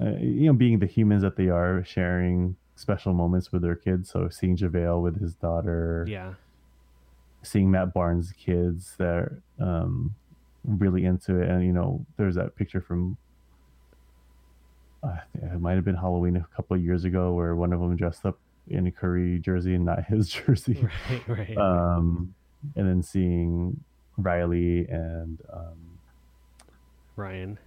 uh, 0.00 0.10
you 0.18 0.46
know 0.46 0.52
being 0.52 0.78
the 0.78 0.86
humans 0.86 1.22
that 1.22 1.36
they 1.36 1.48
are 1.48 1.84
sharing 1.84 2.56
special 2.76 3.12
moments 3.12 3.52
with 3.52 3.62
their 3.62 3.74
kids 3.76 4.10
so 4.10 4.28
seeing 4.28 4.56
JaVale 4.56 5.02
with 5.02 5.20
his 5.20 5.34
daughter 5.34 6.04
Yeah. 6.08 6.34
Seeing 7.42 7.70
Matt 7.70 7.92
Barnes' 7.92 8.32
kids 8.32 8.94
that 8.98 9.06
are 9.08 9.42
um, 9.60 10.14
really 10.64 11.04
into 11.04 11.40
it. 11.40 11.48
And, 11.48 11.64
you 11.64 11.72
know, 11.72 12.04
there's 12.16 12.36
that 12.36 12.54
picture 12.56 12.80
from, 12.80 13.16
uh, 15.02 15.16
it 15.34 15.60
might 15.60 15.74
have 15.74 15.84
been 15.84 15.96
Halloween 15.96 16.36
a 16.36 16.46
couple 16.54 16.76
of 16.76 16.82
years 16.82 17.04
ago 17.04 17.32
where 17.32 17.56
one 17.56 17.72
of 17.72 17.80
them 17.80 17.96
dressed 17.96 18.24
up 18.24 18.38
in 18.68 18.86
a 18.86 18.90
Curry 18.90 19.38
jersey 19.40 19.74
and 19.74 19.84
not 19.84 20.04
his 20.08 20.28
jersey. 20.28 20.86
Right, 21.10 21.28
right. 21.28 21.56
Um, 21.56 22.34
and 22.76 22.88
then 22.88 23.02
seeing 23.02 23.82
Riley 24.16 24.86
and, 24.88 25.38
um, 25.52 25.98
Ryan. 27.16 27.58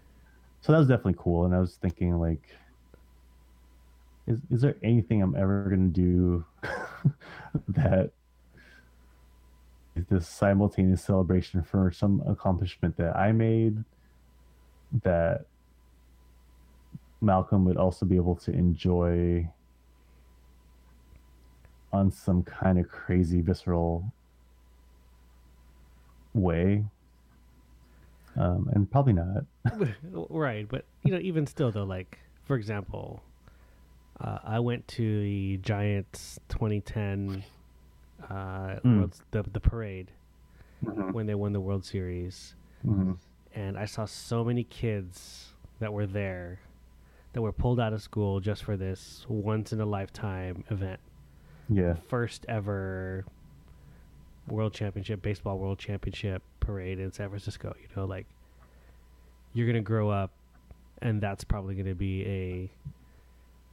so 0.62 0.72
that 0.72 0.80
was 0.80 0.88
definitely 0.88 1.16
cool. 1.18 1.46
And 1.46 1.54
I 1.54 1.60
was 1.60 1.76
thinking, 1.76 2.18
like, 2.20 2.42
is, 4.28 4.40
is 4.50 4.62
there 4.62 4.76
anything 4.82 5.22
I'm 5.22 5.36
ever 5.36 5.66
going 5.70 5.92
to 5.94 6.02
do 6.02 6.46
that 7.68 8.12
is 9.96 10.06
this 10.08 10.28
simultaneous 10.28 11.04
celebration 11.04 11.64
for 11.64 11.92
some 11.92 12.22
accomplishment 12.28 12.98
that 12.98 13.16
I 13.16 13.32
made 13.32 13.84
that 15.04 15.46
Malcolm 17.22 17.66
would 17.66 17.78
also 17.78 18.06
be 18.06 18.16
able 18.16 18.36
to 18.36 18.52
enjoy 18.52 19.50
on 21.94 22.12
some 22.12 22.44
kind 22.44 22.78
of 22.78 22.90
crazy 22.90 23.42
visceral 23.42 24.12
way? 26.34 26.84
Um, 28.38 28.70
and 28.74 28.92
probably 28.92 29.14
not. 29.14 29.46
right, 30.30 30.68
but 30.68 30.84
you 31.04 31.12
know, 31.12 31.20
even 31.20 31.48
still 31.48 31.72
though, 31.72 31.86
like 31.86 32.20
for 32.44 32.58
example, 32.58 33.24
uh, 34.20 34.40
I 34.44 34.60
went 34.60 34.88
to 34.90 35.22
the 35.22 35.58
Giants 35.58 36.38
2010 36.50 37.44
uh, 38.30 38.80
Mm. 38.84 38.98
World's, 39.00 39.22
the 39.32 39.44
the 39.44 39.60
parade 39.60 40.12
Mhm. 40.84 41.14
when 41.14 41.26
they 41.26 41.36
won 41.36 41.54
the 41.54 41.60
World 41.62 41.84
Series, 41.86 42.56
Mhm. 42.86 43.18
and 43.54 43.78
I 43.78 43.86
saw 43.86 44.06
so 44.06 44.44
many 44.44 44.64
kids 44.64 45.54
that 45.80 45.92
were 45.94 46.06
there 46.08 46.60
that 47.34 47.42
were 47.42 47.52
pulled 47.52 47.80
out 47.80 47.92
of 47.94 48.02
school 48.02 48.40
just 48.40 48.64
for 48.64 48.78
this 48.78 49.26
once 49.28 49.74
in 49.74 49.82
a 49.82 49.86
lifetime 49.86 50.64
event. 50.70 51.00
Yeah. 51.70 51.96
First 51.96 52.46
ever 52.48 53.26
World 54.48 54.74
Championship 54.74 55.22
baseball 55.22 55.58
World 55.58 55.80
Championship 55.80 56.44
parade 56.60 57.00
in 57.00 57.12
San 57.12 57.30
Francisco. 57.30 57.76
You 57.82 57.88
know, 57.96 58.06
like 58.06 58.28
you're 59.54 59.68
gonna 59.68 59.82
grow 59.82 60.10
up, 60.10 60.32
and 61.02 61.20
that's 61.22 61.44
probably 61.44 61.76
gonna 61.76 61.96
be 61.96 62.26
a 62.26 62.72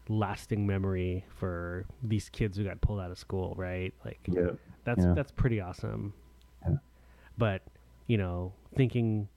lasting 0.09 0.67
memory 0.67 1.25
for 1.37 1.85
these 2.03 2.29
kids 2.29 2.57
who 2.57 2.65
got 2.65 2.81
pulled 2.81 3.01
out 3.01 3.11
of 3.11 3.19
school, 3.19 3.55
right? 3.57 3.95
Like 4.05 4.21
Yeah. 4.27 4.51
that's 4.85 5.05
Yeah. 5.05 5.15
that's 5.15 5.33
pretty 5.33 5.61
awesome. 5.61 6.13
Yeah. 6.67 6.77
But 7.39 7.63
you 8.07 8.19
know, 8.19 8.53
thinking 8.75 9.29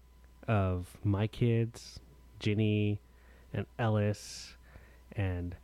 of 0.47 0.97
my 1.03 1.27
kids, 1.27 1.99
Ginny 2.39 2.99
and 3.53 3.65
Ellis, 3.79 4.57
and 5.13 5.55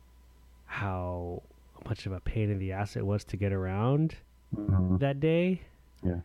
how 0.66 1.42
much 1.84 2.06
of 2.06 2.12
a 2.12 2.20
pain 2.20 2.48
in 2.50 2.58
the 2.58 2.72
ass 2.72 2.96
it 2.96 3.04
was 3.04 3.24
to 3.24 3.36
get 3.36 3.52
around 3.52 4.16
Mhm. 4.54 4.98
that 5.00 5.20
day. 5.20 5.62
Yeah. 6.02 6.20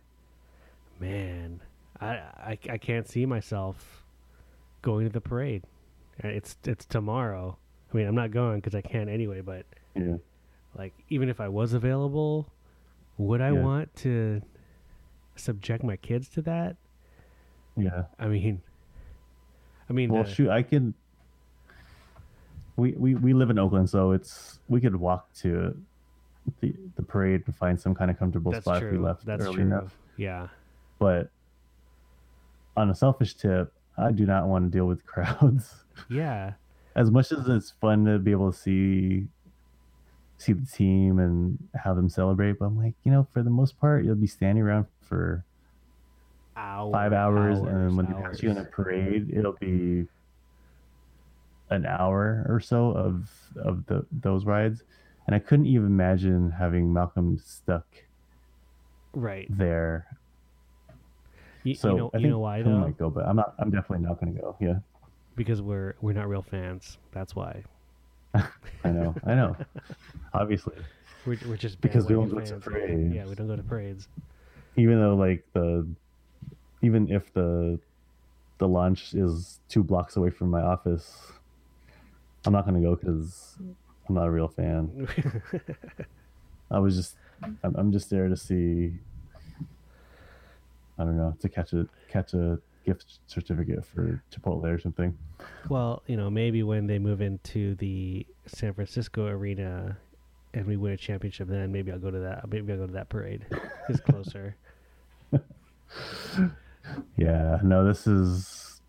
Man, 0.99 1.61
I, 1.99 2.07
I 2.07 2.59
I 2.69 2.77
can't 2.77 3.07
see 3.07 3.25
myself 3.25 4.03
going 4.81 5.05
to 5.07 5.11
the 5.11 5.21
parade. 5.21 5.63
It's 6.19 6.57
it's 6.63 6.85
tomorrow. 6.85 7.57
I 7.93 7.97
mean, 7.97 8.07
I'm 8.07 8.15
not 8.15 8.31
going 8.31 8.59
because 8.59 8.75
I 8.75 8.81
can't 8.81 9.09
anyway. 9.09 9.41
But 9.41 9.65
Yeah. 9.95 10.17
like, 10.75 10.93
even 11.09 11.29
if 11.29 11.39
I 11.39 11.47
was 11.47 11.73
available, 11.73 12.49
would 13.17 13.41
I 13.41 13.51
Yeah. 13.51 13.61
want 13.63 13.95
to 13.97 14.41
subject 15.35 15.83
my 15.83 15.95
kids 15.97 16.27
to 16.29 16.41
that? 16.43 16.75
Yeah. 17.75 18.05
I 18.19 18.27
mean, 18.27 18.61
I 19.89 19.93
mean, 19.93 20.11
Well, 20.11 20.23
the- 20.23 20.29
shoot, 20.29 20.49
I 20.49 20.63
can. 20.63 20.93
We, 22.75 22.91
we 22.93 23.15
we 23.15 23.33
live 23.33 23.49
in 23.49 23.57
Oakland, 23.57 23.89
so 23.89 24.11
it's 24.11 24.59
we 24.69 24.79
could 24.79 24.95
walk 24.95 25.33
to 25.35 25.75
the 26.59 26.75
the 26.95 27.01
parade 27.03 27.41
and 27.47 27.55
find 27.55 27.79
some 27.79 27.95
kind 27.95 28.11
of 28.11 28.19
comfortable 28.19 28.53
spot 28.53 28.79
true. 28.81 28.89
if 28.89 28.93
we 28.93 28.99
left 28.99 29.25
that's 29.25 29.43
early 29.43 29.55
true. 29.55 29.63
enough. 29.65 29.97
Yeah, 30.15 30.49
But 30.99 31.29
on 32.75 32.89
a 32.91 32.95
selfish 32.95 33.33
tip, 33.35 33.73
I 33.97 34.11
do 34.11 34.25
not 34.27 34.47
want 34.47 34.65
to 34.65 34.77
deal 34.77 34.85
with 34.85 35.05
crowds. 35.07 35.83
yeah, 36.07 36.53
As 36.97 37.11
much 37.11 37.31
as 37.31 37.47
it's 37.47 37.71
fun 37.71 38.03
to 38.05 38.19
be 38.19 38.31
able 38.31 38.51
to 38.51 38.57
see 38.57 39.27
see 40.37 40.53
the 40.53 40.65
team 40.65 41.19
and 41.19 41.57
have 41.83 41.95
them 41.95 42.09
celebrate, 42.09 42.59
but 42.59 42.65
I'm 42.65 42.77
like, 42.77 42.95
you 43.03 43.11
know, 43.11 43.27
for 43.33 43.41
the 43.43 43.49
most 43.49 43.79
part, 43.79 44.05
you'll 44.05 44.15
be 44.15 44.27
standing 44.27 44.63
around 44.63 44.85
for 45.01 45.45
Hour, 46.55 46.91
five 46.91 47.13
hours, 47.13 47.59
and 47.59 47.67
then 47.67 47.95
when 47.95 48.05
they 48.07 48.13
hours. 48.13 48.41
you 48.43 48.49
in 48.49 48.57
a 48.57 48.63
parade, 48.65 49.31
it'll 49.33 49.53
be 49.53 50.07
an 51.69 51.85
hour 51.85 52.45
or 52.49 52.59
so 52.59 52.91
of 52.91 53.29
of 53.63 53.85
the 53.87 54.05
those 54.11 54.45
rides, 54.45 54.83
and 55.27 55.35
I 55.35 55.39
couldn't 55.39 55.67
even 55.67 55.87
imagine 55.87 56.51
having 56.51 56.93
Malcolm 56.93 57.37
stuck 57.37 57.85
right? 59.13 59.47
there. 59.49 60.07
You, 61.63 61.75
So 61.75 61.89
you 61.91 61.95
know, 61.97 62.09
I 62.13 62.17
you 62.17 62.23
think 62.23 62.31
know 62.31 62.39
why 62.39 62.63
though? 62.63 62.77
might 62.77 62.97
go, 62.97 63.09
but 63.09 63.25
I'm 63.27 63.35
not. 63.35 63.55
I'm 63.59 63.69
definitely 63.71 64.05
not 64.07 64.19
going 64.19 64.33
to 64.35 64.41
go. 64.41 64.57
Yeah, 64.59 64.79
Because 65.37 65.61
we're 65.61 65.93
we're 66.01 66.11
not 66.13 66.27
real 66.27 66.41
fans. 66.41 66.97
That's 67.13 67.33
why. 67.33 67.63
I 68.33 68.89
know. 68.91 69.15
I 69.25 69.35
know. 69.35 69.55
Obviously, 70.33 70.75
We're, 71.25 71.37
we're 71.47 71.55
just 71.55 71.79
Because 71.79 72.05
we 72.07 72.15
don't 72.15 72.27
go 72.29 72.41
to 72.41 72.55
parades. 72.57 73.15
Yeah, 73.15 73.25
we 73.25 73.35
don't 73.35 73.47
go 73.47 73.55
to 73.55 73.63
parades. 73.63 74.09
even 74.75 74.99
though 74.99 75.15
like 75.15 75.45
the 75.53 75.87
even 76.81 77.09
if 77.09 77.33
the 77.33 77.79
the 78.57 78.67
launch 78.67 79.13
is 79.13 79.59
two 79.69 79.83
blocks 79.83 80.17
away 80.17 80.29
from 80.31 80.49
my 80.49 80.61
office. 80.61 81.31
I'm 82.45 82.53
not 82.53 82.65
gonna 82.65 82.81
go 82.81 82.95
because 82.95 83.57
I'm 84.09 84.15
not 84.15 84.27
a 84.27 84.31
real 84.31 84.47
fan. 84.47 85.07
I 86.71 86.79
was 86.79 86.95
just, 86.95 87.15
I'm, 87.43 87.75
I'm 87.75 87.91
just 87.91 88.09
there 88.09 88.27
to 88.27 88.35
see. 88.35 88.93
I 90.99 91.03
don't 91.03 91.17
know 91.17 91.35
to 91.41 91.49
catch 91.49 91.73
a 91.73 91.87
catch 92.09 92.33
a 92.33 92.57
gift 92.87 93.19
certificate 93.27 93.85
for 93.85 94.23
Chipotle 94.31 94.63
or 94.63 94.79
something. 94.79 95.15
Well, 95.69 96.01
you 96.07 96.15
know, 96.15 96.29
maybe 96.29 96.63
when 96.63 96.87
they 96.87 96.99
move 96.99 97.21
into 97.21 97.75
the 97.75 98.25
San 98.45 98.73
Francisco 98.73 99.27
arena 99.27 99.97
and 100.53 100.65
we 100.65 100.77
win 100.77 100.93
a 100.93 100.97
championship, 100.97 101.49
then 101.49 101.71
maybe 101.71 101.91
I'll 101.91 101.99
go 101.99 102.09
to 102.09 102.19
that. 102.19 102.49
Maybe 102.49 102.71
I'll 102.71 102.79
go 102.79 102.87
to 102.87 102.93
that 102.93 103.09
parade. 103.09 103.45
It's 103.89 103.99
closer. 103.99 104.55
yeah, 107.17 107.59
no, 107.61 107.85
this 107.85 108.07
is. 108.07 108.81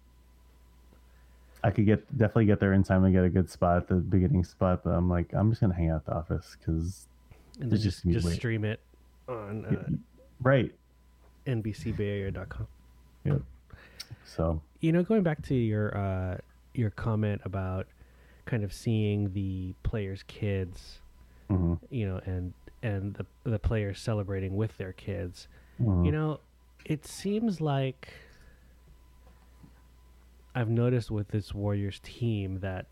I 1.65 1.73
could 1.73 1.87
get 1.87 2.07
definitely 2.17 2.47
get 2.47 2.61
there 2.61 2.73
in 2.73 2.85
time 2.85 3.03
and 3.05 3.13
get 3.13 3.25
a 3.25 3.29
good 3.29 3.51
spot 3.51 3.79
at 3.79 3.89
the 3.89 3.97
beginning 3.97 4.45
spot, 4.45 4.85
but 4.85 4.91
I'm 4.91 5.11
like, 5.11 5.33
I'm 5.33 5.51
just 5.51 5.61
gonna 5.61 5.75
hang 5.75 5.91
out 5.91 5.97
at 5.97 6.07
the 6.07 6.15
office 6.15 6.57
because 6.59 7.09
and 7.61 7.71
then 7.71 7.81
just 7.81 8.07
just 8.07 8.33
stream 8.33 8.65
it 8.65 8.79
on 9.29 9.67
uh, 9.67 9.89
right 10.41 10.73
NBCBayArea.com. 11.47 12.69
Yep. 13.25 13.43
So 14.25 14.61
you 14.81 14.93
know, 14.93 15.03
going 15.03 15.23
back 15.23 15.43
to 15.47 15.55
your 15.55 15.97
uh, 15.97 16.39
your 16.75 16.91
comment 16.91 17.43
about 17.45 17.87
kind 18.47 18.65
of 18.65 18.73
seeing 18.73 19.33
the 19.33 19.75
players' 19.83 20.23
kids, 20.27 21.01
mm-hmm. 21.51 21.75
you 21.91 22.07
know, 22.07 22.21
and 22.25 22.55
and 22.83 23.15
the 23.15 23.27
the 23.45 23.59
players 23.59 24.01
celebrating 24.01 24.57
with 24.57 24.77
their 24.79 24.93
kids. 24.93 25.49
Mm-hmm. 25.81 26.05
You 26.05 26.13
know, 26.13 26.41
it 26.85 27.07
seems 27.07 27.61
like 27.61 28.13
I've 30.55 30.71
noticed 30.71 31.11
with 31.11 31.29
this 31.29 31.55
Warriors 31.55 32.01
team 32.03 32.61
that 32.61 32.87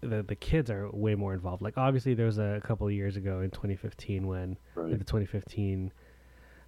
the 0.00 0.22
the 0.22 0.36
kids 0.36 0.70
are 0.70 0.90
way 0.90 1.14
more 1.14 1.34
involved. 1.34 1.62
Like 1.62 1.76
obviously 1.76 2.14
there 2.14 2.26
was 2.26 2.38
a 2.38 2.60
couple 2.64 2.86
of 2.86 2.92
years 2.92 3.16
ago 3.16 3.40
in 3.40 3.50
2015 3.50 4.26
when 4.26 4.56
right. 4.74 4.90
the 4.90 5.04
2015 5.04 5.92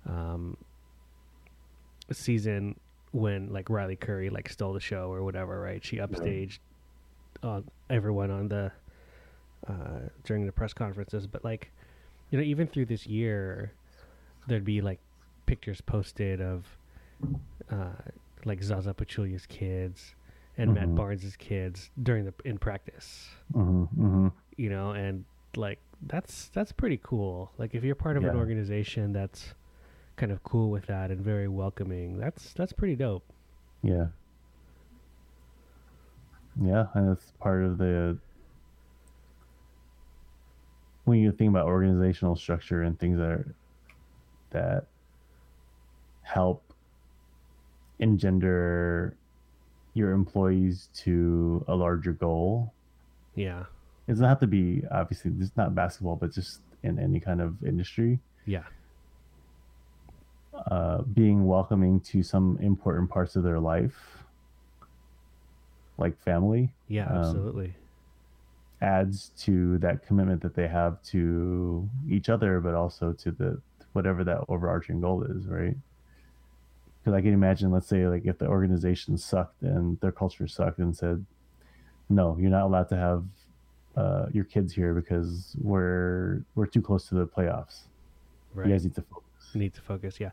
um, 0.07 0.57
season 2.13 2.79
when 3.13 3.53
like 3.53 3.71
Riley 3.71 3.97
Curry 3.97 4.31
like 4.31 4.49
stole 4.49 4.73
the 4.73 4.81
show 4.81 5.13
or 5.13 5.23
whatever, 5.23 5.61
right? 5.61 5.85
She 5.85 5.97
upstaged 5.97 6.59
uh, 7.43 7.63
everyone 7.91 8.31
on 8.31 8.49
the 8.49 8.73
uh, 9.67 10.09
during 10.25 10.47
the 10.47 10.53
press 10.53 10.73
conferences, 10.73 11.27
but 11.27 11.45
like 11.45 11.71
you 12.31 12.39
know 12.39 12.45
even 12.45 12.67
through 12.67 12.87
this 12.87 13.07
year, 13.07 13.73
there'd 14.47 14.65
be 14.65 14.81
like 14.81 14.99
pictures 15.47 15.81
posted 15.81 16.41
of 16.41 16.65
uh, 17.71 17.87
like 18.45 18.63
Zaza 18.63 18.95
Pachulia's 18.95 19.47
kids 19.47 20.15
and 20.57 20.71
mm-hmm. 20.71 20.81
Matt 20.81 20.95
Barnes's 20.95 21.37
kids 21.37 21.91
during 22.03 22.25
the 22.25 22.35
in 22.45 22.59
practice. 22.59 23.29
Mm-hmm, 23.55 23.83
mm-hmm. 24.05 24.29
You 24.57 24.71
know, 24.71 24.91
and 24.91 25.25
like 25.57 25.79
that's 26.07 26.51
that's 26.53 26.73
pretty 26.73 27.01
cool. 27.03 27.51
Like 27.59 27.75
if 27.75 27.85
you're 27.85 27.95
part 27.95 28.17
of 28.17 28.23
yeah. 28.23 28.31
an 28.31 28.37
organization 28.37 29.13
that's 29.13 29.55
kind 30.19 30.33
of 30.33 30.43
cool 30.43 30.71
with 30.71 30.87
that 30.87 31.11
and 31.11 31.21
very 31.21 31.49
welcoming, 31.49 32.19
that's 32.19 32.53
that's 32.53 32.73
pretty 32.73 32.97
dope. 32.97 33.25
Yeah. 33.83 34.07
Yeah, 36.61 36.87
and 36.95 37.13
it's 37.13 37.33
part 37.41 37.65
of 37.65 37.79
the 37.79 38.19
when 41.05 41.21
you 41.21 41.33
think 41.33 41.51
about 41.51 41.67
organizational 41.67 42.37
structure 42.37 42.83
and 42.83 42.99
things 42.99 43.19
that 43.19 43.31
are 43.31 43.55
that 44.51 44.87
help 46.23 46.63
engender 48.01 49.17
your 49.95 50.13
employees 50.13 50.91
to 50.95 51.65
a 51.69 51.75
larger 51.75 52.13
goal. 52.13 52.73
Yeah. 53.35 53.65
It 54.07 54.13
doesn't 54.13 54.27
have 54.27 54.41
to 54.41 54.47
be 54.47 54.83
obviously 54.91 55.33
it's 55.39 55.57
not 55.57 55.75
basketball, 55.75 56.17
but 56.17 56.33
just 56.33 56.61
in 56.83 56.99
any 56.99 57.21
kind 57.21 57.41
of 57.41 57.63
industry. 57.65 58.21
Yeah. 58.47 58.65
Uh, 60.71 61.03
being 61.03 61.47
welcoming 61.47 62.01
to 62.01 62.23
some 62.23 62.59
important 62.61 63.09
parts 63.11 63.37
of 63.37 63.43
their 63.43 63.61
life, 63.61 64.25
like 65.97 66.19
family. 66.21 66.73
Yeah, 66.89 67.07
um, 67.07 67.17
absolutely. 67.19 67.75
Adds 68.81 69.31
to 69.41 69.79
that 69.79 70.07
commitment 70.07 70.43
that 70.43 70.55
they 70.55 70.69
have 70.69 71.03
to 71.05 71.89
each 72.09 72.29
other, 72.29 72.61
but 72.61 72.75
also 72.75 73.13
to 73.13 73.31
the 73.31 73.61
whatever 73.93 74.25
that 74.25 74.45
overarching 74.49 75.01
goal 75.01 75.23
is, 75.25 75.47
right? 75.47 75.77
because 77.09 77.17
I 77.17 77.23
can 77.23 77.33
imagine, 77.33 77.71
let's 77.71 77.87
say, 77.87 78.07
like 78.07 78.27
if 78.27 78.39
the 78.39 78.47
organization 78.47 79.17
sucked 79.17 79.63
and 79.63 79.99
their 80.01 80.13
culture 80.13 80.47
sucked 80.47 80.79
and 80.79 80.95
said, 80.95 81.25
"No, 82.11 82.37
you're 82.39 82.51
not 82.51 82.65
allowed 82.65 82.89
to 82.91 82.97
have 82.97 83.25
uh, 83.97 84.27
your 84.33 84.45
kids 84.45 84.75
here 84.75 84.93
because 84.93 85.57
we're 85.61 86.43
we're 86.55 86.67
too 86.67 86.83
close 86.83 87.09
to 87.09 87.15
the 87.15 87.27
playoffs. 87.27 87.85
Right. 88.55 88.67
You 88.67 88.75
guys 88.75 88.85
need 88.85 88.95
to 88.97 89.03
focus. 89.03 89.28
Need 89.55 89.75
to 89.75 89.81
focus, 89.81 90.21
yeah. 90.21 90.31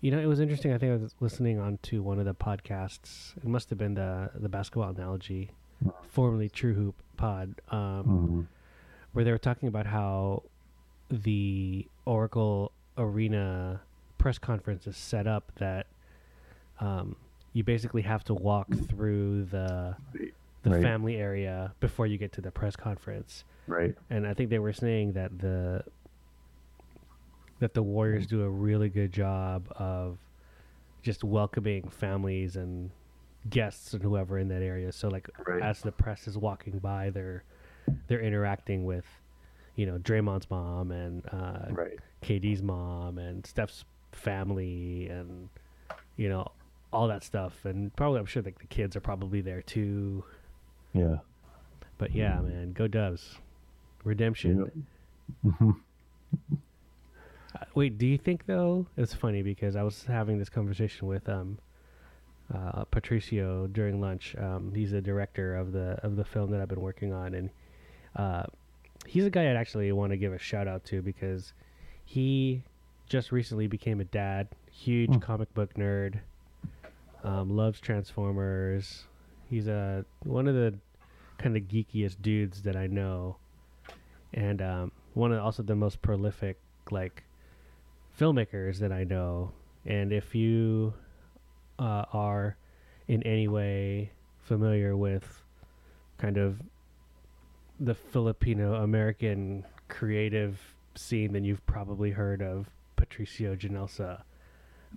You 0.00 0.10
know, 0.10 0.18
it 0.18 0.26
was 0.26 0.40
interesting. 0.40 0.72
I 0.72 0.78
think 0.78 0.92
I 0.92 0.96
was 0.96 1.14
listening 1.20 1.58
on 1.58 1.78
to 1.84 2.02
one 2.02 2.18
of 2.18 2.26
the 2.26 2.34
podcasts. 2.34 3.36
It 3.36 3.46
must 3.46 3.70
have 3.70 3.78
been 3.78 3.94
the 3.94 4.30
the 4.34 4.48
basketball 4.48 4.90
analogy, 4.90 5.50
formerly 6.08 6.48
True 6.50 6.74
Hoop 6.74 6.94
Pod, 7.16 7.60
um, 7.70 7.78
mm-hmm. 7.78 8.40
where 9.12 9.24
they 9.24 9.30
were 9.30 9.38
talking 9.38 9.68
about 9.68 9.86
how 9.86 10.42
the 11.10 11.86
Oracle 12.04 12.72
Arena 12.98 13.80
press 14.18 14.38
conference 14.38 14.86
is 14.86 14.96
set 14.96 15.26
up 15.26 15.52
that 15.56 15.86
um, 16.80 17.16
you 17.52 17.64
basically 17.64 18.02
have 18.02 18.24
to 18.24 18.34
walk 18.34 18.68
through 18.88 19.44
the 19.44 19.96
the 20.62 20.70
right. 20.70 20.82
family 20.82 21.16
area 21.16 21.72
before 21.80 22.06
you 22.06 22.18
get 22.18 22.32
to 22.32 22.40
the 22.40 22.50
press 22.50 22.74
conference. 22.74 23.44
Right. 23.66 23.94
And 24.10 24.26
I 24.26 24.34
think 24.34 24.50
they 24.50 24.58
were 24.58 24.72
saying 24.72 25.12
that 25.12 25.38
the 25.38 25.84
that 27.60 27.74
the 27.74 27.82
Warriors 27.82 28.26
do 28.26 28.42
a 28.42 28.48
really 28.48 28.88
good 28.88 29.12
job 29.12 29.66
of 29.76 30.18
just 31.02 31.22
welcoming 31.24 31.88
families 31.88 32.56
and 32.56 32.90
guests 33.50 33.92
and 33.92 34.02
whoever 34.02 34.38
in 34.38 34.48
that 34.48 34.62
area. 34.62 34.90
So 34.92 35.08
like 35.08 35.28
right. 35.46 35.62
as 35.62 35.80
the 35.80 35.92
press 35.92 36.26
is 36.26 36.36
walking 36.36 36.78
by, 36.78 37.10
they're 37.10 37.44
they're 38.08 38.22
interacting 38.22 38.84
with, 38.84 39.04
you 39.76 39.86
know, 39.86 39.98
Draymond's 39.98 40.50
mom 40.50 40.90
and 40.90 41.22
uh, 41.30 41.66
right. 41.70 41.98
KD's 42.22 42.62
mom 42.62 43.18
and 43.18 43.44
Steph's 43.46 43.84
family 44.14 45.08
and 45.08 45.48
you 46.16 46.28
know 46.28 46.50
all 46.92 47.08
that 47.08 47.24
stuff 47.24 47.64
and 47.64 47.94
probably 47.96 48.20
i'm 48.20 48.26
sure 48.26 48.42
like 48.42 48.58
the 48.60 48.66
kids 48.66 48.94
are 48.96 49.00
probably 49.00 49.40
there 49.40 49.62
too 49.62 50.24
yeah 50.92 51.16
but 51.98 52.14
yeah 52.14 52.40
man 52.40 52.72
go 52.72 52.86
Dubs 52.86 53.38
redemption 54.04 54.70
yep. 55.44 55.54
uh, 57.54 57.64
wait 57.74 57.98
do 57.98 58.06
you 58.06 58.18
think 58.18 58.46
though 58.46 58.86
it's 58.96 59.14
funny 59.14 59.42
because 59.42 59.76
i 59.76 59.82
was 59.82 60.04
having 60.04 60.38
this 60.38 60.48
conversation 60.48 61.06
with 61.06 61.28
um 61.28 61.58
uh, 62.54 62.84
patricio 62.84 63.66
during 63.68 64.00
lunch 64.00 64.36
um, 64.36 64.70
he's 64.74 64.90
the 64.90 65.00
director 65.00 65.56
of 65.56 65.72
the 65.72 65.98
of 66.02 66.16
the 66.16 66.24
film 66.24 66.50
that 66.50 66.60
i've 66.60 66.68
been 66.68 66.80
working 66.80 67.12
on 67.12 67.34
and 67.34 67.48
uh, 68.16 68.44
he's 69.06 69.24
a 69.24 69.30
guy 69.30 69.50
i'd 69.50 69.56
actually 69.56 69.90
want 69.92 70.12
to 70.12 70.16
give 70.16 70.32
a 70.32 70.38
shout 70.38 70.68
out 70.68 70.84
to 70.84 71.00
because 71.00 71.54
he 72.04 72.62
just 73.08 73.32
recently 73.32 73.66
became 73.66 74.00
a 74.00 74.04
dad. 74.04 74.48
Huge 74.70 75.10
mm. 75.10 75.22
comic 75.22 75.52
book 75.54 75.74
nerd. 75.74 76.20
Um, 77.22 77.56
loves 77.56 77.80
Transformers. 77.80 79.04
He's 79.48 79.66
a 79.66 80.04
one 80.24 80.46
of 80.46 80.54
the 80.54 80.74
kind 81.38 81.56
of 81.56 81.64
geekiest 81.64 82.20
dudes 82.20 82.62
that 82.62 82.76
I 82.76 82.86
know, 82.86 83.36
and 84.34 84.60
um, 84.60 84.92
one 85.14 85.32
of 85.32 85.42
also 85.42 85.62
the 85.62 85.74
most 85.74 86.02
prolific 86.02 86.58
like 86.90 87.23
filmmakers 88.18 88.78
that 88.78 88.92
I 88.92 89.04
know. 89.04 89.52
And 89.86 90.12
if 90.12 90.34
you 90.34 90.94
uh, 91.78 92.04
are 92.12 92.56
in 93.08 93.22
any 93.24 93.48
way 93.48 94.10
familiar 94.38 94.96
with 94.96 95.42
kind 96.18 96.36
of 96.36 96.60
the 97.80 97.94
Filipino 97.94 98.74
American 98.74 99.64
creative 99.88 100.60
scene, 100.94 101.32
then 101.32 101.44
you've 101.44 101.64
probably 101.66 102.10
heard 102.10 102.40
of 102.40 102.68
Patricio 102.96 103.56
Ginelsa. 103.56 104.22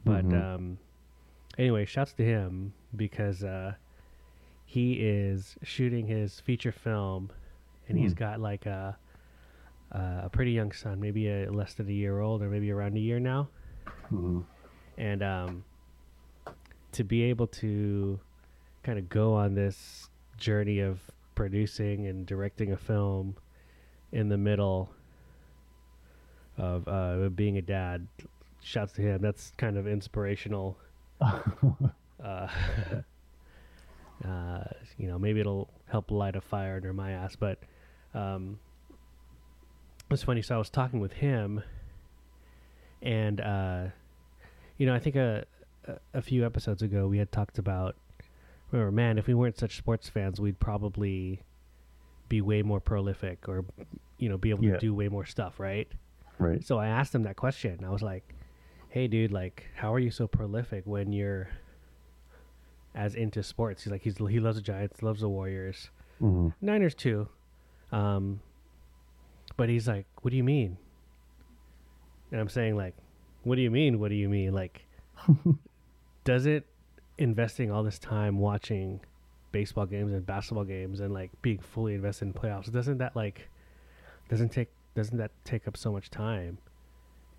But 0.05 0.27
mm-hmm. 0.27 0.55
um, 0.55 0.77
anyway, 1.57 1.85
shouts 1.85 2.13
to 2.13 2.23
him 2.23 2.73
because 2.95 3.43
uh, 3.43 3.73
he 4.65 4.93
is 4.93 5.55
shooting 5.63 6.05
his 6.05 6.39
feature 6.39 6.71
film, 6.71 7.31
and 7.87 7.97
mm. 7.97 8.01
he's 8.01 8.13
got 8.13 8.39
like 8.39 8.65
a 8.65 8.97
a 9.91 10.29
pretty 10.31 10.51
young 10.51 10.71
son, 10.71 10.99
maybe 10.99 11.29
a 11.29 11.51
less 11.51 11.73
than 11.73 11.87
a 11.87 11.93
year 11.93 12.19
old, 12.19 12.41
or 12.41 12.49
maybe 12.49 12.71
around 12.71 12.97
a 12.97 12.99
year 12.99 13.19
now. 13.19 13.49
Mm-hmm. 14.11 14.39
And 14.97 15.23
um, 15.23 15.63
to 16.93 17.03
be 17.03 17.23
able 17.23 17.47
to 17.47 18.19
kind 18.83 18.97
of 18.97 19.09
go 19.09 19.33
on 19.33 19.53
this 19.53 20.09
journey 20.37 20.79
of 20.79 20.99
producing 21.35 22.07
and 22.07 22.25
directing 22.25 22.71
a 22.71 22.77
film 22.77 23.35
in 24.11 24.29
the 24.29 24.37
middle 24.37 24.89
of 26.57 26.87
uh, 26.87 27.29
being 27.29 27.57
a 27.57 27.61
dad. 27.61 28.07
Shouts 28.61 28.93
to 28.93 29.01
him. 29.01 29.21
That's 29.21 29.51
kind 29.57 29.77
of 29.77 29.87
inspirational. 29.87 30.77
Uh, 32.23 32.47
uh, 34.27 34.63
you 34.97 35.07
know, 35.07 35.19
maybe 35.19 35.39
it'll 35.39 35.69
help 35.85 36.09
light 36.09 36.35
a 36.35 36.41
fire 36.41 36.77
under 36.77 36.91
my 36.91 37.11
ass. 37.11 37.35
But 37.35 37.59
um, 38.15 38.57
it's 40.09 40.23
funny. 40.23 40.41
So 40.41 40.55
I 40.55 40.57
was 40.57 40.69
talking 40.69 40.99
with 40.99 41.13
him, 41.13 41.63
and 43.01 43.41
uh, 43.41 43.85
you 44.77 44.85
know, 44.85 44.93
I 44.93 44.99
think 44.99 45.15
a, 45.15 45.45
a 45.87 45.97
a 46.15 46.21
few 46.21 46.45
episodes 46.45 46.81
ago 46.81 47.07
we 47.07 47.17
had 47.17 47.31
talked 47.31 47.57
about. 47.57 47.95
Remember, 48.71 48.91
man, 48.91 49.17
if 49.17 49.27
we 49.27 49.33
weren't 49.33 49.57
such 49.57 49.77
sports 49.77 50.09
fans, 50.09 50.41
we'd 50.41 50.59
probably 50.59 51.41
be 52.27 52.41
way 52.41 52.61
more 52.61 52.81
prolific, 52.81 53.47
or 53.47 53.63
you 54.17 54.27
know, 54.27 54.37
be 54.37 54.49
able 54.49 54.65
Yeah. 54.65 54.73
to 54.73 54.79
do 54.79 54.93
way 54.93 55.07
more 55.07 55.25
stuff, 55.25 55.59
right? 55.59 55.87
Right. 56.39 56.63
So 56.63 56.77
I 56.77 56.87
asked 56.87 57.15
him 57.15 57.23
that 57.23 57.37
question. 57.37 57.83
I 57.85 57.89
was 57.89 58.01
like, 58.01 58.35
"Hey, 58.89 59.07
dude, 59.07 59.31
like, 59.31 59.67
how 59.75 59.93
are 59.93 59.99
you 59.99 60.11
so 60.11 60.27
prolific 60.27 60.83
when 60.85 61.13
you're 61.13 61.47
as 62.93 63.15
into 63.15 63.41
sports?" 63.41 63.83
He's 63.83 63.91
like, 63.91 64.01
"He's 64.01 64.17
he 64.17 64.39
loves 64.39 64.57
the 64.57 64.61
Giants, 64.63 65.01
loves 65.01 65.21
the 65.21 65.29
Warriors, 65.29 65.89
hmm 66.19 66.49
Niners 66.61 66.93
too." 66.95 67.29
Um, 67.93 68.41
but 69.57 69.69
he's 69.69 69.87
like, 69.87 70.05
"What 70.21 70.31
do 70.31 70.37
you 70.37 70.43
mean?" 70.43 70.77
And 72.31 72.39
I'm 72.39 72.49
saying, 72.49 72.75
like, 72.77 72.95
"What 73.43 73.55
do 73.55 73.61
you 73.61 73.71
mean? 73.71 73.99
What 73.99 74.09
do 74.09 74.15
you 74.15 74.29
mean? 74.29 74.53
Like, 74.53 74.85
does 76.23 76.45
it 76.45 76.65
investing 77.17 77.71
all 77.71 77.83
this 77.83 77.99
time 77.99 78.37
watching 78.37 78.99
baseball 79.51 79.85
games 79.85 80.13
and 80.13 80.25
basketball 80.25 80.63
games 80.63 80.99
and 80.99 81.13
like 81.13 81.31
being 81.41 81.57
fully 81.57 81.95
invested 81.95 82.25
in 82.25 82.33
playoffs 82.33 82.71
doesn't 82.71 82.97
that 82.97 83.15
like 83.15 83.49
doesn't 84.29 84.49
take 84.49 84.69
doesn't 84.93 85.17
that 85.17 85.31
take 85.43 85.67
up 85.67 85.75
so 85.77 85.91
much 85.91 86.09
time 86.09 86.57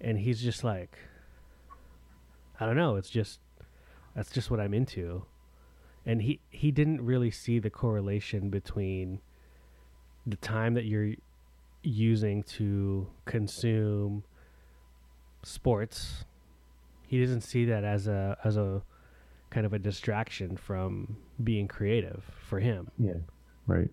and 0.00 0.18
he's 0.18 0.40
just 0.40 0.64
like 0.64 0.98
i 2.58 2.66
don't 2.66 2.76
know 2.76 2.96
it's 2.96 3.10
just 3.10 3.40
that's 4.16 4.30
just 4.30 4.50
what 4.50 4.58
i'm 4.58 4.74
into 4.74 5.24
and 6.06 6.22
he 6.22 6.40
he 6.50 6.70
didn't 6.70 7.00
really 7.04 7.30
see 7.30 7.58
the 7.58 7.70
correlation 7.70 8.48
between 8.48 9.20
the 10.26 10.36
time 10.36 10.74
that 10.74 10.86
you're 10.86 11.14
using 11.82 12.42
to 12.42 13.06
consume 13.24 14.24
sports 15.42 16.24
he 17.06 17.20
doesn't 17.20 17.40
see 17.42 17.64
that 17.66 17.84
as 17.84 18.06
a 18.08 18.36
as 18.44 18.56
a 18.56 18.82
kind 19.50 19.64
of 19.64 19.72
a 19.72 19.78
distraction 19.78 20.56
from 20.56 21.16
being 21.42 21.66
creative 21.68 22.22
for 22.48 22.58
him 22.60 22.90
Yeah. 22.98 23.14
Right. 23.66 23.88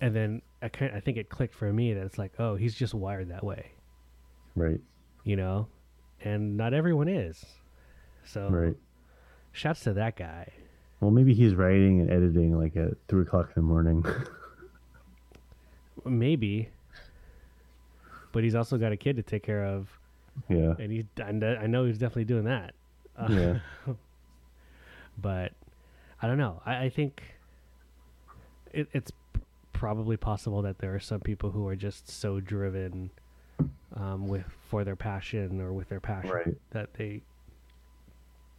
and 0.00 0.14
then 0.16 0.42
I 0.62 0.68
kind 0.68 0.92
I 0.94 1.00
think 1.00 1.16
it 1.18 1.28
clicked 1.28 1.54
for 1.54 1.72
me 1.72 1.92
that 1.94 2.04
it's 2.04 2.18
like, 2.18 2.32
oh, 2.40 2.56
he's 2.56 2.74
just 2.74 2.94
wired 2.94 3.28
that 3.28 3.44
way, 3.44 3.72
Right. 4.56 4.80
you 5.24 5.36
know, 5.36 5.68
and 6.24 6.56
not 6.56 6.72
everyone 6.74 7.08
is. 7.08 7.44
So, 8.24 8.48
Right. 8.48 8.76
shouts 9.52 9.80
to 9.80 9.92
that 9.92 10.16
guy. 10.16 10.50
Well, 11.00 11.10
maybe 11.12 11.34
he's 11.34 11.54
writing 11.54 12.00
and 12.00 12.10
editing 12.10 12.58
like 12.58 12.74
at 12.76 12.94
three 13.06 13.22
o'clock 13.22 13.48
in 13.54 13.62
the 13.62 13.68
morning. 13.68 14.04
Maybe, 16.04 16.70
but 18.36 18.44
he's 18.44 18.54
also 18.54 18.76
got 18.76 18.92
a 18.92 18.98
kid 18.98 19.16
to 19.16 19.22
take 19.22 19.42
care 19.42 19.64
of, 19.64 19.88
yeah. 20.50 20.74
and 20.78 20.92
he's 20.92 21.06
I 21.18 21.30
I 21.30 21.66
know 21.66 21.86
he's 21.86 21.96
definitely 21.96 22.26
doing 22.26 22.44
that. 22.44 22.74
Uh, 23.16 23.28
Yeah. 23.30 23.58
but 25.18 25.52
I 26.20 26.26
don't 26.26 26.36
know. 26.36 26.60
I, 26.66 26.84
I 26.84 26.88
think 26.90 27.22
it, 28.74 28.88
it's 28.92 29.10
probably 29.72 30.18
possible 30.18 30.60
that 30.60 30.80
there 30.80 30.94
are 30.94 31.00
some 31.00 31.20
people 31.20 31.50
who 31.50 31.66
are 31.66 31.76
just 31.76 32.10
so 32.10 32.38
driven 32.38 33.08
um, 33.94 34.28
with 34.28 34.44
for 34.68 34.84
their 34.84 34.96
passion 34.96 35.58
or 35.62 35.72
with 35.72 35.88
their 35.88 36.00
passion 36.00 36.30
Right. 36.30 36.54
that 36.72 36.92
they 36.92 37.22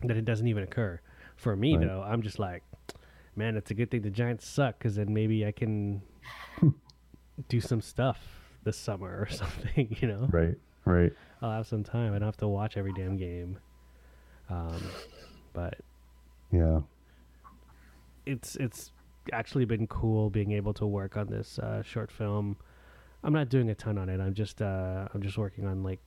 that 0.01 0.17
it 0.17 0.25
doesn't 0.25 0.47
even 0.47 0.63
occur. 0.63 0.99
For 1.35 1.55
me 1.55 1.77
Right. 1.77 1.85
though, 1.87 2.01
I'm 2.01 2.23
just 2.23 2.39
like, 2.39 2.63
man, 3.35 3.55
it's 3.55 3.69
a 3.69 3.75
good 3.75 3.91
thing 3.91 4.01
the 4.01 4.09
Giants 4.09 4.47
suck 4.47 4.79
because 4.79 4.95
then 4.95 5.13
maybe 5.13 5.45
I 5.45 5.51
can 5.51 6.01
do 7.47 7.61
some 7.61 7.79
stuff 7.81 8.36
this 8.63 8.77
summer 8.77 9.21
or 9.21 9.27
something. 9.33 9.95
You 10.01 10.07
know, 10.07 10.27
Right. 10.31 10.55
Right. 10.85 11.11
I'll 11.41 11.51
have 11.51 11.67
some 11.67 11.83
time. 11.83 12.13
I 12.13 12.19
don't 12.19 12.27
have 12.27 12.37
to 12.37 12.47
watch 12.47 12.77
every 12.77 12.93
damn 12.93 13.17
game. 13.17 13.59
Um, 14.49 14.81
but 15.53 15.75
Yeah. 16.51 16.81
it's 18.25 18.55
it's 18.55 18.91
actually 19.33 19.65
been 19.65 19.87
cool 19.87 20.29
being 20.29 20.51
able 20.53 20.73
to 20.73 20.85
work 20.85 21.17
on 21.17 21.27
this 21.27 21.59
uh, 21.59 21.81
short 21.83 22.11
film. 22.11 22.55
I'm 23.23 23.33
not 23.33 23.49
doing 23.49 23.69
a 23.69 23.75
ton 23.75 23.97
on 23.97 24.07
it. 24.09 24.21
I'm 24.21 24.33
just 24.33 24.61
uh, 24.61 25.07
I'm 25.13 25.21
just 25.21 25.37
working 25.37 25.65
on 25.65 25.83
like 25.83 25.99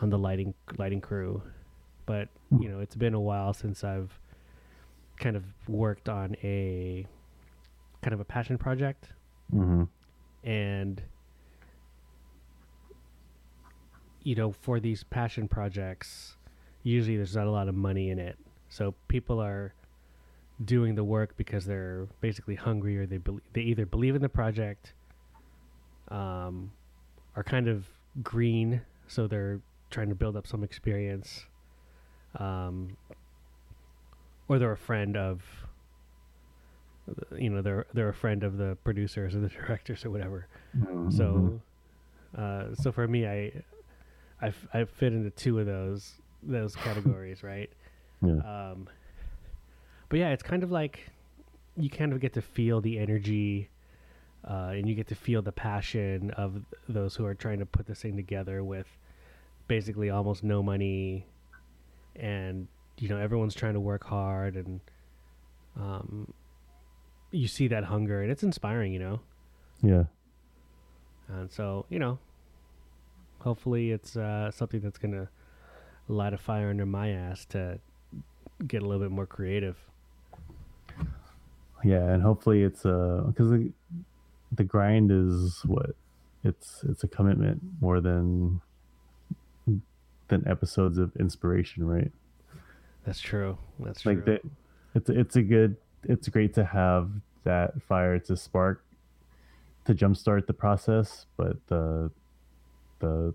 on 0.00 0.08
the 0.10 0.18
lighting 0.18 0.54
lighting 0.78 1.00
crew, 1.00 1.42
but 2.06 2.28
you 2.58 2.68
know 2.68 2.80
it's 2.80 2.96
been 2.96 3.14
a 3.14 3.20
while 3.20 3.52
since 3.52 3.84
I've 3.84 4.18
kind 5.18 5.36
of 5.36 5.44
worked 5.68 6.08
on 6.08 6.36
a 6.42 7.06
kind 8.02 8.14
of 8.14 8.20
a 8.20 8.24
passion 8.24 8.56
project 8.58 9.10
Mm-hmm. 9.54 9.84
and 10.48 11.02
you 14.24 14.34
know 14.34 14.50
for 14.52 14.80
these 14.80 15.04
passion 15.04 15.46
projects 15.48 16.36
usually 16.82 17.16
there's 17.16 17.36
not 17.36 17.46
a 17.46 17.50
lot 17.50 17.68
of 17.68 17.74
money 17.74 18.10
in 18.10 18.18
it 18.18 18.36
so 18.68 18.94
people 19.08 19.40
are 19.40 19.72
doing 20.64 20.94
the 20.96 21.04
work 21.04 21.36
because 21.36 21.64
they're 21.66 22.06
basically 22.20 22.54
hungry 22.56 22.98
or 22.98 23.06
they 23.06 23.18
bel 23.18 23.38
they 23.52 23.60
either 23.60 23.86
believe 23.86 24.14
in 24.16 24.22
the 24.22 24.28
project 24.28 24.92
um 26.08 26.72
are 27.36 27.42
kind 27.44 27.68
of 27.68 27.86
green 28.22 28.80
so 29.06 29.26
they're 29.26 29.60
trying 29.90 30.08
to 30.08 30.14
build 30.14 30.36
up 30.36 30.46
some 30.46 30.62
experience 30.64 31.46
um 32.38 32.96
or 34.48 34.58
they're 34.58 34.72
a 34.72 34.76
friend 34.76 35.16
of 35.16 35.42
you 37.36 37.50
know 37.50 37.60
they're 37.62 37.86
they're 37.92 38.08
a 38.08 38.14
friend 38.14 38.42
of 38.42 38.56
the 38.56 38.76
producers 38.84 39.34
or 39.34 39.40
the 39.40 39.48
directors 39.66 40.04
or 40.04 40.10
whatever 40.10 40.46
Mm-hmm. 40.76 41.10
so, 41.10 41.60
uh, 42.36 42.74
so 42.74 42.90
for 42.90 43.06
me, 43.06 43.28
I, 43.28 43.52
I, 44.40 44.48
f- 44.48 44.66
I 44.74 44.84
fit 44.84 45.12
into 45.12 45.30
two 45.30 45.58
of 45.58 45.66
those 45.66 46.12
those 46.42 46.76
categories, 46.76 47.42
right? 47.52 47.70
yeah. 48.22 48.38
Um, 48.72 48.88
but 50.08 50.18
yeah, 50.18 50.30
it's 50.30 50.42
kind 50.42 50.62
of 50.62 50.70
like 50.70 51.10
you 51.76 51.90
kind 51.90 52.12
of 52.12 52.20
get 52.20 52.34
to 52.34 52.42
feel 52.42 52.80
the 52.80 52.98
energy, 52.98 53.68
uh, 54.48 54.72
and 54.74 54.88
you 54.88 54.94
get 54.94 55.08
to 55.08 55.14
feel 55.14 55.42
the 55.42 55.52
passion 55.52 56.30
of 56.32 56.62
those 56.88 57.16
who 57.16 57.24
are 57.24 57.34
trying 57.34 57.58
to 57.58 57.66
put 57.66 57.86
this 57.86 58.00
thing 58.02 58.16
together 58.16 58.62
with 58.62 58.86
basically 59.66 60.10
almost 60.10 60.44
no 60.44 60.62
money, 60.62 61.26
and 62.16 62.68
you 62.98 63.08
know 63.08 63.18
everyone's 63.18 63.54
trying 63.54 63.74
to 63.74 63.80
work 63.80 64.04
hard, 64.04 64.56
and 64.56 64.80
um, 65.80 66.32
you 67.32 67.48
see 67.48 67.66
that 67.68 67.84
hunger, 67.84 68.22
and 68.22 68.30
it's 68.30 68.42
inspiring, 68.42 68.92
you 68.92 68.98
know. 69.00 69.20
yeah. 69.82 70.04
And 71.26 71.50
so, 71.50 71.86
you 71.88 71.98
know, 71.98 72.18
hopefully 73.40 73.90
it's 73.90 74.16
uh, 74.16 74.50
something 74.50 74.80
that's 74.80 74.98
going 74.98 75.12
to 75.12 75.28
light 76.08 76.32
a 76.32 76.38
fire 76.38 76.70
under 76.70 76.86
my 76.86 77.10
ass 77.10 77.44
to 77.46 77.78
get 78.66 78.82
a 78.82 78.86
little 78.86 79.02
bit 79.02 79.10
more 79.10 79.26
creative. 79.26 79.76
Yeah, 81.82 82.08
and 82.12 82.22
hopefully 82.22 82.62
it's 82.62 82.86
uh 82.86 83.24
because 83.26 83.50
the, 83.50 83.70
the 84.52 84.64
grind 84.64 85.10
is 85.10 85.60
what 85.66 85.90
it's 86.42 86.82
it's 86.88 87.04
a 87.04 87.08
commitment 87.08 87.60
more 87.80 88.00
than 88.00 88.60
than 90.28 90.48
episodes 90.48 90.96
of 90.96 91.14
inspiration, 91.16 91.86
right? 91.86 92.10
That's 93.04 93.20
true. 93.20 93.58
That's 93.78 94.06
Like 94.06 94.24
true. 94.24 94.38
that, 94.42 94.50
it's 94.94 95.10
it's 95.10 95.36
a 95.36 95.42
good 95.42 95.76
it's 96.04 96.28
great 96.28 96.54
to 96.54 96.64
have 96.64 97.10
that 97.44 97.82
fire 97.82 98.18
to 98.18 98.36
spark 98.36 98.82
to 99.84 99.94
jumpstart 99.94 100.46
the 100.46 100.54
process, 100.54 101.26
but 101.36 101.58
the 101.66 102.10
the 103.00 103.34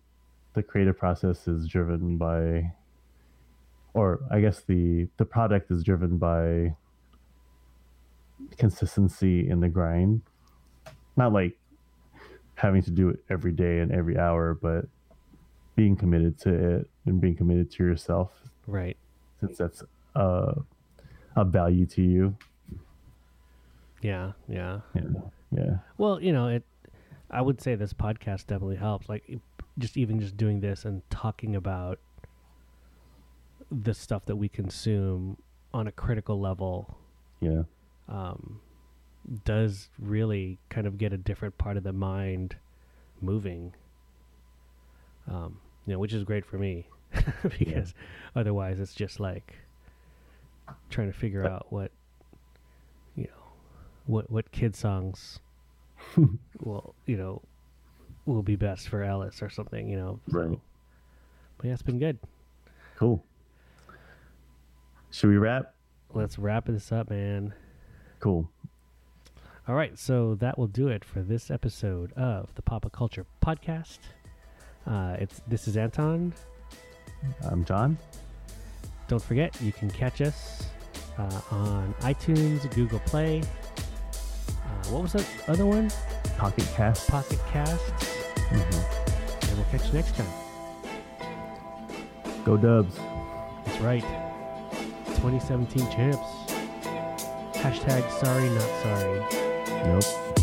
the 0.54 0.64
creative 0.64 0.98
process 0.98 1.48
is 1.48 1.68
driven 1.68 2.18
by 2.18 2.72
or 3.94 4.20
I 4.32 4.40
guess 4.42 4.62
the 4.62 5.08
the 5.18 5.26
product 5.26 5.72
is 5.72 5.84
driven 5.84 6.18
by 6.18 6.74
consistency 8.58 9.50
in 9.50 9.60
the 9.60 9.70
grind. 9.70 10.22
Not 11.18 11.34
like 11.34 11.58
having 12.56 12.82
to 12.84 12.92
do 12.92 13.10
it 13.10 13.20
every 13.30 13.52
day 13.52 13.80
and 13.80 13.92
every 13.92 14.18
hour, 14.18 14.54
but 14.54 14.86
being 15.76 15.96
committed 15.96 16.38
to 16.40 16.54
it 16.80 16.90
and 17.06 17.22
being 17.22 17.36
committed 17.36 17.72
to 17.72 17.84
yourself 17.84 18.32
Right. 18.68 18.98
since 19.40 19.58
that's 19.58 19.84
uh, 20.16 20.54
a 21.36 21.46
value 21.46 21.86
to 21.88 22.02
you. 22.02 22.36
Yeah. 24.02 24.34
Yeah. 24.48 24.80
Yeah. 24.94 25.02
Yeah. 25.52 25.78
Well, 25.98 26.22
you 26.22 26.32
know, 26.34 26.48
it. 26.50 26.64
I 27.32 27.42
would 27.42 27.62
say 27.62 27.76
this 27.76 27.94
podcast 27.94 28.48
definitely 28.48 28.78
helps. 28.78 29.08
Like, 29.08 29.40
just 29.80 29.98
even 29.98 30.20
just 30.20 30.38
doing 30.38 30.60
this 30.60 30.86
and 30.86 31.02
talking 31.10 31.56
about 31.56 32.00
the 33.72 33.94
stuff 33.94 34.26
that 34.26 34.36
we 34.36 34.48
consume 34.50 35.38
on 35.74 35.88
a 35.88 35.92
critical 35.92 36.40
level 36.40 36.98
Yeah. 37.40 37.64
um, 38.08 38.60
does 39.46 39.90
really 40.00 40.58
kind 40.70 40.88
of 40.88 40.98
get 40.98 41.14
a 41.14 41.18
different 41.18 41.58
part 41.58 41.78
of 41.78 41.84
the 41.84 41.94
mind 41.94 42.56
moving. 43.22 43.74
Um, 45.28 45.60
you 45.86 45.94
know, 45.94 46.00
which 46.00 46.14
is 46.14 46.24
great 46.24 46.46
for 46.46 46.58
me 46.58 46.88
because 47.60 47.94
otherwise 48.36 48.80
it's 48.80 48.94
just 48.96 49.20
like 49.20 49.56
trying 50.90 51.12
to 51.12 51.18
figure 51.18 51.46
out 51.48 51.68
what 51.72 51.92
you 53.16 53.24
know 53.24 53.44
what 54.06 54.30
what 54.30 54.52
kid 54.52 54.76
songs 54.76 55.40
well 56.60 56.94
you 57.08 57.18
know 57.18 57.42
will 58.34 58.44
be 58.44 58.56
best 58.56 58.90
for 58.90 59.04
Ellis 59.04 59.42
or 59.42 59.50
something. 59.50 59.88
You 59.90 59.98
know. 59.98 60.20
So. 60.32 60.40
Right. 60.40 60.60
But 61.58 61.68
yeah, 61.68 61.74
it's 61.74 61.82
been 61.82 62.00
good. 62.00 62.18
Cool. 62.96 63.24
Should 65.12 65.30
we 65.30 65.38
wrap? 65.38 65.74
Let's 66.14 66.40
wrap 66.40 66.66
this 66.66 66.92
up, 66.92 67.10
man. 67.10 67.54
Cool. 68.20 68.50
All 69.68 69.76
right, 69.76 69.98
so 70.00 70.36
that 70.36 70.58
will 70.58 70.68
do 70.68 70.88
it 70.88 71.06
for 71.06 71.22
this 71.22 71.52
episode 71.52 72.12
of 72.14 72.54
the 72.56 72.62
Papa 72.62 72.90
Culture 72.90 73.26
Podcast. 73.46 74.00
Uh, 74.88 75.16
it's 75.20 75.42
this 75.48 75.68
is 75.68 75.78
Anton. 75.78 76.34
I'm 77.44 77.64
John. 77.66 77.98
Don't 79.08 79.22
forget, 79.22 79.60
you 79.62 79.72
can 79.72 79.92
catch 79.92 80.22
us 80.22 80.66
uh, 81.18 81.42
on 81.52 81.94
iTunes, 82.02 82.74
Google 82.74 83.00
Play. 83.00 83.42
Uh, 84.48 84.88
what 84.90 85.04
was 85.04 85.14
that 85.14 85.26
other 85.48 85.66
one? 85.66 85.92
Pocket 86.38 86.68
Cast. 86.76 87.08
Pocket 87.10 87.40
Cast. 87.52 88.19
Mm-hmm. 88.50 89.50
And 89.50 89.58
we'll 89.58 89.68
catch 89.72 89.88
you 89.88 89.94
next 89.94 90.16
time. 90.16 90.34
Go 92.46 92.58
Dubs. 92.58 92.96
That's 93.66 93.80
right. 93.82 94.06
2017 95.22 95.92
champs. 95.92 96.18
Hashtag 97.54 98.10
sorry, 98.20 98.50
not 98.50 98.72
sorry. 98.82 99.20
Nope. 99.86 100.39